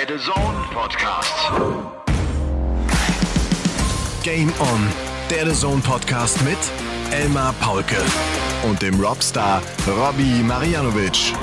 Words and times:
Der 0.00 0.18
The 0.18 0.24
Zone 0.24 0.64
Podcast. 0.72 1.34
Game 4.22 4.50
On, 4.58 4.88
der 5.28 5.46
The 5.46 5.60
Zone 5.60 5.82
Podcast 5.82 6.42
mit 6.42 6.56
Elmar 7.12 7.52
Paulke 7.60 7.98
und 8.66 8.80
dem 8.80 8.98
Robstar 8.98 9.62
Robbie 9.86 10.42
Marianovic. 10.42 11.34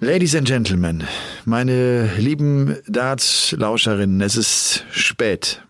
Ladies 0.00 0.34
and 0.34 0.46
Gentlemen, 0.46 1.04
meine 1.44 2.14
lieben 2.16 2.78
Darts-Lauscherinnen, 2.86 4.22
es 4.22 4.36
ist 4.36 4.86
spät. 4.90 5.62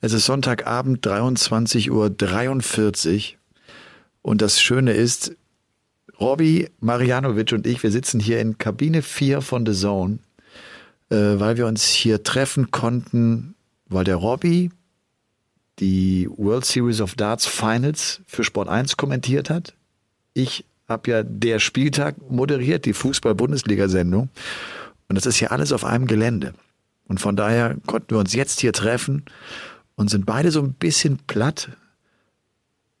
Es 0.00 0.14
ist 0.14 0.24
Sonntagabend 0.24 1.06
23.43 1.06 1.90
Uhr 1.90 3.38
und 4.22 4.42
das 4.42 4.60
Schöne 4.60 4.92
ist, 4.92 5.36
Robbie 6.20 6.68
Marianovic 6.80 7.52
und 7.52 7.66
ich, 7.66 7.82
wir 7.82 7.90
sitzen 7.90 8.20
hier 8.20 8.40
in 8.40 8.58
Kabine 8.58 9.00
4 9.00 9.40
von 9.40 9.64
The 9.64 9.72
Zone, 9.72 10.18
äh, 11.08 11.16
weil 11.16 11.56
wir 11.56 11.66
uns 11.66 11.88
hier 11.88 12.22
treffen 12.22 12.70
konnten, 12.70 13.54
weil 13.86 14.04
der 14.04 14.16
Robbie 14.16 14.70
die 15.78 16.28
World 16.36 16.66
Series 16.66 17.00
of 17.00 17.14
Darts 17.14 17.46
Finals 17.46 18.20
für 18.26 18.44
Sport 18.44 18.68
1 18.68 18.98
kommentiert 18.98 19.48
hat. 19.48 19.74
Ich 20.34 20.66
habe 20.88 21.10
ja 21.10 21.22
der 21.22 21.58
Spieltag 21.58 22.16
moderiert, 22.30 22.84
die 22.84 22.92
Fußball-Bundesliga-Sendung. 22.92 24.28
Und 25.08 25.16
das 25.16 25.24
ist 25.24 25.36
hier 25.36 25.52
alles 25.52 25.72
auf 25.72 25.84
einem 25.84 26.06
Gelände. 26.06 26.52
Und 27.08 27.18
von 27.18 27.34
daher 27.34 27.76
konnten 27.86 28.10
wir 28.10 28.18
uns 28.18 28.34
jetzt 28.34 28.60
hier 28.60 28.72
treffen 28.72 29.24
und 29.96 30.10
sind 30.10 30.26
beide 30.26 30.50
so 30.50 30.60
ein 30.60 30.74
bisschen 30.74 31.18
platt, 31.26 31.70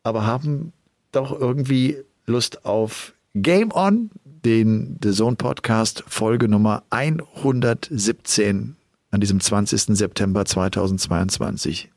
aber 0.02 0.26
haben 0.26 0.72
doch 1.12 1.38
irgendwie 1.38 1.98
Lust 2.26 2.64
auf 2.64 3.12
Game 3.36 3.70
On, 3.72 4.10
den 4.24 4.98
The 5.00 5.12
Zone 5.12 5.36
Podcast 5.36 6.02
Folge 6.08 6.48
Nummer 6.48 6.82
117 6.90 8.74
an 9.12 9.20
diesem 9.20 9.38
20. 9.38 9.96
September 9.96 10.44
2022. 10.44 11.92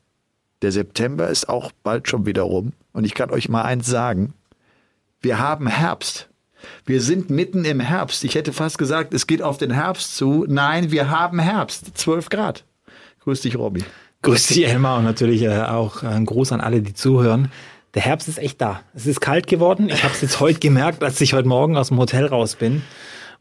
Der 0.62 0.70
September 0.70 1.28
ist 1.28 1.48
auch 1.48 1.72
bald 1.82 2.08
schon 2.08 2.24
wieder 2.24 2.42
rum 2.42 2.72
und 2.92 3.02
ich 3.04 3.14
kann 3.14 3.32
euch 3.32 3.48
mal 3.48 3.62
eins 3.62 3.88
sagen. 3.88 4.34
Wir 5.22 5.40
haben 5.40 5.66
Herbst. 5.66 6.28
Wir 6.86 7.00
sind 7.00 7.30
mitten 7.30 7.64
im 7.64 7.80
Herbst. 7.80 8.22
Ich 8.22 8.36
hätte 8.36 8.52
fast 8.52 8.78
gesagt, 8.78 9.12
es 9.12 9.26
geht 9.26 9.42
auf 9.42 9.58
den 9.58 9.72
Herbst 9.72 10.16
zu. 10.16 10.46
Nein, 10.48 10.92
wir 10.92 11.10
haben 11.10 11.40
Herbst. 11.40 11.98
12 11.98 12.28
Grad. 12.28 12.64
Grüß 13.24 13.40
dich, 13.40 13.56
Robby. 13.56 13.82
Grüß 14.22 14.46
dich, 14.46 14.68
Elmar, 14.68 14.98
und 14.98 15.04
natürlich 15.04 15.42
äh, 15.42 15.62
auch 15.62 16.04
ein 16.04 16.26
Gruß 16.26 16.52
an 16.52 16.60
alle, 16.60 16.80
die 16.80 16.94
zuhören. 16.94 17.50
Der 17.94 18.02
Herbst 18.02 18.28
ist 18.28 18.38
echt 18.38 18.60
da. 18.60 18.80
Es 18.94 19.06
ist 19.06 19.20
kalt 19.20 19.46
geworden. 19.46 19.88
Ich 19.88 20.02
habe 20.02 20.12
es 20.12 20.20
jetzt 20.20 20.40
heute 20.40 20.58
gemerkt, 20.58 21.04
als 21.04 21.20
ich 21.20 21.32
heute 21.32 21.46
Morgen 21.46 21.76
aus 21.76 21.88
dem 21.88 21.98
Hotel 21.98 22.26
raus 22.26 22.56
bin. 22.56 22.82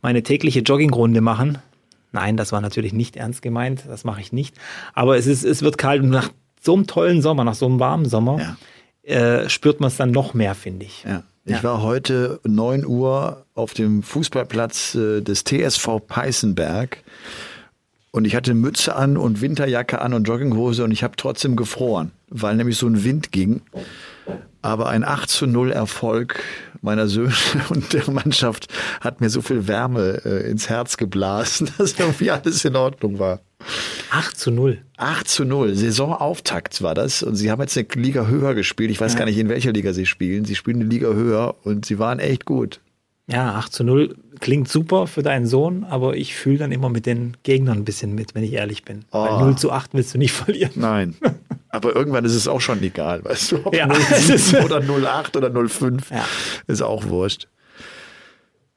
Meine 0.01 0.21
tägliche 0.21 0.59
Joggingrunde 0.59 1.21
machen. 1.21 1.57
Nein, 2.11 2.37
das 2.37 2.51
war 2.51 2.61
natürlich 2.61 2.93
nicht 2.93 3.15
ernst 3.15 3.41
gemeint. 3.41 3.85
Das 3.87 4.03
mache 4.03 4.21
ich 4.21 4.31
nicht. 4.31 4.55
Aber 4.93 5.17
es 5.17 5.25
ist, 5.25 5.43
es 5.43 5.63
wird 5.63 5.79
kalt 5.79 6.03
und 6.03 6.09
nach 6.09 6.29
so 6.61 6.75
einem 6.75 6.85
tollen 6.85 7.21
Sommer, 7.21 7.43
nach 7.43 7.55
so 7.55 7.65
einem 7.65 7.79
warmen 7.79 8.05
Sommer, 8.05 8.55
ja. 9.03 9.43
äh, 9.43 9.49
spürt 9.49 9.79
man 9.79 9.87
es 9.87 9.97
dann 9.97 10.11
noch 10.11 10.35
mehr, 10.35 10.53
finde 10.53 10.85
ich. 10.85 11.03
Ja. 11.03 11.23
Ich 11.45 11.57
ja. 11.57 11.63
war 11.63 11.81
heute 11.81 12.39
9 12.45 12.85
Uhr 12.85 13.45
auf 13.55 13.73
dem 13.73 14.03
Fußballplatz 14.03 14.95
äh, 14.95 15.21
des 15.21 15.43
TSV 15.43 15.99
Peißenberg 16.07 17.03
und 18.11 18.25
ich 18.25 18.35
hatte 18.35 18.53
Mütze 18.53 18.95
an 18.95 19.17
und 19.17 19.41
Winterjacke 19.41 19.99
an 19.99 20.13
und 20.13 20.25
Jogginghose 20.25 20.83
und 20.83 20.91
ich 20.91 21.03
habe 21.03 21.17
trotzdem 21.17 21.55
gefroren, 21.55 22.11
weil 22.29 22.55
nämlich 22.55 22.77
so 22.77 22.87
ein 22.87 23.03
Wind 23.03 23.31
ging. 23.31 23.61
Aber 24.61 24.87
ein 24.89 25.03
8 25.03 25.29
zu 25.29 25.45
0 25.45 25.71
Erfolg 25.71 26.41
meiner 26.81 27.07
Söhne 27.07 27.33
und 27.69 27.93
der 27.93 28.09
Mannschaft 28.09 28.67
hat 29.01 29.21
mir 29.21 29.29
so 29.29 29.41
viel 29.41 29.67
Wärme 29.67 30.21
äh, 30.25 30.49
ins 30.49 30.69
Herz 30.69 30.97
geblasen, 30.97 31.69
dass 31.77 31.99
irgendwie 31.99 32.31
alles 32.31 32.63
in 32.65 32.75
Ordnung 32.75 33.19
war. 33.19 33.39
8 34.11 34.37
zu 34.37 34.51
0. 34.51 34.79
8 34.97 35.27
zu 35.27 35.45
0. 35.45 35.75
Saisonauftakt 35.75 36.81
war 36.81 36.93
das. 36.93 37.23
Und 37.23 37.35
sie 37.35 37.49
haben 37.49 37.61
jetzt 37.61 37.77
eine 37.77 37.87
Liga 37.95 38.27
höher 38.27 38.53
gespielt. 38.53 38.91
Ich 38.91 38.99
weiß 38.99 39.13
ja. 39.13 39.19
gar 39.19 39.25
nicht, 39.25 39.37
in 39.37 39.49
welcher 39.49 39.71
Liga 39.71 39.93
sie 39.93 40.05
spielen. 40.05 40.45
Sie 40.45 40.55
spielen 40.55 40.81
eine 40.81 40.89
Liga 40.89 41.07
höher 41.07 41.55
und 41.63 41.85
sie 41.85 41.97
waren 41.97 42.19
echt 42.19 42.45
gut. 42.45 42.81
Ja, 43.27 43.55
8 43.55 43.71
zu 43.71 43.83
0 43.85 44.17
klingt 44.41 44.67
super 44.67 45.07
für 45.07 45.23
deinen 45.23 45.47
Sohn, 45.47 45.85
aber 45.85 46.17
ich 46.17 46.35
fühle 46.35 46.57
dann 46.57 46.73
immer 46.73 46.89
mit 46.89 47.05
den 47.05 47.37
Gegnern 47.43 47.79
ein 47.79 47.85
bisschen 47.85 48.13
mit, 48.13 48.35
wenn 48.35 48.43
ich 48.43 48.51
ehrlich 48.51 48.83
bin. 48.83 49.05
Oh. 49.11 49.23
Weil 49.23 49.39
0 49.39 49.57
zu 49.57 49.71
8 49.71 49.93
willst 49.93 50.13
du 50.13 50.17
nicht 50.17 50.31
verlieren. 50.33 50.73
Nein. 50.75 51.15
Aber 51.73 51.95
irgendwann 51.95 52.23
ist 52.23 52.35
es 52.35 52.47
auch 52.47 52.61
schon 52.61 52.83
egal, 52.83 53.25
weißt 53.25 53.51
du, 53.51 53.65
ob 53.65 53.75
ja. 53.75 53.91
07 53.91 54.63
oder 54.63 54.79
08 54.79 55.35
oder 55.35 55.67
05 55.67 56.11
ja. 56.11 56.23
ist 56.67 56.83
auch 56.83 57.07
wurscht. 57.07 57.47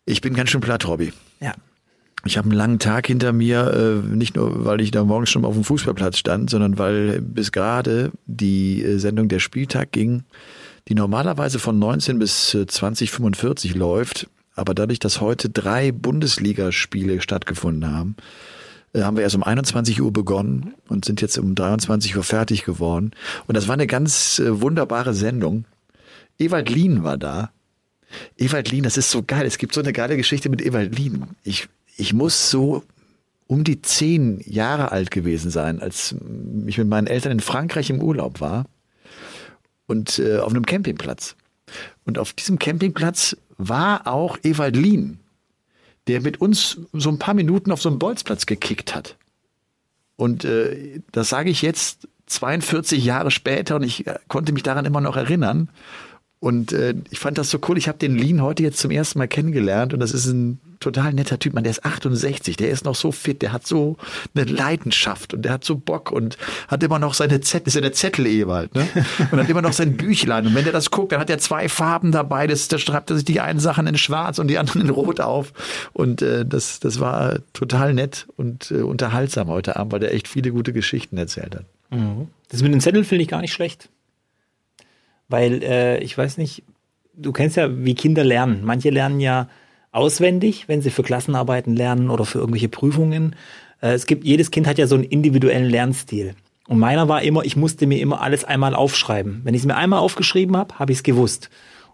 Ich 0.07 0.23
bin 0.23 0.33
ganz 0.33 0.49
schön 0.49 0.62
platt, 0.62 0.89
Robby. 0.89 1.12
Ja. 1.39 1.53
Ich 2.25 2.39
habe 2.39 2.47
einen 2.49 2.57
langen 2.57 2.79
Tag 2.79 3.07
hinter 3.07 3.34
mir, 3.34 4.03
äh, 4.03 4.15
nicht 4.15 4.34
nur, 4.37 4.65
weil 4.65 4.81
ich 4.81 4.93
da 4.93 5.05
morgens 5.05 5.29
schon 5.29 5.45
auf 5.45 5.53
dem 5.53 5.62
Fußballplatz 5.62 6.17
stand, 6.17 6.49
sondern 6.49 6.79
weil 6.79 7.21
bis 7.21 7.53
gerade 7.53 8.12
die 8.25 8.83
äh, 8.83 8.97
Sendung 8.97 9.28
Der 9.28 9.41
Spieltag 9.41 9.93
ging, 9.93 10.25
die 10.89 10.95
normalerweise 10.95 11.59
von 11.59 11.78
19 11.78 12.19
bis 12.19 12.57
2045 12.67 13.75
äh, 13.75 13.78
läuft, 13.78 14.27
aber 14.55 14.73
dadurch, 14.75 15.01
dass 15.01 15.21
heute 15.21 15.51
drei 15.51 15.93
Bundesligaspiele 15.93 17.21
stattgefunden 17.21 17.95
haben, 17.95 18.17
haben 19.03 19.17
wir 19.17 19.23
erst 19.23 19.37
um 19.37 19.43
21 19.43 20.01
Uhr 20.01 20.12
begonnen 20.12 20.75
und 20.89 21.05
sind 21.05 21.21
jetzt 21.21 21.39
um 21.39 21.55
23 21.55 22.17
Uhr 22.17 22.23
fertig 22.23 22.65
geworden. 22.65 23.12
Und 23.47 23.57
das 23.57 23.69
war 23.69 23.75
eine 23.75 23.87
ganz 23.87 24.39
äh, 24.39 24.61
wunderbare 24.61 25.15
Sendung. 25.15 25.65
Ewald 26.39 26.69
Lien 26.71 27.05
war 27.05 27.17
da. 27.17 27.51
Ewald 28.37 28.71
Lien, 28.71 28.84
das 28.84 28.97
ist 28.97 29.11
so 29.11 29.23
geil. 29.23 29.47
Es 29.47 29.59
gibt 29.59 29.75
so 29.75 29.81
eine 29.81 29.93
geile 29.93 30.17
Geschichte 30.17 30.49
mit 30.49 30.62
Ewald 30.62 30.97
Lien. 30.97 31.27
Ich, 31.43 31.69
ich 31.97 32.12
muss 32.12 32.51
so 32.51 32.84
um 33.47 33.65
die 33.65 33.81
zehn 33.83 34.41
Jahre 34.45 34.93
alt 34.93 35.11
gewesen 35.11 35.51
sein, 35.51 35.81
als 35.81 36.15
ich 36.67 36.78
mit 36.78 36.89
meinen 36.89 37.07
Eltern 37.07 37.33
in 37.33 37.41
Frankreich 37.41 37.91
im 37.91 38.03
Urlaub 38.03 38.41
war 38.41 38.67
und 39.87 40.19
äh, 40.19 40.39
auf 40.39 40.51
einem 40.51 40.67
Campingplatz. 40.67 41.37
Und 42.05 42.19
auf 42.19 42.33
diesem 42.33 42.59
Campingplatz 42.59 43.37
war 43.59 44.07
auch 44.07 44.39
Ewald 44.43 44.77
Lien, 44.77 45.21
der 46.09 46.21
mit 46.21 46.41
uns 46.41 46.81
so 46.93 47.11
ein 47.11 47.19
paar 47.19 47.34
Minuten 47.34 47.72
auf 47.72 47.83
so 47.83 47.89
einem 47.89 47.99
Bolzplatz 47.99 48.47
gekickt 48.47 48.94
hat. 48.94 49.17
Und 50.17 50.44
äh, 50.44 51.00
das 51.12 51.28
sage 51.28 51.50
ich 51.50 51.62
jetzt 51.62 52.09
42 52.27 53.05
Jahre 53.05 53.31
später 53.31 53.77
und 53.77 53.83
ich 53.83 54.06
äh, 54.06 54.19
konnte 54.28 54.53
mich 54.53 54.62
daran 54.62 54.84
immer 54.84 55.00
noch 55.00 55.16
erinnern. 55.16 55.69
Und 56.47 56.73
äh, 56.73 56.95
ich 57.11 57.19
fand 57.19 57.39
das 57.39 57.51
so 57.51 57.59
cool. 57.67 57.77
Ich 57.77 57.89
habe 57.89 57.99
den 57.99 58.17
Lean 58.17 58.41
heute 58.41 58.62
jetzt 58.62 58.79
zum 58.79 58.93
ersten 58.93 59.19
Mal 59.19 59.27
kennengelernt 59.27 59.93
und 59.93 59.99
das 59.99 60.12
ist 60.12 60.27
ein 60.27 60.61
total 60.79 61.12
netter 61.12 61.41
Typ. 61.41 61.55
Man, 61.55 61.65
der 61.65 61.73
ist 61.73 61.84
68, 61.84 62.57
der 62.57 62.71
ist 62.71 62.84
noch 62.84 62.95
so 62.95 63.11
fit, 63.11 63.43
der 63.43 63.53
hat 63.53 63.67
so 63.67 63.97
eine 64.33 64.45
Leidenschaft 64.45 65.34
und 65.34 65.43
der 65.43 65.51
hat 65.51 65.65
so 65.65 65.75
Bock 65.75 66.12
und 66.12 66.39
hat 66.69 66.84
immer 66.84 67.01
noch 67.01 67.15
seine 67.15 67.41
Zettel, 67.41 67.67
ist 67.67 67.75
ja 67.75 67.81
der 67.81 67.95
Zettel 67.95 68.29
Ewald, 68.29 68.77
ne? 68.77 68.87
Und 69.33 69.41
hat 69.41 69.49
immer 69.49 69.61
noch 69.61 69.73
sein 69.73 69.97
Büchlein. 69.97 70.47
Und 70.47 70.55
wenn 70.55 70.62
der 70.62 70.73
das 70.73 70.93
guckt, 70.93 71.11
dann 71.11 71.19
hat 71.19 71.31
er 71.31 71.39
zwei 71.39 71.69
Farben 71.69 72.12
dabei. 72.12 72.47
Das, 72.47 72.69
da 72.69 72.78
schreibt 72.78 73.11
er 73.11 73.17
sich 73.17 73.25
die 73.25 73.41
einen 73.41 73.59
Sachen 73.59 73.89
in 73.89 73.99
Schwarz 73.99 74.39
und 74.39 74.47
die 74.47 74.59
anderen 74.59 74.83
in 74.83 74.91
Rot 74.91 75.19
auf. 75.19 75.53
Und 75.95 76.23
äh, 76.23 76.47
das, 76.47 76.78
das 76.78 77.01
war 77.01 77.41
total 77.55 77.93
nett 77.93 78.28
und 78.37 78.71
äh, 78.71 78.83
unterhaltsam 78.83 79.49
heute 79.49 79.75
Abend, 79.75 79.93
weil 79.95 80.01
der 80.01 80.15
echt 80.15 80.28
viele 80.28 80.53
gute 80.53 80.73
Geschichten 80.73 81.19
erzählt 81.19 81.57
hat. 81.57 81.65
Mhm. 81.91 82.28
Das 82.51 82.63
mit 82.63 82.73
den 82.73 82.81
Zetteln 82.81 83.05
finde 83.05 83.23
ich 83.23 83.28
gar 83.28 83.41
nicht 83.41 83.53
schlecht. 83.53 83.89
Weil 85.29 85.63
äh, 85.63 85.99
ich 85.99 86.17
weiß 86.17 86.39
nicht, 86.39 86.63
du 87.15 87.33
kennst 87.33 87.57
ja, 87.57 87.69
wie 87.85 87.95
Kinder 87.95 88.25
lernen. 88.25 88.63
Manche 88.65 88.91
lernen 88.91 89.21
ja 89.21 89.49
auswendig, 89.93 90.69
wenn 90.69 90.83
sie 90.83 90.91
für 90.91 91.03
Klassenarbeiten 91.03 91.75
lernen 91.75 92.11
oder 92.11 92.25
für 92.25 92.39
irgendwelche 92.39 92.69
Prüfungen. 92.69 93.35
Äh, 93.81 93.93
es 93.93 94.07
gibt, 94.07 94.25
jedes 94.25 94.51
Kind 94.51 94.67
hat 94.67 94.79
ja 94.79 94.87
so 94.87 94.95
einen 94.95 95.05
individuellen 95.05 95.69
Lernstil. 95.69 96.35
Und 96.69 96.79
meiner 96.79 97.09
war 97.09 97.23
immer, 97.23 97.45
ich 97.45 97.57
musste 97.57 97.87
mir 97.87 98.01
immer 98.01 98.21
alles 98.21 98.45
einmal 98.45 98.75
aufschreiben. 98.75 99.41
Wenn 99.45 99.55
ich 99.55 99.61
es 99.61 99.67
mir 99.67 99.77
einmal 99.77 100.01
aufgeschrieben 100.01 100.57
habe, 100.57 100.79
habe 100.79 100.93
ich 100.93 100.99
es 100.99 101.05
gewusst. 101.05 101.49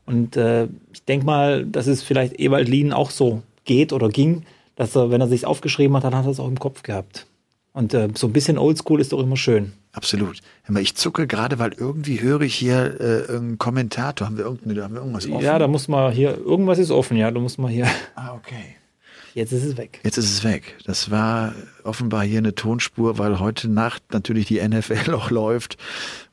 Und 0.07 0.37
äh, 0.37 0.65
ich 0.93 1.05
denke 1.05 1.27
mal, 1.27 1.65
dass 1.65 1.87
es 1.87 2.03
vielleicht 2.03 2.41
Ewald 2.41 2.69
Lien 2.69 2.93
auch 2.93 3.11
so 3.11 3.43
geht 3.65 3.93
oder 3.93 4.09
ging, 4.09 4.45
dass 4.75 4.97
er, 4.97 5.11
wenn 5.11 5.21
er 5.21 5.29
sich 5.29 5.47
aufgeschrieben 5.47 5.95
hat, 5.97 6.05
dann 6.05 6.17
hat 6.17 6.25
er 6.25 6.31
es 6.31 6.41
auch 6.41 6.49
im 6.49 6.59
Kopf 6.59 6.83
gehabt. 6.83 7.27
Und 7.73 7.95
äh, 7.95 8.09
so 8.15 8.27
ein 8.27 8.33
bisschen 8.33 8.59
Oldschool 8.59 9.01
ist 9.01 9.13
doch 9.13 9.21
immer 9.21 9.37
schön. 9.37 9.73
Absolut. 9.93 10.41
Ich 10.81 10.95
zucke 10.95 11.27
gerade, 11.27 11.59
weil 11.59 11.75
irgendwie 11.75 12.23
höre 12.23 12.41
ich 12.41 12.55
hier 12.55 12.99
äh, 12.99 13.19
irgendeinen 13.21 13.59
Kommentator. 13.59 14.27
Haben 14.27 14.39
wir, 14.39 14.45
irgendeine, 14.47 14.83
haben 14.83 14.95
wir 14.95 15.01
irgendwas 15.01 15.29
offen? 15.29 15.45
Ja, 15.45 15.59
da 15.59 15.69
muss 15.69 15.87
man 15.87 16.13
hier, 16.13 16.39
irgendwas 16.39 16.79
ist 16.79 16.91
offen, 16.91 17.17
ja, 17.19 17.31
da 17.31 17.39
muss 17.39 17.59
man 17.59 17.71
hier. 17.71 17.87
Ah, 18.15 18.33
okay. 18.35 18.77
Jetzt 19.35 19.53
ist 19.53 19.65
es 19.65 19.77
weg. 19.77 20.01
Jetzt 20.03 20.19
ist 20.19 20.31
es 20.31 20.45
weg. 20.45 20.77
Das 20.85 21.11
war 21.11 21.55
offenbar 21.85 22.25
hier 22.25 22.39
eine 22.39 22.55
Tonspur, 22.55 23.19
weil 23.19 23.39
heute 23.39 23.69
Nacht 23.69 24.03
natürlich 24.13 24.47
die 24.47 24.67
NFL 24.67 25.13
auch 25.15 25.31
läuft. 25.31 25.77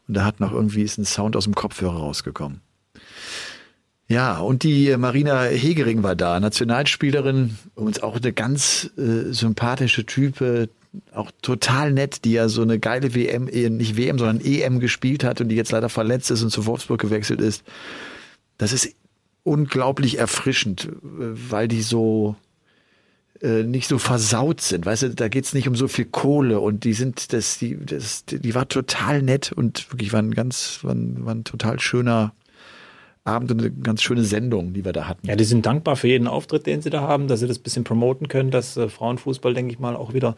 Und 0.08 0.16
da 0.16 0.24
hat 0.24 0.40
noch 0.40 0.54
irgendwie 0.54 0.84
ist 0.84 0.98
ein 0.98 1.06
Sound 1.06 1.36
aus 1.36 1.44
dem 1.44 1.56
Kopfhörer 1.56 1.98
rausgekommen. 1.98 2.62
Ja, 4.08 4.40
und 4.40 4.64
die 4.64 4.96
Marina 4.98 5.44
Hegering 5.44 6.02
war 6.02 6.16
da, 6.16 6.40
Nationalspielerin, 6.40 7.58
uns 7.76 8.02
auch 8.02 8.16
eine 8.16 8.34
ganz 8.34 8.90
äh, 8.98 9.32
sympathische 9.32 10.06
Type, 10.06 10.70
auch 11.14 11.32
total 11.42 11.92
nett, 11.92 12.26
die 12.26 12.34
ja 12.34 12.50
so 12.50 12.62
eine 12.62 12.80
geile 12.80 13.14
WM, 13.14 13.48
äh, 13.48 13.70
nicht 13.70 13.98
WM, 13.98 14.18
sondern 14.18 14.42
EM 14.44 14.80
gespielt 14.80 15.24
hat 15.24 15.42
und 15.42 15.50
die 15.50 15.56
jetzt 15.56 15.72
leider 15.72 15.90
verletzt 15.90 16.32
ist 16.32 16.44
und 16.44 16.50
zu 16.50 16.66
Wolfsburg 16.66 17.00
gewechselt 17.00 17.42
ist. 17.42 17.64
Das 18.58 18.74
ist 18.74 18.96
unglaublich 19.44 20.18
erfrischend, 20.18 20.90
weil 21.02 21.68
die 21.68 21.82
so 21.82 22.36
äh, 23.42 23.64
nicht 23.64 23.88
so 23.88 23.98
versaut 24.00 24.62
sind. 24.62 24.86
Weißt 24.86 25.04
du, 25.04 25.10
da 25.16 25.30
geht's 25.30 25.54
nicht 25.54 25.68
um 25.68 25.76
so 25.76 25.88
viel 25.88 26.06
Kohle 26.06 26.60
und 26.60 26.84
die 26.84 26.94
sind, 26.94 27.32
das, 27.32 27.58
die, 27.58 27.78
das, 27.78 28.26
die 28.26 28.56
war 28.56 28.68
total 28.68 29.22
nett 29.22 29.52
und 29.52 29.92
wirklich 29.92 30.12
war 30.12 30.22
ein 30.22 30.34
ganz, 30.34 30.80
war 30.82 30.94
ein, 30.94 31.26
war 31.26 31.36
ein 31.36 31.46
total 31.46 31.80
schöner 31.80 32.34
Abend 33.24 33.52
und 33.52 33.60
eine 33.60 33.72
ganz 33.72 34.02
schöne 34.02 34.24
Sendung, 34.24 34.74
die 34.74 34.84
wir 34.84 34.92
da 34.92 35.08
hatten. 35.08 35.28
Ja, 35.28 35.36
die 35.36 35.44
sind 35.46 35.66
dankbar 35.66 35.96
für 35.96 36.08
jeden 36.08 36.28
Auftritt, 36.28 36.66
den 36.66 36.82
sie 36.82 36.90
da 36.90 37.02
haben, 37.02 37.28
dass 37.28 37.40
sie 37.40 37.48
das 37.48 37.60
bisschen 37.60 37.84
promoten 37.84 38.28
können, 38.28 38.52
dass 38.52 38.76
äh, 38.76 38.90
Frauenfußball, 38.90 39.54
denke 39.54 39.72
ich 39.72 39.80
mal, 39.80 39.96
auch 39.96 40.14
wieder 40.14 40.36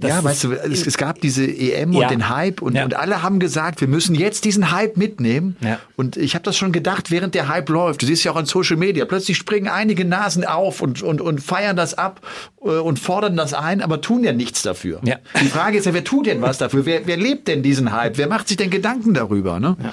ja, 0.00 0.22
weißt 0.22 0.44
du, 0.44 0.52
es, 0.52 0.86
es, 0.86 0.96
gab 0.96 1.20
diese 1.20 1.44
EM 1.44 1.92
ja. 1.92 2.02
und 2.02 2.10
den 2.12 2.28
Hype 2.28 2.62
und, 2.62 2.76
ja. 2.76 2.84
und 2.84 2.94
alle 2.94 3.24
haben 3.24 3.40
gesagt, 3.40 3.80
wir 3.80 3.88
müssen 3.88 4.14
jetzt 4.14 4.44
diesen 4.44 4.70
Hype 4.70 4.96
mitnehmen. 4.96 5.56
Ja. 5.60 5.80
Und 5.96 6.16
ich 6.16 6.34
habe 6.36 6.44
das 6.44 6.56
schon 6.56 6.70
gedacht, 6.70 7.10
während 7.10 7.34
der 7.34 7.48
Hype 7.48 7.68
läuft. 7.68 8.02
Du 8.02 8.06
siehst 8.06 8.22
ja 8.22 8.30
auch 8.30 8.36
an 8.36 8.46
Social 8.46 8.76
Media. 8.76 9.04
Plötzlich 9.04 9.36
springen 9.36 9.66
einige 9.66 10.04
Nasen 10.04 10.44
auf 10.44 10.80
und, 10.80 11.02
und, 11.02 11.20
und 11.20 11.40
feiern 11.40 11.76
das 11.76 11.94
ab 11.98 12.20
äh, 12.62 12.68
und 12.68 13.00
fordern 13.00 13.36
das 13.36 13.52
ein, 13.52 13.82
aber 13.82 14.00
tun 14.00 14.22
ja 14.22 14.32
nichts 14.32 14.62
dafür. 14.62 15.00
Ja. 15.04 15.16
Die 15.40 15.48
Frage 15.48 15.78
ist 15.78 15.86
ja, 15.86 15.92
wer 15.92 16.04
tut 16.04 16.26
denn 16.26 16.40
was 16.40 16.58
dafür? 16.58 16.86
Wer, 16.86 17.08
wer 17.08 17.16
lebt 17.16 17.48
denn 17.48 17.64
diesen 17.64 17.90
Hype? 17.90 18.16
Wer 18.16 18.28
macht 18.28 18.46
sich 18.46 18.58
denn 18.58 18.70
Gedanken 18.70 19.12
darüber? 19.12 19.58
Ne? 19.58 19.76
Ja. 19.82 19.92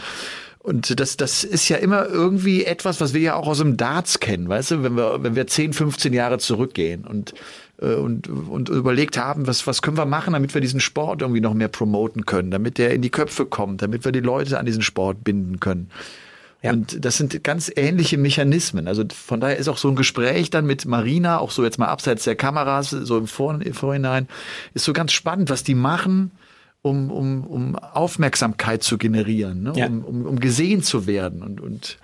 Und 0.60 1.00
das, 1.00 1.16
das 1.18 1.44
ist 1.46 1.70
ja 1.70 1.78
immer 1.78 2.08
irgendwie 2.08 2.66
etwas, 2.66 3.00
was 3.00 3.14
wir 3.14 3.22
ja 3.22 3.36
auch 3.36 3.48
aus 3.48 3.60
dem 3.60 3.78
Darts 3.78 4.20
kennen, 4.20 4.50
weißt 4.50 4.72
du, 4.72 4.84
wenn 4.84 4.98
wir, 4.98 5.24
wenn 5.24 5.34
wir 5.34 5.48
10, 5.48 5.72
15 5.72 6.12
Jahre 6.12 6.40
zurückgehen. 6.40 7.06
Und 7.06 7.32
äh, 7.32 7.36
und, 7.80 8.28
und 8.28 8.70
überlegt 8.70 9.18
haben, 9.18 9.46
was, 9.46 9.68
was 9.68 9.82
können 9.82 9.98
wir 9.98 10.06
machen, 10.06 10.34
damit 10.34 10.54
wir 10.54 10.62
diesen 10.62 10.80
Sport 10.80 11.22
irgendwie 11.22 11.42
noch 11.42 11.54
mehr 11.54 11.68
promoten 11.68 12.26
können, 12.26 12.50
damit 12.50 12.78
der 12.78 12.94
in 12.94 13.02
die 13.02 13.12
Köpfe 13.12 13.46
kommt, 13.46 13.82
damit 13.82 14.04
wir 14.04 14.12
die 14.12 14.20
Leute 14.20 14.58
an 14.58 14.66
diesen 14.66 14.82
Sport 14.82 15.24
binden 15.24 15.60
können. 15.60 15.90
Ja. 16.64 16.72
Und 16.72 17.06
das 17.06 17.18
sind 17.18 17.44
ganz 17.44 17.72
ähnliche 17.76 18.18
Mechanismen. 18.18 18.88
Also 18.88 19.04
von 19.14 19.40
daher 19.40 19.58
ist 19.58 19.68
auch 19.68 19.78
so 19.78 19.90
ein 19.90 19.96
Gespräch 19.96 20.50
dann 20.50 20.66
mit 20.66 20.86
Marina, 20.86 21.38
auch 21.38 21.52
so 21.52 21.64
jetzt 21.64 21.78
mal 21.78 21.88
abseits 21.88 22.24
der 22.24 22.36
Kameras, 22.36 22.90
so 22.90 23.18
im, 23.18 23.28
Vor 23.28 23.62
im 23.62 23.74
Vorhinein, 23.74 24.28
ist 24.74 24.86
so 24.86 24.94
ganz 24.94 25.12
spannend, 25.12 25.52
was 25.52 25.64
die 25.64 25.76
machen, 25.76 26.32
um, 26.82 27.12
um, 27.12 27.46
um 27.46 27.76
Aufmerksamkeit 27.76 28.82
zu 28.82 28.98
generieren, 28.98 29.62
ne? 29.62 29.74
Ja. 29.76 29.86
um, 29.86 30.04
um, 30.04 30.26
um 30.26 30.40
gesehen 30.40 30.82
zu 30.82 31.06
werden. 31.06 31.44
Und, 31.44 31.62
und 31.62 32.00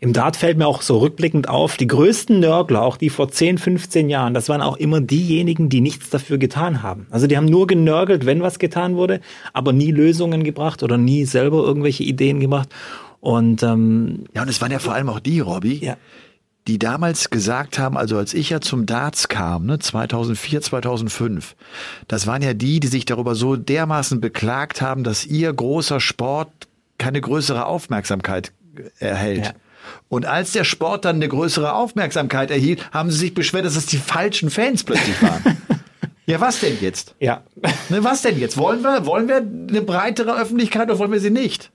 im 0.00 0.12
Dart 0.12 0.36
fällt 0.36 0.58
mir 0.58 0.66
auch 0.66 0.82
so 0.82 0.98
rückblickend 0.98 1.48
auf, 1.48 1.76
die 1.76 1.86
größten 1.86 2.40
Nörgler, 2.40 2.82
auch 2.82 2.96
die 2.96 3.10
vor 3.10 3.30
10, 3.30 3.58
15 3.58 4.10
Jahren, 4.10 4.34
das 4.34 4.48
waren 4.48 4.60
auch 4.60 4.76
immer 4.76 5.00
diejenigen, 5.00 5.68
die 5.68 5.80
nichts 5.80 6.10
dafür 6.10 6.38
getan 6.38 6.82
haben. 6.82 7.06
Also 7.10 7.26
die 7.26 7.36
haben 7.36 7.46
nur 7.46 7.66
genörgelt, 7.66 8.26
wenn 8.26 8.42
was 8.42 8.58
getan 8.58 8.96
wurde, 8.96 9.20
aber 9.52 9.72
nie 9.72 9.92
Lösungen 9.92 10.42
gebracht 10.42 10.82
oder 10.82 10.98
nie 10.98 11.24
selber 11.24 11.62
irgendwelche 11.62 12.02
Ideen 12.02 12.40
gemacht. 12.40 12.68
Und 13.20 13.62
ähm, 13.62 14.24
ja, 14.34 14.42
und 14.42 14.48
es 14.48 14.60
waren 14.60 14.72
ja 14.72 14.80
vor 14.80 14.94
allem 14.94 15.08
auch 15.08 15.20
die, 15.20 15.38
Robby, 15.38 15.74
ja. 15.74 15.96
die 16.66 16.80
damals 16.80 17.30
gesagt 17.30 17.78
haben, 17.78 17.96
also 17.96 18.16
als 18.16 18.34
ich 18.34 18.50
ja 18.50 18.60
zum 18.60 18.84
Darts 18.84 19.28
kam, 19.28 19.66
ne, 19.66 19.78
2004, 19.78 20.62
2005, 20.62 21.54
das 22.08 22.26
waren 22.26 22.42
ja 22.42 22.54
die, 22.54 22.80
die 22.80 22.88
sich 22.88 23.04
darüber 23.04 23.36
so 23.36 23.54
dermaßen 23.54 24.20
beklagt 24.20 24.82
haben, 24.82 25.04
dass 25.04 25.24
ihr 25.24 25.52
großer 25.52 26.00
Sport 26.00 26.50
keine 26.98 27.20
größere 27.20 27.66
Aufmerksamkeit 27.66 28.52
erhält. 28.98 29.46
Ja. 29.46 29.52
Und 30.08 30.26
als 30.26 30.52
der 30.52 30.64
Sport 30.64 31.04
dann 31.04 31.16
eine 31.16 31.28
größere 31.28 31.74
Aufmerksamkeit 31.74 32.50
erhielt, 32.50 32.90
haben 32.92 33.10
sie 33.10 33.18
sich 33.18 33.34
beschwert, 33.34 33.64
dass 33.64 33.76
es 33.76 33.86
die 33.86 33.96
falschen 33.96 34.50
Fans 34.50 34.84
plötzlich 34.84 35.20
waren. 35.22 35.56
ja, 36.26 36.40
was 36.40 36.60
denn 36.60 36.78
jetzt? 36.80 37.14
Ja. 37.18 37.42
Ne, 37.88 38.04
was 38.04 38.22
denn 38.22 38.38
jetzt? 38.38 38.56
Wollen 38.56 38.82
wir, 38.82 39.06
wollen 39.06 39.28
wir 39.28 39.36
eine 39.36 39.82
breitere 39.82 40.40
Öffentlichkeit 40.40 40.88
oder 40.88 40.98
wollen 40.98 41.12
wir 41.12 41.20
sie 41.20 41.30
nicht? 41.30 41.70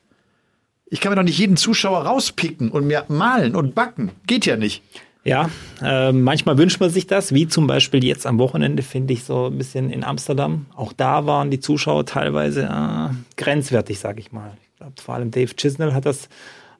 Ich 0.89 1.01
kann 1.01 1.11
mir 1.11 1.17
doch 1.17 1.23
nicht 1.23 1.37
jeden 1.37 1.57
Zuschauer 1.57 2.03
rauspicken 2.05 2.71
und 2.71 2.87
mir 2.87 3.03
malen 3.09 3.55
und 3.55 3.75
backen. 3.75 4.11
Geht 4.25 4.45
ja 4.45 4.55
nicht. 4.55 4.83
Ja, 5.25 5.49
äh, 5.81 6.13
manchmal 6.13 6.57
wünscht 6.57 6.79
man 6.79 6.89
sich 6.89 7.05
das, 7.05 7.33
wie 7.33 7.49
zum 7.49 7.67
Beispiel 7.67 8.01
jetzt 8.05 8.25
am 8.25 8.39
Wochenende, 8.39 8.81
finde 8.81 9.11
ich 9.11 9.25
so 9.25 9.47
ein 9.47 9.57
bisschen 9.57 9.89
in 9.89 10.05
Amsterdam. 10.05 10.67
Auch 10.73 10.93
da 10.93 11.25
waren 11.25 11.51
die 11.51 11.59
Zuschauer 11.59 12.05
teilweise 12.05 12.61
äh, 12.63 13.13
grenzwertig, 13.35 13.99
sage 13.99 14.21
ich 14.21 14.31
mal. 14.31 14.53
Ich 14.61 14.77
glaube, 14.77 14.93
vor 15.01 15.15
allem 15.15 15.31
Dave 15.31 15.53
Chisnell 15.53 15.93
hat 15.93 16.05
das 16.05 16.29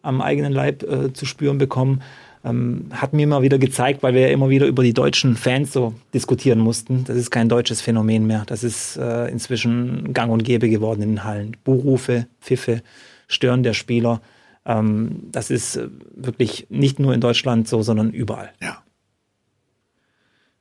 am 0.02 0.22
eigenen 0.22 0.54
Leib 0.54 0.84
äh, 0.84 1.14
zu 1.14 1.26
spüren 1.26 1.58
bekommen. 1.58 2.02
Ähm, 2.44 2.86
hat 2.92 3.14
mir 3.14 3.24
immer 3.24 3.42
wieder 3.42 3.58
gezeigt, 3.58 4.04
weil 4.04 4.14
wir 4.14 4.22
ja 4.22 4.28
immer 4.28 4.50
wieder 4.50 4.68
über 4.68 4.84
die 4.84 4.94
deutschen 4.94 5.36
Fans 5.36 5.74
so 5.74 5.94
diskutieren 6.14 6.60
mussten. 6.60 7.04
Das 7.04 7.18
ist 7.18 7.32
kein 7.32 7.50
deutsches 7.50 7.82
Phänomen 7.82 8.28
mehr. 8.28 8.44
Das 8.46 8.64
ist 8.64 8.98
äh, 8.98 9.28
inzwischen 9.28 10.14
gang 10.14 10.32
und 10.32 10.44
gäbe 10.44 10.70
geworden 10.70 11.02
in 11.02 11.10
den 11.10 11.24
Hallen. 11.24 11.58
Buhrufe, 11.64 12.28
Pfiffe, 12.40 12.84
Stören 13.28 13.64
der 13.64 13.74
Spieler. 13.74 14.22
Ähm, 14.66 15.24
das 15.32 15.50
ist 15.50 15.78
äh, 15.78 15.90
wirklich 16.16 16.68
nicht 16.70 17.00
nur 17.00 17.14
in 17.14 17.22
Deutschland 17.22 17.68
so, 17.68 17.82
sondern 17.82 18.12
überall. 18.12 18.52
Ja. 18.62 18.84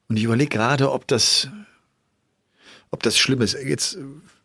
Und 0.08 0.16
ich 0.16 0.24
überlege 0.24 0.50
gerade, 0.50 0.92
ob 0.92 1.06
das, 1.06 1.48
ob 2.90 3.02
das 3.02 3.18
schlimm 3.18 3.42
ist. 3.42 3.56
Jetzt 3.64 3.98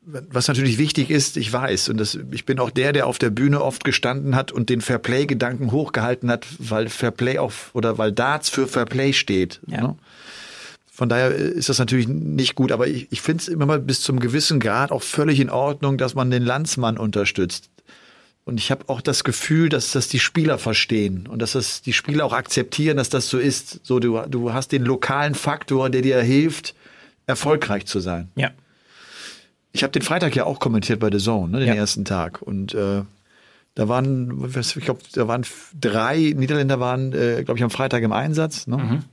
was 0.03 0.47
natürlich 0.47 0.77
wichtig 0.77 1.11
ist, 1.11 1.37
ich 1.37 1.51
weiß, 1.53 1.89
und 1.89 1.97
das, 1.97 2.17
ich 2.31 2.45
bin 2.45 2.59
auch 2.59 2.71
der, 2.71 2.91
der 2.91 3.05
auf 3.05 3.19
der 3.19 3.29
Bühne 3.29 3.61
oft 3.61 3.83
gestanden 3.83 4.35
hat 4.35 4.51
und 4.51 4.69
den 4.69 4.81
Fairplay-Gedanken 4.81 5.71
hochgehalten 5.71 6.31
hat, 6.31 6.47
weil 6.57 6.89
Fairplay 6.89 7.37
auf 7.37 7.69
oder 7.73 7.97
weil 7.97 8.11
Darts 8.11 8.49
für 8.49 8.67
Fairplay 8.67 9.13
steht. 9.13 9.59
Ja. 9.67 9.81
Ne? 9.81 9.95
Von 10.91 11.07
daher 11.07 11.29
ist 11.31 11.69
das 11.69 11.79
natürlich 11.79 12.07
nicht 12.07 12.55
gut, 12.55 12.71
aber 12.71 12.87
ich, 12.87 13.07
ich 13.11 13.21
finde 13.21 13.41
es 13.41 13.47
immer 13.47 13.65
mal 13.65 13.79
bis 13.79 14.01
zum 14.01 14.19
gewissen 14.19 14.59
Grad 14.59 14.91
auch 14.91 15.03
völlig 15.03 15.39
in 15.39 15.49
Ordnung, 15.49 15.97
dass 15.97 16.15
man 16.15 16.31
den 16.31 16.43
Landsmann 16.43 16.97
unterstützt. 16.97 17.69
Und 18.43 18.59
ich 18.59 18.71
habe 18.71 18.89
auch 18.89 19.01
das 19.01 19.23
Gefühl, 19.23 19.69
dass 19.69 19.91
das 19.91 20.07
die 20.07 20.19
Spieler 20.19 20.57
verstehen 20.57 21.27
und 21.27 21.39
dass 21.41 21.51
das 21.51 21.83
die 21.83 21.93
Spieler 21.93 22.25
auch 22.25 22.33
akzeptieren, 22.33 22.97
dass 22.97 23.09
das 23.09 23.29
so 23.29 23.37
ist. 23.37 23.81
So, 23.83 23.99
du, 23.99 24.19
du 24.27 24.51
hast 24.51 24.71
den 24.71 24.83
lokalen 24.83 25.35
Faktor, 25.35 25.91
der 25.91 26.01
dir 26.01 26.19
hilft, 26.21 26.73
erfolgreich 27.27 27.85
zu 27.85 27.99
sein. 27.99 28.29
Ja 28.35 28.51
ich 29.73 29.83
habe 29.83 29.91
den 29.91 30.01
Freitag 30.01 30.35
ja 30.35 30.45
auch 30.45 30.59
kommentiert 30.59 30.99
bei 30.99 31.09
The 31.11 31.17
Zone, 31.17 31.51
ne, 31.51 31.59
den 31.59 31.69
ja. 31.69 31.75
ersten 31.75 32.05
Tag. 32.05 32.41
Und 32.41 32.73
äh, 32.73 33.03
da 33.75 33.87
waren, 33.87 34.49
ich 34.53 34.85
glaube, 34.85 35.01
da 35.13 35.27
waren 35.27 35.45
drei 35.79 36.33
Niederländer 36.35 36.79
waren, 36.79 37.13
äh, 37.13 37.43
glaube 37.43 37.57
ich, 37.57 37.63
am 37.63 37.69
Freitag 37.69 38.03
im 38.03 38.11
Einsatz. 38.11 38.67
Ne? 38.67 38.77
Mhm. 38.77 39.03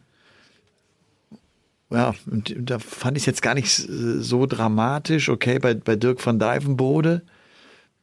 Ja, 1.90 2.14
und 2.30 2.54
da 2.58 2.78
fand 2.78 3.16
ich 3.16 3.22
es 3.22 3.26
jetzt 3.26 3.42
gar 3.42 3.54
nicht 3.54 3.70
so 3.70 4.46
dramatisch. 4.46 5.28
Okay, 5.28 5.58
bei, 5.58 5.74
bei 5.74 5.96
Dirk 5.96 6.24
van 6.24 6.38
Dijvenbode, 6.38 7.22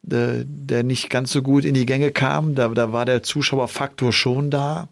der, 0.02 0.44
der 0.44 0.82
nicht 0.82 1.10
ganz 1.10 1.30
so 1.30 1.42
gut 1.42 1.64
in 1.64 1.74
die 1.74 1.86
Gänge 1.86 2.10
kam, 2.10 2.54
da, 2.54 2.68
da 2.68 2.92
war 2.92 3.04
der 3.04 3.22
Zuschauerfaktor 3.22 4.12
schon 4.12 4.50
da. 4.50 4.88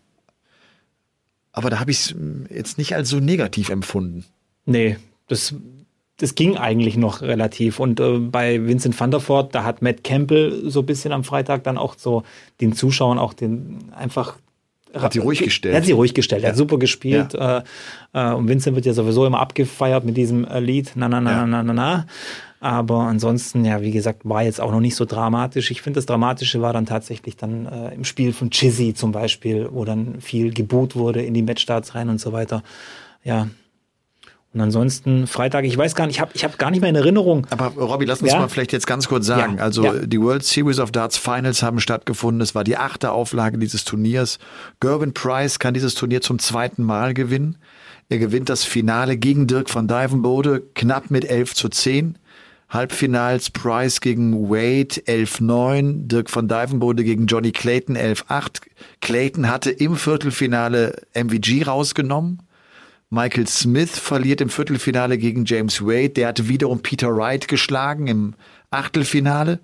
Aber 1.50 1.70
da 1.70 1.80
habe 1.80 1.90
ich 1.90 1.98
es 1.98 2.14
jetzt 2.50 2.78
nicht 2.78 2.94
als 2.94 3.08
so 3.08 3.20
negativ 3.20 3.68
empfunden. 3.70 4.24
Nee, 4.66 4.98
das 5.28 5.54
das 6.18 6.34
ging 6.34 6.56
eigentlich 6.56 6.96
noch 6.96 7.22
relativ. 7.22 7.80
Und 7.80 8.00
äh, 8.00 8.18
bei 8.18 8.64
Vincent 8.64 8.98
van 8.98 9.10
der 9.10 9.26
Voort, 9.26 9.54
da 9.54 9.64
hat 9.64 9.82
Matt 9.82 10.04
Campbell 10.04 10.70
so 10.70 10.80
ein 10.80 10.86
bisschen 10.86 11.12
am 11.12 11.24
Freitag 11.24 11.64
dann 11.64 11.78
auch 11.78 11.94
so 11.96 12.22
den 12.60 12.72
Zuschauern 12.72 13.18
auch 13.18 13.34
den 13.34 13.92
einfach 13.96 14.36
hat 14.94 15.12
sie 15.12 15.18
ruhig 15.18 15.40
gestellt. 15.40 15.74
Er 15.74 15.78
hat 15.78 15.86
sie 15.86 15.92
ruhig 15.92 16.14
gestellt. 16.14 16.42
Ja. 16.42 16.48
Er 16.48 16.52
hat 16.52 16.56
super 16.56 16.78
gespielt. 16.78 17.34
Ja. 17.34 17.58
Äh, 17.58 17.62
äh, 18.12 18.32
und 18.32 18.48
Vincent 18.48 18.76
wird 18.76 18.86
ja 18.86 18.92
sowieso 18.92 19.26
immer 19.26 19.40
abgefeiert 19.40 20.04
mit 20.04 20.16
diesem 20.16 20.44
äh, 20.44 20.60
Lied. 20.60 20.92
Na, 20.94 21.08
na, 21.08 21.20
na, 21.20 21.30
ja. 21.32 21.46
na, 21.46 21.62
na, 21.62 21.72
na. 21.72 22.06
Aber 22.60 23.00
ansonsten, 23.00 23.64
ja, 23.64 23.82
wie 23.82 23.90
gesagt, 23.90 24.20
war 24.24 24.42
jetzt 24.42 24.60
auch 24.60 24.70
noch 24.70 24.80
nicht 24.80 24.94
so 24.94 25.04
dramatisch. 25.04 25.70
Ich 25.70 25.82
finde, 25.82 25.98
das 25.98 26.06
Dramatische 26.06 26.62
war 26.62 26.72
dann 26.72 26.86
tatsächlich 26.86 27.36
dann 27.36 27.66
äh, 27.66 27.94
im 27.94 28.04
Spiel 28.04 28.32
von 28.32 28.50
Chizzy 28.50 28.94
zum 28.94 29.12
Beispiel, 29.12 29.68
wo 29.72 29.84
dann 29.84 30.20
viel 30.20 30.54
geboot 30.54 30.96
wurde 30.96 31.22
in 31.22 31.34
die 31.34 31.42
Matchstarts 31.42 31.94
rein 31.94 32.08
und 32.08 32.20
so 32.20 32.32
weiter. 32.32 32.62
Ja, 33.24 33.48
und 34.54 34.60
ansonsten 34.60 35.26
Freitag, 35.26 35.64
ich 35.64 35.76
weiß 35.76 35.96
gar 35.96 36.06
nicht, 36.06 36.16
ich 36.16 36.20
habe 36.20 36.30
ich 36.32 36.44
hab 36.44 36.58
gar 36.58 36.70
nicht 36.70 36.80
mehr 36.80 36.90
in 36.90 36.94
Erinnerung. 36.94 37.44
Aber 37.50 37.66
Robby, 37.70 38.04
lass 38.04 38.22
uns 38.22 38.30
ja? 38.30 38.38
mal 38.38 38.48
vielleicht 38.48 38.72
jetzt 38.72 38.86
ganz 38.86 39.08
kurz 39.08 39.26
sagen. 39.26 39.56
Ja, 39.56 39.64
also 39.64 39.84
ja. 39.84 39.92
die 40.06 40.20
World 40.20 40.44
Series 40.44 40.78
of 40.78 40.92
Darts 40.92 41.18
Finals 41.18 41.64
haben 41.64 41.80
stattgefunden. 41.80 42.40
Es 42.40 42.54
war 42.54 42.62
die 42.62 42.76
achte 42.76 43.10
Auflage 43.10 43.58
dieses 43.58 43.84
Turniers. 43.84 44.38
Gervin 44.78 45.12
Price 45.12 45.58
kann 45.58 45.74
dieses 45.74 45.96
Turnier 45.96 46.20
zum 46.20 46.38
zweiten 46.38 46.84
Mal 46.84 47.14
gewinnen. 47.14 47.56
Er 48.08 48.18
gewinnt 48.18 48.48
das 48.48 48.62
Finale 48.62 49.16
gegen 49.16 49.48
Dirk 49.48 49.74
van 49.74 49.88
Dijvenbode 49.88 50.62
knapp 50.74 51.10
mit 51.10 51.24
11 51.24 51.54
zu 51.54 51.68
10. 51.68 52.16
Halbfinals 52.68 53.50
Price 53.50 54.00
gegen 54.00 54.50
Wade 54.50 55.00
11-9, 55.06 56.06
Dirk 56.06 56.34
van 56.34 56.46
Dijvenbode 56.46 57.02
gegen 57.02 57.26
Johnny 57.26 57.50
Clayton 57.50 57.96
11-8. 57.96 58.60
Clayton 59.00 59.48
hatte 59.48 59.70
im 59.70 59.96
Viertelfinale 59.96 61.02
MVG 61.14 61.66
rausgenommen. 61.66 62.42
Michael 63.14 63.46
Smith 63.46 63.96
verliert 63.98 64.40
im 64.40 64.50
Viertelfinale 64.50 65.18
gegen 65.18 65.44
James 65.44 65.80
Wade. 65.80 66.10
Der 66.10 66.28
hatte 66.28 66.48
wiederum 66.48 66.82
Peter 66.82 67.14
Wright 67.16 67.46
geschlagen 67.46 68.08
im 68.08 68.34
Achtelfinale. 68.70 69.60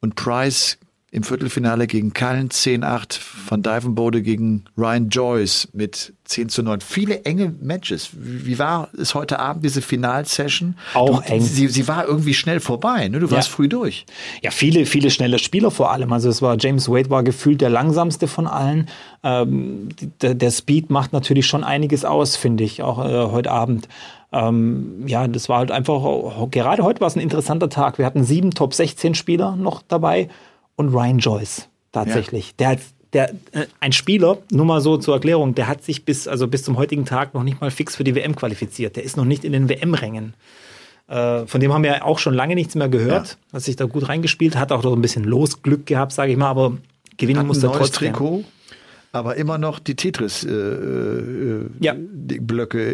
Und 0.00 0.14
Price 0.14 0.78
im 1.10 1.22
Viertelfinale 1.22 1.86
gegen 1.86 2.12
Cullen 2.12 2.50
10-8, 2.50 3.18
Van 3.48 3.62
Dijvenbode 3.62 4.20
gegen 4.20 4.66
Ryan 4.76 5.08
Joyce 5.08 5.68
mit 5.72 6.12
10 6.26 6.48
zu 6.48 6.62
9. 6.62 6.80
Viele 6.80 7.24
enge 7.24 7.54
Matches. 7.60 8.10
Wie 8.12 8.58
war 8.58 8.88
es 8.98 9.14
heute 9.14 9.38
Abend, 9.38 9.64
diese 9.64 9.80
Finalsession? 9.82 10.76
Auch 10.94 11.22
du, 11.22 11.32
eng. 11.32 11.40
Sie, 11.40 11.68
sie 11.68 11.88
war 11.88 12.06
irgendwie 12.06 12.34
schnell 12.34 12.60
vorbei, 12.60 13.08
ne? 13.08 13.20
Du 13.20 13.30
warst 13.30 13.48
Ja. 13.48 13.54
früh 13.54 13.68
durch. 13.68 14.06
Ja, 14.42 14.50
viele, 14.50 14.86
viele 14.86 15.10
schnelle 15.10 15.38
Spieler 15.38 15.70
vor 15.70 15.90
allem. 15.92 16.12
Also 16.12 16.28
es 16.28 16.42
war 16.42 16.56
James 16.58 16.88
Wade 16.88 17.10
war 17.10 17.22
gefühlt 17.22 17.60
der 17.60 17.70
langsamste 17.70 18.28
von 18.28 18.46
allen. 18.46 18.88
Ähm, 19.22 19.88
der, 20.20 20.34
der 20.34 20.50
Speed 20.50 20.90
macht 20.90 21.12
natürlich 21.12 21.46
schon 21.46 21.64
einiges 21.64 22.04
aus, 22.04 22.36
finde 22.36 22.64
ich, 22.64 22.82
auch 22.82 22.98
äh, 23.04 23.30
heute 23.30 23.50
Abend. 23.50 23.88
Ähm, 24.32 25.04
ja, 25.06 25.26
das 25.28 25.48
war 25.48 25.58
halt 25.58 25.70
einfach, 25.70 26.02
gerade 26.50 26.82
heute 26.82 27.00
war 27.00 27.08
es 27.08 27.16
ein 27.16 27.20
interessanter 27.20 27.68
Tag. 27.68 27.98
Wir 27.98 28.04
hatten 28.06 28.24
sieben 28.24 28.50
Top 28.50 28.74
16 28.74 29.14
Spieler 29.14 29.54
noch 29.56 29.82
dabei 29.86 30.28
und 30.74 30.88
Ryan 30.92 31.18
Joyce 31.18 31.68
tatsächlich. 31.92 32.54
Der 32.56 32.68
hat 32.70 32.78
der, 33.12 33.30
äh, 33.52 33.66
ein 33.80 33.92
Spieler, 33.92 34.38
nur 34.50 34.66
mal 34.66 34.80
so 34.80 34.96
zur 34.96 35.14
Erklärung, 35.14 35.54
der 35.54 35.68
hat 35.68 35.84
sich 35.84 36.04
bis, 36.04 36.28
also 36.28 36.46
bis 36.48 36.62
zum 36.62 36.76
heutigen 36.76 37.04
Tag 37.04 37.34
noch 37.34 37.42
nicht 37.42 37.60
mal 37.60 37.70
fix 37.70 37.96
für 37.96 38.04
die 38.04 38.14
WM 38.14 38.34
qualifiziert. 38.36 38.96
Der 38.96 39.04
ist 39.04 39.16
noch 39.16 39.24
nicht 39.24 39.44
in 39.44 39.52
den 39.52 39.68
WM-Rängen. 39.68 40.34
Äh, 41.08 41.46
von 41.46 41.60
dem 41.60 41.72
haben 41.72 41.84
wir 41.84 42.04
auch 42.04 42.18
schon 42.18 42.34
lange 42.34 42.54
nichts 42.54 42.74
mehr 42.74 42.88
gehört. 42.88 43.38
Ja. 43.52 43.56
Hat 43.56 43.62
sich 43.62 43.76
da 43.76 43.84
gut 43.84 44.08
reingespielt, 44.08 44.56
hat 44.56 44.72
auch 44.72 44.82
noch 44.82 44.92
ein 44.92 45.02
bisschen 45.02 45.24
Losglück 45.24 45.86
gehabt, 45.86 46.12
sage 46.12 46.32
ich 46.32 46.38
mal, 46.38 46.50
aber 46.50 46.76
gewinnen 47.16 47.40
Hat 47.40 47.46
muss 47.46 47.58
ein 47.58 47.70
neues 47.70 47.90
trotzdem. 47.90 48.12
Trikot, 48.12 48.44
aber 49.12 49.36
immer 49.36 49.58
noch 49.58 49.78
die 49.78 49.94
Tetris 49.94 50.44
äh, 50.44 50.50
äh, 50.50 51.66
Ja. 51.80 51.94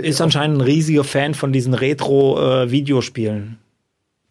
Ist 0.03 0.21
anscheinend 0.21 0.59
ein 0.59 0.61
riesiger 0.61 1.05
Fan 1.05 1.35
von 1.35 1.53
diesen 1.53 1.75
Retro-Videospielen. 1.75 3.59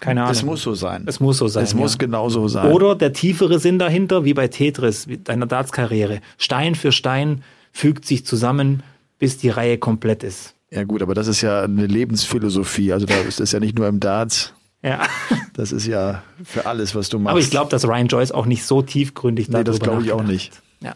Keine 0.01 0.24
Ahnung. 0.24 0.31
es 0.31 0.43
muss 0.43 0.63
so 0.63 0.74
sein. 0.74 1.03
Es 1.05 1.20
muss 1.20 1.38
so 1.38 1.48
sein. 1.48 1.63
Es 1.63 1.75
muss 1.75 1.93
ja. 1.93 2.00
genauso 2.00 2.48
sein. 2.48 2.72
Oder 2.72 2.96
der 2.96 3.13
tiefere 3.13 3.60
Sinn 3.60 3.77
dahinter, 3.79 4.25
wie 4.25 4.34
bei 4.34 4.48
Tetris, 4.48 5.08
deiner 5.24 5.46
Darts-Karriere. 5.46 6.22
Stein 6.38 6.75
für 6.75 6.91
Stein 6.91 7.43
fügt 7.72 8.05
sich 8.05 8.25
zusammen, 8.25 8.81
bis 9.20 9.38
die 9.38 9.50
Reihe 9.50 9.77
komplett 9.77 10.24
ist. 10.24 10.55
Ja 10.72 10.84
gut, 10.86 11.03
aber 11.03 11.13
das 11.13 11.27
ist 11.27 11.41
ja 11.41 11.63
eine 11.63 11.86
Lebensphilosophie. 11.86 12.91
Also 12.91 13.05
da 13.05 13.15
ist 13.15 13.39
das 13.39 13.51
ja 13.51 13.60
nicht 13.60 13.77
nur 13.77 13.88
im 13.88 14.00
Darts. 14.00 14.53
Ja. 14.81 15.05
Das 15.53 15.72
ist 15.72 15.86
ja 15.86 16.24
für 16.43 16.65
alles, 16.65 16.96
was 16.96 17.10
du 17.10 17.20
machst. 17.20 17.31
Aber 17.31 17.39
ich 17.39 17.51
glaube, 17.51 17.70
dass 17.70 17.86
Ryan 17.86 18.08
Joyce 18.08 18.31
auch 18.31 18.48
nicht 18.48 18.65
so 18.65 18.81
tiefgründig 18.81 19.50
Nee, 19.50 19.63
das 19.63 19.77
darüber 19.77 19.91
glaube 19.91 20.03
ich 20.03 20.12
auch 20.13 20.24
nicht. 20.24 20.62
Ja. 20.81 20.96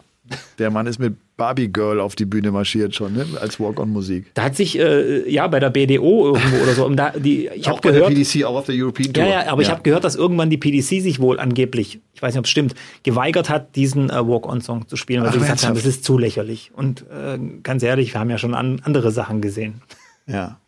Der 0.58 0.72
Mann 0.72 0.88
ist 0.88 1.00
mit 1.00 1.16
Barbie 1.38 1.68
Girl 1.68 2.00
auf 2.00 2.16
die 2.16 2.26
Bühne 2.26 2.52
marschiert 2.52 2.96
schon, 2.96 3.14
ne? 3.14 3.26
als 3.42 3.60
Walk-on-Musik. 3.60 4.32
Da 4.34 4.44
hat 4.44 4.56
sich, 4.56 4.80
äh, 4.80 5.30
ja, 5.30 5.48
bei 5.48 5.60
der 5.60 5.70
BDO 5.70 6.28
irgendwo 6.28 6.64
oder 6.64 6.74
so, 6.74 6.86
um 6.86 6.96
da, 6.96 7.12
die, 7.12 7.50
ich 7.54 7.68
habe 7.68 7.80
bei 7.82 7.92
gehört, 7.92 8.12
der 8.12 8.16
PDC, 8.16 8.46
auch 8.46 8.56
auf 8.56 8.66
der 8.66 8.76
European 8.76 9.14
Tour. 9.14 9.24
ja, 9.24 9.44
ja, 9.44 9.52
aber 9.52 9.62
ich 9.62 9.70
habe 9.70 9.82
gehört, 9.82 10.04
dass 10.04 10.16
irgendwann 10.16 10.50
die 10.50 10.58
PDC 10.58 11.02
sich 11.02 11.20
wohl 11.20 11.40
angeblich, 11.40 12.00
ich 12.14 12.22
weiß 12.22 12.34
nicht, 12.34 12.40
ob 12.40 12.46
es 12.46 12.52
stimmt, 12.52 12.76
geweigert 13.04 13.50
hat, 13.50 13.76
diesen 13.76 14.10
äh, 14.10 14.28
Walk-on-Song 14.28 14.88
zu 14.88 14.96
spielen, 14.96 15.24
weil 15.24 15.34
sie 15.34 15.40
gesagt 15.40 15.66
haben, 15.66 15.76
das 15.76 15.86
ist 15.86 16.06
zu 16.06 16.18
lächerlich. 16.18 16.72
Und 16.74 17.06
äh, 17.12 17.38
ganz 17.62 17.84
ehrlich, 17.84 18.14
wir 18.14 18.20
haben 18.20 18.30
ja 18.30 18.38
schon 18.38 18.54
an, 18.54 18.82
andere 18.84 19.12
Sachen 19.12 19.42
gesehen. 19.42 19.82
Ja. 20.28 20.60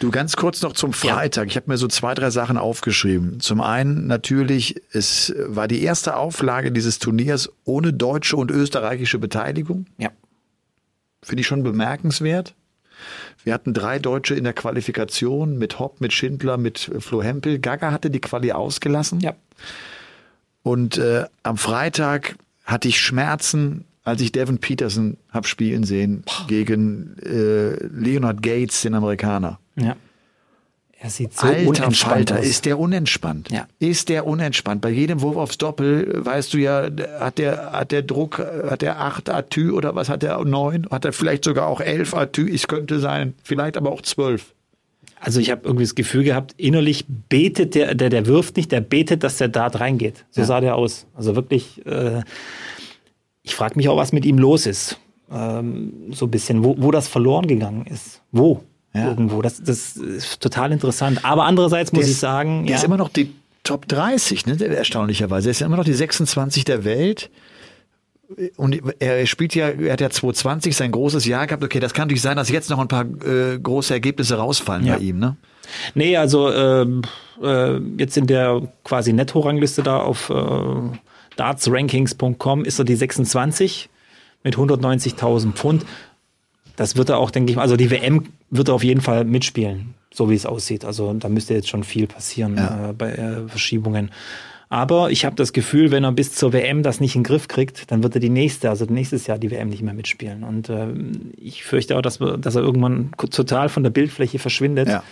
Du, 0.00 0.10
ganz 0.10 0.36
kurz 0.36 0.62
noch 0.62 0.72
zum 0.72 0.92
Freitag. 0.92 1.48
Ich 1.48 1.56
habe 1.56 1.70
mir 1.70 1.76
so 1.76 1.88
zwei, 1.88 2.14
drei 2.14 2.30
Sachen 2.30 2.56
aufgeschrieben. 2.56 3.40
Zum 3.40 3.60
einen 3.60 4.06
natürlich, 4.06 4.80
es 4.92 5.34
war 5.38 5.68
die 5.68 5.82
erste 5.82 6.16
Auflage 6.16 6.72
dieses 6.72 6.98
Turniers 6.98 7.50
ohne 7.64 7.92
deutsche 7.92 8.36
und 8.36 8.50
österreichische 8.50 9.18
Beteiligung. 9.18 9.86
Ja. 9.98 10.10
Finde 11.22 11.40
ich 11.42 11.46
schon 11.46 11.62
bemerkenswert. 11.62 12.54
Wir 13.44 13.54
hatten 13.54 13.74
drei 13.74 13.98
Deutsche 13.98 14.34
in 14.34 14.44
der 14.44 14.52
Qualifikation 14.52 15.58
mit 15.58 15.78
Hopp, 15.78 16.00
mit 16.00 16.12
Schindler, 16.12 16.56
mit 16.56 16.88
äh, 16.88 17.00
Flo 17.00 17.22
Hempel. 17.22 17.58
Gaga 17.58 17.92
hatte 17.92 18.10
die 18.10 18.20
Quali 18.20 18.52
ausgelassen. 18.52 19.20
Ja. 19.20 19.34
Und 20.62 20.98
äh, 20.98 21.24
am 21.42 21.56
Freitag 21.56 22.36
hatte 22.64 22.88
ich 22.88 23.00
Schmerzen, 23.00 23.84
als 24.08 24.20
ich 24.20 24.32
Devin 24.32 24.58
Peterson 24.58 25.16
hab 25.30 25.46
spielen 25.46 25.84
sehen 25.84 26.24
gegen 26.48 27.16
äh, 27.18 27.74
Leonard 27.86 28.42
Gates, 28.42 28.82
den 28.82 28.94
Amerikaner. 28.94 29.58
Ja. 29.76 29.96
Er 31.00 31.10
sieht 31.10 31.32
so 31.32 31.46
Alter 31.46 31.60
unentspannt 31.68 31.96
Falter, 32.30 32.38
aus. 32.40 32.44
ist 32.44 32.64
der 32.64 32.76
unentspannt. 32.78 33.52
Ja. 33.52 33.68
Ist 33.78 34.08
der 34.08 34.26
unentspannt. 34.26 34.80
Bei 34.80 34.90
jedem 34.90 35.20
Wurf 35.20 35.36
aufs 35.36 35.56
Doppel, 35.56 36.10
äh, 36.12 36.26
weißt 36.26 36.52
du 36.54 36.58
ja, 36.58 36.88
hat 37.20 37.38
der, 37.38 37.70
hat 37.72 37.92
der 37.92 38.02
Druck, 38.02 38.40
äh, 38.40 38.68
hat 38.68 38.82
der 38.82 39.00
acht 39.00 39.30
Atü 39.30 39.70
oder 39.70 39.94
was 39.94 40.08
hat 40.08 40.22
der 40.24 40.44
neun? 40.44 40.88
Hat 40.90 41.04
er 41.04 41.12
vielleicht 41.12 41.44
sogar 41.44 41.68
auch 41.68 41.80
elf 41.80 42.14
Atü? 42.14 42.52
Es 42.52 42.66
könnte 42.66 42.98
sein, 42.98 43.34
vielleicht 43.44 43.76
aber 43.76 43.92
auch 43.92 44.02
zwölf. 44.02 44.54
Also 45.20 45.38
ich 45.40 45.50
habe 45.50 45.62
irgendwie 45.64 45.84
das 45.84 45.94
Gefühl 45.94 46.24
gehabt, 46.24 46.54
innerlich 46.58 47.04
betet 47.28 47.74
der, 47.76 47.94
der, 47.94 48.08
der 48.08 48.26
wirft 48.26 48.56
nicht, 48.56 48.70
der 48.72 48.80
betet, 48.80 49.22
dass 49.24 49.36
der 49.36 49.48
Dart 49.48 49.78
reingeht. 49.80 50.24
So 50.30 50.40
Ja. 50.42 50.46
sah 50.46 50.60
der 50.60 50.74
aus. 50.76 51.06
Also 51.16 51.36
wirklich, 51.36 51.84
äh, 51.86 52.22
ich 53.48 53.54
frage 53.54 53.74
mich 53.76 53.88
auch, 53.88 53.96
was 53.96 54.12
mit 54.12 54.24
ihm 54.26 54.38
los 54.38 54.66
ist. 54.66 54.98
Ähm, 55.32 55.92
so 56.12 56.26
ein 56.26 56.30
bisschen, 56.30 56.62
wo, 56.64 56.76
wo 56.78 56.90
das 56.90 57.08
verloren 57.08 57.46
gegangen 57.46 57.86
ist. 57.86 58.22
Wo? 58.32 58.62
Ja. 58.94 59.08
Irgendwo. 59.08 59.42
Das, 59.42 59.62
das 59.62 59.96
ist 59.96 60.40
total 60.40 60.72
interessant. 60.72 61.24
Aber 61.24 61.44
andererseits 61.44 61.92
muss 61.92 62.00
Der 62.00 62.06
ich 62.08 62.12
ist- 62.14 62.20
sagen, 62.20 62.62
Der 62.64 62.72
ja, 62.72 62.76
ist 62.78 62.84
immer 62.84 62.96
noch 62.96 63.08
die 63.10 63.34
Top 63.64 63.86
30, 63.88 64.46
ne? 64.46 64.56
Erstaunlicherweise. 64.58 65.48
Er 65.48 65.50
ist 65.50 65.60
ja 65.60 65.66
immer 65.66 65.76
noch 65.76 65.84
die 65.84 65.92
26 65.92 66.64
der 66.64 66.84
Welt. 66.84 67.30
Und 68.56 68.80
er 68.98 69.26
spielt 69.26 69.54
ja, 69.54 69.68
er 69.68 69.92
hat 69.94 70.00
ja 70.02 70.10
2020 70.10 70.76
sein 70.76 70.90
großes 70.92 71.24
Jahr 71.26 71.46
gehabt. 71.46 71.64
Okay, 71.64 71.80
das 71.80 71.94
kann 71.94 72.08
natürlich 72.08 72.22
sein, 72.22 72.36
dass 72.36 72.50
jetzt 72.50 72.68
noch 72.70 72.78
ein 72.78 72.88
paar 72.88 73.04
äh, 73.26 73.58
große 73.58 73.92
Ergebnisse 73.92 74.36
rausfallen 74.36 74.84
Ja. 74.86 74.96
bei 74.96 75.00
ihm, 75.02 75.18
ne? 75.18 75.36
Nee, 75.94 76.16
also 76.16 76.50
ähm, 76.52 77.02
äh, 77.42 77.76
jetzt 77.98 78.16
in 78.16 78.26
der 78.26 78.62
quasi 78.84 79.12
Netto-Rangliste 79.12 79.82
da 79.82 79.98
auf 80.00 80.30
äh, 80.30 80.34
dartsrankings.com 81.38 82.64
ist 82.64 82.78
er 82.78 82.84
die 82.84 82.94
26 82.96 83.88
mit 84.44 84.56
190.000 84.56 85.52
Pfund. 85.52 85.84
Das 86.76 86.96
wird 86.96 87.08
er 87.08 87.18
auch, 87.18 87.30
denke 87.30 87.50
ich 87.50 87.56
mal, 87.56 87.62
also 87.62 87.76
die 87.76 87.90
WM 87.90 88.24
wird 88.50 88.68
er 88.68 88.74
auf 88.74 88.84
jeden 88.84 89.00
Fall 89.00 89.24
mitspielen, 89.24 89.94
so 90.12 90.30
wie 90.30 90.34
es 90.34 90.46
aussieht. 90.46 90.84
Also 90.84 91.12
da 91.14 91.28
müsste 91.28 91.54
jetzt 91.54 91.68
schon 91.68 91.82
viel 91.84 92.06
passieren 92.06 92.56
Ja. 92.56 92.90
äh, 92.90 92.92
bei 92.92 93.12
äh, 93.12 93.48
Verschiebungen. 93.48 94.10
Aber 94.70 95.10
ich 95.10 95.24
habe 95.24 95.34
das 95.34 95.54
Gefühl, 95.54 95.90
wenn 95.90 96.04
er 96.04 96.12
bis 96.12 96.34
zur 96.34 96.52
WM 96.52 96.82
das 96.82 97.00
nicht 97.00 97.16
in 97.16 97.22
den 97.22 97.26
Griff 97.26 97.48
kriegt, 97.48 97.90
dann 97.90 98.02
wird 98.02 98.14
er 98.14 98.20
die 98.20 98.28
nächste, 98.28 98.68
also 98.68 98.84
nächstes 98.84 99.26
Jahr 99.26 99.38
die 99.38 99.50
WM 99.50 99.70
nicht 99.70 99.82
mehr 99.82 99.94
mitspielen. 99.94 100.44
Und 100.44 100.68
ähm, 100.68 101.32
ich 101.36 101.64
fürchte 101.64 101.96
auch, 101.96 102.02
dass, 102.02 102.20
wir, 102.20 102.36
dass 102.36 102.54
er 102.54 102.62
irgendwann 102.62 103.10
total 103.16 103.70
von 103.70 103.82
der 103.82 103.90
Bildfläche 103.90 104.38
verschwindet. 104.38 104.88
Ja. 104.88 105.02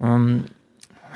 Ähm, 0.00 0.44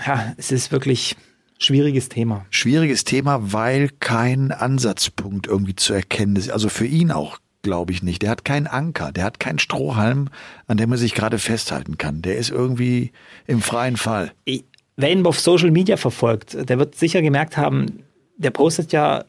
ja, 0.05 0.35
es 0.37 0.51
ist 0.51 0.73
wirklich 0.73 1.17
schwieriges 1.59 2.09
Thema. 2.09 2.47
Schwieriges 2.51 3.05
Thema, 3.05 3.53
weil 3.53 3.91
kein 4.01 4.53
Ansatzpunkt 4.53 5.47
irgendwie 5.47 5.77
zu 5.77 5.93
erkennen 5.93 6.37
ist. 6.37 6.51
Also 6.51 6.69
für 6.69 6.87
ihn 6.87 7.11
auch, 7.11 7.39
glaube 7.63 7.93
ich 7.93 8.03
nicht. 8.03 8.23
Der 8.23 8.31
hat 8.31 8.45
keinen 8.45 8.67
Anker, 8.67 9.13
der 9.13 9.25
hat 9.25 9.41
keinen 9.41 9.59
Strohhalm, 9.59 10.29
an 10.67 10.77
dem 10.77 10.93
er 10.93 10.99
sich 10.99 11.15
gerade 11.15 11.39
festhalten 11.39 11.99
kann. 11.99 12.23
Der 12.23 12.37
ist 12.37 12.51
irgendwie 12.51 13.13
im 13.47 13.61
freien 13.61 13.97
Fall. 13.97 14.33
Ich, 14.45 14.65
wer 14.97 15.11
ihn 15.11 15.27
auf 15.27 15.41
Social 15.41 15.71
Media 15.71 15.97
verfolgt, 15.97 16.69
der 16.69 16.79
wird 16.79 16.95
sicher 16.95 17.23
gemerkt 17.23 17.57
haben, 17.57 18.05
der 18.37 18.51
postet 18.51 18.93
ja 18.93 19.25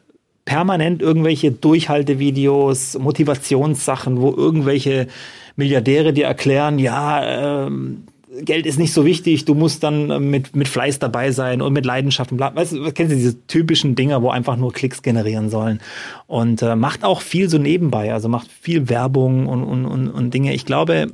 permanent 0.45 1.01
irgendwelche 1.01 1.51
Durchhaltevideos, 1.51 2.97
Motivationssachen, 2.99 4.21
wo 4.21 4.31
irgendwelche 4.33 5.07
Milliardäre 5.57 6.13
dir 6.13 6.25
erklären, 6.25 6.79
ja, 6.79 7.65
ähm, 7.65 8.03
Geld 8.41 8.65
ist 8.65 8.79
nicht 8.79 8.93
so 8.93 9.05
wichtig, 9.05 9.45
du 9.45 9.53
musst 9.55 9.83
dann 9.83 10.09
äh, 10.09 10.19
mit, 10.19 10.55
mit 10.55 10.67
Fleiß 10.67 10.99
dabei 10.99 11.31
sein 11.31 11.61
und 11.61 11.73
mit 11.73 11.85
Leidenschaft 11.85 12.31
und 12.31 12.37
bla. 12.37 12.55
Weißt 12.55 12.73
du, 12.73 12.91
kennst 12.91 13.11
du 13.11 13.15
diese 13.15 13.47
typischen 13.47 13.95
Dinger, 13.95 14.21
wo 14.21 14.29
einfach 14.29 14.57
nur 14.57 14.73
Klicks 14.73 15.01
generieren 15.01 15.49
sollen? 15.49 15.79
Und 16.27 16.61
äh, 16.61 16.75
macht 16.75 17.03
auch 17.03 17.21
viel 17.21 17.49
so 17.49 17.57
nebenbei, 17.57 18.13
also 18.13 18.29
macht 18.29 18.51
viel 18.51 18.89
Werbung 18.89 19.47
und, 19.47 19.63
und, 19.63 19.85
und, 19.85 20.09
und 20.09 20.33
Dinge. 20.33 20.53
Ich 20.53 20.65
glaube, 20.65 21.07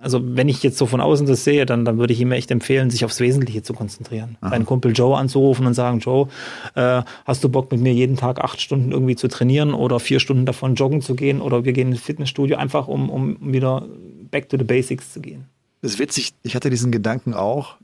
also 0.00 0.20
wenn 0.22 0.48
ich 0.48 0.62
jetzt 0.62 0.78
so 0.78 0.86
von 0.86 1.00
außen 1.00 1.26
das 1.26 1.44
sehe, 1.44 1.66
dann, 1.66 1.84
dann 1.84 1.98
würde 1.98 2.12
ich 2.12 2.20
ihm 2.20 2.32
echt 2.32 2.50
empfehlen, 2.50 2.88
sich 2.90 3.04
aufs 3.04 3.20
Wesentliche 3.20 3.62
zu 3.62 3.74
konzentrieren. 3.74 4.38
Seinen 4.40 4.64
Kumpel 4.64 4.92
Joe 4.92 5.16
anzurufen 5.16 5.66
und 5.66 5.74
sagen, 5.74 5.98
Joe, 5.98 6.28
äh, 6.74 7.02
hast 7.26 7.44
du 7.44 7.50
Bock 7.50 7.70
mit 7.70 7.80
mir 7.80 7.92
jeden 7.92 8.16
Tag 8.16 8.40
acht 8.40 8.60
Stunden 8.60 8.92
irgendwie 8.92 9.16
zu 9.16 9.28
trainieren 9.28 9.74
oder 9.74 10.00
vier 10.00 10.18
Stunden 10.18 10.46
davon 10.46 10.74
joggen 10.74 11.02
zu 11.02 11.14
gehen 11.14 11.40
oder 11.40 11.64
wir 11.64 11.74
gehen 11.74 11.92
ins 11.92 12.00
Fitnessstudio, 12.00 12.56
einfach 12.56 12.88
um, 12.88 13.10
um 13.10 13.52
wieder 13.52 13.86
back 14.30 14.48
to 14.48 14.56
the 14.56 14.64
basics 14.64 15.12
zu 15.12 15.20
gehen. 15.20 15.44
Das 15.82 15.92
ist 15.92 15.98
witzig, 15.98 16.34
ich 16.42 16.54
hatte 16.54 16.70
diesen 16.70 16.92
Gedanken 16.92 17.34
auch 17.34 17.76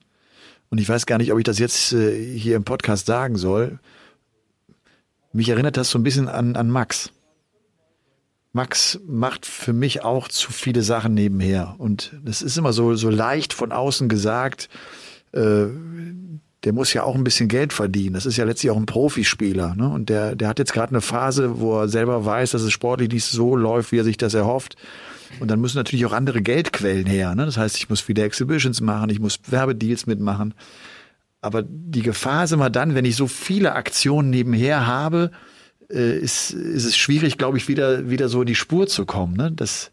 und 0.71 0.79
ich 0.79 0.89
weiß 0.89 1.07
gar 1.07 1.19
nicht, 1.19 1.33
ob 1.33 1.39
ich 1.39 1.45
das 1.45 1.59
jetzt 1.59 1.93
äh, 1.93 2.37
hier 2.37 2.57
im 2.57 2.65
Podcast 2.65 3.07
sagen 3.07 3.37
soll. 3.37 3.79
Mich 5.33 5.49
erinnert 5.49 5.77
das 5.77 5.91
so 5.91 5.99
ein 5.99 6.03
bisschen 6.03 6.29
an, 6.29 6.57
an 6.57 6.71
Max. 6.71 7.11
Max 8.53 8.99
macht 9.07 9.45
für 9.45 9.75
mich 9.75 10.03
auch 10.03 10.29
zu 10.29 10.51
viele 10.51 10.83
Sachen 10.83 11.13
nebenher. 11.13 11.75
Und 11.79 12.15
das 12.25 12.41
ist 12.41 12.57
immer 12.57 12.73
so, 12.73 12.95
so 12.95 13.11
leicht 13.11 13.53
von 13.53 13.71
außen 13.71 14.09
gesagt, 14.09 14.71
äh, 15.33 15.67
der 16.67 16.73
muss 16.73 16.93
ja 16.93 17.05
auch 17.05 17.15
ein 17.15 17.23
bisschen 17.23 17.47
Geld 17.47 17.73
verdienen. 17.73 18.15
Das 18.15 18.27
ist 18.27 18.37
ja 18.37 18.45
letztlich 18.45 18.73
auch 18.73 18.77
ein 18.77 18.87
Profispieler. 18.87 19.77
Ne? 19.77 19.89
Und 19.89 20.09
der, 20.09 20.35
der 20.35 20.49
hat 20.49 20.59
jetzt 20.59 20.73
gerade 20.73 20.91
eine 20.91 21.01
Phase, 21.01 21.61
wo 21.61 21.79
er 21.79 21.89
selber 21.89 22.25
weiß, 22.25 22.51
dass 22.51 22.63
es 22.63 22.73
sportlich 22.73 23.09
nicht 23.09 23.25
so 23.25 23.55
läuft, 23.55 23.93
wie 23.93 23.99
er 23.99 24.05
sich 24.05 24.17
das 24.17 24.35
erhofft. 24.35 24.75
Und 25.39 25.49
dann 25.49 25.61
müssen 25.61 25.77
natürlich 25.77 26.05
auch 26.07 26.13
andere 26.13 26.43
Geldquellen 26.43 27.07
her. 27.07 27.37
Ne? 27.37 27.47
Das 27.47 27.57
heißt, 27.57 27.77
ich 27.77 27.89
muss 27.89 28.01
viele 28.01 28.25
Exhibitions 28.25 28.81
machen, 28.81 29.11
ich 29.11 29.21
muss 29.21 29.39
Werbedeals 29.47 30.07
mitmachen. 30.07 30.55
aber 31.41 31.63
die 31.63 32.03
Gefahr 32.03 32.43
ist 32.43 32.53
immer 32.53 32.69
dann, 32.69 32.97
wenn 32.97 33.05
ich 33.05 33.15
so 33.15 33.29
viele 33.29 33.75
Aktionen 33.75 34.31
nebenher 34.31 34.89
habe, 34.89 35.31
äh, 35.89 36.19
ist, 36.19 36.51
ist 36.51 36.85
es 36.85 36.97
schwierig, 36.97 37.39
glaube 37.39 37.59
ich, 37.59 37.69
wieder, 37.69 38.11
wieder 38.11 38.29
so 38.29 38.41
in 38.41 38.49
die 38.49 38.57
Spur 38.57 38.89
zu 38.89 39.07
kommen. 39.07 39.37
Ne? 39.37 39.53
Das, 39.53 39.93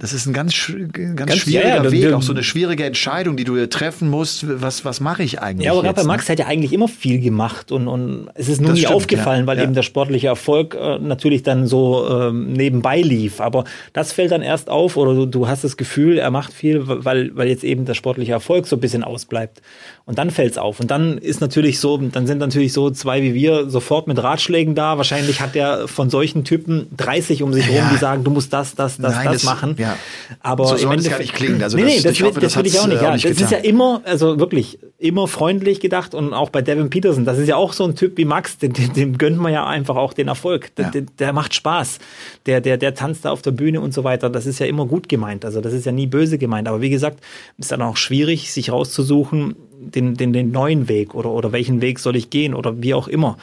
das 0.00 0.12
ist 0.12 0.26
ein 0.26 0.32
ganz, 0.32 0.54
ganz, 0.92 1.16
ganz 1.16 1.36
schwieriger 1.36 1.68
ja, 1.68 1.76
ja, 1.84 1.90
Weg, 1.92 2.02
wir- 2.02 2.16
auch 2.16 2.22
so 2.22 2.32
eine 2.32 2.42
schwierige 2.42 2.84
Entscheidung, 2.84 3.36
die 3.36 3.44
du 3.44 3.56
hier 3.56 3.70
treffen 3.70 4.08
musst. 4.10 4.44
Was, 4.60 4.84
was 4.84 5.00
mache 5.00 5.22
ich 5.22 5.40
eigentlich? 5.40 5.66
Ja, 5.66 5.72
aber 5.72 5.82
bei 5.92 6.02
ne? 6.02 6.08
Max 6.08 6.28
hat 6.28 6.38
ja 6.38 6.46
eigentlich 6.46 6.72
immer 6.72 6.88
viel 6.88 7.20
gemacht 7.20 7.70
und, 7.70 7.86
und 7.88 8.28
es 8.34 8.48
ist 8.48 8.60
nur 8.60 8.70
Das 8.70 8.76
nie 8.78 8.80
stimmt, 8.84 8.94
aufgefallen, 8.96 9.40
ja, 9.42 9.46
weil 9.46 9.60
eben 9.60 9.74
der 9.74 9.82
sportliche 9.82 10.26
Erfolg 10.28 10.74
äh, 10.74 10.98
natürlich 10.98 11.42
dann 11.42 11.66
so 11.66 12.08
ähm, 12.08 12.52
nebenbei 12.52 13.00
lief. 13.00 13.40
Aber 13.40 13.64
das 13.92 14.12
fällt 14.12 14.32
dann 14.32 14.42
erst 14.42 14.68
auf 14.70 14.96
oder 14.96 15.14
du, 15.14 15.26
du 15.26 15.46
hast 15.46 15.62
das 15.64 15.76
Gefühl, 15.76 16.18
er 16.18 16.30
macht 16.30 16.52
viel, 16.52 16.82
weil, 16.86 17.30
weil 17.36 17.48
jetzt 17.48 17.62
eben 17.64 17.84
der 17.84 17.94
sportliche 17.94 18.32
Erfolg 18.32 18.66
so 18.66 18.76
ein 18.76 18.80
bisschen 18.80 19.04
ausbleibt. 19.04 19.62
Und 20.04 20.18
dann 20.18 20.30
fällt's 20.30 20.58
auf. 20.58 20.80
Und 20.80 20.90
dann 20.90 21.16
ist 21.18 21.40
natürlich 21.40 21.78
so, 21.78 21.96
dann 21.96 22.26
sind 22.26 22.38
natürlich 22.38 22.72
so 22.72 22.90
zwei 22.90 23.22
wie 23.22 23.34
wir 23.34 23.70
sofort 23.70 24.08
mit 24.08 24.20
Ratschlägen 24.20 24.74
da. 24.74 24.96
Wahrscheinlich 24.96 25.40
hat 25.40 25.54
er 25.54 25.86
von 25.86 26.10
solchen 26.10 26.42
Typen 26.44 26.88
30 26.96 27.42
um 27.44 27.52
sich 27.52 27.68
Ja. 27.68 27.82
rum, 27.82 27.90
die 27.92 27.98
sagen, 27.98 28.24
du 28.24 28.30
musst 28.32 28.52
das, 28.52 28.74
das, 28.74 28.96
das, 28.96 29.14
Nein, 29.14 29.24
das, 29.26 29.34
das- 29.34 29.44
machen. 29.44 29.76
Ja. 29.82 29.96
Aber 30.40 30.66
So 30.66 30.76
soll 30.76 30.96
es 30.96 31.08
gar 31.10 31.18
nicht 31.18 31.34
klingen. 31.34 31.62
Also 31.62 31.76
nee, 31.76 31.84
nee, 31.84 31.94
das- 31.96 32.02
das, 32.04 32.12
ich 32.12 32.20
will, 32.20 32.28
hoffe, 32.28 32.40
das 32.40 32.52
das 32.54 32.62
will 32.62 32.66
ich 32.70 32.78
auch 32.80 32.86
nicht. 32.86 33.00
äh, 33.00 33.04
Ja, 33.04 33.12
nicht 33.12 33.24
das 33.24 33.32
ist 33.32 33.40
ja 33.50 33.58
getan. 33.58 33.64
immer, 33.64 34.00
also 34.04 34.38
wirklich, 34.38 34.78
immer 34.98 35.28
freundlich 35.28 35.80
gedacht 35.80 36.14
und 36.14 36.32
auch 36.32 36.48
bei 36.50 36.62
Devin 36.62 36.88
Peterson, 36.90 37.24
das 37.24 37.38
ist 37.38 37.48
ja 37.48 37.56
auch 37.56 37.72
so 37.72 37.84
ein 37.84 37.94
Typ 37.96 38.16
wie 38.16 38.24
Max, 38.24 38.58
dem, 38.58 38.72
dem, 38.72 38.92
dem 38.92 39.18
gönnt 39.18 39.38
man 39.38 39.52
ja 39.52 39.66
einfach 39.66 39.96
auch 39.96 40.12
den 40.12 40.28
Erfolg. 40.28 40.74
Der, 40.76 40.86
Ja. 40.86 40.90
der, 40.92 41.02
der 41.18 41.32
macht 41.32 41.54
Spaß. 41.54 41.98
Der, 42.46 42.60
der, 42.60 42.76
der 42.78 42.94
tanzt 42.94 43.24
da 43.24 43.30
auf 43.30 43.42
der 43.42 43.50
Bühne 43.50 43.80
und 43.80 43.92
so 43.92 44.04
weiter. 44.04 44.30
Das 44.30 44.46
ist 44.46 44.58
ja 44.58 44.66
immer 44.66 44.86
gut 44.86 45.08
gemeint. 45.08 45.44
Also 45.44 45.60
das 45.60 45.72
ist 45.72 45.84
ja 45.86 45.92
nie 45.92 46.06
böse 46.06 46.38
gemeint. 46.38 46.68
Aber 46.68 46.80
wie 46.80 46.90
gesagt, 46.90 47.18
ist 47.58 47.72
dann 47.72 47.82
auch 47.82 47.96
schwierig, 47.96 48.52
sich 48.52 48.70
rauszusuchen, 48.72 49.56
den, 49.90 50.14
den, 50.14 50.32
den 50.32 50.50
neuen 50.50 50.88
Weg 50.88 51.14
oder, 51.14 51.30
oder 51.30 51.52
welchen 51.52 51.80
Weg 51.80 51.98
soll 51.98 52.16
ich 52.16 52.30
gehen 52.30 52.54
oder 52.54 52.82
wie 52.82 52.94
auch 52.94 53.08
immer. 53.08 53.36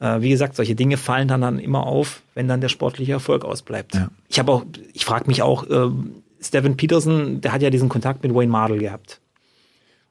Äh, 0.00 0.20
wie 0.20 0.30
gesagt, 0.30 0.56
solche 0.56 0.74
Dinge 0.74 0.96
fallen 0.96 1.28
dann, 1.28 1.40
dann 1.40 1.58
immer 1.58 1.86
auf, 1.86 2.22
wenn 2.34 2.48
dann 2.48 2.60
der 2.60 2.68
sportliche 2.68 3.12
Erfolg 3.12 3.44
ausbleibt. 3.44 3.94
Ja. 3.94 4.08
Ich 4.28 4.38
habe 4.38 4.52
auch, 4.52 4.64
ich 4.92 5.04
frage 5.04 5.26
mich 5.26 5.42
auch, 5.42 5.68
äh, 5.68 5.90
Steven 6.40 6.76
Peterson, 6.76 7.40
der 7.40 7.52
hat 7.52 7.62
ja 7.62 7.70
diesen 7.70 7.88
Kontakt 7.88 8.22
mit 8.22 8.34
Wayne 8.34 8.50
Mardell 8.52 8.78
gehabt. 8.78 9.20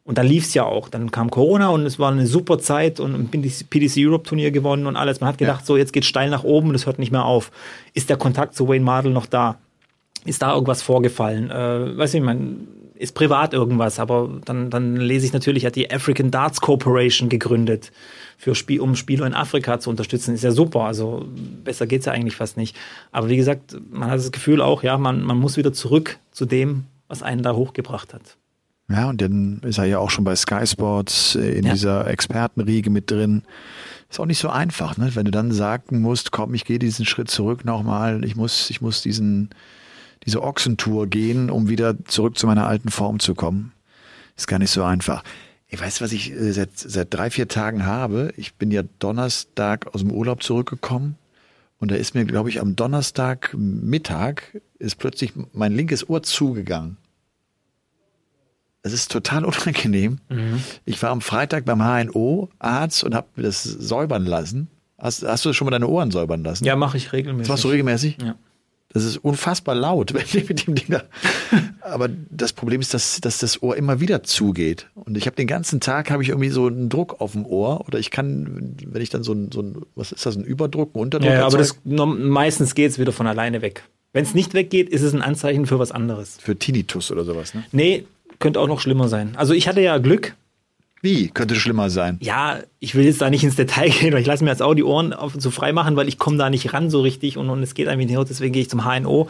Und 0.05 0.17
dann 0.17 0.27
lief's 0.27 0.53
ja 0.53 0.65
auch. 0.65 0.89
Dann 0.89 1.11
kam 1.11 1.29
Corona 1.29 1.69
und 1.69 1.85
es 1.85 1.97
war 1.97 2.11
eine 2.11 2.27
super 2.27 2.59
Zeit 2.59 2.99
und 2.99 3.15
ein 3.15 3.29
PDC 3.29 3.97
Europe 3.99 4.27
Turnier 4.27 4.51
gewonnen 4.51 4.85
und 4.85 4.97
alles. 4.97 5.21
Man 5.21 5.29
hat 5.29 5.37
gedacht, 5.37 5.65
so 5.65 5.77
jetzt 5.77 5.93
geht's 5.93 6.07
steil 6.07 6.29
nach 6.29 6.43
oben 6.43 6.69
und 6.69 6.75
es 6.75 6.85
hört 6.85 6.99
nicht 6.99 7.11
mehr 7.11 7.23
auf. 7.23 7.51
Ist 7.93 8.09
der 8.09 8.17
Kontakt 8.17 8.53
zu 8.55 8.67
Wayne 8.67 8.83
Mardell 8.83 9.13
noch 9.13 9.27
da? 9.27 9.59
Ist 10.25 10.41
da 10.41 10.53
irgendwas 10.53 10.81
vorgefallen? 10.81 11.49
Äh, 11.49 11.97
weiß 11.97 12.13
nicht, 12.13 12.23
man 12.23 12.67
ist 12.95 13.13
privat 13.15 13.53
irgendwas, 13.53 13.99
aber 13.99 14.29
dann, 14.45 14.69
dann 14.69 14.95
lese 14.95 15.25
ich 15.25 15.33
natürlich, 15.33 15.65
hat 15.65 15.75
die 15.75 15.91
African 15.91 16.31
Darts 16.31 16.61
Corporation 16.61 17.29
gegründet, 17.29 17.91
für 18.37 18.55
Spiel, 18.55 18.81
um 18.81 18.95
Spieler 18.95 19.25
in 19.25 19.33
Afrika 19.33 19.79
zu 19.79 19.89
unterstützen. 19.89 20.33
Ist 20.35 20.43
ja 20.43 20.51
super. 20.51 20.81
Also 20.81 21.25
besser 21.63 21.87
geht's 21.87 22.05
ja 22.05 22.11
eigentlich 22.11 22.35
fast 22.35 22.57
nicht. 22.57 22.75
Aber 23.11 23.29
wie 23.29 23.37
gesagt, 23.37 23.77
man 23.89 24.09
hat 24.09 24.17
das 24.19 24.31
Gefühl 24.31 24.61
auch, 24.61 24.83
ja, 24.83 24.97
man, 24.97 25.23
man 25.23 25.37
muss 25.37 25.55
wieder 25.55 25.71
zurück 25.71 26.17
zu 26.31 26.45
dem, 26.45 26.83
was 27.07 27.23
einen 27.23 27.41
da 27.41 27.53
hochgebracht 27.53 28.13
hat. 28.13 28.35
Ja, 28.89 29.09
und 29.09 29.21
dann 29.21 29.61
ist 29.63 29.77
er 29.77 29.85
ja 29.85 29.99
auch 29.99 30.09
schon 30.09 30.25
bei 30.25 30.35
Sky 30.35 30.67
Sports 30.67 31.35
äh, 31.35 31.57
in 31.57 31.65
Ja. 31.65 31.71
dieser 31.73 32.07
Expertenriege 32.07 32.89
mit 32.89 33.09
drin. 33.09 33.43
Ist 34.09 34.19
auch 34.19 34.25
nicht 34.25 34.39
so 34.39 34.49
einfach, 34.49 34.97
ne? 34.97 35.09
wenn 35.15 35.25
du 35.25 35.31
dann 35.31 35.51
sagen 35.51 36.01
musst, 36.01 36.31
komm, 36.31 36.53
ich 36.53 36.65
gehe 36.65 36.79
diesen 36.79 37.05
Schritt 37.05 37.31
zurück 37.31 37.63
nochmal, 37.63 38.25
ich 38.25 38.35
muss, 38.35 38.69
ich 38.69 38.81
muss 38.81 39.01
diesen, 39.01 39.49
diese 40.25 40.41
Ochsentour 40.41 41.07
gehen, 41.07 41.49
um 41.49 41.69
wieder 41.69 42.03
zurück 42.05 42.37
zu 42.37 42.47
meiner 42.47 42.67
alten 42.67 42.89
Form 42.89 43.19
zu 43.19 43.35
kommen. 43.35 43.71
Ist 44.35 44.47
gar 44.47 44.59
nicht 44.59 44.71
so 44.71 44.83
einfach. 44.83 45.23
Ich 45.67 45.81
weiß, 45.81 46.01
was 46.01 46.11
ich 46.11 46.31
äh, 46.31 46.51
seit, 46.51 46.77
seit 46.77 47.13
drei, 47.13 47.29
vier 47.29 47.47
Tagen 47.47 47.85
habe. 47.85 48.33
Ich 48.37 48.55
bin 48.55 48.71
ja 48.71 48.83
Donnerstag 48.99 49.93
aus 49.93 50.01
dem 50.01 50.11
Urlaub 50.11 50.43
zurückgekommen 50.43 51.15
und 51.79 51.91
da 51.91 51.95
ist 51.95 52.15
mir, 52.15 52.25
glaube 52.25 52.49
ich, 52.49 52.61
am 52.61 52.75
Donnerstag 52.75 53.53
Mittag 53.57 54.61
ist 54.79 54.95
plötzlich 54.99 55.33
mein 55.51 55.75
linkes 55.75 56.07
Ohr 56.07 56.23
zugegangen. 56.23 56.97
Es 58.83 58.93
ist 58.93 59.11
total 59.11 59.45
unangenehm. 59.45 60.19
Ich 60.85 61.01
war 61.01 61.09
am 61.09 61.21
Freitag 61.21 61.65
beim 61.65 61.81
HNO-Arzt 61.81 63.03
und 63.03 63.15
habe 63.15 63.27
mir 63.35 63.43
das 63.43 63.63
säubern 63.63 64.25
lassen. 64.25 64.67
Hast, 64.97 65.23
hast 65.23 65.43
du 65.43 65.53
schon 65.53 65.65
mal 65.65 65.71
deine 65.71 65.87
Ohren 65.87 66.11
säubern 66.11 66.43
lassen? 66.43 66.63
Ja, 66.65 66.75
mache 66.75 66.97
ich 66.97 67.11
regelmäßig. 67.11 67.47
Das 67.47 67.49
machst 67.49 67.63
du 67.63 67.69
regelmäßig? 67.69 68.17
Ja. 68.21 68.35
Das 68.93 69.03
ist 69.03 69.17
unfassbar 69.17 69.75
laut, 69.75 70.13
wenn 70.13 70.23
ich 70.23 70.47
mit 70.47 70.67
dem 70.67 70.75
Ding 70.75 70.87
da. 70.89 71.03
Aber 71.81 72.09
das 72.29 72.53
Problem 72.53 72.79
ist, 72.79 72.93
dass, 72.93 73.19
dass 73.21 73.39
das 73.39 73.61
Ohr 73.61 73.75
immer 73.75 73.99
wieder 73.99 74.23
zugeht. 74.23 74.87
Und 74.95 75.17
ich 75.17 75.25
habe 75.25 75.35
den 75.35 75.47
ganzen 75.47 75.79
Tag 75.79 76.11
habe 76.11 76.23
ich 76.23 76.29
irgendwie 76.29 76.49
so 76.49 76.67
einen 76.67 76.89
Druck 76.89 77.19
auf 77.19 77.33
dem 77.33 77.45
Ohr 77.45 77.85
oder 77.87 77.99
ich 77.99 78.11
kann, 78.11 78.75
wenn 78.85 79.01
ich 79.01 79.09
dann 79.09 79.23
so 79.23 79.33
ein, 79.33 79.51
so 79.51 79.61
ein 79.61 79.81
was 79.95 80.11
ist 80.11 80.25
das, 80.25 80.35
ein 80.35 80.43
Überdruck, 80.43 80.95
ein 80.95 80.99
Unterdruck? 80.99 81.29
Ja, 81.29 81.39
ja, 81.39 81.45
aber 81.45 81.57
das, 81.57 81.77
meistens 81.83 82.75
geht's 82.75 82.99
wieder 82.99 83.11
von 83.11 83.27
alleine 83.27 83.61
weg. 83.61 83.83
Wenn 84.13 84.23
es 84.23 84.35
nicht 84.35 84.53
weggeht, 84.53 84.89
ist 84.89 85.01
es 85.01 85.13
ein 85.13 85.23
Anzeichen 85.23 85.65
für 85.65 85.79
was 85.79 85.91
anderes. 85.91 86.37
für 86.39 86.55
Tinnitus 86.55 87.11
oder 87.11 87.23
sowas, 87.23 87.55
ne? 87.55 87.63
Nee, 87.71 88.05
könnte 88.39 88.59
auch 88.59 88.67
noch 88.67 88.79
schlimmer 88.79 89.07
sein. 89.07 89.33
Also 89.35 89.53
ich 89.53 89.67
hatte 89.67 89.81
ja 89.81 89.97
Glück. 89.97 90.35
Wie? 91.03 91.27
Könnte 91.27 91.55
schlimmer 91.55 91.89
sein. 91.89 92.17
Ja, 92.21 92.59
ich 92.79 92.95
will 92.95 93.03
jetzt 93.03 93.21
da 93.21 93.29
nicht 93.29 93.43
ins 93.43 93.57
Detail 93.57 93.89
gehen, 93.99 94.13
weil 94.13 94.21
ich 94.21 94.25
lasse 94.25 94.43
mir 94.43 94.49
jetzt 94.49 94.61
auch 94.61 94.73
die 94.73 94.85
Ohren 94.85 95.11
auf, 95.11 95.33
so 95.37 95.51
frei 95.51 95.73
machen, 95.73 95.97
weil 95.97 96.07
ich 96.07 96.17
komme 96.17 96.37
da 96.37 96.49
nicht 96.49 96.73
ran 96.73 96.89
so 96.89 97.01
richtig 97.01 97.37
und, 97.37 97.49
und 97.49 97.61
es 97.61 97.73
geht 97.73 97.89
einfach 97.89 98.05
nicht, 98.05 98.29
deswegen 98.29 98.53
gehe 98.53 98.61
ich 98.61 98.69
zum 98.69 98.85
HNO. 98.85 99.27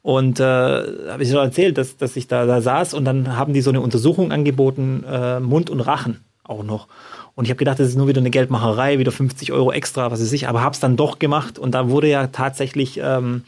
Und 0.00 0.40
äh, 0.40 0.42
habe 0.42 1.22
ich 1.22 1.30
schon 1.30 1.38
erzählt, 1.38 1.76
dass, 1.76 1.98
dass 1.98 2.16
ich 2.16 2.26
da, 2.26 2.46
da 2.46 2.62
saß 2.62 2.94
und 2.94 3.04
dann 3.04 3.36
haben 3.36 3.52
die 3.52 3.60
so 3.60 3.70
eine 3.70 3.82
Untersuchung 3.82 4.32
angeboten, 4.32 5.04
äh, 5.06 5.40
Mund 5.40 5.68
und 5.68 5.80
Rachen 5.80 6.20
auch 6.42 6.62
noch. 6.62 6.88
Und 7.34 7.44
ich 7.44 7.50
habe 7.50 7.58
gedacht, 7.58 7.78
das 7.78 7.88
ist 7.88 7.96
nur 7.96 8.08
wieder 8.08 8.20
eine 8.20 8.30
Geldmacherei, 8.30 8.98
wieder 8.98 9.12
50 9.12 9.52
Euro 9.52 9.72
extra, 9.72 10.10
was 10.10 10.20
weiß 10.20 10.32
ich, 10.32 10.48
aber 10.48 10.62
habe 10.62 10.72
es 10.72 10.80
dann 10.80 10.96
doch 10.96 11.18
gemacht 11.18 11.58
und 11.58 11.72
da 11.72 11.90
wurde 11.90 12.08
ja 12.08 12.28
tatsächlich 12.28 12.98
ähm, 13.02 13.44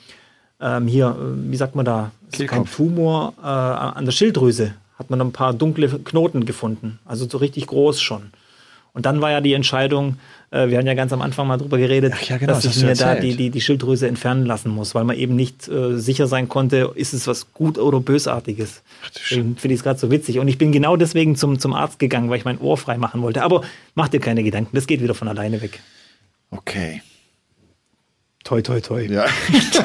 ähm, 0.60 0.88
hier, 0.88 1.08
äh, 1.08 1.50
wie 1.50 1.56
sagt 1.56 1.74
man 1.74 1.86
da, 1.86 2.10
kein. 2.46 2.66
Tumor 2.66 3.32
äh, 3.42 3.46
an 3.46 4.04
der 4.04 4.12
Schilddrüse, 4.12 4.74
hat 4.98 5.10
man 5.10 5.20
ein 5.20 5.32
paar 5.32 5.54
dunkle 5.54 5.88
Knoten 5.88 6.44
gefunden, 6.46 6.98
also 7.04 7.28
so 7.28 7.38
richtig 7.38 7.66
groß 7.66 8.00
schon. 8.00 8.32
Und 8.96 9.04
dann 9.04 9.20
war 9.20 9.30
ja 9.30 9.42
die 9.42 9.52
Entscheidung, 9.52 10.16
äh, 10.50 10.68
wir 10.68 10.78
haben 10.78 10.86
ja 10.86 10.94
ganz 10.94 11.12
am 11.12 11.20
Anfang 11.20 11.46
mal 11.46 11.58
drüber 11.58 11.76
geredet, 11.76 12.14
ja, 12.30 12.38
genau, 12.38 12.54
dass 12.54 12.64
das 12.64 12.78
ich 12.78 12.82
mir 12.82 12.94
da 12.94 13.14
die, 13.14 13.36
die, 13.36 13.50
die 13.50 13.60
Schilddrüse 13.60 14.08
entfernen 14.08 14.46
lassen 14.46 14.70
muss, 14.70 14.94
weil 14.94 15.04
man 15.04 15.18
eben 15.18 15.36
nicht 15.36 15.68
äh, 15.68 15.98
sicher 15.98 16.26
sein 16.26 16.48
konnte, 16.48 16.92
ist 16.94 17.12
es 17.12 17.26
was 17.26 17.52
gut 17.52 17.76
oder 17.76 18.00
bösartiges. 18.00 18.82
Finde 19.12 19.56
ich 19.64 19.72
es 19.72 19.82
gerade 19.82 19.98
so 19.98 20.10
witzig. 20.10 20.38
Und 20.38 20.48
ich 20.48 20.56
bin 20.56 20.72
genau 20.72 20.96
deswegen 20.96 21.36
zum, 21.36 21.58
zum 21.58 21.74
Arzt 21.74 21.98
gegangen, 21.98 22.30
weil 22.30 22.38
ich 22.38 22.46
mein 22.46 22.58
Ohr 22.58 22.78
frei 22.78 22.96
machen 22.96 23.20
wollte. 23.20 23.42
Aber 23.42 23.64
mach 23.94 24.08
dir 24.08 24.20
keine 24.20 24.42
Gedanken, 24.42 24.74
das 24.74 24.86
geht 24.86 25.02
wieder 25.02 25.14
von 25.14 25.28
alleine 25.28 25.60
weg. 25.60 25.80
Okay. 26.50 27.02
Toi, 28.44 28.62
toi, 28.62 28.80
toi. 28.80 29.02
Ja. 29.02 29.26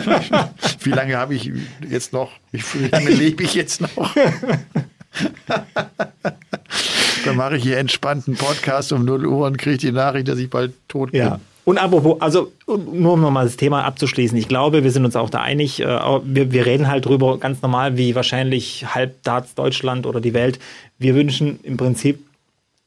Wie 0.83 0.91
lange 0.91 1.17
habe 1.17 1.35
ich 1.35 1.51
jetzt 1.89 2.13
noch? 2.13 2.31
Wie 2.51 2.87
lange 2.87 3.09
lebe 3.09 3.43
ich 3.43 3.55
jetzt 3.55 3.81
noch? 3.81 4.15
Dann 7.25 7.35
mache 7.35 7.57
ich 7.57 7.63
hier 7.63 7.77
entspannten 7.77 8.35
Podcast 8.35 8.93
um 8.93 9.05
0 9.05 9.25
Uhr 9.25 9.47
und 9.47 9.57
kriege 9.57 9.77
die 9.77 9.91
Nachricht, 9.91 10.27
dass 10.27 10.39
ich 10.39 10.49
bald 10.49 10.73
tot 10.87 11.11
bin. 11.11 11.19
Ja. 11.19 11.39
Und 11.63 11.77
apropos, 11.77 12.19
also 12.21 12.51
nur 12.67 13.13
um 13.13 13.21
nochmal 13.21 13.45
das 13.45 13.55
Thema 13.55 13.83
abzuschließen, 13.83 14.35
ich 14.37 14.47
glaube, 14.47 14.83
wir 14.83 14.91
sind 14.91 15.05
uns 15.05 15.15
auch 15.15 15.29
da 15.29 15.41
einig, 15.41 15.79
äh, 15.79 15.85
wir, 15.85 16.51
wir 16.51 16.65
reden 16.65 16.87
halt 16.87 17.05
drüber 17.05 17.37
ganz 17.37 17.61
normal, 17.61 17.97
wie 17.97 18.15
wahrscheinlich 18.15 18.95
halb 18.95 19.21
Darts 19.23 19.53
Deutschland 19.53 20.07
oder 20.07 20.21
die 20.21 20.33
Welt. 20.33 20.59
Wir 20.97 21.13
wünschen 21.13 21.59
im 21.61 21.77
Prinzip 21.77 22.25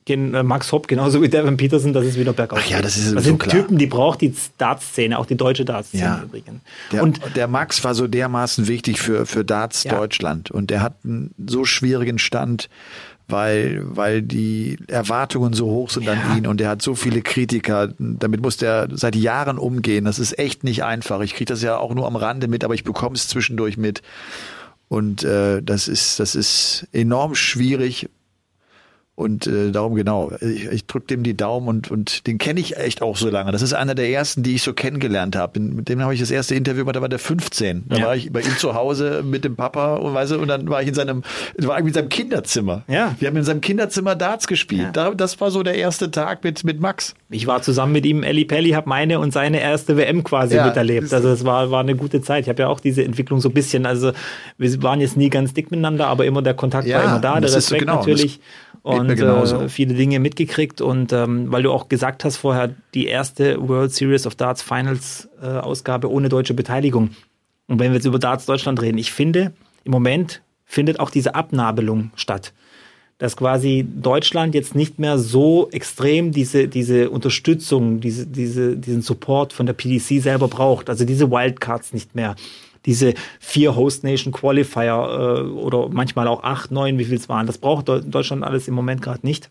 Max 0.06 0.70
Hopp 0.72 0.86
genauso 0.86 1.22
wie 1.22 1.28
Devin 1.28 1.56
Peterson, 1.56 1.92
dass 1.94 2.04
es 2.04 2.18
wieder 2.18 2.32
bergauf 2.34 2.58
Ach 2.62 2.66
ja, 2.68 2.82
das 2.82 2.96
ist 2.98 3.14
Das 3.16 3.24
sind 3.24 3.38
klar. 3.38 3.56
Typen, 3.56 3.78
die 3.78 3.86
braucht 3.86 4.20
die 4.20 4.34
Darts-Szene, 4.58 5.18
auch 5.18 5.26
die 5.26 5.36
deutsche 5.36 5.64
Darts-Szene 5.64 6.02
Ja. 6.02 6.22
übrigens. 6.22 6.60
Der, 6.92 7.02
Und 7.02 7.20
der 7.36 7.48
Max 7.48 7.82
war 7.84 7.94
so 7.94 8.06
dermaßen 8.06 8.68
wichtig 8.68 9.00
für, 9.00 9.24
für 9.24 9.44
Darts 9.44 9.84
Ja. 9.84 9.94
Deutschland 9.96 10.50
und 10.50 10.68
der 10.70 10.82
hat 10.82 10.96
einen 11.04 11.30
so 11.46 11.64
schwierigen 11.64 12.18
Stand, 12.18 12.68
weil, 13.28 13.80
weil 13.84 14.20
die 14.20 14.76
Erwartungen 14.88 15.54
so 15.54 15.66
hoch 15.66 15.88
sind 15.88 16.06
an 16.06 16.18
ihn 16.36 16.46
und 16.46 16.60
er 16.60 16.68
hat 16.68 16.82
so 16.82 16.94
viele 16.94 17.22
Kritiker. 17.22 17.88
Damit 17.98 18.42
muss 18.42 18.58
der 18.58 18.88
seit 18.92 19.16
Jahren 19.16 19.56
umgehen. 19.56 20.04
Das 20.04 20.18
ist 20.18 20.38
echt 20.38 20.62
nicht 20.64 20.84
einfach. 20.84 21.22
Ich 21.22 21.34
kriege 21.34 21.46
das 21.46 21.62
ja 21.62 21.78
auch 21.78 21.94
nur 21.94 22.06
am 22.06 22.16
Rande 22.16 22.48
mit, 22.48 22.64
aber 22.64 22.74
ich 22.74 22.84
bekomme 22.84 23.16
es 23.16 23.26
zwischendurch 23.28 23.78
mit. 23.78 24.02
Und 24.88 25.24
äh, 25.24 25.62
das 25.62 25.88
ist, 25.88 26.20
das 26.20 26.34
ist 26.34 26.86
enorm 26.92 27.34
schwierig. 27.34 28.10
Und 29.16 29.46
äh, 29.46 29.70
darum 29.70 29.94
genau, 29.94 30.32
ich, 30.40 30.66
ich 30.66 30.86
drücke 30.86 31.06
dem 31.06 31.22
die 31.22 31.36
Daumen 31.36 31.68
und, 31.68 31.88
und 31.90 32.26
den 32.26 32.38
kenne 32.38 32.58
ich 32.58 32.76
echt 32.76 33.00
auch 33.00 33.16
so 33.16 33.30
lange. 33.30 33.52
Das 33.52 33.62
ist 33.62 33.72
einer 33.72 33.94
der 33.94 34.08
ersten, 34.10 34.42
die 34.42 34.56
ich 34.56 34.62
so 34.62 34.72
kennengelernt 34.72 35.36
habe. 35.36 35.60
Mit 35.60 35.88
dem 35.88 36.00
habe 36.02 36.14
ich 36.14 36.18
das 36.20 36.32
erste 36.32 36.56
Interview 36.56 36.80
gemacht, 36.82 36.96
da 36.96 37.00
war 37.00 37.08
der 37.08 37.20
15. 37.20 37.84
Da 37.88 37.96
Ja. 37.96 38.06
war 38.06 38.16
ich 38.16 38.32
bei 38.32 38.40
ihm 38.40 38.56
zu 38.58 38.74
Hause 38.74 39.22
mit 39.24 39.44
dem 39.44 39.54
Papa 39.54 39.94
und 39.96 40.14
weißt 40.14 40.32
du, 40.32 40.38
und 40.40 40.48
dann 40.48 40.68
war 40.68 40.82
ich 40.82 40.88
in 40.88 40.94
seinem, 40.94 41.22
war 41.58 41.78
ich 41.78 41.86
in 41.86 41.92
seinem 41.92 42.08
Kinderzimmer. 42.08 42.82
Ja. 42.88 43.14
Wir 43.20 43.28
haben 43.28 43.36
in 43.36 43.44
seinem 43.44 43.60
Kinderzimmer 43.60 44.16
Darts 44.16 44.48
gespielt. 44.48 44.82
Ja. 44.82 44.90
Da, 44.90 45.10
das 45.14 45.40
war 45.40 45.52
so 45.52 45.62
der 45.62 45.76
erste 45.76 46.10
Tag 46.10 46.42
mit, 46.42 46.64
mit 46.64 46.80
Max. 46.80 47.14
Ich 47.34 47.46
war 47.46 47.62
zusammen 47.62 47.92
mit 47.92 48.06
ihm, 48.06 48.22
Elli 48.22 48.44
Pelli, 48.44 48.70
habe 48.70 48.88
meine 48.88 49.18
und 49.18 49.32
seine 49.32 49.60
erste 49.60 49.96
WM 49.96 50.22
quasi 50.22 50.56
Ja, 50.56 50.66
miterlebt. 50.66 51.12
Also 51.12 51.28
es 51.30 51.44
war, 51.44 51.70
war 51.70 51.80
eine 51.80 51.96
gute 51.96 52.22
Zeit. 52.22 52.44
Ich 52.44 52.48
habe 52.48 52.62
ja 52.62 52.68
auch 52.68 52.78
diese 52.78 53.04
Entwicklung 53.04 53.40
so 53.40 53.48
ein 53.48 53.54
bisschen, 53.54 53.86
also 53.86 54.12
wir 54.56 54.82
waren 54.82 55.00
jetzt 55.00 55.16
nie 55.16 55.30
ganz 55.30 55.52
dick 55.52 55.70
miteinander, 55.70 56.06
aber 56.06 56.26
immer 56.26 56.42
der 56.42 56.54
Kontakt 56.54 56.86
Ja, 56.86 56.98
war 56.98 57.04
immer 57.04 57.18
da, 57.18 57.40
der 57.40 57.52
Respekt 57.52 57.80
genau, 57.80 57.96
natürlich. 57.96 58.40
Und 58.82 59.18
äh, 59.18 59.68
viele 59.68 59.94
Dinge 59.94 60.20
mitgekriegt. 60.20 60.80
Und 60.80 61.12
ähm, 61.12 61.50
weil 61.50 61.62
du 61.62 61.72
auch 61.72 61.88
gesagt 61.88 62.24
hast 62.24 62.36
vorher, 62.36 62.70
die 62.94 63.06
erste 63.06 63.56
World 63.68 63.92
Series 63.92 64.26
of 64.26 64.36
Darts 64.36 64.62
Finals 64.62 65.28
äh, 65.42 65.46
Ausgabe 65.46 66.10
ohne 66.10 66.28
deutsche 66.28 66.54
Beteiligung. 66.54 67.10
Und 67.66 67.80
wenn 67.80 67.90
wir 67.90 67.96
jetzt 67.96 68.06
über 68.06 68.18
Darts 68.18 68.46
Deutschland 68.46 68.80
reden, 68.80 68.98
ich 68.98 69.10
finde, 69.10 69.52
im 69.84 69.90
Moment 69.90 70.42
findet 70.64 71.00
auch 71.00 71.10
diese 71.10 71.34
Abnabelung 71.34 72.10
statt 72.14 72.52
dass 73.18 73.36
quasi 73.36 73.86
Deutschland 73.88 74.54
jetzt 74.54 74.74
nicht 74.74 74.98
mehr 74.98 75.18
so 75.18 75.68
extrem 75.70 76.32
diese, 76.32 76.68
diese 76.68 77.10
Unterstützung, 77.10 78.00
diese, 78.00 78.26
diese, 78.26 78.76
diesen 78.76 79.02
Support 79.02 79.52
von 79.52 79.66
der 79.66 79.72
PDC 79.72 80.20
selber 80.20 80.48
braucht. 80.48 80.90
Also 80.90 81.04
diese 81.04 81.30
Wildcards 81.30 81.92
nicht 81.92 82.14
mehr. 82.14 82.34
Diese 82.86 83.14
vier 83.40 83.76
Host 83.76 84.04
Nation 84.04 84.32
Qualifier 84.32 85.38
äh, 85.38 85.40
oder 85.48 85.88
manchmal 85.88 86.28
auch 86.28 86.42
acht, 86.42 86.70
neun, 86.70 86.98
wie 86.98 87.04
viel 87.04 87.16
es 87.16 87.28
waren. 87.28 87.46
Das 87.46 87.58
braucht 87.58 87.88
Deu- 87.88 88.00
Deutschland 88.00 88.42
alles 88.44 88.68
im 88.68 88.74
Moment 88.74 89.00
gerade 89.00 89.24
nicht. 89.24 89.48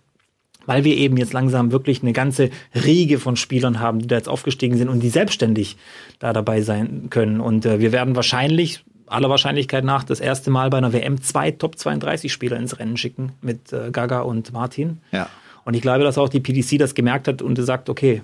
Weil 0.65 0.83
wir 0.85 0.95
eben 0.95 1.17
jetzt 1.17 1.33
langsam 1.33 1.71
wirklich 1.71 2.03
eine 2.03 2.13
ganze 2.13 2.49
Riege 2.73 3.19
von 3.19 3.35
Spielern 3.35 3.79
haben, 3.79 3.99
die 3.99 4.07
da 4.07 4.15
jetzt 4.15 4.29
aufgestiegen 4.29 4.77
sind 4.77 4.87
und 4.87 5.01
die 5.01 5.09
selbstständig 5.09 5.77
da 6.19 6.31
dabei 6.31 6.61
sein 6.61 7.07
können. 7.09 7.41
Und 7.41 7.65
äh, 7.65 7.79
wir 7.79 7.91
werden 7.91 8.15
wahrscheinlich, 8.15 8.83
aller 9.13 9.29
Wahrscheinlichkeit 9.29 9.83
nach, 9.83 10.03
das 10.03 10.19
erste 10.19 10.51
Mal 10.51 10.69
bei 10.69 10.77
einer 10.77 10.91
WM 10.91 11.21
zwei 11.21 11.51
Top 11.51 11.77
32 11.77 12.33
Spieler 12.33 12.57
ins 12.57 12.79
Rennen 12.79 12.97
schicken 12.97 13.31
mit 13.41 13.71
äh, 13.71 13.91
Gaga 13.91 14.21
und 14.21 14.51
Martin. 14.51 14.99
Ja. 15.11 15.29
Und 15.65 15.75
ich 15.75 15.81
glaube, 15.81 16.03
dass 16.03 16.17
auch 16.17 16.29
die 16.29 16.41
PDC 16.41 16.77
das 16.77 16.95
gemerkt 16.95 17.27
hat 17.27 17.41
und 17.41 17.55
sagt, 17.63 17.89
okay, 17.89 18.21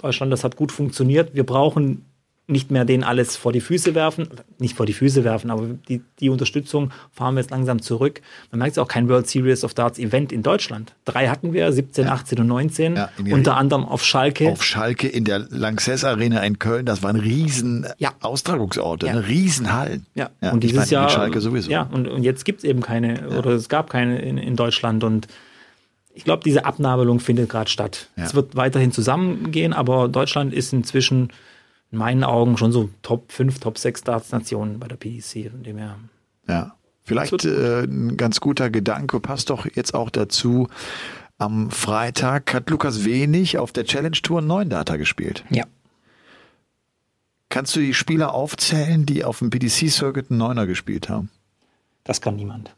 Deutschland, 0.00 0.32
das 0.32 0.44
hat 0.44 0.56
gut 0.56 0.72
funktioniert. 0.72 1.34
Wir 1.34 1.44
brauchen 1.44 2.05
nicht 2.48 2.70
mehr 2.70 2.84
denen 2.84 3.02
alles 3.02 3.36
vor 3.36 3.52
die 3.52 3.60
Füße 3.60 3.96
werfen, 3.96 4.28
nicht 4.60 4.76
vor 4.76 4.86
die 4.86 4.92
Füße 4.92 5.24
werfen, 5.24 5.50
aber 5.50 5.66
die, 5.88 6.00
die 6.20 6.28
Unterstützung 6.28 6.92
fahren 7.10 7.34
wir 7.34 7.40
jetzt 7.40 7.50
langsam 7.50 7.82
zurück. 7.82 8.20
Man 8.52 8.60
merkt 8.60 8.72
es 8.72 8.78
auch 8.78 8.86
kein 8.86 9.08
World 9.08 9.26
Series 9.26 9.64
of 9.64 9.74
Darts 9.74 9.98
Event 9.98 10.30
in 10.30 10.44
Deutschland. 10.44 10.94
Drei 11.04 11.26
hatten 11.26 11.52
wir, 11.52 11.72
17, 11.72 12.06
18 12.06 12.38
und 12.38 12.46
19, 12.46 12.94
Ja, 12.96 13.10
unter 13.32 13.56
anderem 13.56 13.84
auf 13.84 14.04
Schalke. 14.04 14.48
Auf 14.50 14.62
Schalke 14.62 15.08
in 15.08 15.24
der 15.24 15.40
Lanxess 15.50 16.04
Arena 16.04 16.40
in 16.44 16.60
Köln, 16.60 16.86
das 16.86 17.02
waren 17.02 17.16
riesen 17.16 17.84
Ja. 17.98 18.12
Austragungsorte, 18.20 19.06
Ja. 19.06 19.14
ne? 19.14 19.26
Riesenhallen. 19.26 20.06
Ja, 20.14 20.30
Ja, 20.40 20.52
und 20.52 20.62
dieses 20.62 20.76
meine, 20.78 20.90
Jahr. 20.90 21.10
Schalke 21.10 21.40
sowieso. 21.40 21.68
Ja, 21.68 21.88
und, 21.90 22.06
und 22.06 22.22
jetzt 22.22 22.44
gibt 22.44 22.58
es 22.60 22.64
eben 22.64 22.80
keine, 22.80 23.28
oder 23.30 23.50
es 23.50 23.68
gab 23.68 23.90
keine 23.90 24.20
in, 24.20 24.38
in 24.38 24.54
Deutschland. 24.54 25.02
Und 25.02 25.26
ich 26.14 26.22
glaube, 26.22 26.44
diese 26.44 26.64
Abnabelung 26.64 27.18
findet 27.18 27.48
gerade 27.50 27.68
statt. 27.68 28.08
Ja. 28.16 28.22
Es 28.24 28.34
wird 28.36 28.54
weiterhin 28.54 28.92
zusammengehen, 28.92 29.72
aber 29.72 30.06
Deutschland 30.08 30.54
ist 30.54 30.72
inzwischen 30.72 31.30
in 31.92 31.98
meinen 31.98 32.24
Augen 32.24 32.56
schon 32.56 32.72
so 32.72 32.90
Top 33.02 33.32
5, 33.32 33.60
Top 33.60 33.78
6 33.78 34.02
Darts-Nationen 34.02 34.78
bei 34.78 34.88
der 34.88 34.96
PDC. 34.96 35.50
Von 35.50 35.62
dem 35.62 35.78
her. 35.78 35.96
Ja. 36.48 36.74
Vielleicht 37.04 37.44
äh, 37.44 37.84
ein 37.84 38.16
ganz 38.16 38.40
guter 38.40 38.68
Gedanke, 38.68 39.20
passt 39.20 39.50
doch 39.50 39.66
jetzt 39.72 39.94
auch 39.94 40.10
dazu. 40.10 40.66
Am 41.38 41.70
Freitag 41.70 42.52
hat 42.52 42.68
Lukas 42.68 43.04
Wenig 43.04 43.58
auf 43.58 43.70
der 43.70 43.84
Challenge 43.84 44.16
Tour 44.16 44.42
9 44.42 44.70
Data 44.70 44.96
gespielt. 44.96 45.44
Ja. 45.50 45.64
Kannst 47.48 47.76
du 47.76 47.80
die 47.80 47.94
Spieler 47.94 48.34
aufzählen, 48.34 49.06
die 49.06 49.24
auf 49.24 49.38
dem 49.38 49.50
PDC-Circuit 49.50 50.30
einen 50.30 50.38
Neuner 50.38 50.66
gespielt 50.66 51.08
haben? 51.08 51.30
Das 52.02 52.20
kann 52.20 52.36
niemand. 52.36 52.74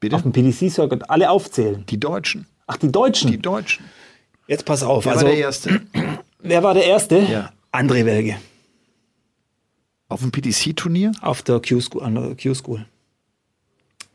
Bitte? 0.00 0.16
Auf 0.16 0.22
dem 0.22 0.32
PDC-Circuit 0.32 1.10
alle 1.10 1.30
aufzählen. 1.30 1.84
Die 1.86 2.00
Deutschen. 2.00 2.46
Ach, 2.66 2.76
die 2.76 2.90
Deutschen. 2.90 3.30
Die 3.30 3.38
Deutschen. 3.38 3.84
Jetzt 4.46 4.64
pass 4.64 4.82
auf. 4.82 5.04
Wer 5.04 5.12
also, 5.12 5.26
war 5.26 5.32
der 5.32 5.40
Erste? 5.40 5.82
wer 6.38 6.62
war 6.62 6.74
der 6.74 6.86
Erste? 6.86 7.18
Ja. 7.18 7.52
André 7.74 8.04
Welge. 8.06 8.36
Auf 10.08 10.20
dem 10.20 10.30
PDC-Turnier? 10.30 11.12
Auf 11.22 11.42
der 11.42 11.60
Q-School. 11.60 12.02
An 12.02 12.14
der 12.14 12.36
Q-School. 12.40 12.86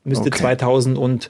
Müsste 0.06 0.28
Okay. 0.30 0.40
2013 0.40 1.30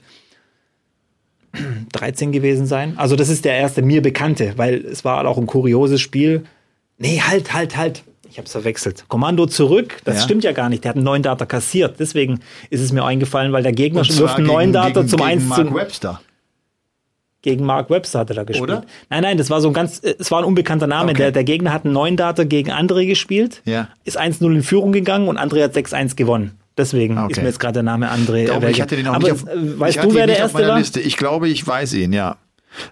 gewesen 2.32 2.66
sein. 2.66 2.96
Also 2.98 3.16
das 3.16 3.28
ist 3.28 3.44
der 3.44 3.54
erste 3.56 3.82
mir 3.82 4.00
bekannte, 4.02 4.52
weil 4.56 4.76
es 4.86 5.04
war 5.04 5.26
auch 5.26 5.38
ein 5.38 5.46
kurioses 5.46 6.00
Spiel. 6.00 6.44
Nee, 6.98 7.20
halt, 7.20 7.52
halt, 7.52 7.76
halt. 7.76 8.04
Ich 8.30 8.38
habe 8.38 8.46
es 8.46 8.52
verwechselt. 8.52 9.06
Kommando 9.08 9.46
zurück, 9.46 9.96
das 10.04 10.18
Ja. 10.18 10.22
stimmt 10.22 10.44
ja 10.44 10.52
gar 10.52 10.68
nicht. 10.68 10.84
Der 10.84 10.90
hat 10.90 10.96
einen 10.96 11.04
neuen 11.04 11.24
Data 11.24 11.46
kassiert. 11.46 11.98
Deswegen 11.98 12.38
ist 12.70 12.80
es 12.80 12.92
mir 12.92 13.04
eingefallen, 13.04 13.50
weil 13.52 13.64
der 13.64 13.72
Gegner 13.72 14.06
wirft 14.08 14.36
einen 14.36 14.46
neuen 14.46 14.72
Data 14.72 15.00
gegen- 15.00 15.08
zum 15.08 15.18
gegen 15.18 15.28
1 15.30 15.44
Mark 15.48 15.66
zu 15.68 15.74
Webster. 15.74 16.20
Gegen 17.42 17.64
Mark 17.64 17.88
Webster 17.90 18.20
hat 18.20 18.30
er 18.30 18.36
da 18.36 18.44
gespielt. 18.44 18.62
Oder? 18.70 18.84
Nein, 19.08 19.22
nein, 19.22 19.38
das 19.38 19.48
war 19.50 19.60
so 19.60 19.68
ein 19.68 19.74
ganz, 19.74 20.00
äh, 20.00 20.14
es 20.18 20.30
war 20.30 20.38
ein 20.40 20.44
unbekannter 20.44 20.86
Name. 20.86 21.12
Okay. 21.12 21.18
Der, 21.22 21.32
der 21.32 21.44
Gegner 21.44 21.72
hat 21.72 21.84
einen 21.84 21.94
neuen 21.94 22.16
Data 22.16 22.44
gegen 22.44 22.70
André 22.70 23.06
gespielt, 23.06 23.62
Ja. 23.64 23.88
ist 24.04 24.18
1-0 24.20 24.54
in 24.54 24.62
Führung 24.62 24.92
gegangen 24.92 25.28
und 25.28 25.38
André 25.38 25.62
hat 25.64 25.74
6-1 25.74 26.16
gewonnen. 26.16 26.52
Deswegen 26.78 27.18
Okay. 27.18 27.32
ist 27.32 27.38
mir 27.40 27.48
jetzt 27.48 27.60
gerade 27.60 27.74
der 27.74 27.82
Name 27.82 28.10
André. 28.10 28.44
Glaube, 28.46 28.70
ich 28.70 28.80
hatte 28.80 28.96
den 28.96 29.06
auch 29.08 29.14
Aber 29.14 29.24
nicht 29.24 29.32
auf, 29.42 29.46
äh, 29.48 29.54
ich 29.58 29.78
weißt 29.80 29.98
hatte 29.98 30.08
du, 30.08 30.14
wer 30.14 30.26
der 30.26 30.36
auf 30.36 30.40
Erste 30.42 30.56
meiner 30.58 30.68
war? 30.68 30.78
Liste. 30.78 31.00
Ich 31.00 31.16
glaube, 31.16 31.48
ich 31.48 31.66
weiß 31.66 31.94
ihn, 31.94 32.12
ja. 32.12 32.36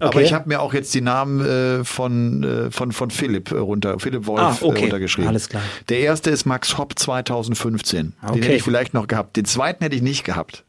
Aber 0.01 0.09
Okay. 0.09 0.23
ich 0.25 0.33
habe 0.33 0.49
mir 0.49 0.61
auch 0.61 0.75
jetzt 0.75 0.93
die 0.93 1.01
Namen 1.01 1.41
äh, 1.45 1.85
von, 1.85 2.43
äh, 2.43 2.71
von, 2.73 2.91
von 2.91 3.11
Philipp 3.11 3.53
äh, 3.53 3.59
runter, 3.59 4.01
Philipp 4.01 4.27
Wolf 4.27 4.41
Ah, 4.41 4.57
okay. 4.61 4.79
äh, 4.79 4.83
runtergeschrieben. 4.83 5.29
Alles 5.29 5.49
klar. 5.49 5.63
Der 5.89 6.01
erste 6.01 6.31
ist 6.31 6.47
Max 6.47 6.77
Hopp 6.79 6.99
2015. 6.99 7.99
Den 8.23 8.29
Okay. 8.29 8.43
hätte 8.43 8.53
ich 8.55 8.63
vielleicht 8.65 8.93
noch 8.93 9.07
gehabt. 9.07 9.37
Den 9.37 9.45
zweiten 9.45 9.85
hätte 9.85 9.95
ich 9.95 10.03
nicht 10.03 10.25
gehabt. 10.25 10.65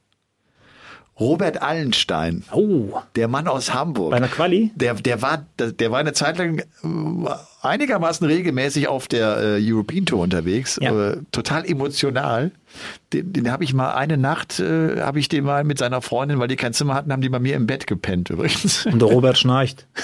Robert 1.19 1.61
Allenstein, 1.61 2.43
Oh, 2.51 2.99
der 3.15 3.27
Mann 3.27 3.47
aus 3.47 3.73
Hamburg. 3.73 4.11
bei 4.11 4.17
einer 4.17 4.27
Quali? 4.29 4.71
Der, 4.75 4.93
der, 4.93 5.21
war, 5.21 5.45
der, 5.59 5.91
war 5.91 5.99
eine 5.99 6.13
Zeit 6.13 6.37
lang 6.37 6.59
äh, 6.59 6.65
einigermaßen 7.61 8.25
regelmäßig 8.25 8.87
auf 8.87 9.07
der 9.07 9.37
äh, 9.37 9.59
European 9.61 10.05
Tour 10.05 10.21
unterwegs, 10.21 10.79
Ja. 10.81 11.09
äh, 11.11 11.17
total 11.31 11.65
emotional. 11.65 12.51
Den, 13.11 13.33
den 13.33 13.51
habe 13.51 13.63
ich 13.63 13.73
mal 13.73 13.91
eine 13.95 14.17
Nacht, 14.17 14.59
äh, 14.59 15.01
habe 15.01 15.19
ich 15.19 15.27
den 15.27 15.43
mal 15.43 15.63
mit 15.63 15.77
seiner 15.77 16.01
Freundin, 16.01 16.39
weil 16.39 16.47
die 16.47 16.55
kein 16.55 16.73
Zimmer 16.73 16.93
hatten, 16.93 17.11
haben 17.11 17.21
die 17.21 17.29
bei 17.29 17.39
mir 17.39 17.55
im 17.55 17.67
Bett 17.67 17.85
gepennt 17.87 18.29
übrigens. 18.29 18.85
Und 18.85 19.01
der 19.01 19.09
Robert 19.09 19.37
schnarcht. 19.37 19.87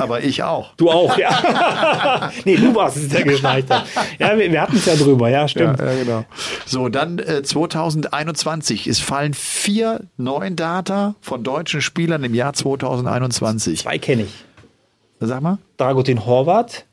Aber 0.00 0.22
ich 0.22 0.42
auch. 0.42 0.74
Du 0.76 0.90
auch, 0.90 1.16
ja. 1.18 2.30
nee, 2.44 2.56
du 2.56 2.74
warst 2.74 2.96
es, 2.96 3.08
der 3.08 3.22
geschnarcht 3.24 3.70
hat. 3.70 3.84
Ja, 4.18 4.36
wir, 4.38 4.50
wir 4.50 4.60
hatten 4.62 4.76
es 4.76 4.86
ja 4.86 4.94
drüber, 4.96 5.28
ja, 5.28 5.46
stimmt. 5.48 5.78
genau. 5.78 6.24
So, 6.66 6.88
dann 6.88 7.18
äh, 7.18 7.42
2021. 7.42 8.86
Es 8.86 8.98
fallen 9.00 9.34
vier 9.34 10.00
neuen 10.16 10.56
Data 10.56 11.14
von 11.20 11.42
deutschen 11.44 11.80
Spielern 11.82 12.24
im 12.24 12.34
Jahr 12.34 12.52
2021. 12.52 13.80
Zwei 13.80 13.98
kenne 13.98 14.22
ich. 14.22 14.44
Sag 15.20 15.42
mal. 15.42 15.58
Dragutin 15.76 16.24
Horvath 16.24 16.86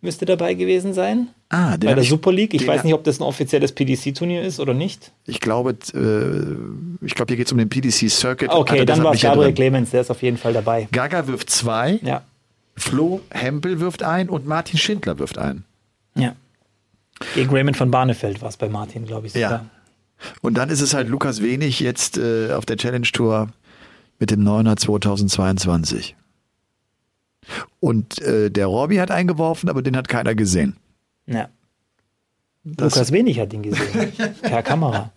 müsste 0.00 0.24
dabei 0.24 0.54
gewesen 0.54 0.94
sein. 0.94 1.28
Ah, 1.48 1.76
den 1.76 1.88
bei 1.88 1.94
der 1.94 2.02
ich- 2.02 2.08
Super 2.08 2.32
League. 2.32 2.54
Ich 2.54 2.66
weiß 2.66 2.82
nicht, 2.84 2.94
ob 2.94 3.04
das 3.04 3.20
ein 3.20 3.22
offizielles 3.22 3.72
PDC-Turnier 3.72 4.42
ist 4.42 4.58
oder 4.60 4.74
nicht. 4.74 5.12
Ich 5.26 5.40
glaube, 5.40 5.70
äh, 5.94 7.04
ich 7.04 7.14
glaube, 7.14 7.30
hier 7.30 7.36
geht 7.36 7.46
es 7.46 7.52
um 7.52 7.58
den 7.58 7.68
PDC 7.68 8.08
Circuit. 8.10 8.50
Okay, 8.50 8.84
das 8.84 8.96
dann 8.96 9.04
war 9.04 9.14
es 9.14 9.22
ja 9.22 9.30
Gabriel 9.30 9.48
drin. 9.48 9.54
Clemens, 9.54 9.90
der 9.90 10.00
ist 10.00 10.10
auf 10.10 10.22
jeden 10.22 10.36
Fall 10.38 10.52
dabei. 10.52 10.88
Gaga 10.90 11.26
wirft 11.28 11.50
zwei, 11.50 12.00
Ja, 12.02 12.22
Flo 12.76 13.20
Hempel 13.30 13.80
wirft 13.80 14.02
ein 14.02 14.28
und 14.28 14.46
Martin 14.46 14.78
Schindler 14.78 15.18
wirft 15.18 15.38
ein. 15.38 15.64
ja. 16.14 16.34
Gegen 17.34 17.48
Raymond 17.50 17.78
von 17.78 17.90
Barnefeld 17.90 18.42
war 18.42 18.50
es 18.50 18.58
bei 18.58 18.68
Martin, 18.68 19.06
glaube 19.06 19.26
ich. 19.26 19.32
Ja. 19.34 19.48
sogar. 19.48 19.66
Und 20.42 20.58
dann 20.58 20.68
ist 20.68 20.82
es 20.82 20.92
halt 20.92 21.08
Lukas 21.08 21.40
Wenig 21.42 21.80
jetzt 21.80 22.18
äh, 22.18 22.52
auf 22.52 22.66
der 22.66 22.76
Challenge 22.76 23.06
Tour 23.10 23.48
mit 24.18 24.30
dem 24.30 24.42
Neuner 24.42 24.76
2022. 24.76 26.14
Und 27.80 28.20
äh, 28.20 28.50
der 28.50 28.66
Robby 28.66 28.96
hat 28.96 29.10
eingeworfen, 29.10 29.70
aber 29.70 29.80
den 29.80 29.96
hat 29.96 30.08
keiner 30.08 30.34
gesehen. 30.34 30.76
ja. 31.26 31.48
Das- 32.64 32.96
Lukas 32.96 33.12
Wenig 33.12 33.38
hat 33.38 33.52
ihn 33.52 33.62
gesehen. 33.62 34.12
per 34.42 34.62
Kamera. 34.62 35.12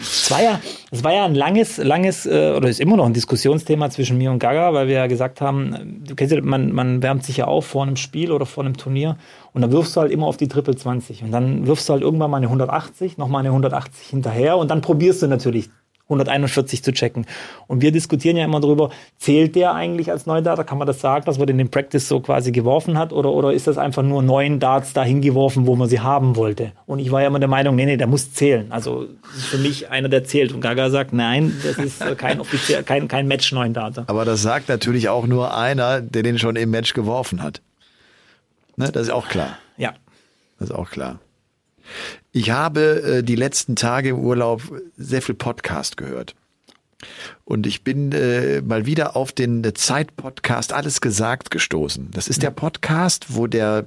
Es 0.00 0.30
war 0.30 0.42
ja, 0.42 0.60
es 0.90 1.04
war 1.04 1.12
ja 1.12 1.24
ein 1.24 1.34
langes, 1.34 1.78
langes, 1.78 2.26
äh, 2.26 2.54
oder 2.56 2.68
ist 2.68 2.80
immer 2.80 2.96
noch 2.96 3.06
ein 3.06 3.12
Diskussionsthema 3.12 3.90
zwischen 3.90 4.18
mir 4.18 4.30
und 4.30 4.38
Gaga, 4.38 4.74
weil 4.74 4.88
wir 4.88 4.94
ja 4.96 5.06
gesagt 5.06 5.40
haben, 5.40 6.02
du 6.04 6.14
kennst 6.14 6.34
ja, 6.34 6.40
man, 6.42 6.72
man 6.72 7.02
wärmt 7.02 7.24
sich 7.24 7.38
ja 7.38 7.46
auf 7.46 7.66
vor 7.66 7.82
einem 7.82 7.96
Spiel 7.96 8.32
oder 8.32 8.46
vor 8.46 8.64
einem 8.64 8.76
Turnier 8.76 9.16
und 9.52 9.62
dann 9.62 9.72
wirfst 9.72 9.96
du 9.96 10.00
halt 10.00 10.10
immer 10.10 10.26
auf 10.26 10.36
die 10.36 10.48
Triple 10.48 10.76
20 10.76 11.22
und 11.22 11.30
dann 11.30 11.66
wirfst 11.66 11.88
du 11.88 11.92
halt 11.92 12.02
irgendwann 12.02 12.30
mal 12.30 12.38
eine 12.38 12.46
180, 12.46 13.18
nochmal 13.18 13.40
eine 13.40 13.50
180 13.50 14.08
hinterher 14.08 14.56
und 14.56 14.70
dann 14.70 14.80
probierst 14.80 15.22
du 15.22 15.28
natürlich 15.28 15.70
141 16.04 16.82
zu 16.84 16.92
checken. 16.92 17.26
Und 17.66 17.80
wir 17.80 17.90
diskutieren 17.90 18.36
ja 18.36 18.44
immer 18.44 18.60
drüber, 18.60 18.90
zählt 19.16 19.56
der 19.56 19.74
eigentlich 19.74 20.10
als 20.10 20.26
Neudata? 20.26 20.62
Kann 20.62 20.76
man 20.76 20.86
das 20.86 21.00
sagen, 21.00 21.24
dass 21.24 21.38
man 21.38 21.46
den 21.46 21.58
in 21.58 21.70
Practice 21.70 22.06
so 22.06 22.20
quasi 22.20 22.52
geworfen 22.52 22.98
hat? 22.98 23.12
Oder, 23.12 23.30
oder 23.30 23.52
ist 23.54 23.66
das 23.66 23.78
einfach 23.78 24.02
nur 24.02 24.22
neun 24.22 24.60
Darts 24.60 24.92
dahin 24.92 25.22
geworfen, 25.22 25.66
wo 25.66 25.76
man 25.76 25.88
sie 25.88 26.00
haben 26.00 26.36
wollte? 26.36 26.72
Und 26.86 26.98
ich 26.98 27.10
war 27.10 27.22
ja 27.22 27.28
immer 27.28 27.38
der 27.38 27.48
Meinung, 27.48 27.74
nee, 27.74 27.86
nee, 27.86 27.96
der 27.96 28.06
muss 28.06 28.34
zählen. 28.34 28.70
Also 28.70 29.06
für 29.22 29.56
mich 29.56 29.90
einer, 29.90 30.10
der 30.10 30.24
zählt. 30.24 30.52
Und 30.52 30.60
Gaga 30.60 30.90
sagt, 30.90 31.14
nein, 31.14 31.56
das 31.62 31.78
ist 31.78 32.02
äh, 32.02 32.14
kein 32.16 32.38
offiziell, 32.38 32.82
kein, 32.82 33.08
kein 33.08 33.26
Match 33.26 33.50
neun 33.52 33.72
Data. 33.72 34.04
Aber 34.06 34.26
das 34.26 34.42
sagt 34.42 34.68
natürlich 34.68 35.08
auch 35.08 35.26
nur 35.26 35.56
einer, 35.56 36.02
der 36.02 36.22
den 36.22 36.38
schon 36.38 36.56
im 36.56 36.70
Match 36.70 36.92
geworfen 36.92 37.42
hat. 37.42 37.62
Ne, 38.76 38.90
das 38.92 39.04
ist 39.04 39.10
auch 39.10 39.28
klar. 39.28 39.58
Ja. 39.78 39.94
Das 40.58 40.68
ist 40.68 40.74
auch 40.74 40.90
klar. 40.90 41.18
Ich 42.32 42.50
habe 42.50 43.02
äh, 43.02 43.22
die 43.22 43.36
letzten 43.36 43.76
Tage 43.76 44.10
im 44.10 44.18
Urlaub 44.18 44.62
sehr 44.96 45.22
viel 45.22 45.34
Podcast 45.34 45.96
gehört. 45.96 46.34
Und 47.44 47.66
ich 47.66 47.84
bin 47.84 48.12
äh, 48.12 48.62
mal 48.62 48.86
wieder 48.86 49.16
auf 49.16 49.32
den 49.32 49.74
Zeit-Podcast 49.74 50.72
Alles 50.72 51.00
gesagt 51.00 51.50
gestoßen. 51.50 52.10
Das 52.12 52.28
ist 52.28 52.42
der 52.42 52.50
Podcast, 52.50 53.34
wo 53.34 53.46
der 53.46 53.84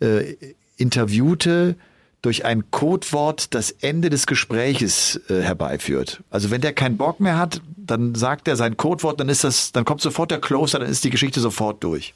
äh, 0.00 0.34
Interviewte 0.76 1.76
durch 2.20 2.44
ein 2.44 2.70
Codewort 2.70 3.52
das 3.54 3.72
Ende 3.72 4.08
des 4.08 4.26
Gespräches 4.26 5.20
äh, 5.28 5.40
herbeiführt. 5.40 6.22
Also 6.30 6.50
wenn 6.50 6.60
der 6.60 6.72
keinen 6.72 6.96
Bock 6.96 7.18
mehr 7.18 7.36
hat, 7.36 7.60
dann 7.76 8.14
sagt 8.14 8.46
er 8.46 8.56
sein 8.56 8.76
Codewort, 8.76 9.18
dann 9.18 9.28
ist 9.28 9.42
das, 9.42 9.72
dann 9.72 9.84
kommt 9.84 10.00
sofort 10.00 10.30
der 10.30 10.40
Closer, 10.40 10.78
dann 10.78 10.88
ist 10.88 11.02
die 11.02 11.10
Geschichte 11.10 11.40
sofort 11.40 11.82
durch. 11.82 12.14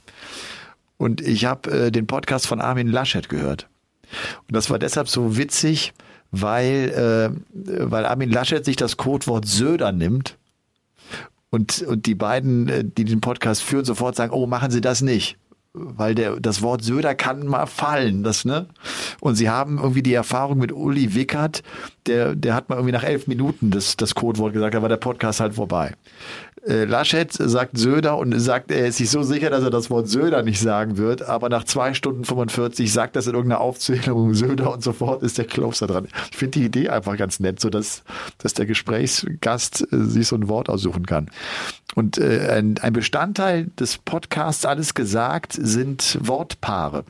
Und 0.96 1.20
ich 1.20 1.44
habe 1.44 1.86
äh, 1.86 1.90
den 1.90 2.06
Podcast 2.06 2.46
von 2.46 2.60
Armin 2.60 2.88
Laschet 2.88 3.28
gehört. 3.28 3.68
Und 4.48 4.56
das 4.56 4.70
war 4.70 4.78
deshalb 4.78 5.08
so 5.08 5.36
witzig, 5.36 5.92
weil, 6.30 7.34
äh, 7.34 7.90
weil 7.90 8.04
Armin 8.06 8.30
Laschet 8.30 8.64
sich 8.64 8.76
das 8.76 8.96
Codewort 8.96 9.46
Söder 9.46 9.92
nimmt 9.92 10.36
und, 11.50 11.82
und 11.82 12.06
die 12.06 12.14
beiden, 12.14 12.68
äh, 12.68 12.84
die 12.84 13.04
den 13.04 13.20
Podcast 13.20 13.62
führen, 13.62 13.84
sofort 13.84 14.16
sagen, 14.16 14.32
oh, 14.32 14.46
machen 14.46 14.70
Sie 14.70 14.80
das 14.80 15.02
nicht 15.02 15.38
weil 15.76 16.14
der, 16.14 16.40
das 16.40 16.62
Wort 16.62 16.82
Söder 16.82 17.14
kann 17.14 17.46
mal 17.46 17.66
fallen, 17.66 18.22
das, 18.22 18.44
ne? 18.44 18.66
Und 19.20 19.34
sie 19.36 19.50
haben 19.50 19.78
irgendwie 19.78 20.02
die 20.02 20.14
Erfahrung 20.14 20.58
mit 20.58 20.72
Uli 20.72 21.14
Wickert, 21.14 21.62
der, 22.06 22.34
der 22.34 22.54
hat 22.54 22.68
mal 22.68 22.76
irgendwie 22.76 22.92
nach 22.92 23.04
elf 23.04 23.26
Minuten 23.26 23.70
das, 23.70 23.96
das 23.96 24.14
Codewort 24.14 24.54
gesagt, 24.54 24.74
da 24.74 24.82
war 24.82 24.88
der 24.88 24.96
Podcast 24.96 25.40
halt 25.40 25.54
vorbei. 25.54 25.92
Äh, 26.66 26.84
Laschet 26.84 27.32
sagt 27.32 27.78
Söder 27.78 28.18
und 28.18 28.38
sagt, 28.40 28.70
er 28.72 28.88
ist 28.88 28.96
sich 28.96 29.08
so 29.08 29.22
sicher, 29.22 29.50
dass 29.50 29.62
er 29.62 29.70
das 29.70 29.88
Wort 29.88 30.08
Söder 30.08 30.42
nicht 30.42 30.60
sagen 30.60 30.96
wird, 30.96 31.22
aber 31.22 31.48
nach 31.48 31.64
zwei 31.64 31.94
Stunden 31.94 32.24
45 32.24 32.92
sagt 32.92 33.14
das 33.14 33.26
in 33.28 33.34
irgendeiner 33.34 33.60
Aufzählung 33.60 34.34
Söder 34.34 34.72
und 34.72 34.82
sofort 34.82 35.22
ist 35.22 35.38
der 35.38 35.44
Closer 35.44 35.86
dran. 35.86 36.08
Ich 36.30 36.36
finde 36.36 36.58
die 36.58 36.66
Idee 36.66 36.88
einfach 36.88 37.16
ganz 37.16 37.38
nett, 37.38 37.60
so 37.60 37.70
dass, 37.70 38.02
dass 38.38 38.54
der 38.54 38.66
Gesprächsgast 38.66 39.86
äh, 39.92 39.98
sich 39.98 40.26
so 40.26 40.36
ein 40.36 40.48
Wort 40.48 40.68
aussuchen 40.68 41.06
kann. 41.06 41.30
Und 41.94 42.18
äh, 42.18 42.48
ein, 42.50 42.78
ein 42.78 42.92
Bestandteil 42.92 43.68
des 43.78 43.98
Podcasts 43.98 44.64
Alles 44.64 44.94
gesagt 44.94 45.52
sind 45.52 46.18
Wortpaare. 46.20 47.04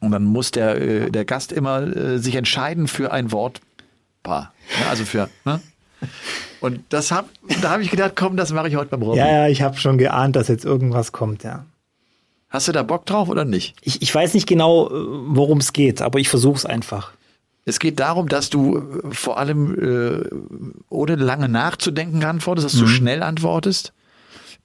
Und 0.00 0.10
dann 0.10 0.24
muss 0.24 0.50
der, 0.50 0.80
äh, 0.80 1.10
der 1.10 1.24
Gast 1.24 1.52
immer 1.52 1.82
äh, 1.82 2.18
sich 2.18 2.34
entscheiden 2.34 2.88
für 2.88 3.12
ein 3.12 3.30
Wortpaar. 3.30 4.52
Ja, 4.80 4.90
also 4.90 5.04
für, 5.04 5.28
ne? 5.44 5.60
Und 6.60 6.80
das 6.90 7.10
hab, 7.10 7.28
da 7.60 7.70
habe 7.70 7.82
ich 7.82 7.90
gedacht, 7.90 8.12
komm, 8.14 8.36
das 8.36 8.52
mache 8.52 8.68
ich 8.68 8.76
heute 8.76 8.90
beim 8.90 9.02
Robin. 9.02 9.18
Ja, 9.18 9.28
ja, 9.28 9.48
ich 9.48 9.62
habe 9.62 9.76
schon 9.76 9.98
geahnt, 9.98 10.36
dass 10.36 10.48
jetzt 10.48 10.64
irgendwas 10.64 11.12
kommt, 11.12 11.42
ja. 11.42 11.64
Hast 12.48 12.68
du 12.68 12.72
da 12.72 12.82
Bock 12.82 13.06
drauf 13.06 13.28
oder 13.28 13.44
nicht? 13.44 13.74
Ich, 13.80 14.02
ich 14.02 14.14
weiß 14.14 14.34
nicht 14.34 14.46
genau, 14.46 14.88
äh, 14.88 14.92
worum 14.92 15.58
es 15.58 15.72
geht, 15.72 16.02
aber 16.02 16.18
ich 16.18 16.28
versuche 16.28 16.58
es 16.58 16.66
einfach. 16.66 17.12
Es 17.64 17.78
geht 17.78 18.00
darum, 18.00 18.28
dass 18.28 18.50
du 18.50 18.78
äh, 18.78 19.14
vor 19.14 19.38
allem 19.38 19.74
äh, 19.78 20.28
ohne 20.88 21.16
lange 21.16 21.48
nachzudenken 21.48 22.22
antwortest, 22.24 22.66
dass 22.66 22.78
du 22.78 22.86
schnell 22.86 23.22
antwortest. 23.22 23.92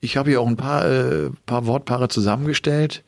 Ich 0.02 0.18
habe 0.18 0.30
hier 0.30 0.42
auch 0.42 0.48
ein 0.48 0.58
paar, 0.58 0.86
äh, 0.86 1.30
paar 1.46 1.66
Wortpaare 1.66 2.10
zusammengestellt 2.10 3.04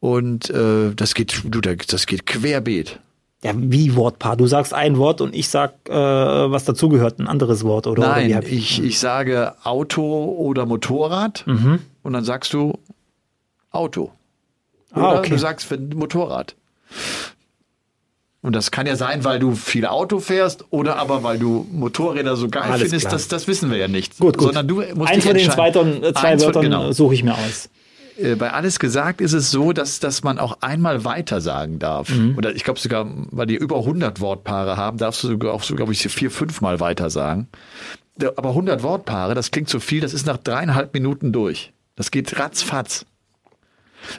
und 0.00 0.50
äh, 0.50 0.94
das 0.94 1.14
geht, 1.14 1.42
du, 1.44 1.60
das 1.60 2.06
geht 2.06 2.26
querbeet. 2.26 3.00
Ja, 3.44 3.52
wie 3.54 3.94
Wortpaar? 3.94 4.36
Du 4.36 4.46
sagst 4.46 4.72
ein 4.72 4.96
Wort 4.96 5.20
und 5.20 5.34
ich 5.34 5.48
sag, 5.48 5.74
äh, 5.88 5.92
was 5.92 6.64
dazugehört, 6.64 7.18
ein 7.18 7.28
anderes 7.28 7.64
Wort, 7.64 7.86
oder? 7.86 8.08
Nein, 8.08 8.30
oder 8.36 8.46
ich, 8.46 8.82
ich 8.82 8.98
sage 8.98 9.54
Auto 9.62 10.24
oder 10.24 10.64
Motorrad 10.66 11.44
und 11.46 12.12
dann 12.12 12.24
sagst 12.24 12.52
du 12.54 12.78
Auto. 13.70 14.10
Oder 14.94 15.02
Ah, 15.04 15.18
okay. 15.18 15.30
du 15.30 15.38
sagst 15.38 15.68
Motorrad. 15.94 16.56
Und 18.40 18.54
das 18.54 18.70
kann 18.70 18.86
ja 18.86 18.94
sein, 18.96 19.24
weil 19.24 19.38
du 19.40 19.54
viel 19.56 19.86
Auto 19.86 20.20
fährst 20.20 20.64
oder 20.70 20.96
aber 20.96 21.22
weil 21.24 21.38
du 21.38 21.66
Motorräder 21.72 22.36
so 22.36 22.48
geil 22.48 22.62
Alles 22.62 22.90
findest, 22.90 23.12
das, 23.12 23.28
das 23.28 23.48
wissen 23.48 23.70
wir 23.70 23.76
ja 23.76 23.88
nicht. 23.88 24.18
Gut, 24.18 24.38
gut. 24.38 24.54
Sondern 24.54 24.68
du 24.68 24.76
musst 24.94 25.12
Eins 25.12 25.24
von 25.26 25.34
den 25.36 25.50
zwei, 25.50 25.68
äh, 25.68 26.14
zwei 26.14 26.40
Wörtern 26.40 26.62
genau. 26.62 26.92
suche 26.92 27.14
ich 27.14 27.24
mir 27.24 27.34
aus. 27.34 27.68
Äh, 28.16 28.34
Bei 28.36 28.52
alles 28.52 28.78
gesagt 28.78 29.20
ist 29.20 29.32
es 29.32 29.50
so, 29.50 29.72
dass, 29.72 30.00
dass 30.00 30.22
man 30.22 30.38
auch 30.38 30.58
einmal 30.62 31.04
weiter 31.04 31.40
sagen 31.40 31.78
darf. 31.78 32.08
Mhm. 32.10 32.36
Oder 32.36 32.54
ich 32.54 32.64
glaube 32.64 32.80
sogar, 32.80 33.06
weil 33.30 33.46
die 33.46 33.56
über 33.56 33.76
100 33.78 34.20
Wortpaare 34.20 34.76
haben, 34.76 34.98
darfst 34.98 35.22
du 35.24 35.28
sogar 35.28 35.52
auch, 35.52 35.62
so, 35.62 35.74
glaube 35.76 35.92
ich, 35.92 36.02
vier, 36.02 36.30
fünf 36.30 36.60
Mal 36.60 36.80
weiter 36.80 37.10
sagen. 37.10 37.48
Aber 38.36 38.50
100 38.50 38.82
Wortpaare, 38.82 39.34
das 39.34 39.50
klingt 39.50 39.68
so 39.68 39.78
viel, 39.80 40.00
das 40.00 40.14
ist 40.14 40.26
nach 40.26 40.38
dreieinhalb 40.38 40.94
Minuten 40.94 41.32
durch. 41.32 41.72
Das 41.96 42.10
geht 42.10 42.38
ratzfatz. 42.38 43.04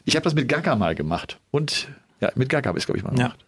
Ich 0.05 0.15
habe 0.15 0.23
das 0.23 0.35
mit 0.35 0.47
Gaga 0.47 0.75
mal 0.75 0.93
gemacht. 0.95 1.39
Und 1.51 1.87
ja, 2.19 2.31
mit 2.35 2.49
Gaga 2.49 2.67
habe 2.69 2.77
ich 2.77 2.83
es, 2.83 2.85
glaube 2.87 2.97
ich, 2.99 3.03
mal 3.03 3.11
Ja. 3.17 3.27
gemacht. 3.29 3.39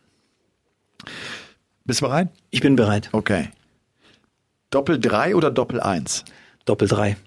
Bist 1.86 2.02
du 2.02 2.06
bereit? 2.06 2.30
Ich 2.50 2.62
bin 2.62 2.76
bereit. 2.76 3.10
Okay. 3.12 3.50
Doppel 4.70 5.00
3 5.00 5.36
oder 5.36 5.50
Doppel 5.52 5.80
1? 5.82 6.24
Doppel 6.66 6.88
drei. 6.88 7.18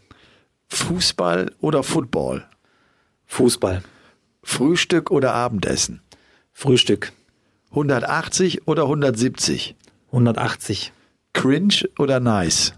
Fußball 0.68 1.50
oder 1.60 1.82
Football? 1.82 2.44
Fußball. 3.32 3.82
Frühstück 4.42 5.10
oder 5.10 5.32
Abendessen? 5.32 6.02
Frühstück. 6.52 7.12
180 7.70 8.68
oder 8.68 8.82
170? 8.82 9.74
180. 10.08 10.92
Cringe 11.32 11.88
oder 11.98 12.20
nice? 12.20 12.74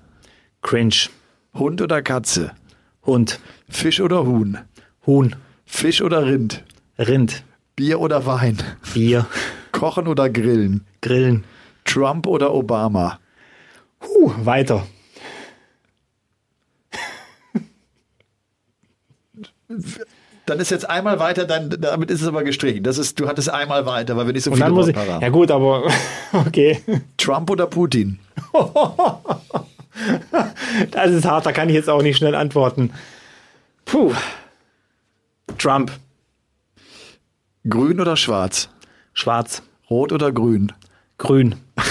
Cringe. 0.62 1.08
Hund 1.54 1.82
oder 1.82 2.02
Katze? 2.02 2.52
Hund. 3.04 3.40
Fisch 3.68 4.00
oder 4.00 4.26
Huhn? 4.26 4.58
Huhn. 5.04 5.34
Fisch 5.66 6.02
oder 6.02 6.24
Rind? 6.24 6.62
Rind. 6.98 7.42
Bier 7.74 7.98
oder 7.98 8.24
Wein? 8.24 8.62
Bier. 8.94 9.26
Kochen 9.72 10.06
oder 10.06 10.30
Grillen? 10.30 10.86
Grillen. 11.02 11.42
Trump 11.84 12.28
oder 12.28 12.54
Obama? 12.54 13.18
Huh, 14.00 14.32
weiter. 14.44 14.86
Dann 20.46 20.60
ist 20.60 20.70
jetzt 20.70 20.88
einmal 20.88 21.18
weiter, 21.18 21.46
dann, 21.46 21.70
damit 21.70 22.10
ist 22.10 22.20
es 22.20 22.28
aber 22.28 22.44
gestrichen. 22.44 22.82
Das 22.84 22.98
ist, 22.98 23.18
du 23.18 23.26
hattest 23.28 23.48
einmal 23.50 23.86
weiter, 23.86 24.16
weil 24.16 24.26
wir 24.26 24.32
nicht 24.34 24.44
so 24.44 24.50
Und 24.50 24.56
viele 24.56 24.66
dann 24.66 24.74
muss 24.74 24.88
ich. 24.88 24.94
Wortpaare 24.96 25.14
haben. 25.14 25.22
Ja 25.22 25.28
gut, 25.30 25.50
aber 25.50 25.84
okay. 26.32 26.82
Trump 27.16 27.50
oder 27.50 27.66
Putin? 27.66 28.18
Das 30.90 31.12
ist 31.12 31.24
hart, 31.24 31.46
da 31.46 31.52
kann 31.52 31.68
ich 31.68 31.74
jetzt 31.76 31.88
auch 31.88 32.02
nicht 32.02 32.16
schnell 32.16 32.34
antworten. 32.34 32.90
Puh. 33.84 34.12
Trump. 35.56 35.92
Grün 37.68 38.00
oder 38.00 38.16
schwarz? 38.16 38.68
Schwarz. 39.12 39.62
Rot 39.88 40.10
oder 40.10 40.32
grün? 40.32 40.72
Grün. 41.18 41.54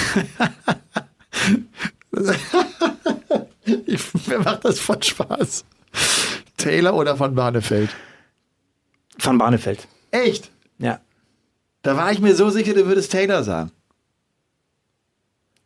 Ich, 3.85 4.01
wer 4.27 4.39
macht 4.39 4.65
das 4.65 4.79
von 4.79 5.01
Spaß? 5.01 5.65
Taylor 6.57 6.93
oder 6.93 7.15
von 7.15 7.33
Barnefeld? 7.35 7.89
Van 9.19 9.37
Barneveld. 9.37 9.87
Echt? 10.11 10.51
Ja. 10.77 10.99
Da 11.81 11.97
war 11.97 12.11
ich 12.11 12.19
mir 12.19 12.35
so 12.35 12.49
sicher, 12.49 12.73
du 12.73 12.85
würdest 12.85 13.11
Taylor 13.11 13.43
sagen. 13.43 13.71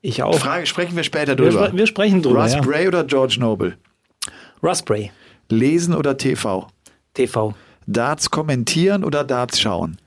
Ich 0.01 0.23
auch. 0.23 0.37
Frage, 0.37 0.65
sprechen 0.65 0.95
wir 0.95 1.03
später 1.03 1.37
wir, 1.37 1.49
drüber. 1.49 1.67
spre 1.67 1.77
wir 1.77 1.87
sprechen 1.87 2.21
drüber. 2.21 2.43
Russ 2.43 2.53
ja. 2.53 2.61
Bray 2.61 2.87
oder 2.87 3.03
George 3.03 3.37
Noble? 3.39 3.77
Russbray. 4.63 5.11
Lesen 5.49 5.95
oder 5.95 6.17
TV? 6.17 6.67
TV. 7.13 7.55
Darts 7.85 8.29
kommentieren 8.31 9.03
oder 9.03 9.23
Darts 9.23 9.59
schauen? 9.59 9.97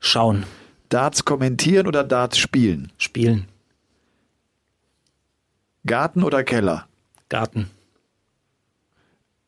Schauen. 0.00 0.44
Darts 0.88 1.24
kommentieren 1.24 1.86
oder 1.86 2.04
Darts 2.04 2.38
spielen? 2.38 2.92
Spielen. 2.98 3.46
Garten 5.86 6.22
oder 6.22 6.44
Keller? 6.44 6.86
Garten. 7.28 7.70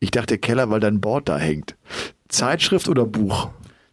Ich 0.00 0.10
dachte 0.10 0.38
Keller, 0.38 0.70
weil 0.70 0.80
dein 0.80 1.00
Board 1.00 1.28
da 1.28 1.38
hängt. 1.38 1.76
Zeitschrift 2.34 2.88
oder 2.88 3.06
Buch? 3.06 3.50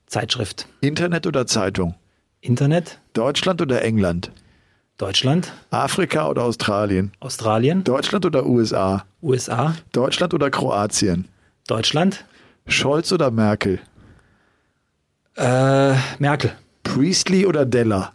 Zeitschrift. 0.08 0.67
Internet 0.82 1.27
oder 1.27 1.45
Zeitung? 1.45 1.93
Internet. 2.41 2.99
Deutschland 3.13 3.62
oder 3.62 3.84
England? 3.84 4.32
Deutschland. 4.97 5.54
Afrika 5.69 6.27
oder 6.27 6.43
Australien? 6.43 7.12
Australien. 7.19 7.84
Deutschland 7.84 8.25
oder 8.25 8.47
USA? 8.47 9.06
USA. 9.21 9.75
Deutschland 9.91 10.34
oder 10.34 10.49
Kroatien? 10.49 11.27
Deutschland. 11.67 12.25
Scholz 12.65 13.12
oder 13.12 13.30
Merkel? 13.30 13.80
Äh, 15.36 15.93
Merkel. 16.17 16.51
Priestley 16.82 17.45
oder 17.45 17.65
Della? 17.67 18.13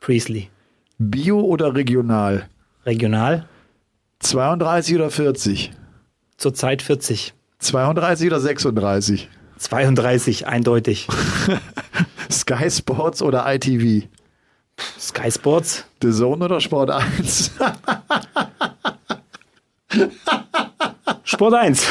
Priestley. 0.00 0.50
Bio 0.98 1.40
oder 1.40 1.74
regional? 1.74 2.48
Regional. 2.86 3.48
32 4.20 4.94
oder 4.94 5.10
40? 5.10 5.72
Zurzeit 6.36 6.80
40. 6.82 7.34
32 7.62 8.26
oder 8.26 8.40
36? 8.40 9.28
32, 9.58 10.46
eindeutig. 10.46 11.06
Sky 12.30 12.70
Sports 12.70 13.22
oder 13.22 13.44
ITV? 13.46 14.08
Sky 14.98 15.30
Sports. 15.30 15.84
The 16.02 16.10
Zone 16.10 16.44
oder 16.44 16.60
Sport 16.60 16.90
1? 16.90 17.52
Sport 21.24 21.54
1. 21.54 21.86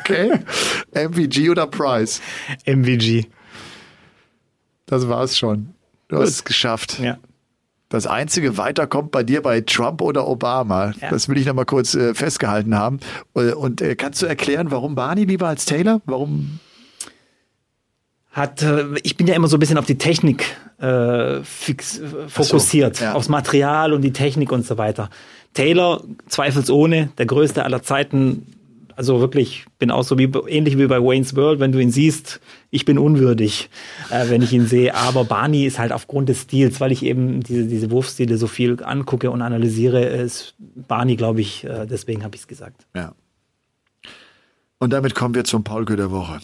Okay. 0.00 0.40
MVG 0.94 1.50
oder 1.50 1.66
Price? 1.66 2.20
MVG. 2.64 3.26
Das 4.86 5.08
war's 5.08 5.36
schon. 5.36 5.74
Du 6.08 6.18
hast 6.18 6.28
es 6.28 6.44
geschafft. 6.44 6.98
Ja. 7.00 7.18
Das 7.92 8.06
einzige 8.06 8.56
Weiterkommt 8.56 9.10
bei 9.10 9.22
dir 9.22 9.42
bei 9.42 9.60
Trump 9.60 10.00
oder 10.00 10.26
Obama. 10.26 10.92
Ja. 11.00 11.10
Das 11.10 11.28
will 11.28 11.36
ich 11.36 11.44
noch 11.44 11.52
mal 11.52 11.66
kurz 11.66 11.94
äh, 11.94 12.14
festgehalten 12.14 12.74
haben. 12.74 13.00
Äh, 13.34 13.52
Und 13.52 13.82
äh, 13.82 13.96
kannst 13.96 14.22
du 14.22 14.26
erklären, 14.26 14.70
warum 14.70 14.94
Barney 14.94 15.24
lieber 15.24 15.48
als 15.48 15.66
Taylor? 15.66 16.00
Warum? 16.06 16.58
hat, 18.30 18.62
äh, 18.62 18.86
ich 19.02 19.18
bin 19.18 19.26
ja 19.26 19.34
immer 19.34 19.46
so 19.46 19.58
ein 19.58 19.60
bisschen 19.60 19.76
auf 19.76 19.84
die 19.84 19.98
Technik 19.98 20.56
äh, 20.78 21.42
fix, 21.44 22.00
fokussiert, 22.28 23.00
ja. 23.00 23.12
aufs 23.12 23.28
Material 23.28 23.92
und 23.92 24.00
die 24.00 24.14
Technik 24.14 24.52
und 24.52 24.66
so 24.66 24.78
weiter. 24.78 25.10
Taylor, 25.52 26.02
zweifelsohne, 26.28 27.10
der 27.18 27.26
größte 27.26 27.62
aller 27.62 27.82
Zeiten. 27.82 28.46
Also 29.02 29.18
wirklich, 29.18 29.64
bin 29.80 29.90
auch 29.90 30.04
so 30.04 30.16
wie 30.16 30.30
ähnlich 30.46 30.78
wie 30.78 30.86
bei 30.86 31.02
Wayne's 31.02 31.34
World, 31.34 31.58
wenn 31.58 31.72
du 31.72 31.80
ihn 31.80 31.90
siehst, 31.90 32.40
ich 32.70 32.84
bin 32.84 32.98
unwürdig, 32.98 33.68
äh, 34.10 34.30
wenn 34.30 34.42
ich 34.42 34.52
ihn 34.52 34.68
sehe. 34.68 34.94
Aber 34.94 35.24
Barney 35.24 35.66
ist 35.66 35.80
halt 35.80 35.90
aufgrund 35.90 36.28
des 36.28 36.42
Stils, 36.42 36.80
weil 36.80 36.92
ich 36.92 37.04
eben 37.04 37.40
diese, 37.42 37.64
diese 37.64 37.90
Wurfstile 37.90 38.36
so 38.38 38.46
viel 38.46 38.80
angucke 38.80 39.32
und 39.32 39.42
analysiere, 39.42 40.04
ist 40.04 40.54
Barney, 40.86 41.16
glaube 41.16 41.40
ich, 41.40 41.64
äh, 41.64 41.84
deswegen 41.84 42.22
habe 42.22 42.36
ich 42.36 42.42
es 42.42 42.46
gesagt. 42.46 42.86
Ja. 42.94 43.16
Und 44.78 44.92
damit 44.92 45.16
kommen 45.16 45.34
wir 45.34 45.42
zum 45.42 45.64
Paulke 45.64 45.96
der 45.96 46.12
Woche. 46.12 46.38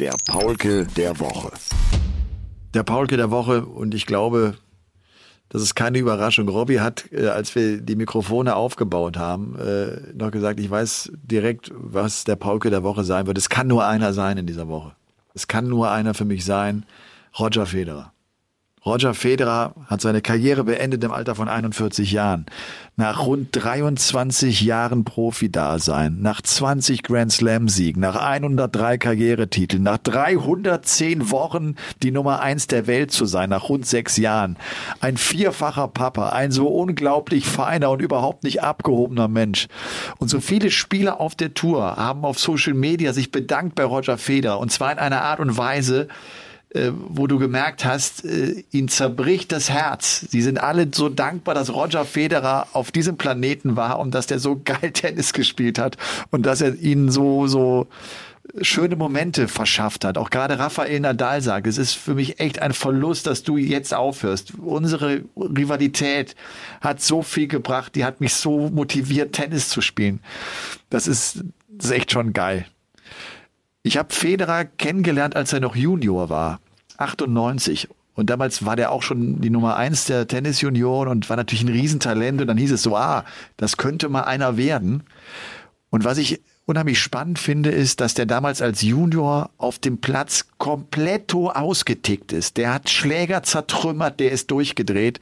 Der 0.00 0.16
Paulke 0.26 0.88
der 0.96 1.20
Woche. 1.20 1.52
Der 2.74 2.82
Paulke 2.82 3.16
der 3.16 3.30
Woche 3.30 3.64
und 3.66 3.94
ich 3.94 4.04
glaube, 4.04 4.56
das 5.50 5.62
ist 5.62 5.74
keine 5.74 5.98
Überraschung. 5.98 6.48
Robby 6.48 6.76
hat, 6.76 7.12
äh, 7.12 7.26
als 7.26 7.54
wir 7.54 7.80
die 7.80 7.96
Mikrofone 7.96 8.54
aufgebaut 8.54 9.18
haben, 9.18 9.58
äh, 9.58 10.12
noch 10.14 10.30
gesagt, 10.30 10.60
ich 10.60 10.70
weiß 10.70 11.12
direkt, 11.22 11.72
was 11.74 12.24
der 12.24 12.36
Paulke 12.36 12.70
der 12.70 12.84
Woche 12.84 13.04
sein 13.04 13.26
wird. 13.26 13.36
Es 13.36 13.48
kann 13.48 13.66
nur 13.66 13.84
einer 13.84 14.12
sein 14.12 14.38
in 14.38 14.46
dieser 14.46 14.68
Woche. 14.68 14.92
Es 15.34 15.48
kann 15.48 15.68
nur 15.68 15.90
einer 15.90 16.14
für 16.14 16.24
mich 16.24 16.44
sein, 16.44 16.84
Roger 17.38 17.66
Federer. 17.66 18.12
Roger 18.84 19.12
Federer 19.12 19.74
hat 19.88 20.00
seine 20.00 20.22
Karriere 20.22 20.64
beendet 20.64 21.04
im 21.04 21.12
Alter 21.12 21.34
von 21.34 21.50
41 21.50 22.12
Jahren. 22.12 22.46
Nach 22.96 23.26
rund 23.26 23.48
23 23.52 24.62
Jahren 24.62 25.04
Profi-Dasein, 25.04 26.22
nach 26.22 26.40
20 26.40 27.02
Grand 27.02 27.30
Slam-Siegen, 27.30 28.00
nach 28.00 28.16
103 28.16 28.96
Karrieretiteln, 28.96 29.82
nach 29.82 29.98
310 29.98 31.30
Wochen 31.30 31.74
die 32.02 32.10
Nummer 32.10 32.40
eins 32.40 32.68
der 32.68 32.86
Welt 32.86 33.10
zu 33.10 33.26
sein, 33.26 33.50
nach 33.50 33.68
rund 33.68 33.86
sechs 33.86 34.16
Jahren. 34.16 34.56
Ein 35.00 35.18
vierfacher 35.18 35.88
Papa, 35.88 36.30
ein 36.30 36.50
so 36.50 36.66
unglaublich 36.68 37.44
feiner 37.44 37.90
und 37.90 38.00
überhaupt 38.00 38.44
nicht 38.44 38.62
abgehobener 38.62 39.28
Mensch. 39.28 39.68
Und 40.16 40.28
so 40.28 40.40
viele 40.40 40.70
Spieler 40.70 41.20
auf 41.20 41.34
der 41.34 41.52
Tour 41.52 41.96
haben 41.96 42.24
auf 42.24 42.38
Social 42.38 42.74
Media 42.74 43.12
sich 43.12 43.30
bedankt 43.30 43.74
bei 43.74 43.84
Roger 43.84 44.16
Federer 44.16 44.58
und 44.58 44.72
zwar 44.72 44.92
in 44.92 44.98
einer 44.98 45.20
Art 45.20 45.40
und 45.40 45.58
Weise, 45.58 46.08
äh, 46.72 46.92
wo 46.94 47.26
du 47.26 47.38
gemerkt 47.38 47.84
hast, 47.84 48.24
äh, 48.24 48.62
ihn 48.70 48.88
zerbricht 48.88 49.50
das 49.50 49.70
Herz. 49.70 50.26
Sie 50.30 50.40
sind 50.40 50.58
alle 50.62 50.88
so 50.94 51.08
dankbar, 51.08 51.54
dass 51.54 51.72
Roger 51.72 52.04
Federer 52.04 52.68
auf 52.72 52.92
diesem 52.92 53.16
Planeten 53.16 53.74
war 53.74 53.98
und 53.98 54.14
dass 54.14 54.28
der 54.28 54.38
so 54.38 54.60
geil 54.64 54.90
Tennis 54.92 55.32
gespielt 55.32 55.78
hat 55.78 55.96
und 56.30 56.46
dass 56.46 56.60
er 56.60 56.76
ihnen 56.76 57.10
so, 57.10 57.48
so 57.48 57.88
schöne 58.62 58.96
Momente 58.96 59.48
verschafft 59.48 60.04
hat. 60.04 60.16
Auch 60.16 60.30
gerade 60.30 60.58
Rafael 60.58 61.00
Nadal 61.00 61.42
sagt, 61.42 61.66
es 61.66 61.78
ist 61.78 61.94
für 61.94 62.14
mich 62.14 62.40
echt 62.40 62.60
ein 62.60 62.72
Verlust, 62.72 63.26
dass 63.26 63.42
du 63.42 63.56
jetzt 63.56 63.92
aufhörst. 63.94 64.54
Unsere 64.58 65.22
Rivalität 65.36 66.36
hat 66.80 67.00
so 67.00 67.22
viel 67.22 67.48
gebracht, 67.48 67.94
die 67.94 68.04
hat 68.04 68.20
mich 68.20 68.34
so 68.34 68.70
motiviert, 68.70 69.32
Tennis 69.32 69.68
zu 69.68 69.80
spielen. 69.80 70.20
Das 70.88 71.06
ist, 71.06 71.44
das 71.68 71.86
ist 71.86 71.92
echt 71.92 72.12
schon 72.12 72.32
geil. 72.32 72.66
Ich 73.82 73.96
habe 73.96 74.12
Federer 74.12 74.64
kennengelernt, 74.64 75.36
als 75.36 75.52
er 75.52 75.60
noch 75.60 75.74
Junior 75.74 76.28
war, 76.28 76.60
98. 76.98 77.88
Und 78.14 78.28
damals 78.28 78.66
war 78.66 78.76
der 78.76 78.92
auch 78.92 79.02
schon 79.02 79.40
die 79.40 79.48
Nummer 79.48 79.76
eins 79.76 80.04
der 80.04 80.28
Tennisjunioren 80.28 81.08
und 81.08 81.30
war 81.30 81.36
natürlich 81.36 81.62
ein 81.62 81.68
Riesentalent. 81.68 82.42
Und 82.42 82.46
dann 82.46 82.58
hieß 82.58 82.72
es 82.72 82.82
so, 82.82 82.94
ah, 82.96 83.24
das 83.56 83.78
könnte 83.78 84.10
mal 84.10 84.24
einer 84.24 84.58
werden. 84.58 85.04
Und 85.88 86.04
was 86.04 86.18
ich 86.18 86.42
unheimlich 86.66 87.00
spannend 87.00 87.38
finde, 87.38 87.70
ist, 87.70 88.00
dass 88.00 88.12
der 88.12 88.26
damals 88.26 88.60
als 88.60 88.82
Junior 88.82 89.50
auf 89.56 89.78
dem 89.78 89.98
Platz 89.98 90.46
komplett 90.58 91.34
ausgetickt 91.34 92.32
ist. 92.32 92.58
Der 92.58 92.74
hat 92.74 92.90
Schläger 92.90 93.42
zertrümmert, 93.42 94.20
der 94.20 94.30
ist 94.30 94.50
durchgedreht 94.50 95.20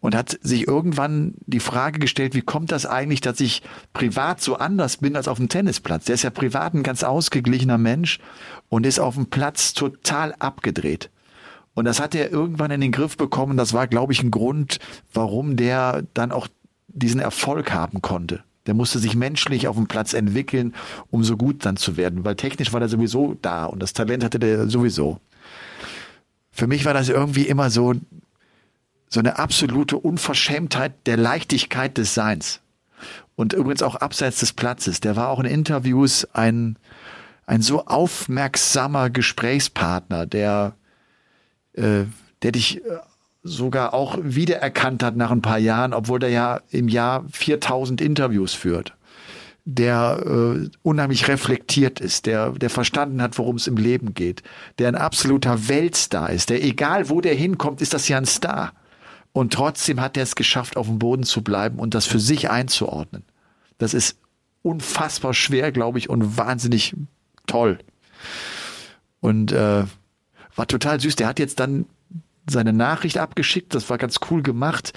und 0.00 0.14
hat 0.14 0.38
sich 0.42 0.68
irgendwann 0.68 1.34
die 1.46 1.60
Frage 1.60 1.98
gestellt, 1.98 2.34
wie 2.34 2.42
kommt 2.42 2.70
das 2.72 2.86
eigentlich, 2.86 3.20
dass 3.20 3.40
ich 3.40 3.62
privat 3.92 4.40
so 4.40 4.56
anders 4.56 4.98
bin 4.98 5.16
als 5.16 5.28
auf 5.28 5.38
dem 5.38 5.48
Tennisplatz? 5.48 6.04
Der 6.04 6.14
ist 6.14 6.22
ja 6.22 6.30
privat 6.30 6.74
ein 6.74 6.82
ganz 6.82 7.02
ausgeglichener 7.02 7.78
Mensch 7.78 8.18
und 8.68 8.86
ist 8.86 9.00
auf 9.00 9.14
dem 9.14 9.26
Platz 9.26 9.74
total 9.74 10.34
abgedreht. 10.38 11.10
Und 11.74 11.84
das 11.84 12.00
hat 12.00 12.14
er 12.14 12.30
irgendwann 12.30 12.70
in 12.70 12.80
den 12.80 12.92
Griff 12.92 13.16
bekommen. 13.16 13.56
Das 13.56 13.72
war, 13.72 13.86
glaube 13.86 14.12
ich, 14.12 14.22
ein 14.22 14.30
Grund, 14.30 14.78
warum 15.12 15.56
der 15.56 16.02
dann 16.14 16.32
auch 16.32 16.48
diesen 16.88 17.20
Erfolg 17.20 17.72
haben 17.72 18.02
konnte. 18.02 18.42
Der 18.66 18.74
musste 18.74 18.98
sich 18.98 19.14
menschlich 19.14 19.66
auf 19.68 19.76
dem 19.76 19.86
Platz 19.86 20.12
entwickeln, 20.12 20.74
um 21.10 21.24
so 21.24 21.36
gut 21.36 21.64
dann 21.64 21.76
zu 21.76 21.96
werden, 21.96 22.24
weil 22.24 22.36
technisch 22.36 22.72
war 22.72 22.80
der 22.80 22.88
sowieso 22.88 23.34
da 23.40 23.64
und 23.64 23.82
das 23.82 23.94
Talent 23.94 24.24
hatte 24.24 24.38
der 24.38 24.68
sowieso. 24.68 25.20
Für 26.50 26.66
mich 26.66 26.84
war 26.84 26.92
das 26.92 27.08
irgendwie 27.08 27.44
immer 27.44 27.70
so, 27.70 27.94
so 29.08 29.20
eine 29.20 29.38
absolute 29.38 29.96
Unverschämtheit 29.96 30.92
der 31.06 31.16
Leichtigkeit 31.16 31.96
des 31.98 32.14
Seins. 32.14 32.60
Und 33.36 33.52
übrigens 33.52 33.82
auch 33.82 33.94
abseits 33.94 34.40
des 34.40 34.52
Platzes. 34.52 35.00
Der 35.00 35.16
war 35.16 35.28
auch 35.28 35.40
in 35.40 35.46
Interviews 35.46 36.26
ein, 36.32 36.76
ein 37.46 37.62
so 37.62 37.86
aufmerksamer 37.86 39.10
Gesprächspartner, 39.10 40.26
der, 40.26 40.74
äh, 41.74 42.04
der 42.42 42.52
dich 42.52 42.84
äh, 42.84 42.98
sogar 43.44 43.94
auch 43.94 44.18
wiedererkannt 44.20 45.02
hat 45.02 45.16
nach 45.16 45.30
ein 45.30 45.42
paar 45.42 45.58
Jahren, 45.58 45.94
obwohl 45.94 46.18
der 46.18 46.30
ja 46.30 46.60
im 46.70 46.88
Jahr 46.88 47.24
4000 47.30 48.00
Interviews 48.00 48.54
führt. 48.54 48.94
Der 49.64 50.22
äh, 50.26 50.68
unheimlich 50.82 51.28
reflektiert 51.28 52.00
ist, 52.00 52.26
der, 52.26 52.50
der 52.50 52.70
verstanden 52.70 53.22
hat, 53.22 53.38
worum 53.38 53.56
es 53.56 53.66
im 53.66 53.76
Leben 53.76 54.14
geht, 54.14 54.42
der 54.78 54.88
ein 54.88 54.94
absoluter 54.96 55.68
Weltstar 55.68 56.30
ist, 56.30 56.50
der 56.50 56.64
egal 56.64 57.08
wo 57.10 57.20
der 57.20 57.34
hinkommt, 57.34 57.80
ist 57.82 57.94
das 57.94 58.08
ja 58.08 58.16
ein 58.16 58.26
Star. 58.26 58.72
Und 59.32 59.52
trotzdem 59.52 60.00
hat 60.00 60.16
er 60.16 60.22
es 60.22 60.34
geschafft, 60.34 60.76
auf 60.76 60.86
dem 60.86 60.98
Boden 60.98 61.22
zu 61.22 61.42
bleiben 61.42 61.78
und 61.78 61.94
das 61.94 62.06
für 62.06 62.18
sich 62.18 62.50
einzuordnen. 62.50 63.22
Das 63.78 63.94
ist 63.94 64.18
unfassbar 64.62 65.34
schwer, 65.34 65.70
glaube 65.72 65.98
ich, 65.98 66.10
und 66.10 66.36
wahnsinnig 66.36 66.94
toll. 67.46 67.78
Und 69.20 69.52
äh, 69.52 69.84
war 70.56 70.66
total 70.66 71.00
süß. 71.00 71.16
Der 71.16 71.28
hat 71.28 71.38
jetzt 71.38 71.60
dann 71.60 71.86
seine 72.50 72.72
Nachricht 72.72 73.18
abgeschickt. 73.18 73.74
Das 73.74 73.90
war 73.90 73.98
ganz 73.98 74.16
cool 74.30 74.42
gemacht. 74.42 74.92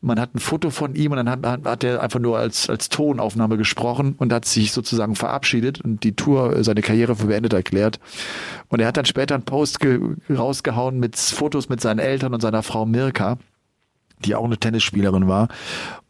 Man 0.00 0.20
hat 0.20 0.34
ein 0.34 0.40
Foto 0.40 0.70
von 0.70 0.94
ihm 0.94 1.12
und 1.12 1.24
dann 1.24 1.30
hat, 1.30 1.64
hat 1.64 1.84
er 1.84 2.02
einfach 2.02 2.18
nur 2.18 2.38
als, 2.38 2.68
als 2.68 2.88
Tonaufnahme 2.88 3.56
gesprochen 3.56 4.14
und 4.18 4.32
hat 4.32 4.44
sich 4.44 4.72
sozusagen 4.72 5.14
verabschiedet 5.14 5.80
und 5.80 6.04
die 6.04 6.16
Tour, 6.16 6.56
äh, 6.56 6.64
seine 6.64 6.82
Karriere 6.82 7.16
für 7.16 7.26
beendet 7.26 7.52
erklärt. 7.52 8.00
Und 8.68 8.80
er 8.80 8.88
hat 8.88 8.96
dann 8.96 9.04
später 9.04 9.34
einen 9.34 9.44
Post 9.44 9.78
rausgehauen 10.30 10.98
mit 10.98 11.16
Fotos 11.16 11.68
mit 11.68 11.80
seinen 11.80 11.98
Eltern 11.98 12.34
und 12.34 12.40
seiner 12.40 12.62
Frau 12.62 12.86
Mirka, 12.86 13.38
die 14.24 14.34
auch 14.34 14.44
eine 14.44 14.58
Tennisspielerin 14.58 15.28
war. 15.28 15.48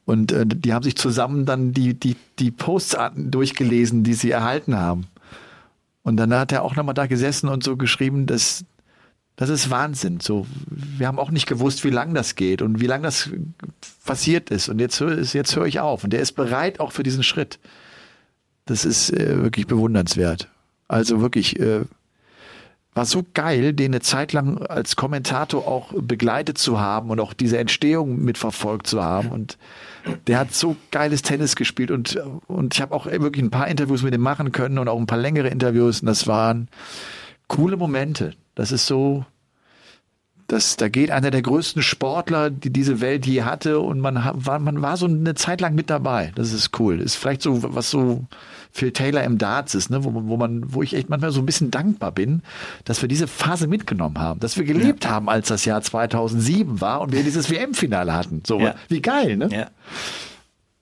Und 0.04 0.32
äh, 0.32 0.46
die 0.46 0.72
haben 0.72 0.82
sich 0.82 0.96
zusammen 0.96 1.46
dann 1.46 1.72
die, 1.72 1.94
die, 1.94 2.16
die 2.38 2.50
Posts 2.50 2.96
durchgelesen, 3.16 4.04
die 4.04 4.14
sie 4.14 4.30
erhalten 4.30 4.76
haben. 4.76 5.06
Und 6.02 6.16
dann 6.16 6.32
hat 6.32 6.52
er 6.52 6.62
auch 6.62 6.76
nochmal 6.76 6.94
da 6.94 7.06
gesessen 7.06 7.48
und 7.48 7.64
so 7.64 7.76
geschrieben, 7.76 8.26
dass 8.26 8.64
das 9.36 9.50
ist 9.50 9.68
Wahnsinn. 9.70 10.20
So, 10.20 10.46
wir 10.66 11.06
haben 11.06 11.18
auch 11.18 11.30
nicht 11.30 11.46
gewusst, 11.46 11.84
wie 11.84 11.90
lang 11.90 12.14
das 12.14 12.36
geht 12.36 12.62
und 12.62 12.80
wie 12.80 12.86
lang 12.86 13.02
das 13.02 13.30
passiert 14.04 14.50
ist. 14.50 14.68
Und 14.68 14.80
jetzt, 14.80 15.00
jetzt 15.00 15.56
höre 15.56 15.66
ich 15.66 15.80
auf. 15.80 16.04
Und 16.04 16.12
der 16.12 16.20
ist 16.20 16.32
bereit 16.32 16.80
auch 16.80 16.92
für 16.92 17.02
diesen 17.02 17.22
Schritt. 17.22 17.58
Das 18.64 18.84
ist 18.84 19.10
äh, 19.10 19.42
wirklich 19.42 19.66
bewundernswert. 19.66 20.48
Also 20.88 21.20
wirklich, 21.20 21.60
äh, 21.60 21.82
war 22.96 23.04
so 23.04 23.26
geil, 23.34 23.74
den 23.74 23.92
eine 23.92 24.00
Zeit 24.00 24.32
lang 24.32 24.56
als 24.58 24.96
Kommentator 24.96 25.68
auch 25.68 25.92
begleitet 25.92 26.56
zu 26.56 26.80
haben 26.80 27.10
und 27.10 27.20
auch 27.20 27.34
diese 27.34 27.58
Entstehung 27.58 28.24
mitverfolgt 28.24 28.86
zu 28.86 29.04
haben. 29.04 29.28
Und 29.28 29.58
der 30.26 30.38
hat 30.38 30.54
so 30.54 30.76
geiles 30.90 31.20
Tennis 31.20 31.56
gespielt 31.56 31.90
und, 31.90 32.18
und 32.46 32.74
ich 32.74 32.80
habe 32.80 32.94
auch 32.94 33.04
wirklich 33.04 33.44
ein 33.44 33.50
paar 33.50 33.68
Interviews 33.68 34.02
mit 34.02 34.14
ihm 34.14 34.22
machen 34.22 34.50
können 34.50 34.78
und 34.78 34.88
auch 34.88 34.98
ein 34.98 35.06
paar 35.06 35.18
längere 35.18 35.48
Interviews. 35.48 36.00
Und 36.00 36.06
das 36.06 36.26
waren 36.26 36.68
coole 37.48 37.76
Momente. 37.76 38.32
Das 38.54 38.72
ist 38.72 38.86
so, 38.86 39.26
das, 40.46 40.76
da 40.76 40.88
geht 40.88 41.10
einer 41.10 41.30
der 41.30 41.42
größten 41.42 41.82
Sportler, 41.82 42.50
die 42.50 42.70
diese 42.70 43.00
Welt 43.00 43.26
je 43.26 43.42
hatte, 43.42 43.80
und 43.80 44.00
man 44.00 44.14
war, 44.34 44.58
man 44.58 44.80
war 44.80 44.96
so 44.96 45.06
eine 45.06 45.34
Zeit 45.34 45.60
lang 45.60 45.74
mit 45.74 45.90
dabei. 45.90 46.32
Das 46.36 46.52
ist 46.52 46.78
cool. 46.78 47.00
Ist 47.00 47.16
vielleicht 47.16 47.42
so, 47.42 47.62
was 47.74 47.90
so 47.90 48.26
Phil 48.70 48.92
Taylor 48.92 49.24
im 49.24 49.38
Darts 49.38 49.74
ist, 49.74 49.90
ne, 49.90 50.04
wo, 50.04 50.12
wo 50.14 50.36
man, 50.36 50.72
wo 50.72 50.82
ich 50.82 50.94
echt 50.94 51.08
manchmal 51.08 51.32
so 51.32 51.40
ein 51.40 51.46
bisschen 51.46 51.70
dankbar 51.70 52.12
bin, 52.12 52.42
dass 52.84 53.02
wir 53.02 53.08
diese 53.08 53.26
Phase 53.26 53.66
mitgenommen 53.66 54.18
haben, 54.18 54.38
dass 54.38 54.56
wir 54.56 54.64
gelebt 54.64 55.04
ja. 55.04 55.10
haben, 55.10 55.28
als 55.28 55.48
das 55.48 55.64
Jahr 55.64 55.82
2007 55.82 56.80
war 56.80 57.00
und 57.00 57.12
wir 57.12 57.22
dieses 57.24 57.50
WM-Finale 57.50 58.14
hatten. 58.14 58.42
So, 58.46 58.60
ja. 58.60 58.74
wie 58.88 59.00
geil, 59.00 59.36
ne? 59.36 59.48
Ja. 59.50 59.70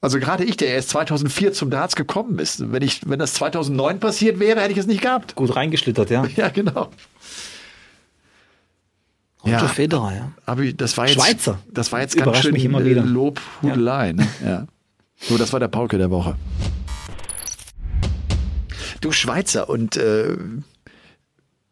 Also 0.01 0.19
gerade 0.19 0.45
ich, 0.45 0.59
der 0.59 0.69
erst 0.69 0.91
2004 0.91 1.55
zum 1.55 1.71
Darts 1.71 1.97
gekommen 1.97 2.39
ist, 2.39 2.71
wenn 2.73 2.83
ich, 2.83 3.09
wenn 3.09 3.19
das 3.19 3.33
2009 3.35 4.01
passiert 4.01 4.39
wäre, 4.39 4.61
hätte 4.61 4.73
ich 4.73 4.79
es 4.79 4.87
nicht 4.87 5.01
gehabt. 5.01 5.35
Gut 5.35 5.57
reingeschlittert, 5.57 6.11
ja. 6.11 6.27
Ja, 6.37 6.51
genau. 6.51 6.91
Roger 9.45 9.59
Ja. 9.59 9.69
Federer, 9.69 10.13
ja. 10.13 10.33
Aber 10.47 10.65
das 10.73 10.97
war 10.97 11.07
jetzt, 11.07 11.15
Schweizer. 11.21 11.59
Das 11.71 11.93
war 11.93 12.01
jetzt 12.01 12.17
ganz 12.17 12.39
schön 12.39 12.53
mich 12.53 12.65
äh. 12.65 13.01
Lobhudelei. 13.03 14.13
Ne? 14.13 14.27
Ja. 14.45 14.67
So, 15.17 15.37
das 15.37 15.53
war 15.53 15.61
der 15.61 15.69
Pauke 15.69 15.99
der 15.99 16.11
Woche. 16.11 16.37
Du 19.01 19.13
Schweizer 19.13 19.69
und 19.69 19.97
äh, 19.97 20.37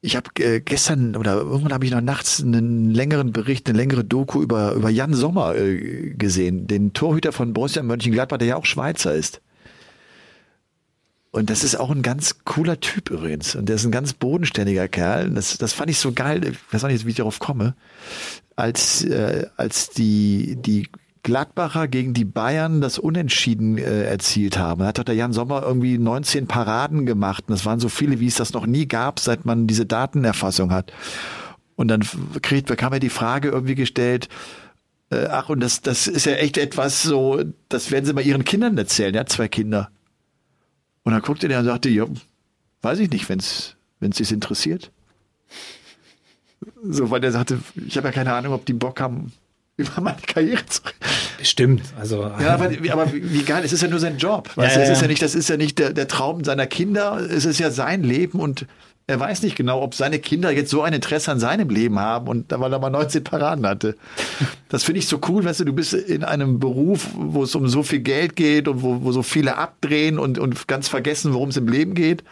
ich 0.02 0.16
habe 0.16 0.28
äh, 0.40 0.60
gestern 0.60 1.16
oder 1.16 1.36
irgendwann 1.36 1.72
habe 1.72 1.84
ich 1.86 1.92
noch 1.92 2.00
nachts 2.00 2.42
einen 2.42 2.90
längeren 2.90 3.32
Bericht, 3.32 3.68
eine 3.68 3.78
längere 3.78 4.04
Doku 4.04 4.42
über 4.42 4.72
über 4.72 4.90
Jan 4.90 5.14
Sommer 5.14 5.54
äh, 5.54 6.10
gesehen, 6.10 6.66
den 6.66 6.92
Torhüter 6.92 7.32
von 7.32 7.52
Borussia 7.52 7.82
Mönchengladbach, 7.82 8.38
der 8.38 8.48
ja 8.48 8.56
auch 8.56 8.66
Schweizer 8.66 9.14
ist. 9.14 9.40
Und 11.32 11.48
das 11.48 11.64
ist 11.64 11.76
auch 11.76 11.90
ein 11.90 12.02
ganz 12.02 12.44
cooler 12.44 12.78
Typ 12.78 13.10
übrigens. 13.10 13.56
Und 13.56 13.68
der 13.68 13.76
ist 13.76 13.86
ein 13.86 13.90
ganz 13.90 14.12
bodenständiger 14.12 14.86
Kerl. 14.86 15.30
Das, 15.30 15.56
das 15.56 15.72
fand 15.72 15.88
ich 15.88 15.98
so 15.98 16.12
geil. 16.12 16.44
Ich 16.44 16.58
weiß 16.72 16.84
auch 16.84 16.88
nicht, 16.88 17.06
wie 17.06 17.10
ich 17.10 17.16
darauf 17.16 17.38
komme. 17.38 17.74
Als, 18.54 19.02
äh, 19.02 19.46
als 19.56 19.88
die, 19.88 20.56
die 20.60 20.88
Gladbacher 21.22 21.88
gegen 21.88 22.12
die 22.12 22.26
Bayern 22.26 22.82
das 22.82 22.98
Unentschieden 22.98 23.78
äh, 23.78 24.04
erzielt 24.04 24.58
haben, 24.58 24.82
hat 24.82 24.98
doch 24.98 25.04
der 25.04 25.14
Jan 25.14 25.32
Sommer 25.32 25.62
irgendwie 25.62 25.96
19 25.96 26.48
Paraden 26.48 27.06
gemacht. 27.06 27.44
Und 27.48 27.52
das 27.52 27.64
waren 27.64 27.80
so 27.80 27.88
viele, 27.88 28.20
wie 28.20 28.26
es 28.26 28.34
das 28.34 28.52
noch 28.52 28.66
nie 28.66 28.86
gab, 28.86 29.18
seit 29.18 29.46
man 29.46 29.66
diese 29.66 29.86
Datenerfassung 29.86 30.70
hat. 30.70 30.92
Und 31.76 31.88
dann 31.88 32.02
kriegt, 32.42 32.66
bekam 32.66 32.92
er 32.92 33.00
die 33.00 33.08
Frage 33.08 33.48
irgendwie 33.48 33.74
gestellt, 33.74 34.28
äh, 35.08 35.28
ach, 35.30 35.48
und 35.48 35.60
das, 35.60 35.80
das 35.80 36.08
ist 36.08 36.26
ja 36.26 36.34
echt 36.34 36.58
etwas 36.58 37.02
so, 37.02 37.42
das 37.70 37.90
werden 37.90 38.04
sie 38.04 38.12
mal 38.12 38.26
ihren 38.26 38.44
Kindern 38.44 38.76
erzählen. 38.76 39.14
Er 39.14 39.20
hat 39.20 39.30
zwei 39.30 39.48
Kinder. 39.48 39.90
Und 41.05 41.12
dann 41.12 41.22
guckte 41.22 41.48
der 41.48 41.59
und 41.61 41.64
sagte, 41.64 41.88
ja, 41.88 42.07
weiß 42.82 42.98
ich 43.00 43.11
nicht, 43.11 43.28
wenn 43.28 43.38
es 43.38 43.76
wenn 44.00 44.11
es 44.11 44.32
interessiert. 44.32 44.90
So, 46.84 47.11
weil 47.11 47.20
der 47.20 47.32
sagte, 47.32 47.59
ich 47.86 47.96
habe 47.96 48.09
ja 48.09 48.12
keine 48.12 48.32
Ahnung, 48.34 48.53
ob 48.53 48.66
die 48.66 48.72
Bock 48.72 49.00
haben, 49.00 49.32
über 49.76 50.00
meine 50.00 50.20
Karriere 50.20 50.64
zu 50.66 50.82
reden. 50.82 50.96
Bestimmt. 51.38 51.82
Also, 51.98 52.22
Ja, 52.22 52.55
aber, 52.55 52.70
aber 52.90 53.12
wie 53.12 53.42
geil, 53.42 53.64
es 53.64 53.72
ist 53.72 53.82
ja 53.82 53.88
nur 53.88 53.98
sein 53.98 54.18
Job. 54.18 54.50
Weißt 54.57 54.76
Ja, 54.76 54.82
du, 54.82 54.82
es 54.82 54.88
ja, 54.88 54.92
ist 54.92 54.98
ja 55.00 55.03
ja. 55.05 55.09
nicht, 55.09 55.22
das 55.22 55.34
ist 55.34 55.48
ja 55.48 55.57
nicht 55.57 55.78
der, 55.78 55.92
der 55.92 56.07
Traum 56.09 56.44
seiner 56.44 56.66
Kinder, 56.66 57.16
es 57.16 57.44
ist 57.44 57.59
ja 57.59 57.70
sein 57.70 58.03
Leben 58.05 58.38
und 58.38 58.66
er 59.07 59.18
weiß 59.20 59.42
nicht 59.42 59.57
genau, 59.57 59.82
ob 59.82 59.94
seine 59.94 60.18
Kinder 60.20 60.50
jetzt 60.53 60.70
so 60.70 60.82
ein 60.82 60.92
Interesse 60.92 61.32
an 61.32 61.40
seinem 61.40 61.68
Leben 61.68 61.98
haben 61.98 62.28
und 62.28 62.53
da 62.53 62.61
weil 62.61 62.72
er 62.72 62.78
mal 62.78 62.88
19 62.90 63.24
Paraden 63.24 63.66
hatte. 63.66 63.96
Das 64.68 64.84
finde 64.84 65.00
ich 65.00 65.09
so 65.09 65.20
cool, 65.28 65.44
weißt 65.44 65.61
du, 65.61 65.64
du 65.64 65.72
bist 65.72 65.92
in 65.92 66.24
einem 66.24 66.61
Beruf, 66.61 67.09
wo 67.14 67.42
es 67.42 67.55
um 67.55 67.68
so 67.68 67.82
viel 67.82 68.00
Geld 68.00 68.36
geht 68.36 68.68
und 68.68 68.82
wo, 68.82 69.03
wo 69.03 69.12
so 69.12 69.22
viele 69.22 69.59
abdrehen 69.59 70.18
und, 70.18 70.38
und 70.38 70.68
ganz 70.68 70.88
vergessen, 70.88 71.34
worum 71.34 71.48
es 71.50 71.57
im 71.57 71.68
Leben 71.68 71.94
geht. 71.94 72.22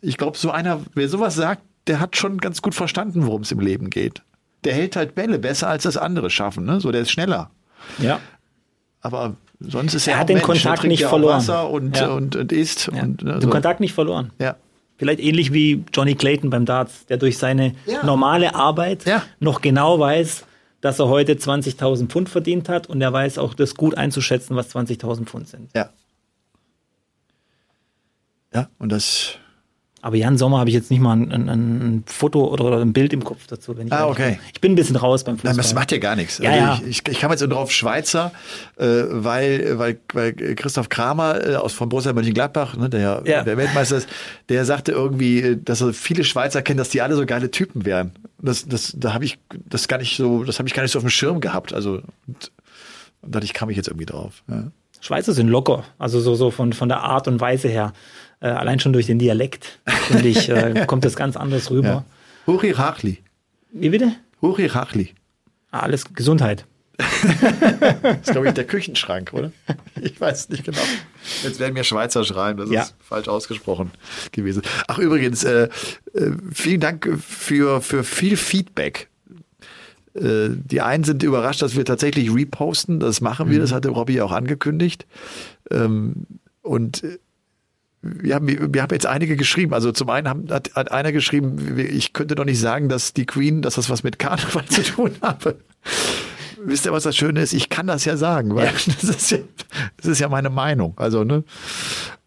Ich 0.00 0.16
glaube, 0.16 0.38
so 0.38 0.50
einer, 0.50 0.80
wer 0.94 1.08
sowas 1.08 1.34
sagt, 1.34 1.62
der 1.86 2.00
hat 2.00 2.16
schon 2.16 2.38
ganz 2.38 2.62
gut 2.62 2.74
verstanden, 2.74 3.26
worum 3.26 3.42
es 3.42 3.52
im 3.52 3.60
Leben 3.60 3.90
geht. 3.90 4.22
Der 4.64 4.72
hält 4.72 4.96
halt 4.96 5.14
Bälle 5.14 5.38
besser 5.38 5.68
als 5.68 5.82
das 5.82 5.98
andere 5.98 6.30
schaffen, 6.30 6.64
ne? 6.64 6.80
So, 6.80 6.90
der 6.90 7.02
ist 7.02 7.10
schneller. 7.10 7.50
ja. 7.98 8.20
Aber 9.02 9.36
sonst 9.60 9.92
ist 9.92 10.06
Er 10.06 10.14
er 10.14 10.18
hat 10.20 10.22
auch 10.24 10.26
den 10.28 10.34
Mensch, 10.36 10.46
Kontakt 10.46 10.84
nicht 10.84 11.00
ja 11.00 11.08
verloren. 11.10 11.36
Wasser 11.36 11.68
und, 11.68 11.94
Ja. 11.98 12.06
und, 12.08 12.36
und 12.36 12.52
isst. 12.52 12.90
ja. 12.90 13.02
Und, 13.02 13.22
ne, 13.22 13.38
Den. 13.38 13.50
Kontakt 13.50 13.80
nicht 13.80 13.92
verloren. 13.92 14.30
Ja. 14.38 14.56
Vielleicht 14.96 15.20
ähnlich 15.20 15.52
wie 15.52 15.84
Johnny 15.92 16.14
Clayton 16.14 16.50
beim 16.50 16.66
Darts, 16.66 17.06
der 17.06 17.16
durch 17.16 17.36
seine 17.38 17.74
Ja. 17.86 18.04
normale 18.04 18.54
Arbeit 18.54 19.04
Ja. 19.06 19.22
noch 19.40 19.60
genau 19.60 19.98
weiß, 19.98 20.44
dass 20.80 20.98
er 20.98 21.08
heute 21.08 21.36
20.000 21.36 22.10
Pfund 22.10 22.28
verdient 22.28 22.68
hat 22.68 22.88
und 22.88 23.00
er 23.00 23.12
weiß 23.12 23.38
auch 23.38 23.54
das 23.54 23.74
gut 23.74 23.96
einzuschätzen, 23.96 24.54
was 24.56 24.68
20.000 24.70 25.24
Pfund 25.28 25.48
sind. 25.48 25.70
ja. 25.74 25.90
Ja, 28.52 28.68
und 28.78 28.90
das. 28.92 29.38
Aber 30.04 30.16
Jan 30.16 30.36
Sommer 30.36 30.58
habe 30.58 30.68
ich 30.68 30.74
jetzt 30.74 30.90
nicht 30.90 31.00
mal 31.00 31.14
ein, 31.16 31.32
ein, 31.32 31.48
ein 31.48 32.02
Foto 32.04 32.46
oder 32.52 32.78
ein 32.82 32.92
Bild 32.92 33.14
im 33.14 33.24
Kopf 33.24 33.46
dazu. 33.46 33.74
Wenn 33.78 33.86
ich 33.86 33.92
Ah, 33.94 34.06
okay. 34.06 34.32
bin. 34.32 34.38
Ich 34.52 34.60
bin 34.60 34.72
ein 34.72 34.74
bisschen 34.74 34.96
raus 34.96 35.24
beim 35.24 35.36
Fußball. 35.36 35.52
Nein, 35.52 35.56
das 35.56 35.72
macht 35.72 35.92
ja 35.92 35.98
gar 35.98 36.14
nichts. 36.14 36.36
Ja, 36.36 36.50
also 36.50 36.62
ja. 36.62 36.80
Ich, 36.90 36.98
ich, 37.06 37.08
ich 37.12 37.18
kam 37.20 37.30
jetzt 37.30 37.40
nur 37.40 37.48
drauf 37.48 37.70
Schweizer, 37.72 38.30
äh, 38.76 38.84
weil, 38.84 39.78
weil, 39.78 39.98
weil 40.12 40.32
Christoph 40.34 40.90
Kramer 40.90 41.42
äh, 41.48 41.56
aus 41.56 41.72
von 41.72 41.88
Borussia 41.88 42.12
Mönchengladbach, 42.12 42.76
ne, 42.76 42.90
der, 42.90 43.00
ja. 43.00 43.22
Ja. 43.24 43.44
der 43.44 43.56
Weltmeister 43.56 43.96
ist, 43.96 44.08
der 44.50 44.66
sagte 44.66 44.92
irgendwie, 44.92 45.38
äh, 45.40 45.56
dass 45.56 45.80
er 45.80 45.94
viele 45.94 46.22
Schweizer 46.24 46.60
kennt, 46.60 46.78
dass 46.78 46.90
die 46.90 47.00
alle 47.00 47.16
so 47.16 47.24
geile 47.24 47.50
Typen 47.50 47.86
wären. 47.86 48.12
Das, 48.42 48.66
das, 48.68 48.92
da 48.94 49.14
habe 49.14 49.24
ich 49.24 49.38
das 49.50 49.88
gar 49.88 49.96
nicht 49.96 50.18
so, 50.18 50.44
das 50.44 50.58
habe 50.58 50.68
ich 50.68 50.74
gar 50.74 50.82
nicht 50.82 50.92
so 50.92 50.98
auf 50.98 51.04
dem 51.04 51.08
Schirm 51.08 51.40
gehabt. 51.40 51.72
Also 51.72 52.02
und, 52.26 52.52
und 53.22 53.34
dadurch 53.34 53.54
kam 53.54 53.70
ich 53.70 53.78
jetzt 53.78 53.88
irgendwie 53.88 54.04
drauf. 54.04 54.42
Ja. 54.48 54.64
Schweizer 55.04 55.34
sind 55.34 55.48
locker, 55.48 55.84
also 55.98 56.18
so, 56.18 56.34
so 56.34 56.50
von, 56.50 56.72
von 56.72 56.88
der 56.88 57.02
Art 57.02 57.28
und 57.28 57.38
Weise 57.38 57.68
her. 57.68 57.92
Äh, 58.40 58.46
allein 58.46 58.80
schon 58.80 58.94
durch 58.94 59.04
den 59.04 59.18
Dialekt, 59.18 59.78
finde 60.06 60.28
ich, 60.28 60.48
äh, 60.48 60.84
kommt 60.86 61.04
das 61.04 61.14
ganz 61.14 61.36
anders 61.36 61.70
rüber. 61.70 61.88
Ja. 61.88 62.04
Huri 62.46 62.70
Rachli. 62.70 63.22
Wie 63.70 63.90
bitte? 63.90 64.12
Huri 64.40 64.64
Rachli. 64.66 65.14
Ah, 65.70 65.80
alles 65.80 66.14
Gesundheit. 66.14 66.64
Das 66.96 67.06
ist, 68.22 68.30
glaube 68.32 68.48
ich, 68.48 68.54
der 68.54 68.64
Küchenschrank, 68.64 69.32
oder? 69.34 69.52
Ich 70.00 70.18
weiß 70.18 70.48
nicht 70.48 70.64
genau. 70.64 70.80
Jetzt 71.42 71.60
werden 71.60 71.74
mir 71.74 71.84
Schweizer 71.84 72.24
schreiben, 72.24 72.60
das 72.60 72.70
Ja. 72.70 72.82
ist 72.84 72.94
falsch 73.00 73.28
ausgesprochen 73.28 73.90
gewesen. 74.32 74.62
Ach, 74.88 74.98
übrigens, 74.98 75.44
äh, 75.44 75.68
äh, 76.14 76.30
vielen 76.50 76.80
Dank 76.80 77.10
für, 77.20 77.82
für 77.82 78.04
viel 78.04 78.38
Feedback. 78.38 79.08
Äh, 80.14 80.50
die 80.50 80.80
einen 80.80 81.04
sind 81.04 81.22
überrascht, 81.22 81.62
dass 81.62 81.76
wir 81.76 81.84
tatsächlich 81.84 82.32
reposten. 82.32 83.00
Das 83.00 83.20
machen 83.20 83.50
wir, 83.50 83.58
das 83.58 83.72
hatte 83.72 83.88
Robbie 83.88 84.20
auch 84.20 84.32
angekündigt. 84.32 85.06
Ähm, 85.70 86.26
und 86.62 87.02
äh, 87.02 87.18
wir 88.00 88.34
haben, 88.34 88.74
wir 88.74 88.82
haben 88.82 88.92
jetzt 88.92 89.06
einige 89.06 89.36
geschrieben. 89.36 89.72
Also 89.72 89.90
zum 89.90 90.10
einen 90.10 90.28
haben, 90.28 90.50
hat, 90.50 90.74
hat 90.74 90.92
einer 90.92 91.10
geschrieben, 91.10 91.78
ich 91.78 92.12
könnte 92.12 92.34
doch 92.34 92.44
nicht 92.44 92.60
sagen, 92.60 92.88
dass 92.88 93.14
die 93.14 93.26
Queen, 93.26 93.62
dass 93.62 93.74
das 93.74 93.88
was 93.88 94.02
mit 94.02 94.18
Karneval 94.18 94.64
zu 94.68 94.82
tun 94.82 95.12
habe. 95.22 95.56
Wisst 96.62 96.86
ihr, 96.86 96.92
was 96.92 97.02
das 97.02 97.16
Schöne 97.16 97.42
ist? 97.42 97.52
Ich 97.52 97.68
kann 97.68 97.86
das 97.86 98.04
ja 98.04 98.16
sagen, 98.16 98.54
weil 98.54 98.70
das, 98.86 99.04
ist 99.04 99.30
ja, 99.30 99.38
das 99.96 100.06
ist 100.06 100.18
ja 100.20 100.28
meine 100.28 100.50
Meinung. 100.50 100.94
Also, 100.96 101.24
ne? 101.24 101.44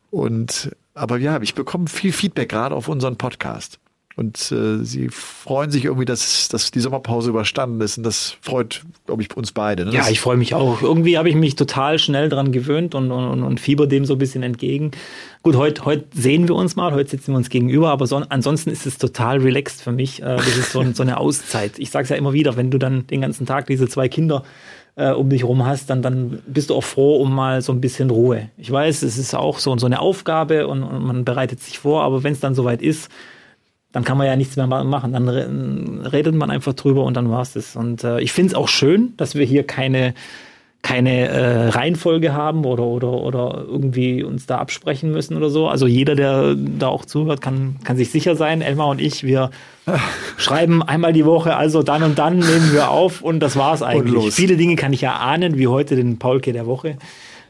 Und, 0.09 0.71
aber 0.93 1.17
ja, 1.17 1.39
ich 1.41 1.53
bekomme 1.53 1.87
viel 1.87 2.11
Feedback 2.11 2.49
gerade 2.49 2.75
auf 2.75 2.87
unseren 2.87 3.17
Podcast. 3.17 3.79
Und 4.17 4.51
äh, 4.51 4.83
sie 4.83 5.09
freuen 5.09 5.69
sich 5.69 5.85
irgendwie, 5.85 6.05
dass, 6.05 6.47
dass 6.47 6.71
die 6.71 6.79
Sommerpause 6.79 7.29
überstanden 7.29 7.79
ist. 7.81 7.99
Und 7.99 8.03
das 8.03 8.35
freut, 8.41 8.81
glaube 9.05 9.21
ich, 9.21 9.37
uns 9.37 9.51
beide. 9.51 9.85
Ne? 9.85 9.93
Ja, 9.93 10.09
ich 10.09 10.19
freue 10.19 10.37
mich 10.37 10.55
auch. 10.55 10.81
Irgendwie 10.81 11.19
habe 11.19 11.29
ich 11.29 11.35
mich 11.35 11.55
total 11.55 11.99
schnell 11.99 12.27
dran 12.27 12.51
gewöhnt 12.51 12.95
und, 12.95 13.11
und, 13.11 13.43
und 13.43 13.59
fieber 13.59 13.85
dem 13.85 14.05
so 14.05 14.15
ein 14.15 14.17
bisschen 14.17 14.41
entgegen. 14.41 14.89
Gut, 15.43 15.55
heute 15.55 15.85
heute 15.85 16.05
sehen 16.15 16.47
wir 16.47 16.55
uns 16.55 16.75
mal, 16.75 16.93
heute 16.93 17.11
sitzen 17.11 17.31
wir 17.31 17.37
uns 17.37 17.49
gegenüber, 17.49 17.91
aber 17.91 18.07
so, 18.07 18.17
ansonsten 18.27 18.71
ist 18.71 18.87
es 18.87 18.97
total 18.97 19.37
relaxed 19.37 19.83
für 19.83 19.91
mich. 19.91 20.19
Äh, 20.23 20.37
das 20.37 20.57
ist 20.57 20.71
so, 20.71 20.83
so 20.93 21.03
eine 21.03 21.19
Auszeit. 21.19 21.77
Ich 21.77 21.91
sage 21.91 22.05
es 22.05 22.09
ja 22.09 22.15
immer 22.15 22.33
wieder, 22.33 22.57
wenn 22.57 22.71
du 22.71 22.79
dann 22.79 23.05
den 23.05 23.21
ganzen 23.21 23.45
Tag 23.45 23.67
diese 23.67 23.87
zwei 23.87 24.09
Kinder 24.09 24.43
äh, 24.95 25.11
um 25.11 25.29
dich 25.29 25.43
rum 25.43 25.63
hast, 25.63 25.91
dann, 25.91 26.01
dann 26.01 26.39
bist 26.47 26.71
du 26.71 26.75
auch 26.75 26.83
froh 26.83 27.21
um 27.21 27.35
mal 27.35 27.61
so 27.61 27.71
ein 27.71 27.81
bisschen 27.81 28.09
Ruhe. 28.09 28.49
Ich 28.57 28.71
weiß, 28.71 29.03
es 29.03 29.19
ist 29.19 29.35
auch 29.35 29.59
so, 29.59 29.77
so 29.77 29.85
eine 29.85 29.99
Aufgabe 29.99 30.65
und, 30.67 30.81
und 30.81 31.05
man 31.05 31.23
bereitet 31.23 31.61
sich 31.61 31.77
vor, 31.77 32.01
aber 32.01 32.23
wenn 32.23 32.33
es 32.33 32.39
dann 32.39 32.55
soweit 32.55 32.81
ist, 32.81 33.11
dann 33.97 34.03
kann 34.03 34.15
man 34.19 34.27
ja 34.27 34.35
nichts 34.35 34.55
mehr 34.55 34.67
ma- 34.67 34.83
machen. 34.83 35.11
Dann 35.13 35.27
re- 35.27 36.11
redet 36.13 36.35
man 36.35 36.51
einfach 36.51 36.73
drüber 36.73 37.03
und 37.03 37.17
dann 37.17 37.31
war's 37.31 37.53
das. 37.53 37.75
Und 37.75 38.03
äh, 38.03 38.19
ich 38.21 38.31
finde 38.31 38.49
es 38.49 38.53
auch 38.55 38.67
schön, 38.67 39.13
dass 39.17 39.33
wir 39.33 39.43
hier 39.43 39.63
keine, 39.65 40.13
keine 40.83 41.27
äh, 41.29 41.67
Reihenfolge 41.69 42.31
haben 42.31 42.63
oder, 42.63 42.83
oder, 42.83 43.11
oder 43.11 43.63
irgendwie 43.67 44.21
uns 44.23 44.45
da 44.45 44.59
absprechen 44.59 45.11
müssen 45.11 45.35
oder 45.35 45.49
so. 45.49 45.67
Also 45.67 45.87
jeder, 45.87 46.13
der 46.15 46.53
da 46.53 46.89
auch 46.89 47.05
zuhört, 47.05 47.41
kann, 47.41 47.77
kann 47.83 47.97
sich 47.97 48.11
sicher 48.11 48.35
sein. 48.35 48.61
Elmar 48.61 48.89
und 48.89 49.01
ich, 49.01 49.23
wir 49.23 49.49
schreiben 50.37 50.83
einmal 50.83 51.11
die 51.11 51.25
Woche, 51.25 51.55
also 51.55 51.81
dann 51.81 52.03
und 52.03 52.19
dann 52.19 52.37
nehmen 52.37 52.73
wir 52.73 52.91
auf 52.91 53.23
und 53.23 53.39
das 53.39 53.55
war's 53.55 53.81
eigentlich. 53.81 54.31
Viele 54.35 54.57
Dinge 54.57 54.75
kann 54.75 54.93
ich 54.93 55.01
ja 55.01 55.15
ahnen, 55.15 55.57
wie 55.57 55.67
heute 55.67 55.95
den 55.95 56.19
Paulke 56.19 56.53
der 56.53 56.67
Woche. 56.67 56.97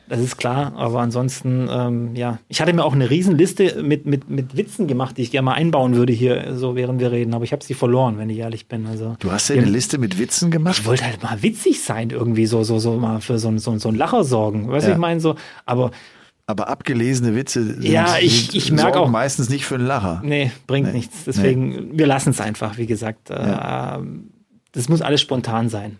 Das 0.09 0.19
ist 0.21 0.37
klar, 0.37 0.73
aber 0.77 1.01
ansonsten, 1.01 1.67
ähm, 1.69 2.15
ja. 2.15 2.39
Ich 2.47 2.61
hatte 2.61 2.71
mir 2.73 2.83
auch 2.85 2.93
eine 2.93 3.09
Riesenliste 3.09 3.83
mit, 3.83 4.05
mit, 4.05 4.29
mit 4.29 4.55
Witzen 4.55 4.87
gemacht, 4.87 5.17
die 5.17 5.23
ich 5.23 5.31
gerne 5.31 5.45
mal 5.45 5.53
einbauen 5.53 5.95
würde 5.95 6.13
hier, 6.13 6.55
so 6.55 6.75
während 6.77 6.99
wir 7.01 7.11
reden, 7.11 7.33
aber 7.33 7.43
ich 7.43 7.51
habe 7.51 7.63
sie 7.63 7.73
verloren, 7.73 8.17
wenn 8.17 8.29
ich 8.29 8.37
ehrlich 8.37 8.67
bin. 8.67 8.85
Also, 8.87 9.17
Du 9.19 9.31
hast 9.31 9.49
ja 9.49 9.55
eine 9.57 9.65
Liste 9.65 9.97
mit 9.97 10.17
Witzen 10.17 10.49
gemacht? 10.49 10.79
ich 10.79 10.85
wollte 10.85 11.03
halt 11.05 11.21
mal 11.23 11.43
witzig 11.43 11.81
sein, 11.83 12.09
irgendwie, 12.11 12.45
so, 12.45 12.63
so, 12.63 12.79
so 12.79 12.93
mal 12.95 13.19
für 13.19 13.37
so, 13.37 13.49
ein- 13.49 13.59
so, 13.59 13.71
ein- 13.71 13.79
so 13.79 13.89
einen 13.89 13.97
Lacher 13.97 14.23
sorgen. 14.23 14.69
Weißt 14.69 14.85
du, 14.87 14.91
Ja. 14.91 14.95
ich 14.95 15.01
meine 15.01 15.19
so, 15.19 15.35
aber 15.65 15.91
Aber 16.49 16.69
abgelesene 16.69 17.35
Witze 17.35 17.61
sind, 17.65 17.83
Ja, 17.83 18.15
ich- 18.21 18.55
ich 18.55 18.71
merk 18.71 18.93
sorgen 18.93 18.97
auch- 18.99 19.11
meistens 19.11 19.49
nicht 19.49 19.65
für 19.65 19.75
einen 19.75 19.85
Lacher. 19.87 20.21
nee, 20.23 20.51
bringt 20.67 20.87
Nee. 20.87 20.93
nichts. 20.93 21.25
Deswegen, 21.25 21.97
wir 21.99 22.07
lassen 22.07 22.29
es 22.29 22.39
einfach, 22.39 22.77
wie 22.77 22.85
gesagt. 22.85 23.29
Äh, 23.29 23.33
Ja. 23.33 24.01
Das 24.71 24.87
muss 24.87 25.01
alles 25.01 25.19
spontan 25.19 25.67
sein. 25.67 25.97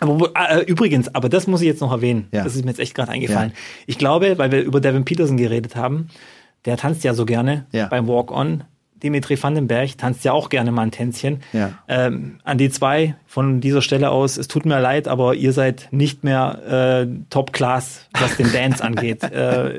Aber 0.00 0.20
wo, 0.20 0.26
äh, 0.34 0.60
übrigens, 0.66 1.14
aber 1.14 1.28
das 1.28 1.46
muss 1.46 1.60
ich 1.60 1.66
jetzt 1.68 1.80
noch 1.80 1.92
erwähnen. 1.92 2.26
Ja. 2.32 2.44
Das 2.44 2.56
ist 2.56 2.64
mir 2.64 2.70
jetzt 2.70 2.80
echt 2.80 2.94
gerade 2.94 3.12
eingefallen. 3.12 3.50
Ja. 3.54 3.58
Ich 3.86 3.98
glaube, 3.98 4.38
weil 4.38 4.50
wir 4.52 4.62
über 4.62 4.80
Devin 4.80 5.04
Peterson 5.04 5.36
geredet 5.36 5.76
haben, 5.76 6.08
der 6.64 6.76
tanzt 6.76 7.04
ja 7.04 7.14
so 7.14 7.24
gerne 7.26 7.66
Ja. 7.72 7.86
beim 7.86 8.08
Walk-On. 8.08 8.64
Dimitri 9.02 9.40
Vandenberg 9.42 9.98
tanzt 9.98 10.24
ja 10.24 10.32
auch 10.32 10.48
gerne 10.48 10.72
mal 10.72 10.82
ein 10.82 10.90
Tänzchen. 10.90 11.40
Ja. 11.52 11.72
Ähm, 11.88 12.38
an 12.42 12.56
die 12.56 12.70
zwei 12.70 13.16
von 13.26 13.60
dieser 13.60 13.82
Stelle 13.82 14.08
aus, 14.10 14.38
es 14.38 14.48
tut 14.48 14.64
mir 14.64 14.80
leid, 14.80 15.08
aber 15.08 15.34
ihr 15.34 15.52
seid 15.52 15.88
nicht 15.90 16.24
mehr 16.24 17.04
äh, 17.06 17.06
Top-Class, 17.28 18.08
was 18.18 18.36
den 18.38 18.50
Dance 18.50 18.82
angeht. 18.84 19.22
Äh, 19.22 19.78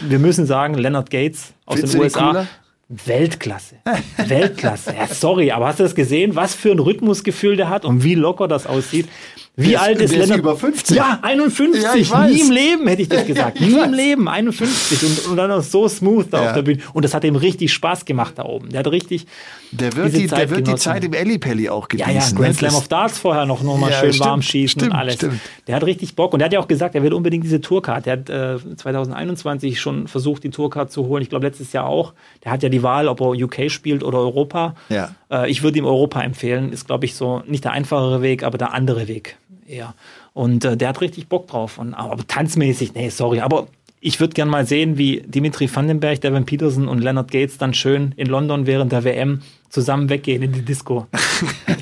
wir 0.00 0.18
müssen 0.18 0.46
sagen, 0.46 0.72
Leonard 0.74 1.10
Gates 1.10 1.52
aus 1.66 1.74
Findest 1.76 1.94
den 1.94 2.00
USA. 2.00 2.26
cooler? 2.28 2.46
Weltklasse. 2.88 3.76
Weltklasse. 4.26 4.94
Ja, 4.96 5.06
sorry, 5.06 5.50
aber 5.50 5.66
hast 5.68 5.78
du 5.78 5.82
das 5.82 5.94
gesehen, 5.94 6.34
was 6.36 6.54
für 6.54 6.70
ein 6.72 6.78
Rhythmusgefühl 6.78 7.56
der 7.56 7.68
hat 7.68 7.84
und 7.84 8.04
wie 8.04 8.14
locker 8.14 8.48
das 8.48 8.66
aussieht? 8.66 9.08
Wie 9.54 9.68
Der 9.68 9.74
ist- 9.74 9.80
alt 9.82 9.98
ist 10.00 10.12
ist 10.12 10.18
Lennart? 10.18 10.38
über 10.38 10.56
50. 10.56 10.96
Ja, 10.96 11.18
51. 11.20 12.08
Ja. 12.08 12.26
Nie 12.26 12.40
im 12.40 12.50
Leben 12.50 12.86
hätte 12.88 13.02
ich 13.02 13.08
das 13.10 13.26
gesagt. 13.26 13.60
Ich 13.60 13.66
Nie 13.68 13.74
weiß. 13.76 13.84
im 13.86 13.92
Leben. 13.92 14.26
51. 14.28 15.02
Und, 15.02 15.26
und 15.32 15.36
dann 15.36 15.50
noch 15.50 15.62
so 15.62 15.86
smooth 15.88 16.26
da 16.30 16.40
Ja. 16.42 16.48
auf 16.48 16.54
der 16.54 16.62
Bühne. 16.62 16.80
Und 16.94 17.04
das 17.04 17.12
hat 17.12 17.22
ihm 17.24 17.36
richtig 17.36 17.70
Spaß 17.72 18.06
gemacht 18.06 18.34
da 18.38 18.44
oben. 18.46 18.70
Der 18.70 18.78
hat 18.78 18.86
richtig. 18.86 19.26
Der 19.70 19.94
wird, 19.94 20.14
die, 20.16 20.26
der 20.26 20.48
wird 20.48 20.66
die. 20.66 20.74
Zeit 20.76 21.04
im 21.04 21.12
Ellipelli 21.12 21.68
auch 21.68 21.86
Ja, 21.94 22.06
genießen. 22.06 22.30
ja, 22.32 22.36
Grand 22.44 22.48
ne? 22.48 22.54
Slam 22.54 22.70
Das- 22.70 22.78
of 22.80 22.88
Darts 22.88 23.18
vorher 23.18 23.44
noch, 23.44 23.62
noch 23.62 23.76
mal 23.76 23.90
Ja, 23.90 24.00
schön 24.00 24.12
stimmt, 24.14 24.26
warm 24.28 24.42
schießen 24.42 24.80
stimmt, 24.80 24.92
und 24.92 24.98
alles. 24.98 25.14
stimmt. 25.16 25.40
Der 25.66 25.76
hat 25.76 25.84
richtig 25.84 26.16
Bock 26.16 26.32
und 26.32 26.38
der 26.38 26.46
hat 26.46 26.52
ja 26.54 26.60
auch 26.60 26.68
gesagt, 26.68 26.94
er 26.94 27.02
will 27.02 27.12
unbedingt 27.12 27.44
diese 27.44 27.60
Tourcard. 27.60 28.06
Der 28.06 28.12
hat 28.14 28.30
äh, 28.30 28.56
2021 28.76 29.80
schon 29.80 30.08
versucht, 30.08 30.44
die 30.44 30.50
Tourcard 30.50 30.90
zu 30.90 31.06
holen. 31.06 31.22
Ich 31.22 31.28
glaube, 31.28 31.46
letztes 31.46 31.72
Jahr 31.74 31.86
auch. 31.86 32.14
Der 32.44 32.52
hat 32.52 32.62
ja 32.62 32.68
die 32.70 32.82
Wahl, 32.82 33.06
ob 33.08 33.20
er 33.20 33.28
UK 33.30 33.70
spielt 33.70 34.02
oder 34.02 34.18
Europa. 34.18 34.74
Ja. 34.88 35.14
Äh, 35.30 35.50
ich 35.50 35.62
würde 35.62 35.78
ihm 35.78 35.84
Europa 35.84 36.22
empfehlen. 36.22 36.72
Ist, 36.72 36.86
glaube 36.86 37.04
ich, 37.04 37.14
so 37.14 37.42
nicht 37.46 37.64
der 37.64 37.72
einfachere 37.72 38.22
Weg, 38.22 38.42
aber 38.44 38.56
der 38.58 38.72
andere 38.72 39.08
Weg 39.08 39.36
eher. 39.72 39.94
Und 40.34 40.64
äh, 40.64 40.76
der 40.76 40.88
hat 40.90 41.00
richtig 41.00 41.28
Bock 41.28 41.48
drauf. 41.48 41.78
Und, 41.78 41.94
aber 41.94 42.26
tanzmäßig, 42.26 42.94
nee, 42.94 43.08
sorry. 43.08 43.40
Aber 43.40 43.68
ich 44.04 44.18
würde 44.18 44.34
gern 44.34 44.48
mal 44.48 44.66
sehen, 44.66 44.98
wie 44.98 45.22
Dimitri 45.24 45.72
Vandenberg, 45.72 46.20
Devin 46.20 46.44
Peterson 46.44 46.88
und 46.88 46.98
Leonard 46.98 47.30
Gates 47.30 47.56
dann 47.56 47.72
schön 47.72 48.12
in 48.16 48.26
London 48.26 48.66
während 48.66 48.90
der 48.90 49.04
WM 49.04 49.42
zusammen 49.70 50.08
weggehen 50.08 50.42
in 50.42 50.52
die 50.52 50.62
Disco. 50.62 51.06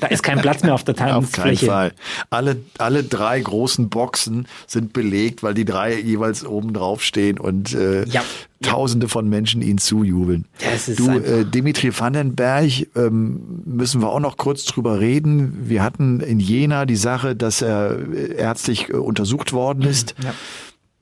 da 0.00 0.06
ist 0.08 0.22
kein 0.22 0.38
Platz 0.38 0.62
mehr 0.62 0.74
auf 0.74 0.84
der 0.84 0.94
Auf 0.94 0.98
keinen 0.98 1.12
Tanzfläche. 1.12 1.66
Fall. 1.66 1.92
Alle, 2.28 2.58
alle 2.76 3.04
drei 3.04 3.40
großen 3.40 3.88
Boxen 3.88 4.46
sind 4.66 4.92
belegt, 4.92 5.42
weil 5.42 5.54
die 5.54 5.64
drei 5.64 5.98
jeweils 5.98 6.44
oben 6.44 6.74
drauf 6.74 7.02
stehen 7.02 7.38
und 7.38 7.74
äh, 7.74 8.04
Ja. 8.04 8.22
Tausende 8.62 9.08
von 9.08 9.26
Menschen 9.26 9.62
ihnen 9.62 9.78
zujubeln. 9.78 10.44
Das 10.62 10.88
ist 10.88 11.00
du, 11.00 11.08
äh, 11.10 11.46
Dimitri 11.46 11.98
Vandenberg, 11.98 12.70
ähm, 12.94 13.62
müssen 13.64 14.02
wir 14.02 14.10
auch 14.10 14.20
noch 14.20 14.36
kurz 14.36 14.66
drüber 14.66 15.00
reden. 15.00 15.56
Wir 15.62 15.82
hatten 15.82 16.20
in 16.20 16.38
Jena 16.38 16.84
die 16.84 16.96
Sache, 16.96 17.34
dass 17.34 17.62
er 17.62 17.96
äh, 18.12 18.34
ärztlich 18.34 18.90
äh, 18.90 18.92
untersucht 18.92 19.54
worden 19.54 19.84
ist. 19.84 20.14
Ja. 20.22 20.34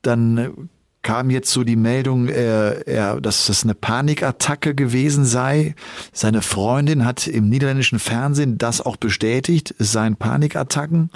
Dann 0.01 0.69
kam 1.01 1.29
jetzt 1.29 1.51
so 1.51 1.63
die 1.63 1.77
Meldung, 1.77 2.27
er, 2.27 2.85
er, 2.87 3.21
dass 3.21 3.47
das 3.47 3.63
eine 3.63 3.73
Panikattacke 3.73 4.75
gewesen 4.75 5.23
sei. 5.25 5.75
Seine 6.11 6.41
Freundin 6.41 7.05
hat 7.05 7.25
im 7.27 7.47
niederländischen 7.49 7.99
Fernsehen 7.99 8.57
das 8.57 8.81
auch 8.81 8.97
bestätigt. 8.97 9.73
Es 9.79 9.91
seien 9.93 10.17
Panikattacken. 10.17 11.09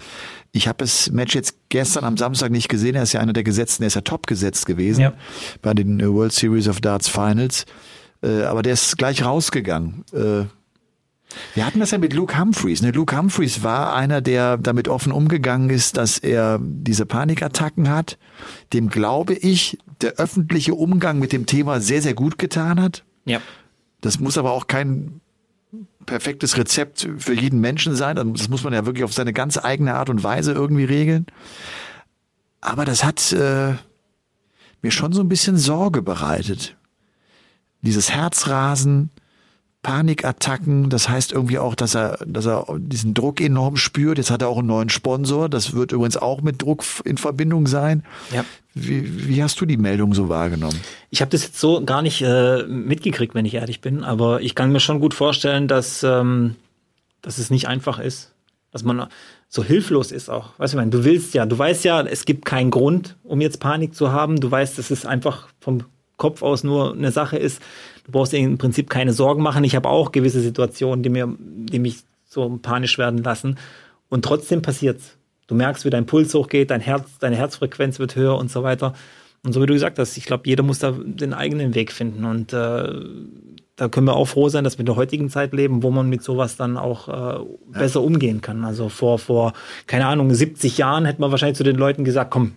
Ich 0.53 0.67
habe 0.67 0.77
das 0.79 1.11
Match 1.11 1.35
jetzt 1.35 1.55
gestern 1.69 2.05
am 2.05 2.15
Samstag 2.15 2.51
nicht 2.51 2.69
gesehen. 2.69 2.95
Er 2.95 3.03
ist 3.03 3.13
ja 3.13 3.19
einer 3.19 3.33
der 3.33 3.43
Gesetzten, 3.43 3.83
er 3.83 3.87
ist 3.87 3.95
ja 3.95 4.01
top 4.01 4.27
gesetzt 4.27 4.65
gewesen 4.65 5.01
Ja. 5.01 5.13
bei 5.61 5.73
den 5.73 5.99
äh, 5.99 6.07
World 6.07 6.31
Series 6.31 6.67
of 6.69 6.79
Darts 6.79 7.09
Finals. 7.09 7.65
Äh, 8.23 8.43
aber 8.43 8.61
der 8.61 8.73
ist 8.73 8.97
gleich 8.97 9.25
rausgegangen. 9.25 10.05
Äh, 10.13 10.45
wir 11.53 11.65
hatten 11.65 11.79
das 11.79 11.91
ja 11.91 11.97
mit 11.97 12.13
Luke 12.13 12.37
Humphreys. 12.37 12.81
Ne? 12.81 12.91
Luke 12.91 13.15
Humphreys 13.15 13.63
war 13.63 13.95
einer, 13.95 14.21
der 14.21 14.57
damit 14.57 14.87
offen 14.87 15.11
umgegangen 15.11 15.69
ist, 15.69 15.97
dass 15.97 16.17
er 16.17 16.59
diese 16.61 17.05
Panikattacken 17.05 17.89
hat. 17.89 18.17
Dem 18.73 18.89
glaube 18.89 19.33
ich, 19.33 19.77
der 20.01 20.13
öffentliche 20.13 20.73
Umgang 20.73 21.19
mit 21.19 21.31
dem 21.31 21.45
Thema 21.45 21.79
sehr, 21.79 22.01
sehr 22.01 22.13
gut 22.13 22.37
getan 22.37 22.81
hat. 22.81 23.03
Ja. 23.25 23.41
Das 24.01 24.19
muss 24.19 24.37
aber 24.37 24.51
auch 24.51 24.67
kein 24.67 25.21
perfektes 26.05 26.57
Rezept 26.57 27.07
für 27.17 27.33
jeden 27.33 27.59
Menschen 27.61 27.95
sein. 27.95 28.15
Das 28.33 28.49
muss 28.49 28.63
man 28.63 28.73
ja 28.73 28.85
wirklich 28.85 29.03
auf 29.03 29.13
seine 29.13 29.33
ganz 29.33 29.57
eigene 29.57 29.95
Art 29.95 30.09
und 30.09 30.23
Weise 30.23 30.51
irgendwie 30.51 30.83
regeln. 30.83 31.25
Aber 32.61 32.85
das 32.85 33.03
hat 33.03 33.31
äh, 33.33 33.73
mir 34.81 34.91
schon 34.91 35.13
so 35.13 35.21
ein 35.21 35.29
bisschen 35.29 35.57
Sorge 35.57 36.01
bereitet. 36.01 36.75
Dieses 37.81 38.11
Herzrasen, 38.11 39.09
Panikattacken, 39.83 40.89
das 40.89 41.09
heißt 41.09 41.33
irgendwie 41.33 41.59
auch, 41.59 41.75
dass 41.75 41.93
er, 41.93 42.17
dass 42.25 42.45
er 42.47 42.65
diesen 42.79 43.13
Druck 43.13 43.41
enorm 43.41 43.75
spürt. 43.75 44.17
Jetzt 44.17 44.31
hat 44.31 44.41
er 44.41 44.47
auch 44.47 44.57
einen 44.57 44.67
neuen 44.67 44.89
Sponsor. 44.89 45.49
Das 45.49 45.73
wird 45.73 45.91
übrigens 45.91 46.17
auch 46.17 46.41
mit 46.41 46.61
Druck 46.61 46.83
in 47.03 47.17
Verbindung 47.17 47.67
sein. 47.67 48.03
Ja. 48.33 48.45
Wie, 48.73 49.27
wie 49.27 49.43
hast 49.43 49.61
du 49.61 49.65
die 49.65 49.77
Meldung 49.77 50.13
so 50.13 50.29
wahrgenommen? 50.29 50.79
Ich 51.11 51.21
habe 51.21 51.29
das 51.29 51.43
jetzt 51.43 51.59
so 51.59 51.83
gar 51.83 52.01
nicht 52.01 52.21
äh, 52.21 52.63
mitgekriegt, 52.63 53.35
wenn 53.35 53.45
ich 53.45 53.53
ehrlich 53.53 53.81
bin, 53.81 54.03
aber 54.03 54.41
ich 54.41 54.55
kann 54.55 54.71
mir 54.71 54.79
schon 54.79 54.99
gut 54.99 55.13
vorstellen, 55.13 55.67
dass, 55.67 56.01
ähm, 56.01 56.55
dass 57.21 57.37
es 57.37 57.51
nicht 57.51 57.67
einfach 57.67 57.99
ist, 57.99 58.31
dass 58.71 58.83
man 58.83 59.07
so 59.49 59.63
hilflos 59.63 60.11
ist 60.11 60.29
auch. 60.29 60.57
Weißt 60.57 60.73
du, 60.73 60.77
ich 60.77 60.81
meine, 60.81 60.91
du 60.91 61.03
willst 61.03 61.35
ja, 61.35 61.45
du 61.45 61.59
weißt 61.59 61.83
ja, 61.83 62.01
es 62.01 62.25
gibt 62.25 62.45
keinen 62.45 62.71
Grund, 62.71 63.17
um 63.23 63.41
jetzt 63.41 63.59
Panik 63.59 63.93
zu 63.93 64.11
haben. 64.11 64.39
Du 64.39 64.49
weißt, 64.49 64.79
es 64.79 65.05
einfach 65.05 65.49
vom 65.59 65.83
Kopf 66.23 66.41
aus 66.41 66.63
nur 66.63 66.93
eine 66.93 67.11
Sache 67.11 67.35
ist. 67.35 67.61
Du 68.05 68.13
brauchst 68.13 68.31
dir 68.31 68.39
im 68.39 68.57
Prinzip 68.57 68.89
keine 68.89 69.11
Sorgen 69.11 69.43
machen. 69.43 69.65
Ich 69.65 69.75
habe 69.75 69.89
auch 69.89 70.13
gewisse 70.13 70.39
Situationen, 70.39 71.03
die 71.03 71.09
mir, 71.09 71.27
die 71.37 71.79
mich 71.79 71.97
so 72.25 72.57
panisch 72.61 72.97
werden 72.97 73.21
lassen. 73.21 73.57
Und 74.07 74.23
trotzdem 74.23 74.61
passiert's. 74.61 75.17
Du 75.47 75.55
merkst, 75.55 75.83
wie 75.83 75.89
dein 75.89 76.05
Puls 76.05 76.33
hochgeht, 76.33 76.71
dein 76.71 76.79
Herz, 76.79 77.17
deine 77.19 77.35
Herzfrequenz 77.35 77.99
wird 77.99 78.15
höher 78.15 78.37
und 78.37 78.49
so 78.49 78.63
weiter. 78.63 78.93
Und 79.43 79.51
so 79.51 79.61
wie 79.61 79.65
du 79.65 79.73
gesagt 79.73 79.99
hast, 79.99 80.15
ich 80.15 80.23
glaube, 80.23 80.43
jeder 80.45 80.63
muss 80.63 80.79
da 80.79 80.91
den 80.97 81.33
eigenen 81.33 81.75
Weg 81.75 81.91
finden. 81.91 82.23
Und 82.23 82.53
äh, 82.53 82.87
da 83.75 83.89
können 83.89 84.07
wir 84.07 84.15
auch 84.15 84.29
froh 84.29 84.47
sein, 84.47 84.63
dass 84.63 84.77
wir 84.77 84.83
in 84.83 84.85
der 84.85 84.95
heutigen 84.95 85.29
Zeit 85.29 85.51
leben, 85.51 85.83
wo 85.83 85.91
man 85.91 86.07
mit 86.07 86.23
sowas 86.23 86.55
dann 86.55 86.77
auch 86.77 87.09
äh, 87.09 87.43
besser 87.67 88.01
umgehen 88.01 88.39
kann. 88.39 88.63
Also 88.63 88.87
vor, 88.87 89.19
vor, 89.19 89.51
keine 89.87 90.05
Ahnung, 90.05 90.33
70 90.33 90.77
Jahren 90.77 91.03
hätte 91.03 91.19
man 91.19 91.31
wahrscheinlich 91.31 91.57
zu 91.57 91.65
den 91.65 91.75
Leuten 91.75 92.05
gesagt, 92.05 92.31
komm, 92.31 92.53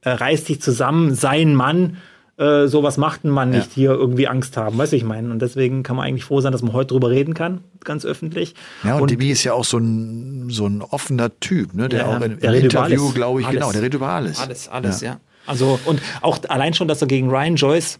äh, 0.00 0.12
reiß 0.12 0.44
dich 0.44 0.62
zusammen, 0.62 1.14
sei 1.14 1.42
ein 1.42 1.54
Mann, 1.54 1.98
äh, 2.40 2.66
sowas 2.68 2.96
macht 2.96 3.24
ein 3.24 3.30
Mann 3.30 3.52
Ja. 3.52 3.58
nicht 3.58 3.72
hier 3.72 3.90
irgendwie 3.90 4.26
Angst 4.26 4.56
haben, 4.56 4.78
weißt 4.78 4.92
du, 4.92 4.96
ich 4.96 5.04
meine. 5.04 5.30
Und 5.30 5.40
deswegen 5.42 5.82
kann 5.82 5.94
man 5.96 6.06
eigentlich 6.06 6.24
froh 6.24 6.40
sein, 6.40 6.52
dass 6.52 6.62
man 6.62 6.72
heute 6.72 6.88
drüber 6.94 7.10
reden 7.10 7.34
kann, 7.34 7.62
ganz 7.84 8.04
öffentlich. 8.06 8.54
Ja, 8.82 8.96
und, 8.98 9.10
Demi 9.10 9.28
ist 9.28 9.44
ja 9.44 9.52
auch 9.52 9.64
so 9.64 9.76
ein, 9.78 10.48
so 10.50 10.66
ein 10.66 10.80
offener 10.82 11.38
Typ, 11.40 11.74
ne? 11.74 11.88
der 11.90 12.00
Ja, 12.00 12.06
auch 12.06 12.20
in, 12.20 12.38
der 12.40 12.54
im 12.54 12.64
Interview, 12.64 13.12
glaube 13.12 13.40
ich, 13.40 13.46
Alles. 13.46 13.60
genau, 13.60 13.72
der 13.72 13.82
redet 13.82 13.94
über 13.94 14.08
alles. 14.08 14.40
Alles, 14.40 14.68
alles, 14.68 15.00
ja. 15.02 15.20
Also, 15.46 15.78
und 15.84 16.00
auch 16.22 16.38
allein 16.48 16.74
schon, 16.74 16.88
dass 16.88 17.00
er 17.02 17.08
gegen 17.08 17.28
Ryan 17.30 17.56
Joyce 17.56 17.98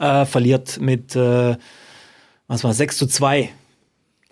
äh, 0.00 0.24
verliert 0.24 0.80
mit, 0.80 1.14
äh, 1.16 1.56
was 2.48 2.64
war, 2.64 2.72
6 2.72 2.96
zu 2.96 3.06
2. 3.06 3.50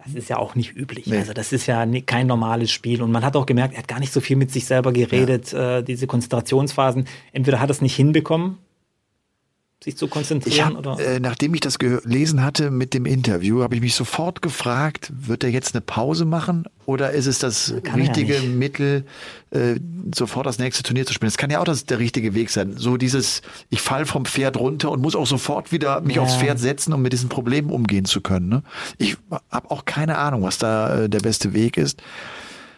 Das 0.04 0.14
ist 0.14 0.30
ja 0.30 0.38
auch 0.38 0.54
nicht 0.54 0.74
üblich. 0.76 1.06
Nee. 1.06 1.18
Also, 1.18 1.34
das 1.34 1.52
ist 1.52 1.66
ja 1.66 1.84
ni- 1.84 2.00
kein 2.02 2.26
normales 2.26 2.70
Spiel. 2.70 3.02
Und 3.02 3.12
man 3.12 3.22
hat 3.24 3.36
auch 3.36 3.44
gemerkt, 3.46 3.74
er 3.74 3.80
hat 3.80 3.88
gar 3.88 4.00
nicht 4.00 4.12
so 4.14 4.20
viel 4.20 4.36
mit 4.36 4.50
sich 4.50 4.64
selber 4.64 4.92
geredet, 4.92 5.52
äh, 5.52 5.82
diese 5.82 6.06
Konzentrationsphasen. 6.06 7.04
Entweder 7.32 7.60
hat 7.60 7.68
er 7.68 7.72
es 7.72 7.82
nicht 7.82 7.96
hinbekommen, 7.96 8.56
sich 9.82 9.96
zu 9.96 10.08
konzentrieren, 10.08 10.76
hab, 10.76 10.86
oder. 10.86 10.98
äh, 11.00 11.20
nachdem 11.20 11.54
ich 11.54 11.60
das 11.62 11.78
gelesen 11.78 12.44
hatte 12.44 12.70
mit 12.70 12.92
dem 12.92 13.06
Interview, 13.06 13.62
habe 13.62 13.74
ich 13.74 13.80
mich 13.80 13.94
sofort 13.94 14.42
gefragt, 14.42 15.10
wird 15.14 15.42
er 15.42 15.48
jetzt 15.50 15.74
eine 15.74 15.80
Pause 15.80 16.26
machen 16.26 16.64
oder 16.84 17.12
ist 17.12 17.24
es 17.26 17.38
das 17.38 17.74
Kann 17.82 17.98
ja 17.98 18.04
richtige 18.04 18.34
nicht. 18.40 18.54
Mittel, 18.58 19.04
äh, 19.52 19.76
sofort 20.14 20.44
das 20.44 20.58
nächste 20.58 20.82
Turnier 20.82 21.06
zu 21.06 21.14
spielen? 21.14 21.28
Das 21.30 21.38
kann 21.38 21.48
ja 21.50 21.60
auch 21.60 21.64
das, 21.64 21.86
der 21.86 21.98
richtige 21.98 22.34
Weg 22.34 22.50
sein. 22.50 22.74
So 22.76 22.98
dieses, 22.98 23.40
ich 23.70 23.80
fall 23.80 24.04
vom 24.04 24.26
Pferd 24.26 24.58
runter 24.58 24.90
und 24.90 25.00
muss 25.00 25.16
auch 25.16 25.26
sofort 25.26 25.72
wieder 25.72 26.02
mich 26.02 26.16
Ja. 26.16 26.22
aufs 26.22 26.36
Pferd 26.36 26.58
setzen, 26.58 26.92
um 26.92 27.00
mit 27.00 27.14
diesen 27.14 27.30
Problemen 27.30 27.70
umgehen 27.70 28.04
zu 28.04 28.20
können. 28.20 28.50
Ne? 28.50 28.62
Ich 28.98 29.16
habe 29.50 29.70
auch 29.70 29.86
keine 29.86 30.18
Ahnung, 30.18 30.42
was 30.42 30.58
da 30.58 31.04
äh, 31.04 31.08
der 31.08 31.20
beste 31.20 31.54
Weg 31.54 31.78
ist. 31.78 32.02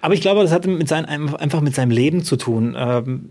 Aber 0.03 0.14
ich 0.14 0.20
glaube, 0.20 0.42
das 0.42 0.53
hat 0.53 0.66
mit 0.66 0.86
sein, 0.88 1.05
einfach 1.05 1.61
mit 1.62 1.74
seinem 1.74 1.90
Leben 1.90 2.22
zu 2.22 2.36
tun. 2.36 2.76
Ähm, 2.78 3.30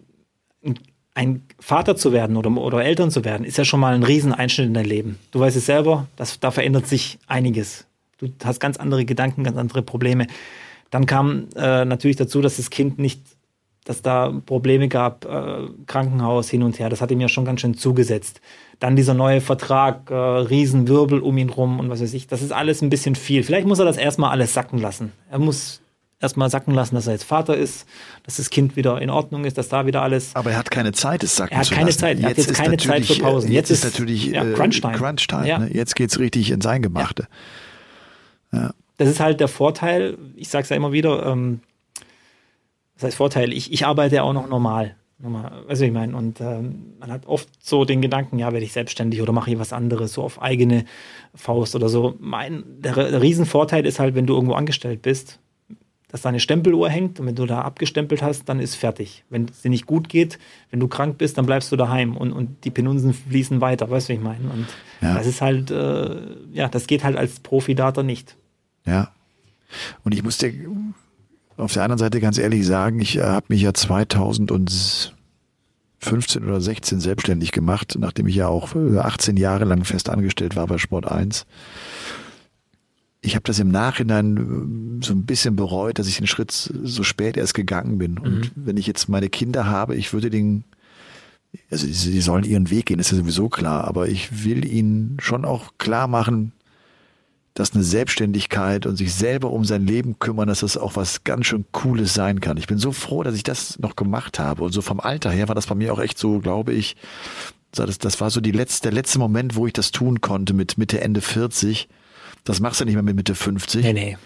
ein 1.13 1.43
Vater 1.59 1.95
zu 1.95 2.13
werden 2.13 2.37
oder, 2.37 2.49
oder 2.51 2.83
Eltern 2.83 3.11
zu 3.11 3.25
werden, 3.25 3.45
ist 3.45 3.57
ja 3.57 3.65
schon 3.65 3.79
mal 3.79 3.93
ein 3.93 4.03
Rieseneinschnitt 4.03 4.67
in 4.67 4.73
dein 4.73 4.85
Leben. 4.85 5.19
Du 5.31 5.39
weißt 5.39 5.57
es 5.57 5.65
selber, 5.65 6.07
das, 6.15 6.39
da 6.39 6.51
verändert 6.51 6.87
sich 6.87 7.19
einiges. 7.27 7.85
Du 8.17 8.29
hast 8.43 8.59
ganz 8.59 8.77
andere 8.77 9.03
Gedanken, 9.03 9.43
ganz 9.43 9.57
andere 9.57 9.81
Probleme. 9.81 10.27
Dann 10.89 11.05
kam 11.05 11.47
äh, 11.55 11.85
natürlich 11.85 12.17
dazu, 12.17 12.41
dass 12.41 12.57
das 12.57 12.69
Kind 12.69 12.99
nicht, 12.99 13.21
dass 13.83 14.01
da 14.01 14.31
Probleme 14.45 14.87
gab, 14.87 15.25
äh, 15.25 15.67
Krankenhaus 15.87 16.49
hin 16.49 16.63
und 16.63 16.79
her. 16.79 16.89
Das 16.89 17.01
hat 17.01 17.11
ihm 17.11 17.19
ja 17.19 17.27
schon 17.27 17.45
ganz 17.45 17.61
schön 17.61 17.73
zugesetzt. 17.73 18.39
Dann 18.79 18.95
dieser 18.95 19.13
neue 19.13 19.41
Vertrag, 19.41 20.09
äh, 20.11 20.15
Riesenwirbel 20.15 21.19
um 21.19 21.37
ihn 21.37 21.49
rum 21.49 21.79
und 21.79 21.89
was 21.89 22.01
weiß 22.01 22.13
ich. 22.13 22.27
Das 22.27 22.41
ist 22.41 22.51
alles 22.51 22.81
ein 22.81 22.89
bisschen 22.89 23.15
viel. 23.15 23.43
Vielleicht 23.43 23.67
muss 23.67 23.79
er 23.79 23.85
das 23.85 23.97
erstmal 23.97 24.31
alles 24.31 24.53
sacken 24.53 24.79
lassen. 24.79 25.11
Er 25.29 25.39
muss 25.39 25.80
erstmal 26.21 26.49
sacken 26.49 26.73
lassen, 26.73 26.95
dass 26.95 27.07
er 27.07 27.13
jetzt 27.13 27.23
Vater 27.23 27.55
ist, 27.57 27.85
dass 28.25 28.37
das 28.37 28.49
Kind 28.49 28.75
wieder 28.75 29.01
in 29.01 29.09
Ordnung 29.09 29.43
ist, 29.45 29.57
dass 29.57 29.69
da 29.69 29.85
wieder 29.85 30.01
alles. 30.01 30.35
Aber 30.35 30.51
er 30.51 30.57
hat 30.57 30.69
keine 30.71 30.91
Zeit, 30.91 31.23
es 31.23 31.35
sacken 31.35 31.53
Er 31.53 31.59
hat 31.59 31.65
zu 31.65 31.73
keine 31.73 31.87
lassen. 31.87 31.99
Zeit. 31.99 32.19
Er 32.19 32.29
hat 32.29 32.37
jetzt 32.37 32.53
keine 32.53 32.77
Zeit 32.77 32.81
für 33.05 33.13
natürlich, 33.13 33.21
Pausen. 33.21 33.49
äh, 33.49 33.53
Jetzt, 33.53 33.69
Jetzt 33.69 33.79
ist 33.79 33.85
ist- 33.85 33.93
natürlich 33.99 34.25
ja, 34.27 34.43
äh, 34.43 34.53
Crunch-Time. 34.53 34.93
Crunch-Time, 34.97 35.47
Ja. 35.47 35.57
ne? 35.59 35.69
Jetzt 35.73 35.95
geht's 35.95 36.19
richtig 36.19 36.51
in 36.51 36.61
sein 36.61 36.81
Gemachte. 36.81 37.27
Das 38.97 39.07
ist 39.09 39.19
halt 39.19 39.39
der 39.39 39.47
Vorteil, 39.47 40.17
ich 40.35 40.49
sage 40.49 40.63
es 40.63 40.69
ja 40.69 40.75
immer 40.75 40.91
wieder, 40.91 41.25
ähm, 41.25 41.61
das 42.95 43.03
heißt 43.05 43.17
Vorteil, 43.17 43.51
ich, 43.53 43.71
ich 43.73 43.85
arbeite 43.85 44.15
ja 44.17 44.23
auch 44.23 44.33
noch 44.33 44.47
normal. 44.47 44.95
normal 45.17 45.63
weißt 45.67 45.81
du, 45.81 45.85
wie 45.85 45.87
ich 45.87 45.93
meine? 45.93 46.15
Und 46.15 46.39
ähm, 46.41 46.93
man 46.99 47.11
hat 47.11 47.25
oft 47.27 47.47
so 47.65 47.85
den 47.85 48.01
Gedanken, 48.01 48.37
ja, 48.39 48.51
werde 48.51 48.65
ich 48.65 48.73
selbstständig 48.73 49.21
oder 49.21 49.31
mache 49.31 49.49
ich 49.51 49.57
was 49.57 49.73
anderes, 49.73 50.13
so 50.13 50.21
auf 50.23 50.41
eigene 50.41 50.85
Faust 51.33 51.75
oder 51.75 51.89
so. 51.89 52.15
Mein, 52.19 52.63
der, 52.79 52.93
der 52.93 53.21
Riesenvorteil 53.21 53.85
ist 53.85 53.99
halt, 53.99 54.13
wenn 54.15 54.27
du 54.27 54.33
irgendwo 54.35 54.53
angestellt 54.53 55.01
bist, 55.01 55.39
dass 56.11 56.21
da 56.23 56.29
eine 56.29 56.39
Stempeluhr 56.41 56.89
hängt 56.89 57.19
und 57.19 57.25
wenn 57.25 57.35
du 57.35 57.45
da 57.45 57.61
abgestempelt 57.61 58.21
hast, 58.21 58.49
dann 58.49 58.59
ist 58.59 58.75
fertig. 58.75 59.23
Wenn 59.29 59.45
es 59.45 59.61
dir 59.61 59.69
nicht 59.69 59.85
gut 59.85 60.09
geht, 60.09 60.39
wenn 60.69 60.79
du 60.81 60.87
krank 60.89 61.17
bist, 61.17 61.37
dann 61.37 61.45
bleibst 61.45 61.71
du 61.71 61.77
daheim 61.77 62.17
und, 62.17 62.33
und 62.33 62.65
die 62.65 62.69
Penunsen 62.69 63.13
fließen 63.13 63.61
weiter, 63.61 63.89
weißt 63.89 64.09
du, 64.09 64.13
wie 64.13 64.17
ich 64.17 64.23
meine? 64.23 64.49
Und 64.49 64.67
Ja. 65.01 65.13
das 65.15 65.25
ist 65.25 65.41
halt, 65.41 65.71
äh, 65.71 66.17
ja, 66.51 66.67
das 66.67 66.87
geht 66.87 67.03
halt 67.05 67.15
als 67.15 67.39
Profidater 67.39 68.03
nicht. 68.03 68.35
Ja. 68.85 69.11
Und 70.03 70.13
ich 70.13 70.21
muss 70.21 70.37
dir 70.37 70.53
auf 71.55 71.71
der 71.73 71.83
anderen 71.83 71.99
Seite 71.99 72.19
ganz 72.19 72.37
ehrlich 72.37 72.65
sagen, 72.65 72.99
ich 72.99 73.17
äh, 73.17 73.21
habe 73.23 73.45
mich 73.49 73.61
ja 73.61 73.73
2015 73.73 75.13
oder 76.43 76.59
16 76.59 76.99
selbstständig 76.99 77.51
gemacht, 77.53 77.95
nachdem 77.99 78.27
ich 78.27 78.35
ja 78.35 78.47
auch 78.47 78.75
äh, 78.75 78.97
18 78.97 79.37
Jahre 79.37 79.63
lang 79.65 79.85
fest 79.85 80.09
angestellt 80.09 80.55
war 80.57 80.67
bei 80.67 80.77
Sport 80.77 81.07
1. 81.09 81.45
Ich 83.21 83.35
habe 83.35 83.43
das 83.43 83.59
im 83.59 83.69
Nachhinein 83.69 84.99
äh, 85.01 85.05
so 85.05 85.13
ein 85.13 85.25
bisschen 85.25 85.55
bereut, 85.55 85.99
dass 85.99 86.07
ich 86.07 86.17
den 86.17 86.27
Schritt 86.27 86.51
so 86.51 87.03
spät 87.03 87.37
erst 87.37 87.53
gegangen 87.53 87.97
bin. 87.97 88.17
Und 88.17 88.51
wenn 88.55 88.77
ich 88.77 88.87
jetzt 88.87 89.09
meine 89.09 89.29
Kinder 89.29 89.67
habe, 89.67 89.95
ich 89.95 90.13
würde 90.13 90.29
den 90.29 90.63
also 91.69 91.87
sie 91.87 92.21
sollen 92.21 92.43
ihren 92.43 92.69
Weg 92.69 92.87
gehen, 92.87 92.99
ist 92.99 93.11
ja 93.11 93.17
sowieso 93.17 93.49
klar, 93.49 93.85
aber 93.85 94.07
ich 94.07 94.45
will 94.45 94.65
ihnen 94.65 95.17
schon 95.19 95.45
auch 95.45 95.73
klar 95.77 96.07
machen, 96.07 96.53
dass 97.53 97.73
eine 97.73 97.83
Selbstständigkeit 97.83 98.85
und 98.85 98.95
sich 98.95 99.13
selber 99.13 99.51
um 99.51 99.65
sein 99.65 99.85
Leben 99.85 100.19
kümmern, 100.19 100.47
dass 100.47 100.61
das 100.61 100.77
auch 100.77 100.95
was 100.95 101.25
ganz 101.25 101.47
schön 101.47 101.65
Cooles 101.73 102.13
sein 102.13 102.39
kann. 102.39 102.55
Ich 102.55 102.67
bin 102.67 102.77
so 102.77 102.93
froh, 102.93 103.23
dass 103.23 103.35
ich 103.35 103.43
das 103.43 103.77
noch 103.79 103.97
gemacht 103.97 104.39
habe. 104.39 104.63
Und 104.63 104.71
so 104.71 104.81
vom 104.81 105.01
Alter 105.01 105.31
her 105.31 105.49
war 105.49 105.55
das 105.55 105.67
bei 105.67 105.75
mir 105.75 105.93
auch 105.93 105.99
echt 105.99 106.17
so, 106.17 106.39
glaube 106.39 106.71
ich, 106.71 106.95
das, 107.73 107.97
das 107.97 108.21
war 108.21 108.29
so 108.29 108.39
die 108.39 108.51
letzte, 108.51 108.83
der 108.83 108.93
letzte 108.93 109.19
Moment, 109.19 109.55
wo 109.55 109.67
ich 109.67 109.73
das 109.73 109.91
tun 109.91 110.21
konnte 110.21 110.53
mit 110.53 110.77
Mitte, 110.77 111.01
Ende 111.01 111.19
40. 111.19 111.89
Das 112.43 112.59
machst 112.59 112.81
du 112.81 112.85
nicht 112.85 112.95
mehr 112.95 113.03
mit 113.03 113.15
Mitte 113.15 113.35
50. 113.35 113.83
Nee, 113.83 113.93
nee. 113.93 114.17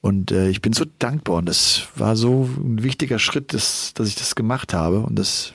Und 0.00 0.30
äh, 0.30 0.48
ich 0.48 0.62
bin 0.62 0.72
so 0.72 0.84
dankbar 0.98 1.36
und 1.36 1.46
das 1.46 1.88
war 1.96 2.14
so 2.14 2.48
ein 2.56 2.82
wichtiger 2.82 3.18
Schritt, 3.18 3.52
dass, 3.52 3.92
dass 3.94 4.08
ich 4.08 4.14
das 4.14 4.34
gemacht 4.34 4.72
habe 4.72 5.00
und 5.00 5.18
das 5.18 5.54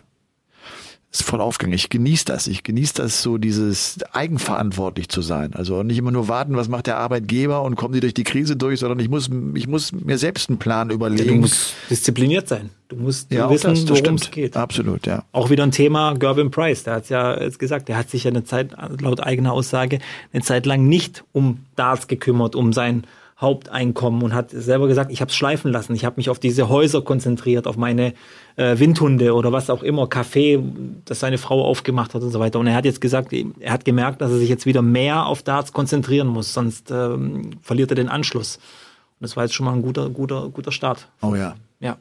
ist 1.13 1.23
voll 1.23 1.41
aufgegangen. 1.41 1.75
Ich 1.75 1.89
genieße 1.89 2.25
das. 2.25 2.47
Ich 2.47 2.63
genieße 2.63 2.95
das 2.95 3.21
so, 3.21 3.37
dieses 3.37 3.99
eigenverantwortlich 4.13 5.09
zu 5.09 5.21
sein. 5.21 5.53
Also 5.53 5.83
nicht 5.83 5.99
immer 5.99 6.11
nur 6.11 6.27
warten, 6.27 6.55
was 6.55 6.69
macht 6.69 6.87
der 6.87 6.97
Arbeitgeber 6.97 7.61
und 7.61 7.75
kommen 7.75 7.93
die 7.93 7.99
durch 7.99 8.15
die 8.15 8.23
Krise 8.23 8.55
durch, 8.55 8.79
sondern 8.79 8.99
ich 8.99 9.09
muss, 9.09 9.29
ich 9.53 9.67
muss 9.67 9.91
mir 9.91 10.17
selbst 10.17 10.49
einen 10.49 10.57
Plan 10.57 10.89
Du 10.89 10.95
überlegen. 10.95 11.39
musst 11.41 11.75
diszipliniert 11.89 12.47
sein. 12.47 12.71
Du 12.89 12.95
musst 12.95 13.31
ja, 13.31 13.47
wissen, 13.49 13.75
worum 13.89 14.15
es 14.15 14.31
geht. 14.31 14.57
Absolut, 14.57 15.05
ja. 15.05 15.23
Auch 15.31 15.51
wieder 15.51 15.63
ein 15.63 15.71
Thema, 15.71 16.15
Gervin 16.15 16.49
Price, 16.49 16.83
der 16.83 16.95
hat 16.95 17.09
ja 17.09 17.39
jetzt 17.39 17.59
gesagt, 17.59 17.89
der 17.89 17.97
hat 17.97 18.09
sich 18.09 18.23
ja 18.23 18.31
eine 18.31 18.43
Zeit, 18.43 18.71
laut 18.99 19.19
eigener 19.19 19.53
Aussage, 19.53 19.99
eine 20.31 20.41
Zeit 20.41 20.65
lang 20.65 20.87
nicht 20.87 21.23
um 21.31 21.59
Darts 21.75 22.07
gekümmert, 22.07 22.55
um 22.55 22.73
sein 22.73 23.05
Haupteinkommen 23.43 24.23
und 24.23 24.33
hat 24.33 24.49
selber 24.49 24.87
gesagt, 24.87 25.11
ich 25.11 25.21
habe 25.21 25.29
es 25.29 25.35
schleifen 25.35 25.71
lassen. 25.71 25.93
Ich 25.93 26.03
habe 26.05 26.15
mich 26.17 26.31
auf 26.31 26.39
diese 26.39 26.67
Häuser 26.69 27.03
konzentriert, 27.03 27.67
auf 27.67 27.77
meine 27.77 28.13
äh, 28.55 28.79
Windhunde 28.79 29.35
oder 29.35 29.51
was 29.51 29.69
auch 29.69 29.83
immer, 29.83 30.05
Café, 30.05 30.59
das 31.05 31.19
seine 31.19 31.37
Frau 31.37 31.63
aufgemacht 31.63 32.15
hat 32.15 32.23
und 32.23 32.31
so 32.31 32.39
weiter. 32.39 32.57
Und 32.59 32.65
er 32.65 32.73
hat 32.75 32.85
jetzt 32.85 33.01
gesagt, 33.01 33.31
er 33.31 33.71
hat 33.71 33.85
gemerkt, 33.85 34.21
dass 34.21 34.31
er 34.31 34.39
sich 34.39 34.49
jetzt 34.49 34.65
wieder 34.65 34.81
mehr 34.81 35.27
auf 35.27 35.43
Darts 35.43 35.71
konzentrieren 35.71 36.27
muss, 36.27 36.51
sonst 36.51 36.89
ähm, 36.89 37.51
verliert 37.61 37.91
er 37.91 37.95
den 37.95 38.09
Anschluss. 38.09 38.55
Und 38.57 39.25
das 39.27 39.35
war 39.37 39.43
jetzt 39.43 39.53
schon 39.53 39.65
mal 39.67 39.73
ein 39.73 39.83
guter, 39.83 40.09
guter, 40.09 40.49
guter 40.49 40.71
Start. 40.71 41.07
Oh 41.21 41.35
ja. 41.35 41.55
Ja. 41.79 41.97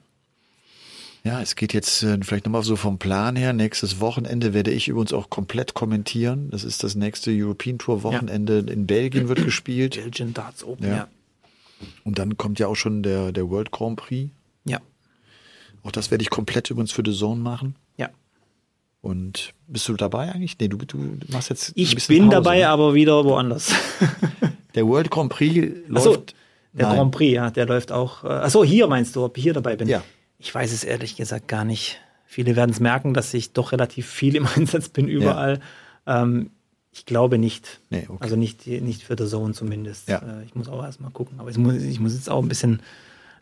Ja, 1.24 1.40
es 1.40 1.54
geht 1.54 1.72
jetzt 1.72 2.02
äh, 2.02 2.18
vielleicht 2.20 2.46
nochmal 2.46 2.64
so 2.64 2.74
vom 2.74 2.98
Plan 2.98 3.36
her. 3.36 3.52
Nächstes 3.52 4.00
Wochenende 4.00 4.54
werde 4.54 4.72
ich 4.72 4.88
übrigens 4.88 5.12
auch 5.12 5.30
komplett 5.30 5.72
kommentieren. 5.74 6.48
Das 6.50 6.64
ist 6.64 6.82
das 6.82 6.96
nächste 6.96 7.30
European 7.32 7.78
Tour 7.78 8.02
Wochenende. 8.02 8.58
In 8.58 8.86
Belgien 8.88 9.28
wird 9.28 9.44
gespielt. 9.44 9.94
Belgian 9.94 10.34
Darts 10.34 10.64
Open, 10.64 10.86
Ja. 10.86 10.96
ja. 10.96 11.08
Und 12.04 12.18
dann 12.18 12.36
kommt 12.36 12.58
ja 12.58 12.66
auch 12.66 12.74
schon 12.76 13.02
der, 13.02 13.32
der 13.32 13.48
World 13.50 13.70
Grand 13.70 13.96
Prix. 13.96 14.30
Ja. 14.64 14.80
Auch 15.82 15.92
das 15.92 16.10
werde 16.10 16.22
ich 16.22 16.30
komplett 16.30 16.70
übrigens 16.70 16.92
für 16.92 17.02
The 17.04 17.12
Zone 17.12 17.40
machen. 17.40 17.76
ja. 17.96 18.08
Und 19.00 19.52
bist 19.66 19.88
du 19.88 19.94
dabei 19.94 20.30
eigentlich? 20.32 20.56
Nee, 20.60 20.68
du, 20.68 20.76
du 20.76 21.18
machst 21.28 21.50
jetzt. 21.50 21.72
Ich 21.74 22.06
bin 22.06 22.26
Pause, 22.26 22.30
dabei, 22.36 22.58
ne? 22.58 22.68
aber 22.68 22.94
wieder 22.94 23.24
woanders. 23.24 23.72
Der 24.76 24.86
World 24.86 25.10
Grand 25.10 25.28
Prix 25.30 25.76
läuft. 25.88 26.34
der 26.72 26.86
Nein. 26.86 26.96
Grand 26.96 27.10
Prix, 27.12 27.34
ja, 27.34 27.50
der 27.50 27.66
läuft 27.66 27.90
auch. 27.92 28.22
Äh, 28.24 28.28
achso, 28.28 28.62
hier 28.64 28.86
meinst 28.86 29.16
du, 29.16 29.24
ob 29.24 29.36
ich 29.36 29.42
hier 29.42 29.52
dabei 29.54 29.74
bin? 29.76 29.88
Ja. 29.88 30.02
Ich 30.38 30.54
weiß 30.54 30.72
es 30.72 30.84
ehrlich 30.84 31.16
gesagt 31.16 31.48
gar 31.48 31.64
nicht. 31.64 32.00
Viele 32.24 32.54
werden 32.56 32.70
es 32.70 32.78
merken, 32.80 33.12
dass 33.12 33.34
ich 33.34 33.52
doch 33.52 33.72
relativ 33.72 34.06
viel 34.06 34.36
im 34.36 34.46
Einsatz 34.56 34.88
bin 34.88 35.08
überall. 35.08 35.60
Ähm, 36.06 36.50
ich 36.92 37.06
glaube 37.06 37.38
nicht. 37.38 37.80
Nee, 37.90 38.06
okay. 38.08 38.18
Also 38.20 38.36
nicht, 38.36 38.66
nicht 38.66 39.02
für 39.02 39.16
The 39.16 39.26
Zone 39.26 39.54
zumindest. 39.54 40.08
Ja. 40.08 40.18
Äh, 40.18 40.44
ich 40.44 40.54
muss 40.54 40.68
auch 40.68 40.82
erstmal 40.82 41.10
gucken. 41.10 41.40
Aber 41.40 41.50
ich 41.50 41.58
muss, 41.58 41.74
ich 41.76 42.00
muss 42.00 42.14
jetzt 42.14 42.30
auch 42.30 42.42
ein 42.42 42.48
bisschen 42.48 42.82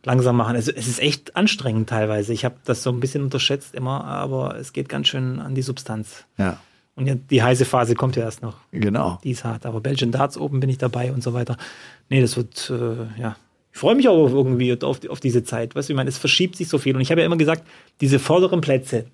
langsam 0.04 0.36
machen. 0.36 0.56
Also 0.56 0.72
es 0.74 0.86
ist 0.88 1.00
echt 1.00 1.36
anstrengend 1.36 1.88
teilweise. 1.88 2.32
Ich 2.32 2.44
habe 2.44 2.56
das 2.64 2.82
so 2.82 2.90
ein 2.90 3.00
bisschen 3.00 3.22
unterschätzt 3.22 3.74
immer, 3.74 4.04
aber 4.04 4.56
es 4.56 4.72
geht 4.72 4.88
ganz 4.88 5.08
schön 5.08 5.40
an 5.40 5.54
die 5.54 5.62
Substanz. 5.62 6.24
Ja, 6.38 6.58
Und 6.94 7.30
die 7.30 7.42
heiße 7.42 7.64
Phase 7.64 7.94
kommt 7.94 8.16
ja 8.16 8.22
erst 8.22 8.42
noch. 8.42 8.56
genau. 8.70 9.18
Die 9.24 9.32
ist 9.32 9.44
hart. 9.44 9.66
Aber 9.66 9.80
Belgian 9.80 10.12
Darts 10.12 10.38
Open 10.38 10.60
bin 10.60 10.70
ich 10.70 10.78
dabei 10.78 11.12
und 11.12 11.22
so 11.22 11.34
weiter. 11.34 11.56
Nee, 12.08 12.20
das 12.20 12.36
wird, 12.36 12.70
äh, 12.70 13.20
ja. 13.20 13.36
Ich 13.72 13.78
freue 13.78 13.94
mich 13.94 14.08
aber 14.08 14.28
irgendwie 14.30 14.80
auf, 14.82 15.06
auf 15.08 15.20
diese 15.20 15.44
Zeit. 15.44 15.74
Weißt 15.74 15.88
du, 15.88 15.92
ich 15.92 15.96
meine, 15.96 16.08
es 16.08 16.18
verschiebt 16.18 16.56
sich 16.56 16.68
so 16.68 16.78
viel. 16.78 16.94
Und 16.96 17.02
ich 17.02 17.10
habe 17.10 17.20
ja 17.20 17.26
immer 17.26 17.36
gesagt, 17.36 17.64
diese 18.00 18.18
vorderen 18.18 18.60
Plätze, 18.60 19.06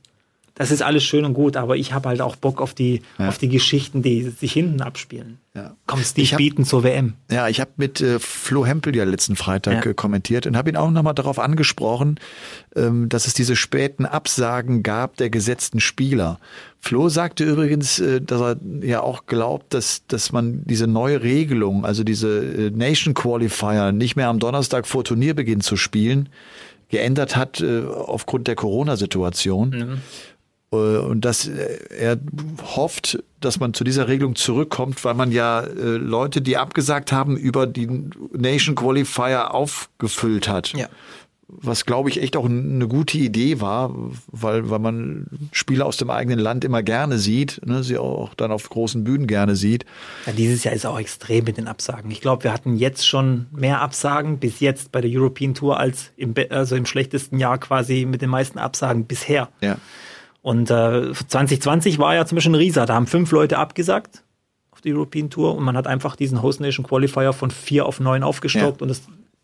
das 0.56 0.70
ist 0.70 0.82
alles 0.82 1.04
schön 1.04 1.24
und 1.24 1.34
gut, 1.34 1.56
aber 1.56 1.76
ich 1.76 1.92
habe 1.92 2.08
halt 2.08 2.20
auch 2.20 2.34
Bock 2.36 2.60
auf 2.60 2.72
die, 2.74 3.02
Ja. 3.18 3.28
auf 3.28 3.38
die 3.38 3.48
Geschichten, 3.48 4.02
die 4.02 4.22
sich 4.22 4.52
hinten 4.52 4.80
abspielen. 4.80 5.38
Ja. 5.54 5.74
Komm, 5.86 6.00
Steve 6.00 6.22
Ich 6.24 6.32
hab- 6.32 6.38
bieten 6.38 6.64
zur 6.64 6.82
WM. 6.82 7.12
Ja, 7.30 7.48
ich 7.48 7.60
habe 7.60 7.70
mit 7.76 8.00
äh, 8.00 8.18
Flo 8.18 8.66
Hempel 8.66 8.94
ja 8.96 9.04
letzten 9.04 9.36
Freitag 9.36 9.84
Ja. 9.84 9.90
äh, 9.90 9.94
kommentiert 9.94 10.46
und 10.46 10.56
habe 10.56 10.68
ihn 10.70 10.76
auch 10.76 10.90
nochmal 10.90 11.14
darauf 11.14 11.38
angesprochen, 11.38 12.18
ähm, 12.74 13.08
dass 13.08 13.26
es 13.26 13.34
diese 13.34 13.54
späten 13.56 14.04
Absagen 14.06 14.82
gab 14.82 15.16
der 15.16 15.30
gesetzten 15.30 15.80
Spieler. 15.80 16.38
Flo 16.80 17.08
sagte 17.08 17.44
übrigens, 17.44 17.98
äh, 18.00 18.20
dass 18.20 18.40
er 18.40 18.56
ja 18.82 19.00
auch 19.02 19.26
glaubt, 19.26 19.72
dass, 19.74 20.06
dass 20.08 20.32
man 20.32 20.62
diese 20.64 20.86
neue 20.86 21.22
Regelung, 21.22 21.84
also 21.84 22.02
diese 22.04 22.38
äh, 22.44 22.70
Nation 22.70 23.14
Qualifier, 23.14 23.92
nicht 23.92 24.16
mehr 24.16 24.28
am 24.28 24.38
Donnerstag 24.38 24.86
vor 24.86 25.04
Turnierbeginn 25.04 25.60
zu 25.60 25.76
spielen, 25.76 26.28
geändert 26.88 27.34
hat 27.34 27.60
äh, 27.60 27.82
aufgrund 27.84 28.46
der 28.46 28.54
Corona-Situation. 28.56 29.72
Äh, 29.72 29.86
Und 30.76 31.24
dass 31.24 31.48
äh, 31.48 31.78
er 31.96 32.18
hofft, 32.76 33.22
dass 33.40 33.60
man 33.60 33.74
zu 33.74 33.84
dieser 33.84 34.08
Regelung 34.08 34.34
zurückkommt, 34.34 35.04
weil 35.04 35.14
man 35.14 35.32
ja 35.32 35.60
äh, 35.60 35.96
Leute, 35.96 36.40
die 36.40 36.56
abgesagt 36.56 37.12
haben, 37.12 37.36
über 37.36 37.66
die 37.66 37.88
Nation 38.32 38.74
Qualifier 38.74 39.54
aufgefüllt 39.54 40.48
hat. 40.48 40.72
Ja. 40.72 40.88
Was, 41.48 41.86
glaube 41.86 42.10
ich, 42.10 42.20
echt 42.20 42.36
auch 42.36 42.46
eine 42.46 42.88
gute 42.88 43.18
Idee 43.18 43.60
war, 43.60 43.94
weil, 44.26 44.68
weil 44.68 44.80
man 44.80 45.28
Spieler 45.52 45.86
aus 45.86 45.96
dem 45.96 46.10
eigenen 46.10 46.40
Land 46.40 46.64
immer 46.64 46.82
gerne 46.82 47.18
sieht, 47.18 47.64
ne, 47.64 47.84
sie 47.84 47.98
auch 47.98 48.34
dann 48.34 48.50
auf 48.50 48.68
großen 48.68 49.04
Bühnen 49.04 49.28
gerne 49.28 49.54
sieht. 49.54 49.86
Ja, 50.26 50.32
dieses 50.32 50.64
Jahr 50.64 50.74
ist 50.74 50.84
auch 50.84 50.98
extrem 50.98 51.44
mit 51.44 51.56
den 51.56 51.68
Absagen. 51.68 52.10
Ich 52.10 52.20
glaube, 52.20 52.42
wir 52.42 52.52
hatten 52.52 52.74
jetzt 52.74 53.06
schon 53.06 53.46
mehr 53.52 53.80
Absagen 53.80 54.38
bis 54.38 54.58
jetzt 54.58 54.90
bei 54.90 55.00
der 55.00 55.10
European 55.12 55.54
Tour 55.54 55.78
als 55.78 56.10
im, 56.16 56.34
also 56.50 56.74
im 56.74 56.84
schlechtesten 56.84 57.38
Jahr 57.38 57.58
quasi 57.58 58.06
mit 58.06 58.22
den 58.22 58.30
meisten 58.30 58.58
Absagen 58.58 59.04
bisher. 59.04 59.48
Ja. 59.60 59.76
Und 60.46 60.70
äh, 60.70 61.12
2020 61.12 61.98
war 61.98 62.14
ja 62.14 62.24
zum 62.24 62.36
Beispiel 62.36 62.52
ein 62.52 62.54
Rieser. 62.54 62.86
Da 62.86 62.94
haben 62.94 63.08
fünf 63.08 63.32
Leute 63.32 63.58
abgesagt 63.58 64.22
auf 64.70 64.80
die 64.80 64.92
European 64.94 65.28
Tour 65.28 65.56
und 65.56 65.64
man 65.64 65.76
hat 65.76 65.88
einfach 65.88 66.14
diesen 66.14 66.40
Host 66.40 66.60
Nation 66.60 66.86
Qualifier 66.86 67.32
von 67.32 67.50
vier 67.50 67.84
auf 67.84 67.98
neun 67.98 68.22
aufgestockt 68.22 68.80
Ja. 68.80 68.82
und 68.82 68.86
das 68.86 69.02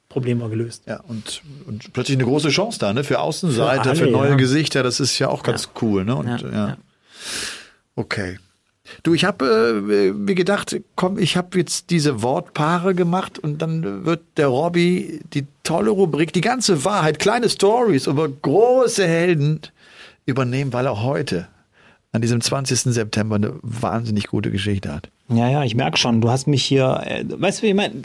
Problem 0.08 0.40
war 0.40 0.48
gelöst. 0.48 0.84
Ja, 0.86 1.00
und, 1.08 1.42
und 1.66 1.92
plötzlich 1.92 2.16
eine 2.18 2.24
große 2.24 2.50
Chance 2.50 2.78
da, 2.78 2.92
ne? 2.92 3.02
Für 3.02 3.18
Außenseiter, 3.18 3.96
Für 3.96 4.04
für, 4.04 4.10
neue 4.12 4.30
ja. 4.30 4.34
Gesichter, 4.36 4.84
das 4.84 5.00
ist 5.00 5.18
ja 5.18 5.26
auch 5.26 5.42
ganz 5.42 5.70
cool, 5.82 6.04
ne? 6.04 6.14
Und 6.14 6.28
Ja, 6.28 6.36
ja. 6.36 6.50
ja. 6.52 6.76
Okay. 7.96 8.38
Du, 9.02 9.12
ich 9.12 9.24
habe 9.24 9.82
äh, 9.82 10.12
mir 10.12 10.36
gedacht, 10.36 10.76
komm, 10.94 11.18
ich 11.18 11.36
habe 11.36 11.58
jetzt 11.58 11.90
diese 11.90 12.22
Wortpaare 12.22 12.94
gemacht 12.94 13.40
und 13.40 13.60
dann 13.60 14.04
wird 14.04 14.20
der 14.36 14.46
Robby 14.46 15.20
die 15.34 15.48
tolle 15.64 15.90
Rubrik, 15.90 16.32
die 16.32 16.42
ganze 16.42 16.84
Wahrheit, 16.84 17.18
kleine 17.18 17.48
Stories 17.48 18.06
über 18.06 18.28
große 18.28 19.04
Helden 19.04 19.62
übernehmen, 20.26 20.72
weil 20.72 20.86
er 20.86 21.02
heute 21.02 21.48
an 22.12 22.20
diesem 22.20 22.40
20. 22.40 22.78
September 22.92 23.36
eine 23.36 23.54
wahnsinnig 23.62 24.26
gute 24.28 24.50
Geschichte 24.50 24.92
hat. 24.92 25.08
Ja, 25.28 25.48
ja, 25.48 25.64
ich 25.64 25.74
merke 25.74 25.96
schon. 25.96 26.20
Du 26.20 26.30
hast 26.30 26.46
mich 26.46 26.62
hier, 26.64 27.02
äh, 27.06 27.24
weißt 27.26 27.58
du, 27.60 27.62
wie 27.62 27.68
ich 27.70 27.74
meine, 27.74 28.02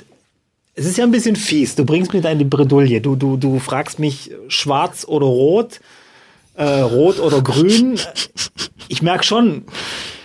es 0.75 0.85
ist 0.85 0.97
ja 0.97 1.03
ein 1.03 1.11
bisschen 1.11 1.35
fies. 1.35 1.75
Du 1.75 1.83
bringst 1.85 2.13
mir 2.13 2.21
deine 2.21 2.45
Bredouille. 2.45 3.01
Du, 3.01 3.15
du, 3.15 3.35
du 3.35 3.59
fragst 3.59 3.99
mich 3.99 4.31
schwarz 4.47 5.05
oder 5.07 5.25
rot, 5.25 5.81
äh, 6.55 6.63
rot 6.63 7.19
oder 7.19 7.41
grün. 7.41 7.99
Ich 8.89 9.01
merke 9.01 9.25
schon, 9.25 9.65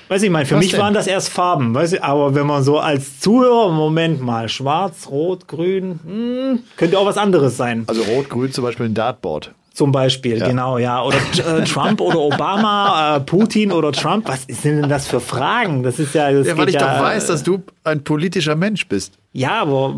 weiß 0.07 0.23
ich, 0.23 0.27
ich 0.27 0.33
meine, 0.33 0.47
für 0.47 0.55
Was 0.55 0.61
mich 0.63 0.71
denn? 0.71 0.79
waren 0.81 0.95
das 0.95 1.09
erst 1.09 1.31
Farben, 1.31 1.75
weißt 1.75 1.95
du, 1.95 2.05
aber 2.05 2.37
wenn 2.37 2.47
man 2.47 2.63
so 2.63 2.79
als 2.79 3.19
Zuhörer, 3.19 3.73
Moment 3.73 4.21
mal, 4.21 4.49
schwarz, 4.49 5.09
rot, 5.11 5.49
grün, 5.49 5.99
hm, 6.05 6.61
könnte 6.77 6.97
auch 7.01 7.07
was 7.07 7.17
anderes 7.19 7.57
sein. 7.57 7.83
Also 7.89 8.03
Rot-Grün 8.03 8.53
zum 8.53 8.63
Beispiel 8.63 8.87
ein 8.87 8.95
Dartboard. 8.95 9.51
Zum 9.75 9.91
Beispiel, 9.91 10.39
genau, 10.39 10.77
ja. 10.77 11.03
Oder 11.03 11.17
äh, 11.17 11.65
Trump 11.65 12.01
oder 12.03 12.19
Obama, 12.19 13.17
äh, 13.17 13.21
Putin 13.21 13.73
oder 13.73 13.91
Trump. 13.93 14.29
Was 14.29 14.43
sind 14.43 14.83
denn 14.83 14.91
das 14.91 15.09
für 15.09 15.21
Fragen? 15.21 15.83
Das 15.83 15.99
ist 15.99 16.15
ja. 16.15 16.31
Das 16.31 16.47
Ja, 16.47 16.59
weil 16.59 16.69
ich 16.69 16.75
ja, 16.75 16.81
doch 16.81 17.03
weiß, 17.03 17.29
dass 17.29 17.43
du 17.43 17.63
ein 17.85 18.05
politischer 18.05 18.55
Mensch 18.55 18.87
bist. 18.87 19.15
Ja, 19.33 19.63
aber 19.63 19.95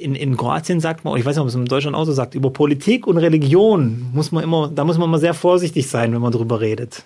in, 0.00 0.16
in 0.16 0.36
Kroatien 0.36 0.80
sagt 0.80 1.04
man, 1.04 1.16
ich 1.16 1.24
weiß 1.24 1.36
nicht, 1.36 1.42
ob 1.42 1.48
es 1.48 1.54
in 1.54 1.64
Deutschland 1.66 1.96
auch 1.96 2.04
so 2.04 2.12
sagt, 2.12 2.34
über 2.34 2.50
Politik 2.50 3.06
und 3.06 3.18
Religion 3.18 4.06
muss 4.12 4.32
man 4.32 4.42
immer, 4.42 4.68
da 4.74 4.84
muss 4.84 4.98
man 4.98 5.08
immer 5.08 5.20
sehr 5.20 5.34
vorsichtig 5.34 5.88
sein, 5.88 6.12
wenn 6.12 6.20
man 6.20 6.32
drüber 6.32 6.60
redet. 6.60 7.04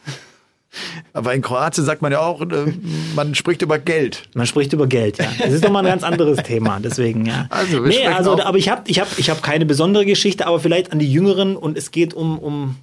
Aber 1.14 1.34
in 1.34 1.40
Kroatien 1.42 1.84
sagt 1.84 2.02
man 2.02 2.12
ja 2.12 2.20
auch, 2.20 2.42
äh, 2.42 2.72
man 3.16 3.34
spricht 3.34 3.62
über 3.62 3.78
Geld. 3.78 4.28
Man 4.34 4.46
spricht 4.46 4.72
über 4.74 4.86
Geld, 4.86 5.18
ja. 5.18 5.26
Das 5.38 5.52
ist 5.52 5.64
doch 5.64 5.70
mal 5.70 5.78
ein 5.80 5.86
ganz 5.86 6.02
anderes 6.02 6.42
Thema, 6.42 6.78
deswegen, 6.78 7.24
ja. 7.24 7.46
Also, 7.50 7.82
wir 7.84 7.88
nee, 7.88 8.06
also, 8.06 8.34
auch- 8.34 8.44
aber 8.44 8.58
ich 8.58 8.68
habe 8.68 8.82
ich 8.86 9.00
hab, 9.00 9.18
ich 9.18 9.30
hab 9.30 9.42
keine 9.42 9.64
besondere 9.64 10.04
Geschichte, 10.04 10.46
aber 10.46 10.60
vielleicht 10.60 10.92
an 10.92 10.98
die 10.98 11.10
Jüngeren 11.10 11.56
und 11.56 11.78
es 11.78 11.90
geht 11.90 12.12
um, 12.12 12.38
um 12.38 12.76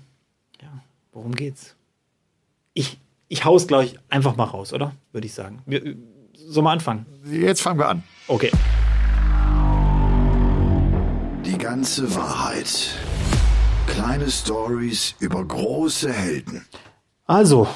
ja, 0.62 0.68
worum 1.14 1.34
geht's? 1.36 1.76
Ich, 2.74 2.98
ich 3.28 3.46
hau's, 3.46 3.68
glaube 3.68 3.86
ich, 3.86 4.00
einfach 4.10 4.36
mal 4.36 4.46
raus, 4.46 4.74
oder? 4.74 4.94
Würde 5.12 5.28
ich 5.28 5.34
sagen. 5.34 5.62
Wir, 5.68 5.96
sollen 6.34 6.66
wir 6.66 6.72
anfangen? 6.72 7.06
Jetzt 7.32 7.62
fangen 7.62 7.80
wir 7.80 7.88
an. 7.88 8.04
Okay. 8.28 8.52
Die 11.46 11.58
ganze 11.58 12.14
Wahrheit. 12.16 12.90
Kleine 13.88 14.30
Stories 14.30 15.16
über 15.20 15.46
große 15.46 16.12
Helden. 16.12 16.66
Also, 17.26 17.68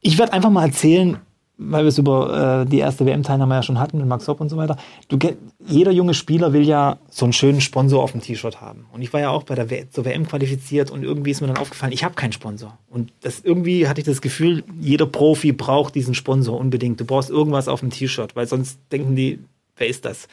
ich 0.00 0.18
werde 0.18 0.32
einfach 0.32 0.50
mal 0.50 0.66
erzählen, 0.66 1.18
weil 1.58 1.84
wir 1.84 1.88
es 1.88 1.98
über 1.98 2.62
äh, 2.62 2.68
die 2.68 2.78
erste 2.78 3.06
WM-Teilnahme 3.06 3.54
ja 3.54 3.62
schon 3.62 3.78
hatten 3.78 3.98
mit 3.98 4.06
Max 4.06 4.26
Hopp 4.26 4.40
und 4.40 4.48
so 4.48 4.56
weiter. 4.56 4.76
Du, 5.08 5.18
jeder 5.66 5.92
junge 5.92 6.14
Spieler 6.14 6.52
will 6.52 6.62
ja 6.62 6.98
so 7.10 7.24
einen 7.24 7.32
schönen 7.32 7.60
Sponsor 7.60 8.02
auf 8.02 8.12
dem 8.12 8.20
T-Shirt 8.20 8.60
haben. 8.60 8.86
Und 8.92 9.02
ich 9.02 9.12
war 9.12 9.20
ja 9.20 9.30
auch 9.30 9.42
bei 9.44 9.54
der 9.54 9.70
w 9.70 9.86
zur 9.90 10.04
WM 10.04 10.26
qualifiziert 10.26 10.90
und 10.90 11.02
irgendwie 11.02 11.30
ist 11.30 11.40
mir 11.40 11.46
dann 11.46 11.56
aufgefallen, 11.56 11.92
ich 11.92 12.04
habe 12.04 12.14
keinen 12.14 12.32
Sponsor. 12.32 12.78
Und 12.88 13.12
das 13.20 13.40
irgendwie 13.40 13.88
hatte 13.88 14.00
ich 14.00 14.06
das 14.06 14.22
Gefühl, 14.22 14.64
jeder 14.80 15.06
Profi 15.06 15.52
braucht 15.52 15.94
diesen 15.94 16.14
Sponsor 16.14 16.58
unbedingt. 16.58 17.00
Du 17.00 17.04
brauchst 17.04 17.30
irgendwas 17.30 17.68
auf 17.68 17.80
dem 17.80 17.90
T-Shirt, 17.90 18.34
weil 18.34 18.46
sonst 18.46 18.78
denken 18.90 19.14
die, 19.14 19.40
wer 19.76 19.86
ist 19.86 20.04
das? 20.04 20.28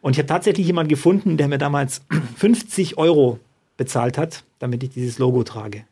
Und 0.00 0.12
ich 0.12 0.18
habe 0.18 0.28
tatsächlich 0.28 0.66
jemanden 0.66 0.88
gefunden, 0.88 1.36
der 1.36 1.48
mir 1.48 1.58
damals 1.58 2.02
50 2.36 2.98
Euro 2.98 3.38
bezahlt 3.76 4.18
hat, 4.18 4.44
damit 4.58 4.82
ich 4.82 4.90
dieses 4.90 5.18
Logo 5.18 5.42
trage. 5.42 5.84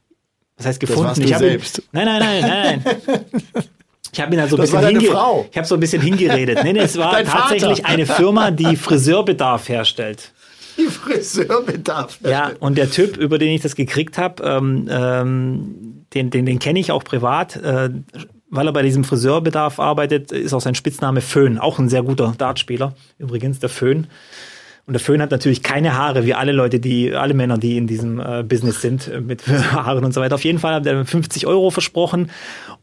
Das 0.58 0.66
heißt 0.66 0.80
gefunden. 0.80 1.04
warst 1.04 1.18
du 1.20 1.24
ich 1.24 1.32
hab 1.32 1.40
ihn- 1.40 1.48
selbst. 1.48 1.82
Nein, 1.92 2.04
nein, 2.04 2.20
nein, 2.20 2.40
nein, 2.42 2.82
nein. 3.06 3.64
Ich 4.10 4.20
habe 4.22 4.34
ihn 4.34 4.40
also 4.40 4.56
ein 4.56 4.62
Das 4.62 4.70
bisschen 4.70 5.00
Frau. 5.02 5.46
Ich 5.50 5.56
habe 5.58 5.66
so 5.66 5.74
ein 5.74 5.80
bisschen 5.80 6.00
hingeredet. 6.00 6.60
Nee, 6.64 6.72
nee, 6.72 6.78
es 6.80 6.96
war 6.98 7.12
Dein 7.12 7.26
Vater. 7.26 7.40
tatsächlich 7.50 7.84
eine 7.86 8.06
Firma, 8.06 8.50
die 8.50 8.74
Friseurbedarf 8.76 9.68
herstellt. 9.68 10.32
Die 10.78 10.86
Friseurbedarf. 10.86 12.18
Ja, 12.24 12.52
und 12.58 12.78
der 12.78 12.90
Typ, 12.90 13.16
über 13.18 13.38
den 13.38 13.50
ich 13.50 13.60
das 13.60 13.76
gekriegt 13.76 14.16
habe, 14.18 14.42
ähm, 14.42 14.88
ähm, 14.90 16.04
den, 16.14 16.30
den, 16.30 16.46
den 16.46 16.58
kenne 16.58 16.80
ich 16.80 16.90
auch 16.90 17.04
privat, 17.04 17.56
äh, 17.56 17.90
weil 18.50 18.66
er 18.66 18.72
bei 18.72 18.82
diesem 18.82 19.04
Friseurbedarf 19.04 19.78
arbeitet, 19.78 20.32
ist 20.32 20.54
auch 20.54 20.60
sein 20.62 20.74
Spitzname 20.74 21.20
Föhn. 21.20 21.58
Auch 21.58 21.78
ein 21.78 21.90
sehr 21.90 22.02
guter 22.02 22.34
Dartspieler, 22.36 22.94
übrigens, 23.18 23.58
der 23.60 23.68
Föhn. 23.68 24.06
Und 24.88 24.94
der 24.94 25.00
Föhn 25.00 25.20
hat 25.20 25.30
natürlich 25.30 25.62
keine 25.62 25.98
Haare, 25.98 26.24
wie 26.24 26.32
alle 26.32 26.52
Leute, 26.52 26.80
die, 26.80 27.14
alle 27.14 27.34
Männer, 27.34 27.58
die 27.58 27.76
in 27.76 27.86
diesem 27.86 28.20
äh, 28.20 28.42
Business 28.42 28.80
sind, 28.80 29.06
äh, 29.06 29.20
mit 29.20 29.46
Haaren 29.46 30.02
und 30.02 30.14
so 30.14 30.22
weiter. 30.22 30.34
Auf 30.34 30.44
jeden 30.44 30.58
Fall 30.58 30.72
hat 30.72 30.86
er 30.86 30.94
mir 30.94 31.04
50 31.04 31.46
Euro 31.46 31.68
versprochen. 31.68 32.30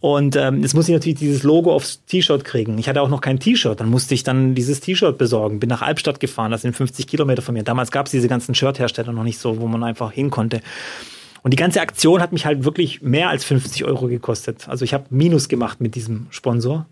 Und 0.01 0.36
ähm, 0.36 0.62
jetzt 0.62 0.76
muss 0.76 0.88
ich 0.88 0.93
natürlich 0.93 1.18
dieses 1.18 1.41
Logo 1.41 1.74
aufs 1.74 2.06
T-Shirt 2.06 2.45
kriegen. 2.45 2.78
Ich 2.78 2.88
hatte 2.88 3.01
auch 3.01 3.10
noch 3.10 3.22
kein 3.22 3.39
T-Shirt. 3.39 3.80
Dann 3.80 3.89
musste 3.89 4.14
ich 4.14 4.22
dann 4.22 4.53
dieses 4.53 4.82
T-Shirt 4.82 5.18
besorgen. 5.18 5.60
Bin 5.60 5.68
nach 5.68 5.82
Albstadt 5.82 6.20
gefahren, 6.20 6.51
das 6.51 6.62
sind 6.62 6.76
50 6.76 7.08
Kilometer 7.08 7.41
von 7.41 7.56
mir. 7.56 7.64
Damals 7.64 7.89
gab 7.89 8.06
es 8.06 8.12
diese 8.12 8.28
ganzen 8.28 8.53
Shirt-Hersteller 8.53 9.12
noch 9.12 9.24
nicht 9.24 9.39
so, 9.39 9.60
wo 9.60 9.66
man 9.66 9.84
einfach 9.84 10.12
hin 10.12 10.30
konnte. 10.30 10.62
Und 11.41 11.53
die 11.53 11.58
ganze 11.58 11.82
Aktion 11.82 12.22
hat 12.22 12.34
mich 12.34 12.45
halt 12.45 12.66
wirklich 12.66 13.01
mehr 13.01 13.30
als 13.30 13.45
50 13.45 13.84
Euro 13.84 14.10
gekostet. 14.10 14.70
Also 14.70 14.86
ich 14.86 14.93
habe 14.93 15.06
Minus 15.10 15.49
gemacht 15.49 15.82
mit 15.82 15.95
diesem 15.95 16.28
Sponsor. 16.30 16.86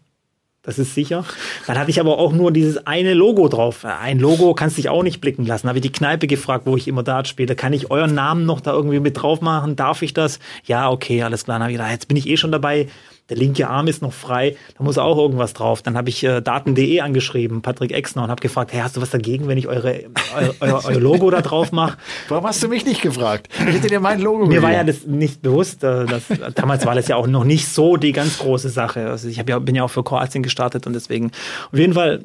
Das 0.65 0.79
ist 0.79 0.95
sicher. 0.95 1.25
Dann 1.67 1.77
hatte 1.77 1.91
ich 1.91 1.99
aber 1.99 2.17
auch 2.17 2.31
nur 2.31 2.53
dieses 2.53 2.87
eine 2.87 3.13
Logo 3.13 3.49
drauf. 3.49 3.83
Ein 3.83 4.17
Logo 4.17 4.53
kannst 4.53 4.77
dich 4.77 4.87
auch 4.87 5.03
nicht 5.03 5.19
blicken 5.19 5.45
lassen. 5.45 5.67
Habe 5.67 5.79
ich 5.79 5.81
die 5.81 5.91
Kneipe 5.91 6.25
gefragt, 6.25 6.65
wo 6.65 6.77
ich 6.77 6.87
immer 6.87 7.03
Dart 7.03 7.27
spiele. 7.27 7.53
Kann 7.53 7.73
ich 7.73 7.91
euren 7.91 8.15
Namen 8.15 8.45
noch 8.45 8.61
da 8.61 8.71
irgendwie 8.71 9.01
mit 9.01 9.21
drauf 9.21 9.41
machen? 9.41 9.75
Darf 9.75 10.01
ich 10.01 10.13
das? 10.13 10.39
Ja, 10.63 10.89
okay, 10.89 11.21
alles 11.21 11.43
klar. 11.43 11.55
Dann 11.55 11.63
habe 11.63 11.71
ich 11.73 11.77
gedacht, 11.77 11.91
jetzt 11.91 12.07
bin 12.07 12.15
ich 12.15 12.29
eh 12.29 12.37
schon 12.37 12.53
dabei. 12.53 12.87
Der 13.33 13.39
linke 13.39 13.67
Arm 13.67 13.87
ist 13.87 14.03
noch 14.03 14.13
frei, 14.13 14.55
da 14.77 14.83
muss 14.83 14.99
auch 14.99 15.17
irgendwas 15.17 15.53
drauf. 15.53 15.81
Dann 15.81 15.97
habe 15.97 16.07
ich 16.09 16.23
äh, 16.23 16.39
daten.de 16.39 16.99
angeschrieben, 16.99 17.63
Patrick 17.63 17.91
Exner, 17.91 18.25
und 18.25 18.29
habe 18.29 18.41
gefragt, 18.41 18.71
hey, 18.73 18.81
hast 18.81 18.95
du 18.95 19.01
was 19.01 19.09
dagegen, 19.09 19.47
wenn 19.47 19.57
ich 19.57 19.67
eure, 19.67 20.03
eu, 20.39 20.49
euer, 20.59 20.81
euer 20.85 20.99
Logo 20.99 21.31
da 21.31 21.41
drauf 21.41 21.71
mache? 21.71 21.97
Warum 22.29 22.45
hast 22.45 22.61
du 22.61 22.67
mich 22.67 22.85
nicht 22.85 23.01
gefragt? 23.01 23.47
Ich 23.67 23.73
hätte 23.73 23.87
dir 23.87 23.99
mein 23.99 24.21
Logo 24.21 24.45
Mir 24.45 24.61
war 24.61 24.71
ja 24.71 24.83
das 24.83 25.07
nicht 25.07 25.41
bewusst. 25.41 25.83
äh, 25.83 26.05
Dass, 26.05 26.25
damals 26.53 26.85
war 26.85 26.93
das 26.93 27.07
ja 27.07 27.15
auch 27.15 27.25
noch 27.25 27.43
nicht 27.43 27.67
so 27.67 27.97
die 27.97 28.11
ganz 28.11 28.37
große 28.37 28.69
Sache. 28.69 29.07
Also 29.09 29.27
ich 29.27 29.37
ja, 29.37 29.43
bin 29.57 29.73
ja 29.73 29.83
auch 29.83 29.89
für 29.89 30.03
Kroatien 30.03 30.43
gestartet 30.43 30.85
und 30.85 30.93
deswegen 30.93 31.31
auf 31.71 31.79
jeden 31.79 31.93
Fall. 31.93 32.21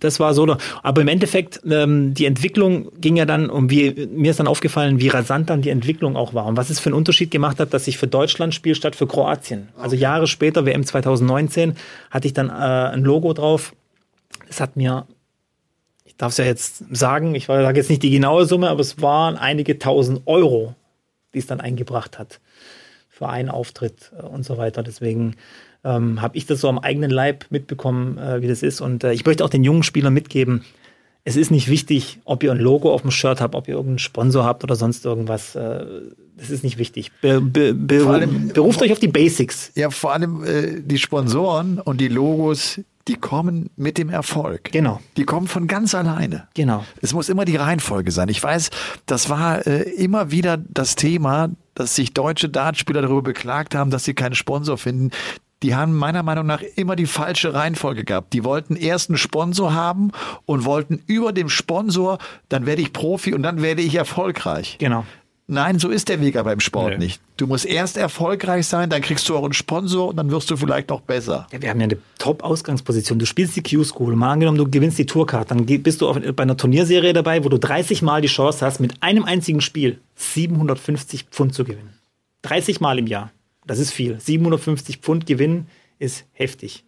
Das 0.00 0.20
war 0.20 0.34
so. 0.34 0.56
Aber 0.82 1.00
im 1.00 1.08
Endeffekt, 1.08 1.60
ähm, 1.68 2.14
die 2.14 2.26
Entwicklung 2.26 2.90
ging 3.00 3.16
ja 3.16 3.24
dann, 3.24 3.50
um 3.50 3.70
wie, 3.70 4.08
mir 4.12 4.30
ist 4.30 4.40
dann 4.40 4.46
aufgefallen, 4.46 5.00
wie 5.00 5.08
rasant 5.08 5.50
dann 5.50 5.62
die 5.62 5.70
Entwicklung 5.70 6.16
auch 6.16 6.34
war. 6.34 6.46
Und 6.46 6.56
was 6.56 6.70
es 6.70 6.80
für 6.80 6.86
einen 6.86 6.96
Unterschied 6.96 7.30
gemacht 7.30 7.60
hat, 7.60 7.74
dass 7.74 7.86
ich 7.88 7.98
für 7.98 8.06
Deutschland 8.06 8.54
spiele 8.54 8.74
statt 8.74 8.96
für 8.96 9.06
Kroatien. 9.06 9.68
Also 9.76 9.96
Jahre 9.96 10.26
später, 10.26 10.64
WM 10.66 10.84
2019, 10.84 11.76
hatte 12.10 12.26
ich 12.26 12.32
dann 12.32 12.48
äh, 12.48 12.52
ein 12.52 13.02
Logo 13.02 13.32
drauf. 13.32 13.72
Das 14.46 14.60
hat 14.60 14.76
mir 14.76 15.06
ich 16.04 16.16
darf 16.16 16.32
es 16.32 16.38
ja 16.38 16.44
jetzt 16.44 16.84
sagen, 16.90 17.34
ich 17.34 17.46
sage 17.46 17.78
jetzt 17.78 17.90
nicht 17.90 18.02
die 18.02 18.10
genaue 18.10 18.44
Summe, 18.46 18.70
aber 18.70 18.80
es 18.80 19.00
waren 19.00 19.36
einige 19.36 19.78
tausend 19.78 20.22
Euro, 20.26 20.74
die 21.34 21.38
es 21.38 21.46
dann 21.46 21.60
eingebracht 21.60 22.18
hat 22.18 22.40
für 23.08 23.28
einen 23.28 23.50
Auftritt 23.50 24.12
äh, 24.16 24.22
und 24.22 24.44
so 24.44 24.58
weiter. 24.58 24.82
Deswegen 24.82 25.34
ähm, 25.88 26.20
habe 26.20 26.36
ich 26.36 26.46
das 26.46 26.60
so 26.60 26.68
am 26.68 26.78
eigenen 26.78 27.10
Leib 27.10 27.46
mitbekommen, 27.50 28.18
äh, 28.18 28.42
wie 28.42 28.48
das 28.48 28.62
ist. 28.62 28.80
Und 28.80 29.04
äh, 29.04 29.12
ich 29.12 29.24
möchte 29.24 29.44
auch 29.44 29.50
den 29.50 29.64
jungen 29.64 29.82
Spielern 29.82 30.12
mitgeben, 30.12 30.64
es 31.24 31.36
ist 31.36 31.50
nicht 31.50 31.68
wichtig, 31.68 32.20
ob 32.24 32.42
ihr 32.42 32.50
ein 32.52 32.58
Logo 32.58 32.92
auf 32.92 33.02
dem 33.02 33.10
Shirt 33.10 33.40
habt, 33.40 33.54
ob 33.54 33.68
ihr 33.68 33.74
irgendeinen 33.74 33.98
Sponsor 33.98 34.44
habt 34.44 34.64
oder 34.64 34.76
sonst 34.76 35.04
irgendwas. 35.04 35.54
Äh, 35.54 35.84
das 36.36 36.50
ist 36.50 36.62
nicht 36.64 36.78
wichtig. 36.78 37.10
Be 37.20 37.40
be 37.40 37.74
be 37.74 38.00
Vor 38.00 38.14
allem- 38.14 38.48
beruft 38.48 38.80
euch 38.80 38.92
auf 38.92 38.98
die 39.00 39.08
Basics. 39.08 39.72
Ja, 39.74 39.90
vor 39.90 40.12
allem 40.12 40.44
äh, 40.44 40.80
die 40.80 40.98
Sponsoren 40.98 41.80
und 41.80 42.00
die 42.00 42.08
Logos, 42.08 42.80
die 43.08 43.16
kommen 43.16 43.70
mit 43.76 43.98
dem 43.98 44.08
Erfolg. 44.08 44.70
Genau. 44.72 45.00
Die 45.16 45.24
kommen 45.24 45.48
von 45.48 45.66
ganz 45.66 45.94
alleine. 45.94 46.46
Genau. 46.54 46.84
Es 47.02 47.12
muss 47.12 47.28
immer 47.28 47.44
die 47.44 47.56
Reihenfolge 47.56 48.10
sein. 48.10 48.28
Ich 48.28 48.42
weiß, 48.42 48.70
das 49.06 49.28
war 49.28 49.66
äh, 49.66 49.82
immer 49.82 50.30
wieder 50.30 50.56
das 50.56 50.94
Thema, 50.94 51.50
dass 51.74 51.94
sich 51.94 52.14
deutsche 52.14 52.48
Dartspieler 52.48 53.02
darüber 53.02 53.22
beklagt 53.22 53.74
haben, 53.74 53.90
dass 53.90 54.04
sie 54.04 54.14
keinen 54.14 54.34
Sponsor 54.34 54.78
finden. 54.78 55.10
Die 55.62 55.74
haben 55.74 55.94
meiner 55.96 56.22
Meinung 56.22 56.46
nach 56.46 56.62
immer 56.76 56.94
die 56.94 57.06
falsche 57.06 57.52
Reihenfolge 57.52 58.04
gehabt. 58.04 58.32
Die 58.32 58.44
wollten 58.44 58.76
erst 58.76 59.10
einen 59.10 59.18
Sponsor 59.18 59.74
haben 59.74 60.12
und 60.46 60.64
wollten 60.64 61.02
über 61.06 61.32
dem 61.32 61.48
Sponsor, 61.48 62.18
dann 62.48 62.64
werde 62.64 62.82
ich 62.82 62.92
Profi 62.92 63.34
und 63.34 63.42
dann 63.42 63.60
werde 63.60 63.82
ich 63.82 63.94
erfolgreich. 63.96 64.76
Genau. 64.78 65.04
Nein, 65.50 65.78
so 65.78 65.88
ist 65.88 66.10
der 66.10 66.20
Weg 66.20 66.36
aber 66.36 66.52
im 66.52 66.60
Sport 66.60 66.90
Nee. 66.90 66.98
nicht. 66.98 67.22
Du 67.38 67.46
musst 67.46 67.64
erst 67.64 67.96
erfolgreich 67.96 68.66
sein, 68.66 68.90
dann 68.90 69.00
kriegst 69.00 69.26
du 69.30 69.36
auch 69.36 69.44
einen 69.44 69.54
Sponsor 69.54 70.08
und 70.08 70.16
dann 70.16 70.30
wirst 70.30 70.50
du 70.50 70.58
vielleicht 70.58 70.90
noch 70.90 71.00
besser. 71.00 71.46
Ja, 71.50 71.62
wir 71.62 71.70
haben 71.70 71.80
ja 71.80 71.84
eine 71.84 71.98
Top-Ausgangsposition. 72.18 73.18
Du 73.18 73.24
spielst 73.24 73.56
die 73.56 73.62
Q-School. 73.62 74.14
Mal 74.14 74.32
angenommen, 74.32 74.58
du 74.58 74.70
gewinnst 74.70 74.98
die 74.98 75.06
Tourcard. 75.06 75.50
Dann 75.50 75.64
bist 75.64 76.02
du 76.02 76.08
auf, 76.08 76.18
bei 76.20 76.42
einer 76.42 76.56
Turnierserie 76.58 77.14
dabei, 77.14 77.44
wo 77.44 77.48
du 77.48 77.58
30 77.58 78.02
Mal 78.02 78.20
die 78.20 78.28
Chance 78.28 78.64
hast, 78.64 78.78
mit 78.78 79.02
einem 79.02 79.24
einzigen 79.24 79.62
Spiel 79.62 79.98
750 80.16 81.24
Pfund 81.30 81.54
zu 81.54 81.64
gewinnen. 81.64 81.94
30 82.42 82.80
Mal 82.80 82.98
im 82.98 83.06
Jahr. 83.06 83.30
Das 83.68 83.78
ist 83.78 83.92
viel. 83.92 84.18
750 84.18 84.96
Pfund 84.96 85.26
gewinnen 85.26 85.68
ist 85.98 86.24
heftig. 86.32 86.84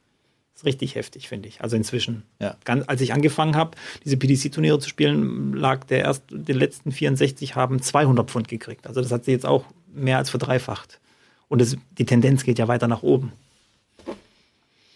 Ist 0.55 0.65
richtig 0.65 0.95
heftig, 0.95 1.29
finde 1.29 1.47
ich. 1.47 1.61
Also 1.61 1.77
inzwischen. 1.77 2.23
Ja. 2.41 2.57
Ganz, 2.65 2.85
als 2.89 3.03
ich 3.03 3.13
angefangen 3.13 3.55
habe, 3.55 3.77
diese 4.03 4.17
PDC-Turniere 4.17 4.79
zu 4.79 4.89
spielen, 4.89 5.53
lag 5.53 5.85
der 5.85 6.01
erst, 6.01 6.25
die 6.31 6.55
letzten 6.55 6.91
64 6.91 7.55
haben 7.55 7.83
200 7.83 8.31
Pfund 8.31 8.49
gekriegt. 8.49 8.87
Also 8.87 9.03
das 9.03 9.13
hat 9.13 9.27
sie 9.27 9.31
jetzt 9.31 9.45
auch 9.45 9.67
mehr 9.93 10.17
als 10.17 10.31
verdreifacht. 10.31 11.01
Und 11.49 11.61
es, 11.61 11.77
die 11.99 12.07
Tendenz 12.07 12.45
geht 12.45 12.59
ja 12.59 12.67
weiter 12.67 12.89
nach 12.89 13.03
oben. 13.03 13.33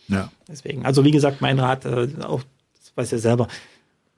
Ja. 0.08 0.32
Deswegen, 0.48 0.86
also 0.86 1.04
wie 1.04 1.10
gesagt, 1.10 1.42
mein 1.42 1.58
Rat, 1.58 1.84
äh, 1.84 2.08
auch, 2.22 2.42
das 2.78 2.92
weiß 2.94 3.10
ja 3.10 3.18
selber, 3.18 3.48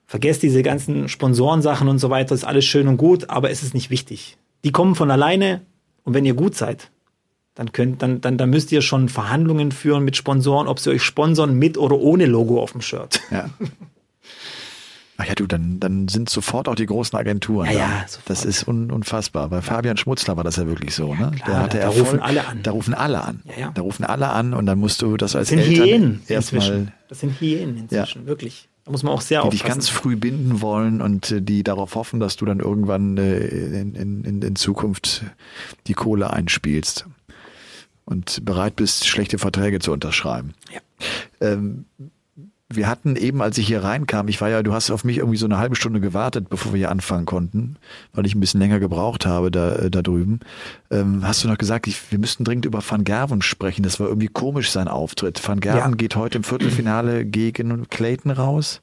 vergesst 0.05 0.41
diese 0.41 0.63
ganzen 0.63 1.09
Sponsorensachen 1.09 1.89
und 1.89 1.99
so 1.99 2.09
weiter, 2.09 2.33
ist 2.33 2.45
alles 2.45 2.63
schön 2.63 2.87
und 2.87 2.95
gut, 2.95 3.29
aber 3.29 3.51
es 3.51 3.61
ist 3.61 3.73
nicht 3.73 3.89
wichtig. 3.89 4.37
Die 4.63 4.71
kommen 4.71 4.95
von 4.95 5.11
alleine 5.11 5.61
und 6.05 6.13
wenn 6.13 6.23
ihr 6.23 6.33
gut 6.33 6.55
seid, 6.55 6.91
dann 7.57 7.71
könnt, 7.71 8.03
dann, 8.03 8.21
dann, 8.21 8.37
dann 8.37 8.51
müsst 8.51 8.71
ihr 8.71 8.83
schon 8.83 9.09
Verhandlungen 9.09 9.71
führen 9.71 10.05
mit 10.05 10.15
Sponsoren, 10.15 10.67
ob 10.67 10.79
sie 10.79 10.91
euch 10.91 11.01
sponsern 11.01 11.55
mit 11.57 11.77
oder 11.79 11.97
ohne 11.97 12.27
Logo 12.27 12.61
auf 12.61 12.71
dem 12.71 12.81
Shirt. 12.81 13.19
Ja. 13.31 13.49
Ach 15.19 15.25
ja, 15.25 15.33
du, 15.33 15.47
dann, 15.47 15.79
dann 15.79 16.07
sind 16.07 16.29
sofort 16.29 16.67
auch 16.69 16.75
die 16.75 16.85
großen 16.85 17.17
Agenturen 17.17 17.65
Ja, 17.65 17.73
da. 17.73 17.79
ja, 17.79 18.05
sofort. 18.07 18.29
Das 18.29 18.45
ist 18.45 18.67
un, 18.67 18.91
unfassbar. 18.91 19.49
Bei 19.49 19.63
Fabian 19.63 19.97
Schmutzler 19.97 20.37
war 20.37 20.43
das 20.43 20.57
ja 20.57 20.67
wirklich 20.67 20.93
so, 20.93 21.15
ne? 21.15 21.31
klar, 21.43 21.63
hatte 21.63 21.77
da 21.77 21.85
Erfolg. 21.85 22.05
rufen 22.05 22.19
alle 22.19 22.45
an. 22.47 22.59
Da 22.61 22.71
rufen 22.71 22.93
alle 22.93 23.23
an. 23.23 23.41
Ja, 23.45 23.53
ja. 23.59 23.71
Da 23.73 23.81
rufen 23.81 24.05
alle 24.05 24.29
an 24.29 24.53
und 24.53 24.67
dann 24.67 24.77
musst 24.77 25.01
du 25.01 25.17
das 25.17 25.35
als 25.35 25.49
Das 25.49 25.57
sind 25.57 25.67
Eltern 25.67 25.85
Hyänen 25.87 26.21
erstmal, 26.27 26.61
inzwischen. 26.61 26.93
Das 27.09 27.19
sind 27.21 27.41
Hyänen 27.41 27.77
inzwischen, 27.77 28.27
wirklich. 28.27 28.69
Da 28.85 28.91
muss 28.91 29.01
man 29.01 29.11
auch 29.13 29.21
sehr 29.21 29.41
die 29.41 29.49
dich 29.49 29.61
aufpassen. 29.61 29.79
ganz 29.79 29.89
früh 29.89 30.15
binden 30.15 30.61
wollen 30.61 31.01
und 31.01 31.31
äh, 31.31 31.41
die 31.41 31.63
darauf 31.63 31.95
hoffen, 31.95 32.19
dass 32.19 32.35
du 32.35 32.45
dann 32.45 32.59
irgendwann 32.59 33.17
äh, 33.17 33.39
in, 33.39 33.95
in, 33.95 34.23
in, 34.23 34.41
in 34.43 34.55
Zukunft 34.55 35.23
die 35.87 35.93
Kohle 35.95 36.29
einspielst 36.31 37.07
und 38.07 38.43
bereit 38.45 38.77
bist, 38.77 39.05
schlechte 39.05 39.37
Verträge 39.37 39.79
zu 39.79 39.91
unterschreiben. 39.91 40.53
Ja. 40.73 40.79
Ähm, 41.41 41.85
wir 42.69 42.87
hatten 42.87 43.15
eben, 43.15 43.41
als 43.41 43.57
ich 43.57 43.67
hier 43.67 43.83
reinkam, 43.83 44.27
ich 44.27 44.41
war 44.41 44.49
ja, 44.49 44.61
du 44.61 44.73
hast 44.73 44.91
auf 44.91 45.03
mich 45.03 45.17
irgendwie 45.17 45.37
so 45.37 45.45
eine 45.45 45.57
halbe 45.57 45.75
Stunde 45.75 45.99
gewartet, 46.01 46.49
bevor 46.49 46.73
wir 46.73 46.77
hier 46.77 46.91
anfangen 46.91 47.25
konnten, 47.25 47.77
weil 48.13 48.25
ich 48.25 48.35
ein 48.35 48.39
bisschen 48.39 48.59
länger 48.59 48.79
gebraucht 48.79 49.25
habe 49.25 49.51
da, 49.51 49.75
äh, 49.75 49.91
da 49.91 50.01
drüben. 50.01 50.39
Ähm, 50.89 51.25
hast 51.25 51.43
du 51.43 51.47
noch 51.47 51.57
gesagt, 51.57 51.87
ich, 51.87 52.11
wir 52.11 52.19
müssten 52.19 52.43
dringend 52.43 52.65
über 52.65 52.81
Van 52.87 53.03
Gerven 53.03 53.41
sprechen. 53.41 53.83
Das 53.83 53.99
war 53.99 54.07
irgendwie 54.07 54.27
komisch, 54.27 54.71
sein 54.71 54.87
Auftritt. 54.87 55.45
Van 55.45 55.59
Gerven 55.59 55.91
ja. 55.91 55.97
geht 55.97 56.15
heute 56.15 56.37
im 56.37 56.43
Viertelfinale 56.43 57.25
gegen 57.25 57.87
Clayton 57.89 58.31
raus. 58.31 58.81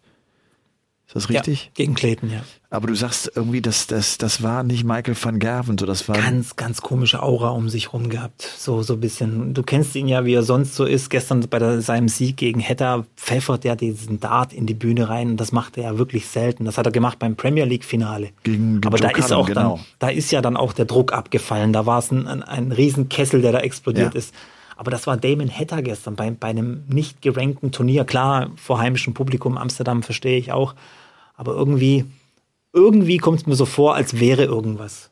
Ist 1.15 1.29
das 1.29 1.31
richtig? 1.31 1.65
Ja, 1.67 1.71
gegen 1.75 1.95
Clayton, 1.95 2.29
ja. 2.29 2.41
Aber 2.71 2.89
du 2.89 2.95
sagst 2.97 3.31
irgendwie, 3.37 3.61
das, 3.63 3.87
das, 3.87 4.19
das 4.19 4.43
war 4.43 4.65
nicht 4.65 4.83
Michael 4.83 5.15
van 5.21 5.39
Gerven, 5.39 5.79
so 5.79 5.87
das 5.87 6.09
war. 6.09 6.17
Ganz, 6.17 6.57
ganz 6.57 6.83
komische 6.83 7.23
Aura 7.23 7.51
um 7.51 7.69
sich 7.69 7.93
rum 7.93 8.09
gehabt. 8.09 8.43
So, 8.43 8.83
so 8.83 8.95
ein 8.95 9.01
bisschen. 9.01 9.55
Du 9.55 9.63
kennst 9.63 9.95
ihn 9.95 10.09
ja, 10.09 10.25
wie 10.25 10.35
er 10.35 10.43
sonst 10.43 10.75
so 10.75 10.85
ist. 10.85 11.11
Gestern 11.11 11.41
bei 11.49 11.61
der, 11.61 11.81
seinem 11.83 12.09
Sieg 12.09 12.37
gegen 12.37 12.59
Hetter 12.59 13.07
pfeffert 13.17 13.65
er 13.65 13.77
diesen 13.77 14.19
Dart 14.19 14.53
in 14.53 14.67
die 14.67 14.75
Bühne 14.75 15.09
rein. 15.09 15.29
Und 15.31 15.37
das 15.37 15.53
macht 15.53 15.77
er 15.79 15.85
ja 15.85 15.99
wirklich 15.99 16.27
selten. 16.27 16.65
Das 16.65 16.79
hat 16.79 16.87
er 16.87 16.91
gemacht 16.91 17.21
beim 17.21 17.37
Premier 17.37 17.65
League 17.65 17.85
Finale. 17.85 18.31
Gegen, 18.43 18.81
gegen 18.81 18.87
Aber 18.89 18.99
Joe 18.99 19.09
da 19.13 19.17
ist 19.17 19.27
Cullen, 19.27 19.41
auch 19.41 19.47
genau. 19.47 19.77
dann, 19.77 19.85
da 20.01 20.09
ist 20.09 20.33
ja 20.33 20.43
dann 20.43 20.57
auch 20.57 20.73
der 20.73 20.87
Druck 20.87 21.13
abgefallen. 21.13 21.73
Da 21.73 21.87
war 21.87 22.01
es 22.01 22.11
ein, 22.11 22.27
ein, 22.27 22.43
ein 22.43 22.73
Riesenkessel, 22.73 23.41
der 23.41 23.53
da 23.53 23.61
explodiert 23.61 24.15
Ja. 24.15 24.19
ist. 24.19 24.35
Aber 24.77 24.91
das 24.91 25.07
war 25.07 25.17
Damon 25.17 25.49
Hatter 25.49 25.81
gestern 25.83 26.17
bei, 26.17 26.33
bei 26.33 26.49
einem 26.49 26.83
nicht 26.89 27.23
gerankten 27.23 27.71
Turnier. 27.71 28.05
Klar, 28.05 28.51
vor 28.57 28.81
heimischem 28.81 29.15
Publikum 29.15 29.57
Amsterdam 29.57 30.03
verstehe 30.03 30.37
ich 30.37 30.51
auch. 30.51 30.75
Aber 31.35 31.53
irgendwie, 31.53 32.05
irgendwie 32.73 33.19
kommt 33.19 33.41
es 33.41 33.47
mir 33.47 33.57
so 33.57 33.67
vor, 33.67 33.95
als 33.95 34.21
wäre 34.21 34.45
irgendwas. 34.45 35.11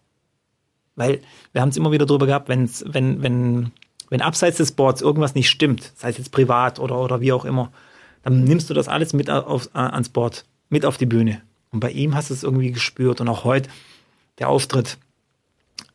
Weil 0.94 1.20
wir 1.52 1.60
haben 1.60 1.70
es 1.70 1.76
immer 1.76 1.92
wieder 1.92 2.06
drüber 2.06 2.26
gehabt, 2.26 2.48
wenn's, 2.48 2.84
wenn, 2.86 3.22
wenn, 3.22 3.72
wenn 4.10 4.20
abseits 4.20 4.58
des 4.58 4.72
Boards 4.72 5.02
irgendwas 5.02 5.34
nicht 5.34 5.48
stimmt, 5.48 5.92
sei 5.96 6.10
es 6.10 6.18
jetzt 6.18 6.32
privat 6.32 6.78
oder, 6.78 6.98
oder 6.98 7.20
wie 7.20 7.32
auch 7.32 7.44
immer, 7.44 7.72
dann 8.22 8.44
nimmst 8.44 8.70
du 8.70 8.74
das 8.74 8.88
alles 8.88 9.12
mit 9.12 9.30
auf, 9.30 9.70
ans 9.74 10.08
Board, 10.08 10.44
mit 10.68 10.84
auf 10.84 10.96
die 10.96 11.06
Bühne. 11.06 11.42
Und 11.70 11.80
bei 11.80 11.90
ihm 11.90 12.14
hast 12.14 12.30
du 12.30 12.34
es 12.34 12.42
irgendwie 12.42 12.70
gespürt. 12.70 13.20
Und 13.20 13.28
auch 13.28 13.44
heute, 13.44 13.68
der 14.38 14.48
Auftritt 14.48 14.98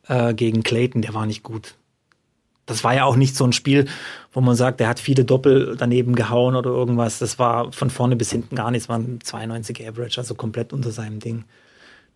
äh, 0.08 0.34
gegen 0.34 0.62
Clayton, 0.62 1.02
der 1.02 1.14
war 1.14 1.26
nicht 1.26 1.42
gut. 1.42 1.76
Das 2.68 2.84
war 2.84 2.94
ja 2.94 3.04
auch 3.04 3.16
nicht 3.16 3.34
so 3.34 3.44
ein 3.44 3.52
Spiel, 3.52 3.86
wo 4.32 4.40
man 4.40 4.54
sagt, 4.54 4.78
der 4.78 4.88
hat 4.88 5.00
viele 5.00 5.24
Doppel 5.24 5.74
daneben 5.78 6.14
gehauen 6.14 6.54
oder 6.54 6.70
irgendwas. 6.70 7.18
Das 7.18 7.38
war 7.38 7.72
von 7.72 7.90
vorne 7.90 8.14
bis 8.14 8.30
hinten 8.30 8.54
gar 8.54 8.70
nichts, 8.70 8.88
war 8.88 8.98
ein 8.98 9.18
92 9.22 9.88
Average, 9.88 10.20
also 10.20 10.34
komplett 10.36 10.72
unter 10.72 10.90
seinem 10.92 11.18
Ding. 11.18 11.44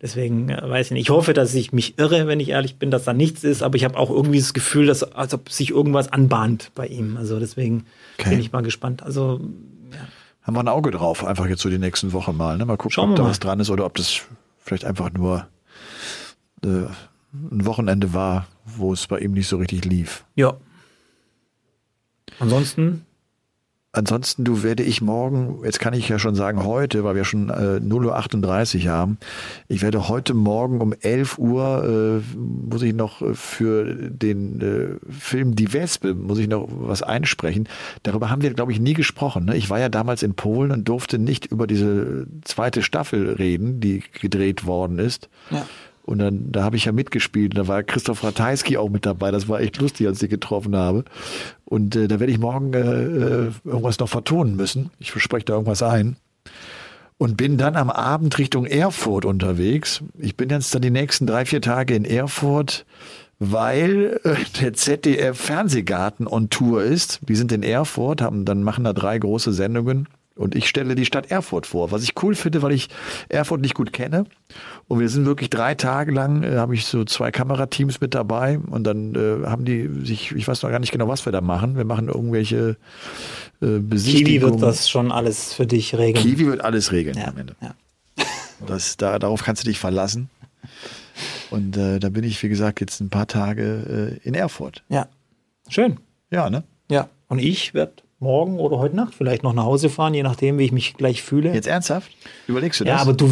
Deswegen 0.00 0.48
äh, 0.48 0.60
weiß 0.68 0.86
ich 0.86 0.92
nicht. 0.92 1.02
Ich 1.02 1.10
hoffe, 1.10 1.32
dass 1.32 1.54
ich 1.54 1.72
mich 1.72 1.98
irre, 1.98 2.26
wenn 2.26 2.40
ich 2.40 2.50
ehrlich 2.50 2.76
bin, 2.76 2.90
dass 2.90 3.04
da 3.04 3.12
nichts 3.12 3.44
ist, 3.44 3.62
aber 3.62 3.76
ich 3.76 3.84
habe 3.84 3.96
auch 3.96 4.10
irgendwie 4.10 4.40
das 4.40 4.52
Gefühl, 4.52 4.86
dass 4.86 5.02
als 5.04 5.32
ob 5.32 5.48
sich 5.50 5.70
irgendwas 5.70 6.12
anbahnt 6.12 6.70
bei 6.74 6.86
ihm. 6.86 7.16
Also 7.16 7.38
deswegen 7.38 7.86
Okay. 8.18 8.30
bin 8.30 8.40
ich 8.40 8.52
mal 8.52 8.62
gespannt. 8.62 9.02
Also 9.02 9.40
Haben 10.42 10.56
wir 10.56 10.60
ein 10.60 10.68
Auge 10.68 10.90
drauf, 10.90 11.24
einfach 11.24 11.46
jetzt 11.46 11.62
so 11.62 11.70
die 11.70 11.78
nächsten 11.78 12.12
Wochen 12.12 12.36
mal. 12.36 12.58
Ne? 12.58 12.66
Mal 12.66 12.76
gucken, 12.76 12.90
Schauen 12.90 13.10
ob 13.10 13.16
da 13.16 13.22
mal. 13.22 13.30
was 13.30 13.40
dran 13.40 13.58
ist 13.60 13.70
oder 13.70 13.86
ob 13.86 13.94
das 13.94 14.22
vielleicht 14.58 14.84
einfach 14.84 15.12
nur 15.12 15.46
äh, 16.64 16.86
ein 17.32 17.64
Wochenende 17.64 18.14
war, 18.14 18.46
wo 18.64 18.92
es 18.92 19.06
bei 19.06 19.18
ihm 19.18 19.32
nicht 19.32 19.48
so 19.48 19.56
richtig 19.56 19.84
lief. 19.84 20.24
ja. 20.36 20.56
Ansonsten 22.38 23.04
Ansonsten, 23.94 24.42
du 24.44 24.62
werde 24.62 24.82
ich 24.82 25.02
morgen, 25.02 25.60
jetzt 25.64 25.78
kann 25.78 25.92
ich 25.92 26.08
ja 26.08 26.18
schon 26.18 26.34
sagen 26.34 26.64
heute, 26.64 27.04
weil 27.04 27.14
wir 27.14 27.24
schon 27.24 27.50
äh, 27.50 27.78
0.38 27.78 28.86
Uhr 28.86 28.90
haben, 28.90 29.18
ich 29.68 29.82
werde 29.82 30.08
heute 30.08 30.32
Morgen 30.32 30.80
um 30.80 30.94
11 30.98 31.36
Uhr, 31.36 32.22
äh, 32.24 32.36
muss 32.38 32.80
ich 32.80 32.94
noch 32.94 33.20
äh, 33.20 33.34
für 33.34 33.84
den 33.94 34.62
äh, 34.62 35.12
Film 35.12 35.56
Die 35.56 35.74
Wespe, 35.74 36.14
muss 36.14 36.38
ich 36.38 36.48
noch 36.48 36.68
was 36.70 37.02
einsprechen. 37.02 37.68
Darüber 38.02 38.30
haben 38.30 38.40
wir, 38.40 38.54
glaube 38.54 38.72
ich, 38.72 38.80
nie 38.80 38.94
gesprochen. 38.94 39.44
Ne? 39.44 39.58
Ich 39.58 39.68
war 39.68 39.78
ja 39.78 39.90
damals 39.90 40.22
in 40.22 40.32
Polen 40.32 40.70
und 40.70 40.88
durfte 40.88 41.18
nicht 41.18 41.44
über 41.44 41.66
diese 41.66 42.26
zweite 42.44 42.80
Staffel 42.80 43.34
reden, 43.34 43.80
die 43.80 44.02
gedreht 44.22 44.64
worden 44.64 44.98
ist. 44.98 45.28
Ja. 45.50 45.66
Und 46.04 46.18
dann, 46.18 46.50
da 46.50 46.64
habe 46.64 46.76
ich 46.76 46.84
ja 46.84 46.92
mitgespielt. 46.92 47.56
Da 47.56 47.68
war 47.68 47.82
Christoph 47.82 48.24
Ratajski 48.24 48.76
auch 48.76 48.88
mit 48.88 49.06
dabei. 49.06 49.30
Das 49.30 49.48
war 49.48 49.60
echt 49.60 49.78
lustig, 49.78 50.06
als 50.06 50.22
ich 50.22 50.30
getroffen 50.30 50.76
habe. 50.76 51.04
Und 51.64 51.94
äh, 51.94 52.08
da 52.08 52.18
werde 52.18 52.32
ich 52.32 52.38
morgen 52.38 52.74
äh, 52.74 52.80
äh, 52.80 53.52
irgendwas 53.64 53.98
noch 53.98 54.08
vertonen 54.08 54.56
müssen. 54.56 54.90
Ich 54.98 55.12
verspreche 55.12 55.44
da 55.44 55.54
irgendwas 55.54 55.82
ein. 55.82 56.16
Und 57.18 57.36
bin 57.36 57.56
dann 57.56 57.76
am 57.76 57.88
Abend 57.88 58.36
Richtung 58.38 58.66
Erfurt 58.66 59.24
unterwegs. 59.24 60.02
Ich 60.18 60.36
bin 60.36 60.50
jetzt 60.50 60.74
dann 60.74 60.82
die 60.82 60.90
nächsten 60.90 61.26
drei, 61.26 61.44
vier 61.44 61.62
Tage 61.62 61.94
in 61.94 62.04
Erfurt, 62.04 62.84
weil 63.38 64.20
äh, 64.24 64.34
der 64.60 64.72
ZDF 64.72 65.38
Fernsehgarten 65.38 66.26
on 66.26 66.50
Tour 66.50 66.82
ist. 66.82 67.20
Die 67.28 67.36
sind 67.36 67.52
in 67.52 67.62
Erfurt, 67.62 68.20
haben 68.22 68.44
dann 68.44 68.64
machen 68.64 68.82
da 68.82 68.92
drei 68.92 69.18
große 69.18 69.52
Sendungen. 69.52 70.08
Und 70.34 70.54
ich 70.54 70.66
stelle 70.68 70.94
die 70.94 71.04
Stadt 71.04 71.30
Erfurt 71.30 71.66
vor, 71.66 71.90
was 71.90 72.02
ich 72.02 72.14
cool 72.22 72.34
finde, 72.34 72.62
weil 72.62 72.72
ich 72.72 72.88
Erfurt 73.28 73.60
nicht 73.60 73.74
gut 73.74 73.92
kenne. 73.92 74.24
Und 74.88 74.98
wir 74.98 75.08
sind 75.10 75.26
wirklich 75.26 75.50
drei 75.50 75.74
Tage 75.74 76.10
lang, 76.10 76.42
äh, 76.42 76.56
habe 76.56 76.74
ich 76.74 76.86
so 76.86 77.04
zwei 77.04 77.30
Kamerateams 77.30 78.00
mit 78.00 78.14
dabei 78.14 78.58
und 78.58 78.84
dann 78.84 79.14
äh, 79.14 79.46
haben 79.46 79.64
die 79.66 79.88
sich, 80.04 80.32
ich 80.32 80.48
weiß 80.48 80.62
noch 80.62 80.70
gar 80.70 80.78
nicht 80.78 80.90
genau, 80.92 81.06
was 81.08 81.26
wir 81.26 81.32
da 81.32 81.40
machen. 81.42 81.76
Wir 81.76 81.84
machen 81.84 82.08
irgendwelche 82.08 82.76
äh, 83.60 83.66
Kiwi 83.66 83.80
Besichtigungen. 83.80 84.54
wird 84.54 84.62
das 84.62 84.88
schon 84.88 85.12
alles 85.12 85.52
für 85.52 85.66
dich 85.66 85.94
regeln. 85.96 86.24
Kiwi 86.24 86.46
wird 86.46 86.64
alles 86.64 86.92
regeln 86.92 87.16
Ja, 87.18 87.28
am 87.28 87.38
Ende. 87.38 87.54
ja. 87.60 87.74
Das, 88.66 88.96
da, 88.96 89.18
darauf 89.18 89.42
kannst 89.42 89.64
du 89.64 89.68
dich 89.68 89.78
verlassen. 89.80 90.30
Und 91.50 91.76
äh, 91.76 91.98
da 91.98 92.08
bin 92.08 92.24
ich, 92.24 92.42
wie 92.42 92.48
gesagt, 92.48 92.80
jetzt 92.80 93.00
ein 93.00 93.10
paar 93.10 93.26
Tage 93.26 94.18
äh, 94.24 94.26
in 94.28 94.34
Erfurt. 94.34 94.82
ja. 94.88 95.08
Schön. 95.68 95.98
Ja, 96.30 96.50
ne? 96.50 96.64
Ja. 96.90 97.08
Und 97.28 97.38
ich 97.38 97.72
werde 97.72 97.92
morgen 98.22 98.58
oder 98.58 98.78
heute 98.78 98.96
Nacht 98.96 99.14
vielleicht 99.14 99.42
noch 99.42 99.52
nach 99.52 99.64
Hause 99.64 99.90
fahren, 99.90 100.14
je 100.14 100.22
nachdem, 100.22 100.58
wie 100.58 100.64
ich 100.64 100.72
mich 100.72 100.94
gleich 100.94 101.22
fühle. 101.22 101.52
Jetzt 101.52 101.68
ernsthaft? 101.68 102.10
Überlegst 102.46 102.80
du 102.80 102.84
das? 102.84 102.94
Ja, 102.94 103.00
aber 103.02 103.12
du, 103.12 103.26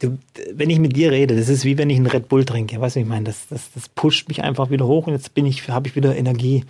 du, 0.00 0.18
wenn 0.52 0.70
ich 0.70 0.78
mit 0.78 0.96
dir 0.96 1.10
rede, 1.10 1.36
das 1.36 1.48
ist 1.48 1.64
wie 1.64 1.78
wenn 1.78 1.90
ich 1.90 1.96
einen 1.96 2.06
Red 2.06 2.28
Bull 2.28 2.44
trinke. 2.44 2.80
Weißt 2.80 2.96
du, 2.96 3.00
ich 3.00 3.06
meine, 3.06 3.24
das, 3.24 3.48
das, 3.48 3.70
das 3.74 3.88
pusht 3.88 4.28
mich 4.28 4.42
einfach 4.42 4.70
wieder 4.70 4.86
hoch 4.86 5.06
und 5.06 5.14
jetzt 5.14 5.34
bin 5.34 5.46
ich, 5.46 5.68
habe 5.68 5.88
ich 5.88 5.96
wieder 5.96 6.14
Energie 6.14 6.64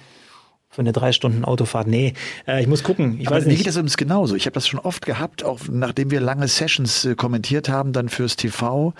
für 0.75 0.81
eine 0.81 0.93
drei 0.93 1.13
Stunden 1.13 1.45
Autofahrt. 1.45 1.87
Nee, 1.87 2.15
äh, 2.49 2.61
ich 2.61 2.67
muss 2.67 2.83
gucken. 2.83 3.21
Ich 3.21 3.29
Aber 3.29 3.37
weiß 3.37 3.45
mir 3.45 3.51
nicht. 3.51 3.59
geht 3.59 3.69
das 3.69 3.77
übrigens 3.77 3.97
genauso. 3.97 4.35
Ich 4.35 4.47
habe 4.47 4.55
das 4.55 4.67
schon 4.67 4.81
oft 4.81 5.07
gehabt, 5.07 5.45
auch 5.45 5.61
nachdem 5.71 6.11
wir 6.11 6.21
lange 6.21 6.49
Sessions 6.49 7.05
äh, 7.05 7.15
kommentiert 7.15 7.69
haben, 7.69 7.93
dann 7.93 8.09
fürs 8.09 8.35
TV. 8.35 8.93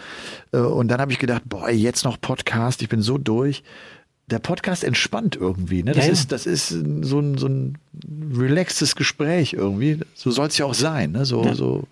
Äh, 0.53 0.59
und 0.59 0.89
dann 0.89 1.01
habe 1.01 1.11
ich 1.11 1.19
gedacht, 1.19 1.43
boah, 1.47 1.69
jetzt 1.71 2.05
noch 2.05 2.21
Podcast, 2.21 2.81
ich 2.83 2.89
bin 2.89 3.03
so 3.03 3.19
durch. 3.19 3.65
Der 4.31 4.39
Podcast 4.39 4.85
entspannt 4.85 5.37
irgendwie. 5.39 5.83
Ne? 5.83 5.93
Das, 5.93 6.05
Ja, 6.05 6.07
ja. 6.07 6.13
Ist, 6.13 6.33
das 6.33 6.47
ist 6.47 6.69
so 6.69 7.19
ein, 7.21 7.37
so 7.37 7.47
ein 7.47 7.79
relaxtes 8.35 8.97
Gespräch 8.97 9.53
irgendwie. 9.53 10.01
So 10.15 10.31
soll 10.31 10.47
es 10.49 10.57
ja 10.59 10.65
auch 10.67 10.75
sein. 10.75 11.13
Ne? 11.13 11.25
So, 11.27 11.53
so 11.55 11.85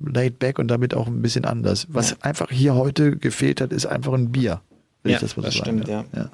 laid 0.00 0.38
back 0.38 0.58
und 0.58 0.68
damit 0.68 0.94
auch 0.94 1.06
ein 1.06 1.22
bisschen 1.22 1.44
anders. 1.44 1.86
Was 1.90 2.20
einfach 2.22 2.50
hier 2.50 2.74
heute 2.74 3.16
gefehlt 3.16 3.60
hat, 3.60 3.72
ist 3.72 3.86
einfach 3.86 4.12
ein 4.12 4.32
Bier. 4.32 4.60
Will 5.04 5.12
Ja, 5.12 5.18
ich 5.18 5.22
das 5.22 5.36
mal 5.36 5.42
so 5.44 5.46
das 5.48 5.54
sagen. 5.58 5.82
stimmt, 5.82 5.88
ja. 5.88 6.04
ja. 6.14 6.30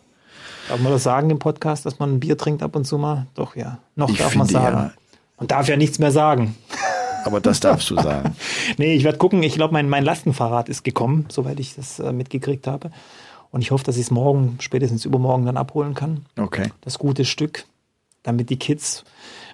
Darf 0.68 0.80
man 0.80 0.92
das 0.92 1.02
sagen 1.02 1.28
im 1.28 1.38
Podcast, 1.38 1.84
dass 1.84 1.98
man 1.98 2.14
ein 2.14 2.20
Bier 2.20 2.38
trinkt 2.38 2.62
ab 2.62 2.74
und 2.74 2.86
zu 2.86 2.96
mal? 2.96 3.26
Doch, 3.34 3.54
ja. 3.54 3.78
Noch 3.96 4.08
Ich 4.08 4.16
darf 4.16 4.34
man 4.34 4.46
sagen. 4.46 4.76
ja. 4.76 4.92
Man 5.38 5.48
darf 5.48 5.68
ja 5.68 5.76
nichts 5.76 5.98
mehr 5.98 6.10
sagen. 6.12 6.54
Aber 7.26 7.40
das 7.40 7.60
darfst 7.60 7.88
du 7.90 7.96
sagen. 7.96 8.34
Nee, 8.78 8.94
ich 8.94 9.04
werde 9.04 9.18
gucken. 9.18 9.42
Ich 9.42 9.54
glaube, 9.54 9.72
mein, 9.72 9.88
mein 9.88 10.04
Lastenfahrrad 10.04 10.68
ist 10.68 10.84
gekommen, 10.84 11.26
soweit 11.30 11.58
ich 11.60 11.74
das 11.74 11.98
äh, 11.98 12.12
mitgekriegt 12.12 12.66
habe. 12.66 12.90
Und 13.54 13.60
ich 13.60 13.70
hoffe, 13.70 13.84
dass 13.84 13.94
ich 13.94 14.02
es 14.02 14.10
morgen, 14.10 14.56
spätestens 14.58 15.04
übermorgen 15.04 15.46
dann 15.46 15.56
abholen 15.56 15.94
kann. 15.94 16.26
Okay. 16.36 16.72
Das 16.80 16.98
gute 16.98 17.24
Stück, 17.24 17.66
damit 18.24 18.50
die 18.50 18.56
Kids, 18.56 19.04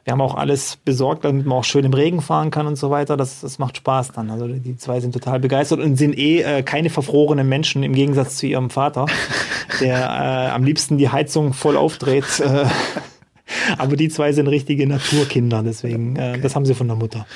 wir 0.05 0.13
haben 0.13 0.23
auch 0.23 0.37
alles 0.37 0.79
besorgt, 0.83 1.27
damit 1.27 1.45
man 1.45 1.59
auch 1.59 1.65
schön 1.65 1.85
im 1.85 1.93
Regen 1.93 2.23
fahren 2.23 2.51
kann 2.51 2.67
und 2.67 2.77
so 2.77 2.89
weiter. 2.89 3.19
Das, 3.19 3.43
das 3.43 3.59
macht 3.59 3.77
Spaß 3.77 4.13
dann. 4.13 4.31
Also 4.31 4.49
die 4.49 4.79
zwei 4.79 5.01
sind 5.01 5.13
total 5.13 5.39
begeistert 5.39 5.81
und 5.81 5.97
sind 5.97 6.17
eh 6.17 6.41
äh, 6.41 6.63
keine 6.63 6.89
verfrorenen 6.89 7.47
Menschen 7.47 7.83
im 7.83 7.93
Gegensatz 7.93 8.39
zu 8.39 8.47
ihrem 8.47 8.71
Vater, 8.71 9.05
der 9.83 9.99
äh, 9.99 10.51
am 10.51 10.65
liebsten 10.65 10.97
die 10.97 11.11
Heizung 11.11 11.53
voll 11.53 11.77
aufdreht. 11.77 12.25
Äh, 12.43 12.67
aber 13.79 13.97
die 13.97 14.09
zwei 14.09 14.33
sind 14.33 14.47
richtige 14.47 14.87
Naturkinder, 14.87 15.65
deswegen, 15.65 16.15
äh, 16.15 16.39
das 16.39 16.55
haben 16.55 16.65
sie 16.65 16.75
von 16.75 16.87
der 16.87 16.97
Mutter. 16.97 17.27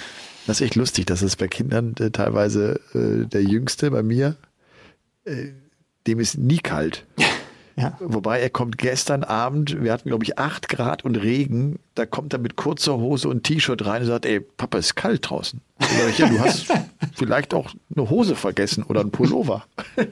Das 0.47 0.61
ist 0.61 0.67
echt 0.67 0.77
lustig, 0.77 1.07
dass 1.07 1.23
es 1.23 1.35
bei 1.35 1.49
Kindern 1.49 1.95
äh, 1.99 2.11
teilweise 2.11 2.81
der 2.95 3.43
Jüngste 3.43 3.91
bei 3.91 4.05
mir, 4.05 4.37
dem 6.07 6.21
ist 6.21 6.39
nie 6.39 6.59
kalt. 6.59 7.07
Ja. 7.77 7.97
Wobei 7.99 8.41
er 8.41 8.51
kommt 8.51 8.79
gestern 8.79 9.25
Abend, 9.25 9.83
wir 9.83 9.93
hatten 9.93 10.09
glaube 10.09 10.23
ich 10.23 10.39
acht 10.39 10.69
Grad 10.69 11.05
und 11.05 11.17
Regen, 11.17 11.81
da 11.97 12.07
kommt 12.07 12.33
er 12.33 12.39
mit 12.39 12.55
kurzer 12.55 12.99
Hose 12.99 13.29
und 13.29 13.43
T-Shirt 13.43 13.85
rein 13.85 14.03
und 14.03 14.07
sagt, 14.07 14.27
ey, 14.27 14.39
Papa, 14.39 14.79
ist 14.79 14.95
kalt 14.95 15.29
draußen. 15.29 15.61
Sag 15.79 16.11
ich, 16.11 16.18
ja, 16.18 16.29
du 16.29 16.39
hast 16.39 16.66
vielleicht 17.14 17.53
auch 17.53 17.70
eine 17.95 18.09
Hose 18.09 18.37
vergessen 18.37 18.85
oder 18.85 19.01
ein 19.01 19.11
Pullover. 19.11 19.64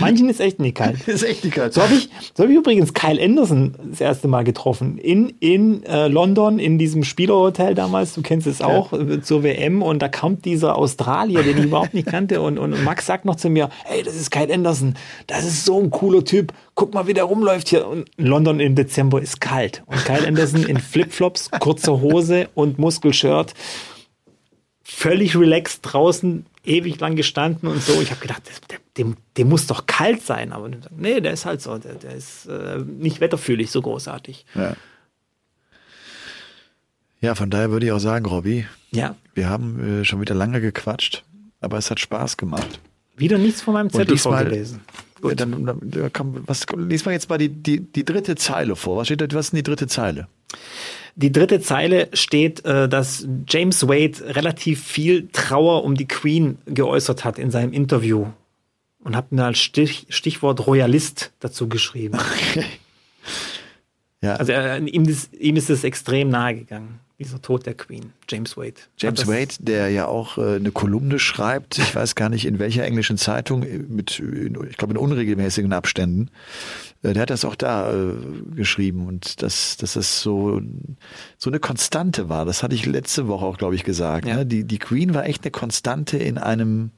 manchen 0.00 0.28
ist 0.28 0.40
echt 0.40 0.60
nicht 0.60 0.76
kalt. 0.76 1.06
ist 1.08 1.22
echt 1.22 1.44
nicht 1.44 1.54
kalt. 1.54 1.72
So 1.72 1.82
habe 1.82 1.94
ich, 1.94 2.08
so 2.34 2.42
hab 2.42 2.50
ich 2.50 2.56
übrigens 2.56 2.94
Kyle 2.94 3.22
Anderson 3.22 3.74
das 3.90 4.00
erste 4.00 4.28
Mal 4.28 4.44
getroffen. 4.44 4.98
In, 4.98 5.30
in 5.40 5.82
äh, 5.84 6.08
London, 6.08 6.58
in 6.58 6.78
diesem 6.78 7.04
Spielerhotel 7.04 7.74
damals, 7.74 8.14
du 8.14 8.22
kennst 8.22 8.46
es 8.46 8.60
auch, 8.60 8.92
äh, 8.92 9.20
zur 9.22 9.42
WM. 9.42 9.82
Und 9.82 10.00
da 10.00 10.08
kam 10.08 10.40
dieser 10.42 10.76
Australier, 10.76 11.42
den 11.42 11.58
ich 11.58 11.64
überhaupt 11.64 11.94
nicht 11.94 12.08
kannte. 12.08 12.40
Und, 12.40 12.58
und 12.58 12.82
Max 12.84 13.06
sagt 13.06 13.24
noch 13.24 13.36
zu 13.36 13.50
mir, 13.50 13.70
hey, 13.84 14.02
das 14.02 14.16
ist 14.16 14.30
Kyle 14.30 14.52
Anderson. 14.52 14.94
Das 15.26 15.44
ist 15.44 15.64
so 15.64 15.80
ein 15.80 15.90
cooler 15.90 16.24
Typ. 16.24 16.52
Guck 16.74 16.94
mal, 16.94 17.06
wie 17.06 17.14
der 17.14 17.24
rumläuft 17.24 17.68
hier. 17.68 17.86
Und 17.86 18.10
London 18.16 18.60
im 18.60 18.74
Dezember 18.74 19.20
ist 19.20 19.40
kalt. 19.40 19.82
Und 19.86 20.04
Kyle 20.04 20.26
Anderson 20.26 20.64
in 20.64 20.78
Flipflops, 20.78 21.50
kurzer 21.60 22.00
Hose 22.00 22.48
und 22.54 22.78
Muskelshirt 22.78 23.54
völlig 24.98 25.36
relaxed 25.36 25.80
draußen 25.82 26.44
ewig 26.64 26.98
lang 26.98 27.14
gestanden 27.14 27.68
und 27.68 27.80
so. 27.80 28.00
Ich 28.02 28.10
habe 28.10 28.20
gedacht, 28.20 28.42
der, 28.68 28.78
dem, 28.96 29.16
dem 29.36 29.48
muss 29.48 29.66
doch 29.68 29.86
kalt 29.86 30.22
sein. 30.22 30.52
Aber 30.52 30.68
nee, 30.96 31.20
der 31.20 31.32
ist 31.32 31.46
halt 31.46 31.62
so. 31.62 31.78
Der, 31.78 31.94
der 31.94 32.14
ist 32.14 32.46
äh, 32.46 32.78
nicht 32.78 33.20
wetterfühlig 33.20 33.70
so 33.70 33.80
großartig. 33.80 34.44
Ja. 34.56 34.74
ja, 37.20 37.34
von 37.36 37.48
daher 37.48 37.70
würde 37.70 37.86
ich 37.86 37.92
auch 37.92 38.00
sagen, 38.00 38.26
Robby, 38.26 38.66
Ja. 38.90 39.14
wir 39.34 39.48
haben 39.48 40.00
äh, 40.00 40.04
schon 40.04 40.20
wieder 40.20 40.34
lange 40.34 40.60
gequatscht, 40.60 41.24
aber 41.60 41.78
es 41.78 41.90
hat 41.90 42.00
Spaß 42.00 42.36
gemacht. 42.36 42.80
Wieder 43.16 43.38
nichts 43.38 43.62
von 43.62 43.74
meinem 43.74 43.90
Zettel 43.90 44.18
vorgelesen. 44.18 44.80
Ja, 45.22 45.34
dann, 45.34 45.64
dann 45.64 46.12
komm, 46.12 46.42
was, 46.46 46.66
lies 46.76 47.04
mal 47.04 47.12
jetzt 47.12 47.28
mal 47.28 47.38
die, 47.38 47.48
die, 47.48 47.80
die 47.80 48.04
dritte 48.04 48.36
Zeile 48.36 48.76
vor. 48.76 48.96
Was 48.96 49.08
steht 49.08 49.20
da, 49.20 49.26
was 49.32 49.46
ist 49.46 49.52
denn 49.52 49.58
die 49.58 49.62
dritte 49.62 49.86
Zeile? 49.86 50.28
Die 51.16 51.32
dritte 51.32 51.60
Zeile 51.60 52.08
steht, 52.12 52.64
äh, 52.64 52.88
dass 52.88 53.26
James 53.48 53.88
Wade 53.88 54.34
relativ 54.36 54.84
viel 54.84 55.28
Trauer 55.32 55.84
um 55.84 55.96
die 55.96 56.06
Queen 56.06 56.58
geäußert 56.66 57.24
hat 57.24 57.38
in 57.38 57.50
seinem 57.50 57.72
Interview. 57.72 58.26
Und 59.00 59.16
hat 59.16 59.32
mir 59.32 59.44
als 59.44 59.58
Stich, 59.58 60.06
Stichwort 60.10 60.66
Royalist 60.66 61.32
dazu 61.40 61.68
geschrieben. 61.68 62.18
Ja, 64.20 64.34
Also 64.34 64.52
ihm, 64.52 65.04
ist, 65.04 65.32
ihm 65.34 65.56
ist 65.56 65.70
es 65.70 65.84
extrem 65.84 66.28
nahe 66.28 66.56
gegangen, 66.56 66.98
dieser 67.18 67.42
Tod 67.42 67.66
der 67.66 67.74
Queen, 67.74 68.12
James 68.28 68.56
Wade. 68.56 68.74
James 68.96 69.26
Wade, 69.26 69.54
der 69.58 69.88
ja 69.90 70.06
auch 70.06 70.38
äh, 70.38 70.56
eine 70.56 70.70
Kolumne 70.70 71.18
schreibt, 71.18 71.78
ich 71.78 71.94
weiß 71.94 72.14
gar 72.14 72.28
nicht 72.28 72.46
in 72.46 72.60
welcher 72.60 72.84
englischen 72.84 73.18
Zeitung, 73.18 73.64
äh, 73.64 73.78
mit, 73.78 74.20
ich 74.20 74.76
glaube 74.76 74.92
in 74.92 74.98
unregelmäßigen 74.98 75.72
Abständen, 75.72 76.30
äh, 77.02 77.12
der 77.14 77.22
hat 77.22 77.30
das 77.30 77.44
auch 77.44 77.56
da 77.56 77.92
äh, 77.92 78.12
geschrieben 78.54 79.08
und 79.08 79.42
dass, 79.42 79.76
dass 79.76 79.94
das 79.94 80.22
so, 80.22 80.60
so 81.38 81.50
eine 81.50 81.58
Konstante 81.58 82.28
war. 82.28 82.44
Das 82.44 82.62
hatte 82.62 82.76
ich 82.76 82.86
letzte 82.86 83.26
Woche 83.26 83.44
auch, 83.44 83.58
glaube 83.58 83.74
ich, 83.74 83.82
gesagt. 83.82 84.28
Ja. 84.28 84.36
Ne? 84.36 84.46
Die, 84.46 84.62
die 84.64 84.78
Queen 84.78 85.12
war 85.12 85.26
echt 85.26 85.42
eine 85.42 85.50
Konstante 85.50 86.18
in 86.18 86.38
einem 86.38 86.92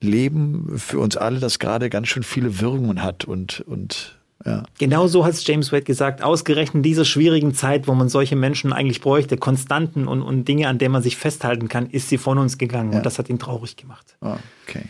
Leben 0.00 0.78
für 0.78 0.98
uns 0.98 1.16
alle, 1.16 1.40
das 1.40 1.58
gerade 1.58 1.88
ganz 1.88 2.08
schön 2.08 2.22
viele 2.22 2.60
Wirrungen 2.60 3.02
hat 3.02 3.24
und, 3.24 3.60
und 3.60 4.13
ja. 4.44 4.64
Genau 4.78 5.06
so 5.06 5.24
hat 5.24 5.32
es 5.32 5.46
James 5.46 5.72
Wade 5.72 5.84
gesagt. 5.84 6.22
Ausgerechnet 6.22 6.76
in 6.76 6.82
dieser 6.82 7.04
schwierigen 7.04 7.54
Zeit, 7.54 7.88
wo 7.88 7.94
man 7.94 8.08
solche 8.08 8.36
Menschen 8.36 8.72
eigentlich 8.72 9.00
bräuchte, 9.00 9.36
Konstanten 9.36 10.06
und, 10.06 10.22
und 10.22 10.46
Dinge, 10.46 10.68
an 10.68 10.78
denen 10.78 10.92
man 10.92 11.02
sich 11.02 11.16
festhalten 11.16 11.68
kann, 11.68 11.88
ist 11.88 12.08
sie 12.08 12.18
von 12.18 12.38
uns 12.38 12.58
gegangen. 12.58 12.92
Ja. 12.92 12.98
Und 12.98 13.06
das 13.06 13.18
hat 13.18 13.30
ihn 13.30 13.38
traurig 13.38 13.76
gemacht. 13.76 14.16
Oh, 14.20 14.36
okay. 14.66 14.84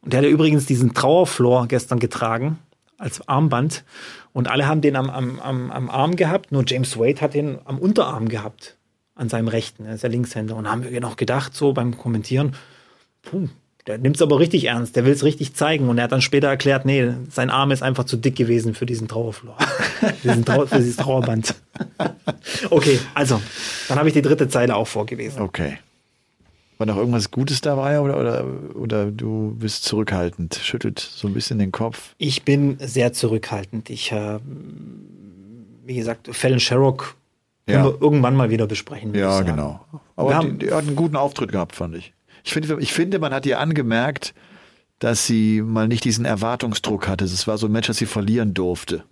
Und 0.00 0.12
der 0.12 0.18
hat 0.18 0.24
ja 0.24 0.30
übrigens 0.30 0.66
diesen 0.66 0.94
Trauerflor 0.94 1.66
gestern 1.66 1.98
getragen 1.98 2.58
als 2.96 3.26
Armband. 3.28 3.84
Und 4.32 4.48
alle 4.48 4.66
haben 4.66 4.80
den 4.80 4.96
am, 4.96 5.10
am, 5.10 5.40
am, 5.40 5.70
am 5.70 5.90
Arm 5.90 6.16
gehabt. 6.16 6.52
Nur 6.52 6.64
James 6.66 6.96
Wade 6.98 7.20
hat 7.20 7.34
den 7.34 7.58
am 7.64 7.78
Unterarm 7.78 8.28
gehabt. 8.28 8.76
An 9.14 9.30
seinem 9.30 9.48
rechten. 9.48 9.86
Er 9.86 9.94
ist 9.94 10.02
ja 10.02 10.10
Linkshänder. 10.10 10.54
Und 10.56 10.70
haben 10.70 10.84
wir 10.84 11.00
noch 11.00 11.16
gedacht, 11.16 11.54
so 11.54 11.72
beim 11.72 11.96
Kommentieren, 11.96 12.54
puh, 13.22 13.48
der 13.86 13.98
nimmt 13.98 14.16
es 14.16 14.22
aber 14.22 14.38
richtig 14.38 14.64
ernst. 14.64 14.96
Der 14.96 15.04
will 15.04 15.12
es 15.12 15.22
richtig 15.24 15.54
zeigen. 15.54 15.88
Und 15.88 15.98
er 15.98 16.04
hat 16.04 16.12
dann 16.12 16.22
später 16.22 16.48
erklärt, 16.48 16.84
nee, 16.84 17.12
sein 17.30 17.50
Arm 17.50 17.70
ist 17.70 17.82
einfach 17.82 18.04
zu 18.04 18.16
dick 18.16 18.36
gewesen 18.36 18.74
für 18.74 18.86
diesen 18.86 19.06
Trauerflor. 19.08 19.56
diesen 20.24 20.44
Trau 20.44 20.66
für 20.66 20.78
dieses 20.78 20.96
Trauerband. 20.96 21.54
okay, 22.70 22.98
also, 23.14 23.40
dann 23.88 23.98
habe 23.98 24.08
ich 24.08 24.14
die 24.14 24.22
dritte 24.22 24.48
Zeile 24.48 24.74
auch 24.76 24.86
vorgelesen. 24.88 25.42
Okay. 25.42 25.78
War 26.78 26.86
noch 26.86 26.96
irgendwas 26.98 27.30
Gutes 27.30 27.62
dabei 27.62 28.00
oder, 28.00 28.18
oder, 28.20 28.44
oder 28.74 29.06
du 29.10 29.56
bist 29.58 29.84
zurückhaltend? 29.84 30.56
Schüttelt 30.62 30.98
so 30.98 31.26
ein 31.26 31.32
bisschen 31.32 31.58
den 31.58 31.72
Kopf. 31.72 32.14
Ich 32.18 32.42
bin 32.42 32.76
sehr 32.80 33.14
zurückhaltend. 33.14 33.88
Ich, 33.88 34.12
äh, 34.12 34.38
wie 35.86 35.94
gesagt, 35.94 36.28
Fallon 36.36 36.60
Sherrock 36.60 37.14
können 37.66 37.78
Ja. 37.78 37.84
wir 37.86 38.02
irgendwann 38.02 38.36
mal 38.36 38.50
wieder 38.50 38.66
besprechen. 38.66 39.14
Ja, 39.14 39.40
genau. 39.40 39.80
Aber 40.16 40.28
Wir 40.28 40.32
die, 40.32 40.36
haben- 40.46 40.58
die 40.58 40.70
hat 40.72 40.86
einen 40.86 40.96
guten 40.96 41.16
Auftritt 41.16 41.50
gehabt, 41.52 41.74
fand 41.74 41.96
ich. 41.96 42.12
Ich 42.46 42.52
finde, 42.52 42.76
ich 42.80 42.92
finde, 42.92 43.18
man 43.18 43.34
hat 43.34 43.44
ihr 43.44 43.58
angemerkt, 43.58 44.32
dass 45.00 45.26
sie 45.26 45.60
mal 45.62 45.88
nicht 45.88 46.04
diesen 46.04 46.24
Erwartungsdruck 46.24 47.08
hatte. 47.08 47.24
Es 47.24 47.46
war 47.46 47.58
so 47.58 47.66
ein 47.66 47.72
Match, 47.72 47.88
das 47.88 47.96
sie 47.98 48.06
verlieren 48.06 48.54
durfte. 48.54 49.02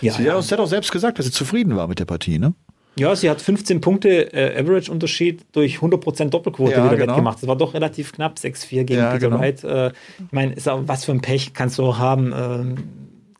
Ja, 0.00 0.12
sie, 0.12 0.24
ja. 0.24 0.32
Hat 0.32 0.38
auch, 0.38 0.42
sie 0.42 0.52
hat 0.52 0.60
auch 0.60 0.66
selbst 0.66 0.90
gesagt, 0.90 1.18
dass 1.18 1.26
sie 1.26 1.32
zufrieden 1.32 1.76
war 1.76 1.86
mit 1.86 1.98
der 2.00 2.04
Partie, 2.06 2.38
ne? 2.38 2.54
ja, 2.98 3.14
sie 3.16 3.30
hat 3.30 3.40
15 3.40 3.80
Punkte 3.80 4.34
äh, 4.34 4.60
Average-Unterschied 4.60 5.46
durch 5.52 5.78
100% 5.78 6.28
Doppelquote 6.28 6.72
Ja, 6.72 6.84
wieder 6.84 6.96
genau. 6.96 7.12
wettgemacht. 7.12 7.38
Das 7.40 7.46
war 7.48 7.56
doch 7.56 7.72
relativ 7.72 8.12
knapp, 8.12 8.36
6-4 8.36 8.84
gegen 8.84 9.00
Ja, 9.00 9.12
Peter 9.12 9.28
genau. 9.30 9.40
Wright. 9.40 9.64
Äh, 9.64 9.88
ich 10.18 10.32
meine, 10.32 10.54
was 10.64 11.04
für 11.06 11.12
ein 11.12 11.22
Pech 11.22 11.54
kannst 11.54 11.78
du 11.78 11.84
auch 11.84 11.98
haben. 11.98 12.34
ähm, 12.36 12.74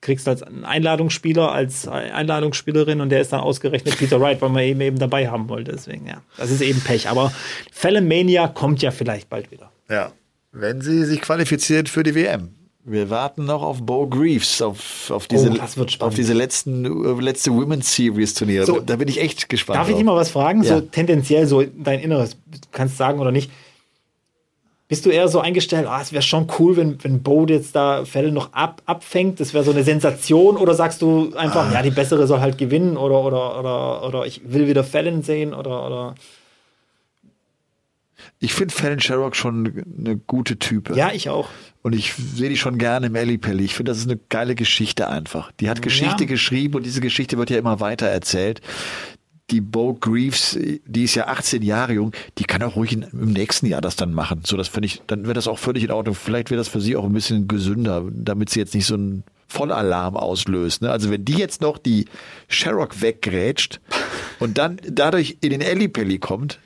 kriegst 0.03 0.29
als 0.29 0.43
Einladungsspieler, 0.43 1.51
als 1.51 1.89
Einladungsspielerin 1.89 3.01
und 3.01 3.09
der 3.09 3.23
ist 3.23 3.33
dann 3.33 3.41
ausgerechnet 3.41 3.97
Peter 3.97 4.21
Wright, 4.21 4.43
weil 4.43 4.51
man 4.51 4.63
eben 4.65 4.81
eben 4.83 4.99
dabei 4.99 5.31
haben 5.31 5.49
wollte. 5.49 5.73
Deswegen, 5.73 6.07
ja, 6.07 6.21
das 6.37 6.51
ist 6.51 6.61
eben 6.61 6.81
Pech. 6.81 7.09
Aber 7.09 7.33
Fallon 7.73 8.07
Mania 8.07 8.49
kommt 8.49 8.83
ja 8.83 8.91
vielleicht 8.91 9.31
bald 9.31 9.51
wieder. 9.51 9.71
Ja. 9.89 10.13
Wenn 10.51 10.83
sie 10.83 11.05
sich 11.05 11.23
qualifiziert 11.23 11.89
für 11.89 12.03
die 12.03 12.15
WM. 12.15 12.51
Wir 12.85 13.11
warten 13.11 13.45
noch 13.45 13.63
auf 13.63 13.81
Bo 13.81 14.09
Greaves, 14.09 14.61
auf, 14.61 15.09
auf 15.13 15.29
diese, 15.29 15.51
Oh, 15.51 15.87
auf 16.01 16.15
diese 16.15 16.33
letzten, 16.33 16.85
äh, 16.85 17.23
letzte 17.23 17.53
Women's 17.53 17.95
Series 17.95 18.35
Turniere. 18.35 18.67
So. 18.67 18.81
da 18.81 18.97
bin 18.97 19.07
ich 19.07 19.21
echt 19.21 19.49
gespannt. 19.49 19.79
Darf 19.79 19.89
ich 19.89 19.95
dich 19.95 20.05
mal 20.05 20.17
was 20.17 20.31
fragen? 20.31 20.65
Ja. 20.65 20.75
So 20.77 20.81
tendenziell, 20.81 21.47
so 21.47 21.63
dein 21.63 22.01
Inneres, 22.01 22.31
du 22.33 22.59
kannst 22.73 22.97
sagen 22.97 23.21
oder 23.21 23.31
nicht. 23.31 23.53
Bist 24.89 25.07
du 25.07 25.11
eher 25.11 25.29
so 25.29 25.41
eingestellt, 25.41 25.87
ah, 25.87 26.01
es 26.03 26.13
wäre 26.13 26.23
schon 26.23 26.49
cool, 26.59 26.77
wenn, 26.77 27.03
wenn 27.03 27.23
Bo 27.23 27.47
jetzt 27.47 27.75
da 27.75 28.05
Fälle 28.05 28.31
noch 28.31 28.53
ab, 28.53 28.83
abfängt, 28.85 29.41
das 29.41 29.55
wäre 29.55 29.65
so 29.65 29.71
eine 29.71 29.85
Sensation, 29.85 30.57
oder 30.59 30.75
sagst 30.75 31.01
du 31.01 31.35
einfach, 31.35 31.71
Ah. 31.71 31.73
ja, 31.75 31.83
die 31.83 31.91
bessere 31.91 32.27
soll 32.27 32.41
halt 32.41 32.59
gewinnen 32.59 32.97
oder 32.99 33.23
oder 33.25 33.59
oder 33.59 34.03
oder 34.07 34.27
ich 34.27 34.43
will 34.45 34.67
wieder 34.67 34.85
Fällen 34.85 35.23
sehen 35.23 35.55
oder 35.55 35.87
oder 35.87 36.15
Ich 38.39 38.53
finde 38.55 38.75
Fallon 38.75 39.01
Sherrock 39.01 39.35
schon 39.37 39.85
eine 39.99 40.17
gute 40.17 40.59
Type. 40.59 40.95
ja, 40.95 41.11
ich 41.13 41.29
auch. 41.31 41.49
Und 41.83 41.95
ich 41.95 42.13
sehe 42.15 42.49
die 42.49 42.57
schon 42.57 42.79
gerne 42.79 43.07
im 43.07 43.15
Ellipelli. 43.17 43.65
Ich 43.65 43.75
finde, 43.75 43.91
das 43.91 43.99
ist 43.99 44.09
eine 44.09 44.21
geile 44.29 44.55
Geschichte 44.55 45.09
einfach. 45.09 45.51
Die 45.59 45.69
hat 45.69 45.83
Geschichte 45.83 46.25
Ja. 46.25 46.29
geschrieben 46.29 46.75
und 46.77 46.85
diese 46.87 47.01
Geschichte 47.01 47.39
wird 47.39 47.51
ja 47.51 47.59
immer 47.59 47.81
weiter 47.81 48.07
erzählt. 48.07 48.61
Die 49.53 49.61
Bo 49.61 49.95
Greaves, 49.95 50.59
die 50.59 51.05
ist 51.05 51.15
ja 51.15 51.29
18 51.29 51.63
Jahre 51.63 51.93
jung, 51.93 52.13
die 52.39 52.45
kann 52.45 52.63
auch 52.63 52.75
ruhig 52.75 52.93
in, 52.93 53.03
im 53.03 53.33
nächsten 53.33 53.67
Jahr 53.67 53.81
das 53.81 53.97
dann 53.97 54.13
machen. 54.13 54.43
So, 54.45 54.57
das 54.57 54.69
finde 54.69 54.87
ich, 54.87 55.03
dann 55.07 55.25
wäre 55.25 55.35
das 55.35 55.47
auch 55.47 55.59
völlig 55.59 55.85
in 55.85 55.91
Ordnung. 55.91 56.15
Vielleicht 56.15 56.51
wäre 56.51 56.59
das 56.59 56.69
für 56.69 56.81
sie 56.81 56.97
auch 56.97 57.05
ein 57.05 57.13
bisschen 57.13 57.47
gesünder, 57.49 58.03
damit 58.11 58.51
sie 58.51 58.59
jetzt 58.59 58.75
nicht 58.75 58.87
so 58.87 58.95
einen 58.95 59.25
Vollalarm 59.49 60.17
auslöst. 60.17 60.83
Ne? 60.83 60.91
Also 60.91 61.11
wenn 61.11 61.25
die 61.25 61.35
jetzt 61.35 61.61
noch 61.61 61.77
die 61.77 62.07
Sherrock 62.49 63.03
weggrätscht 63.03 63.81
und 64.41 64.57
dann 64.57 64.81
dadurch 64.89 65.37
in 65.43 65.51
den 65.51 65.61
Ellipelli 65.61 66.19
kommt, 66.19 66.59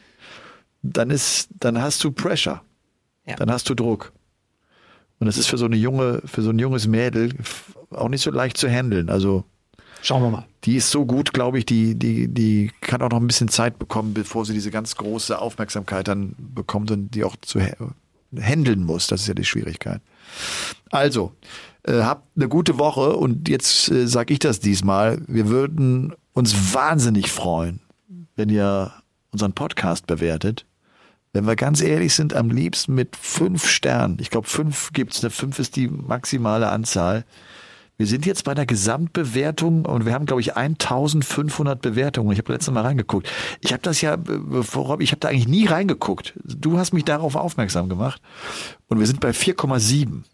dann 0.82 1.10
ist, 1.10 1.48
dann 1.58 1.82
hast 1.82 2.02
du 2.04 2.12
Pressure. 2.12 2.62
Ja. 3.26 3.34
Dann 3.34 3.50
hast 3.50 3.68
du 3.68 3.74
Druck. 3.74 4.12
Und 5.18 5.26
das 5.26 5.38
ist 5.38 5.48
für 5.48 5.58
so 5.58 5.64
eine 5.64 5.76
junge, 5.76 6.22
für 6.24 6.42
so 6.42 6.50
ein 6.50 6.58
junges 6.58 6.86
Mädel 6.86 7.32
auch 7.90 8.08
nicht 8.08 8.22
so 8.22 8.30
leicht 8.30 8.56
zu 8.56 8.68
handeln. 8.68 9.10
Also 9.10 9.44
Schauen 10.02 10.22
wir 10.22 10.30
mal. 10.30 10.46
Die 10.66 10.76
ist 10.76 10.90
so 10.90 11.06
gut, 11.06 11.32
glaube 11.32 11.58
ich, 11.58 11.66
die, 11.66 11.94
die, 11.94 12.28
die 12.28 12.72
kann 12.80 13.00
auch 13.00 13.10
noch 13.10 13.20
ein 13.20 13.26
bisschen 13.26 13.48
Zeit 13.48 13.78
bekommen, 13.78 14.14
bevor 14.14 14.44
sie 14.44 14.52
diese 14.52 14.70
ganz 14.70 14.96
große 14.96 15.38
Aufmerksamkeit 15.38 16.08
dann 16.08 16.34
bekommt 16.38 16.90
und 16.90 17.14
die 17.14 17.24
auch 17.24 17.36
zu 17.40 17.60
ha- 17.60 17.94
handeln 18.38 18.84
muss. 18.84 19.06
Das 19.06 19.22
ist 19.22 19.28
ja 19.28 19.34
die 19.34 19.44
Schwierigkeit. 19.44 20.00
Also, 20.90 21.32
äh, 21.84 22.02
habt 22.02 22.36
eine 22.36 22.48
gute 22.48 22.78
Woche 22.78 23.16
und 23.16 23.48
jetzt 23.48 23.90
äh, 23.90 24.06
sage 24.08 24.32
ich 24.32 24.40
das 24.40 24.58
diesmal. 24.60 25.22
Wir 25.28 25.48
würden 25.48 26.14
uns 26.32 26.74
wahnsinnig 26.74 27.30
freuen, 27.30 27.80
wenn 28.34 28.48
ihr 28.50 28.92
unseren 29.30 29.52
Podcast 29.52 30.06
bewertet. 30.06 30.66
Wenn 31.32 31.46
wir 31.46 31.54
ganz 31.54 31.80
ehrlich 31.80 32.14
sind, 32.14 32.34
am 32.34 32.50
liebsten 32.50 32.94
mit 32.94 33.14
fünf 33.14 33.68
Sternen. 33.68 34.16
Ich 34.20 34.30
glaube, 34.30 34.48
fünf 34.48 34.92
gibt's. 34.92 35.22
Eine 35.22 35.30
fünf 35.30 35.58
ist 35.58 35.76
die 35.76 35.86
maximale 35.86 36.70
Anzahl. 36.70 37.24
Wir 37.98 38.06
sind 38.06 38.26
jetzt 38.26 38.44
bei 38.44 38.52
der 38.54 38.66
Gesamtbewertung 38.66 39.86
und 39.86 40.04
wir 40.04 40.12
haben, 40.12 40.26
glaube 40.26 40.42
ich, 40.42 40.56
1500 40.56 41.80
Bewertungen. 41.80 42.30
Ich 42.32 42.38
habe 42.38 42.52
letztes 42.52 42.72
Mal 42.74 42.82
reingeguckt. 42.82 43.28
Ich 43.60 43.72
habe 43.72 43.82
das 43.82 44.02
ja, 44.02 44.16
bevor 44.16 44.86
Rob, 44.86 45.00
ich 45.00 45.12
habe 45.12 45.20
da 45.20 45.28
eigentlich 45.28 45.48
nie 45.48 45.66
reingeguckt. 45.66 46.34
Du 46.44 46.78
hast 46.78 46.92
mich 46.92 47.04
darauf 47.04 47.36
aufmerksam 47.36 47.88
gemacht. 47.88 48.20
Und 48.88 48.98
wir 49.00 49.06
sind 49.06 49.20
bei 49.20 49.30
4,7. 49.30 50.24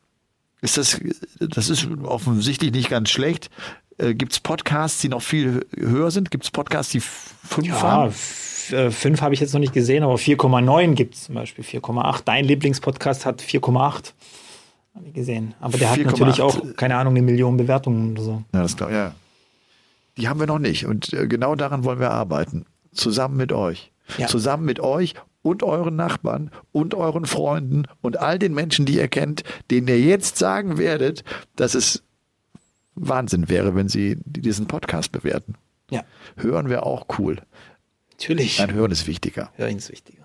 Ist 0.60 0.76
das, 0.76 1.00
das 1.38 1.68
ist 1.70 1.88
offensichtlich 2.02 2.72
nicht 2.72 2.90
ganz 2.90 3.10
schlecht. 3.10 3.48
Äh, 3.98 4.14
Gibt 4.14 4.32
es 4.32 4.40
Podcasts, 4.40 5.00
die 5.00 5.08
noch 5.08 5.22
viel 5.22 5.66
höher 5.76 6.10
sind? 6.10 6.30
Gibt 6.30 6.44
es 6.44 6.50
Podcasts, 6.50 6.90
die 6.92 7.00
fünf 7.00 7.66
Ja, 7.66 7.80
haben? 7.82 8.14
äh, 8.70 8.90
fünf 8.90 9.20
habe 9.22 9.34
ich 9.34 9.40
jetzt 9.40 9.52
noch 9.52 9.60
nicht 9.60 9.72
gesehen, 9.72 10.02
aber 10.02 10.14
4,9 10.14 10.94
gibt 10.94 11.14
es 11.14 11.24
zum 11.24 11.34
Beispiel, 11.36 11.64
4,8. 11.64 12.22
Dein 12.24 12.44
Lieblingspodcast 12.44 13.24
hat 13.26 13.40
4,8. 13.42 14.12
Hab 14.94 15.06
ich 15.06 15.14
gesehen. 15.14 15.54
Aber 15.60 15.78
der 15.78 15.90
hat 15.90 15.98
4,8. 15.98 16.04
natürlich 16.04 16.40
auch, 16.42 16.76
keine 16.76 16.96
Ahnung, 16.96 17.14
eine 17.14 17.22
Million 17.22 17.56
Bewertungen 17.56 18.12
oder 18.12 18.22
so. 18.22 18.42
Ja, 18.52 18.62
das 18.62 18.76
glaub, 18.76 18.90
ja. 18.90 19.14
Die 20.18 20.28
haben 20.28 20.40
wir 20.40 20.46
noch 20.46 20.58
nicht. 20.58 20.86
Und 20.86 21.12
äh, 21.12 21.26
genau 21.26 21.54
daran 21.54 21.84
wollen 21.84 22.00
wir 22.00 22.10
arbeiten. 22.10 22.66
Zusammen 22.92 23.36
mit 23.36 23.52
euch. 23.52 23.90
Ja. 24.18 24.26
Zusammen 24.26 24.64
mit 24.66 24.80
euch 24.80 25.14
und 25.40 25.62
euren 25.62 25.96
Nachbarn 25.96 26.50
und 26.72 26.94
euren 26.94 27.24
Freunden 27.24 27.84
und 28.00 28.18
all 28.18 28.38
den 28.38 28.52
Menschen, 28.52 28.84
die 28.84 28.96
ihr 28.96 29.08
kennt, 29.08 29.42
denen 29.70 29.88
ihr 29.88 30.00
jetzt 30.00 30.36
sagen 30.36 30.76
werdet, 30.78 31.24
dass 31.56 31.74
es 31.74 32.02
Wahnsinn 32.94 33.48
wäre, 33.48 33.74
wenn 33.74 33.88
sie 33.88 34.18
diesen 34.24 34.66
Podcast 34.66 35.12
bewerten. 35.12 35.54
Ja, 35.90 36.04
Hören 36.36 36.68
wäre 36.68 36.84
auch 36.84 37.06
cool. 37.18 37.38
natürlich. 38.12 38.58
Nein, 38.58 38.72
hören 38.72 38.90
ist 38.90 39.06
wichtiger. 39.06 39.50
Hören 39.56 39.76
ist 39.76 39.90
wichtiger. 39.90 40.21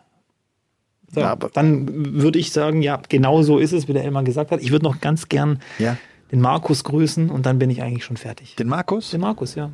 So, 1.13 1.21
Ja, 1.21 1.31
aber- 1.31 1.49
dann 1.49 2.15
würde 2.21 2.37
ich 2.39 2.51
sagen, 2.51 2.81
ja, 2.81 3.01
genau 3.09 3.41
so 3.41 3.59
ist 3.59 3.71
es, 3.71 3.87
wie 3.87 3.93
der 3.93 4.03
Elmar 4.03 4.23
gesagt 4.23 4.51
hat. 4.51 4.61
Ich 4.61 4.71
würde 4.71 4.83
noch 4.85 4.99
ganz 4.99 5.29
gern 5.29 5.59
Ja. 5.79 5.97
den 6.31 6.41
Markus 6.41 6.83
grüßen 6.83 7.29
und 7.29 7.45
dann 7.45 7.59
bin 7.59 7.69
ich 7.69 7.81
eigentlich 7.81 8.03
schon 8.03 8.17
fertig. 8.17 8.55
Den 8.57 8.67
Markus? 8.67 9.11
Den 9.11 9.21
Markus, 9.21 9.55
ja. 9.55 9.71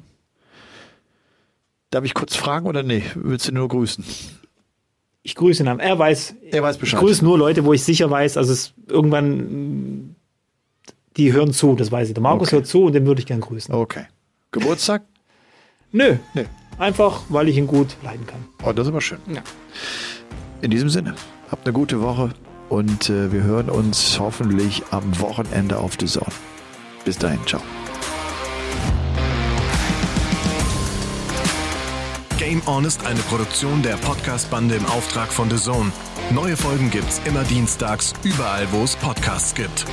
Darf 1.89 2.03
ich 2.05 2.13
kurz 2.13 2.35
fragen 2.35 2.65
oder 2.67 2.83
nee? 2.83 3.03
Willst 3.15 3.47
du 3.47 3.51
nur 3.51 3.67
grüßen? 3.67 4.03
Ich 5.21 5.35
grüße 5.35 5.63
ihn. 5.63 5.67
Er 5.79 5.97
weiß, 5.99 6.35
Er 6.51 6.63
weiß 6.63 6.75
ich 6.75 6.81
Bescheid. 6.81 6.99
grüße 6.99 7.23
nur 7.23 7.37
Leute, 7.37 7.65
wo 7.65 7.73
ich 7.73 7.83
sicher 7.83 8.09
weiß, 8.11 8.35
also 8.37 8.51
es 8.51 8.73
irgendwann, 8.87 10.15
die 11.17 11.31
hören 11.33 11.53
zu, 11.53 11.75
das 11.75 11.91
weiß 11.91 12.09
ich. 12.09 12.13
Der 12.13 12.23
Markus 12.23 12.49
Okay. 12.49 12.57
hört 12.57 12.67
zu 12.67 12.83
und 12.85 12.93
den 12.93 13.05
würde 13.05 13.21
ich 13.21 13.25
gern 13.27 13.39
grüßen. 13.41 13.73
Okay. 13.73 14.05
Geburtstag? 14.51 15.03
Nö, 15.91 16.17
Nee. 16.33 16.45
einfach, 16.79 17.21
weil 17.29 17.47
ich 17.47 17.57
ihn 17.57 17.67
gut 17.67 17.95
leiden 18.03 18.25
kann. 18.27 18.43
Oh, 18.65 18.71
das 18.73 18.85
ist 18.87 18.91
aber 18.91 19.01
schön. 19.01 19.19
Ja. 19.33 19.41
In 20.63 20.71
diesem 20.71 20.87
Sinne, 20.87 21.13
habt 21.51 21.67
eine 21.67 21.73
gute 21.73 21.99
Woche 21.99 22.29
und 22.69 23.09
äh, 23.09 23.33
wir 23.33 23.43
hören 23.43 23.69
uns 23.69 24.17
hoffentlich 24.17 24.81
am 24.91 25.19
Wochenende 25.19 25.77
auf 25.77 25.97
The 25.99 26.05
Zone. 26.05 26.31
Bis 27.03 27.17
dahin, 27.17 27.39
ciao. 27.45 27.61
Game 32.37 32.61
On 32.65 32.85
ist 32.85 33.05
eine 33.05 33.19
Produktion 33.23 33.81
der 33.81 33.97
Podcast-Bande 33.97 34.75
im 34.75 34.85
Auftrag 34.85 35.33
von 35.33 35.49
The 35.49 35.57
Zone. 35.57 35.91
Neue 36.31 36.55
Folgen 36.55 36.89
gibt's 36.89 37.19
immer 37.25 37.43
dienstags, 37.43 38.13
überall, 38.23 38.65
wo 38.71 38.85
es 38.85 38.95
Podcasts 38.95 39.53
gibt. 39.53 39.85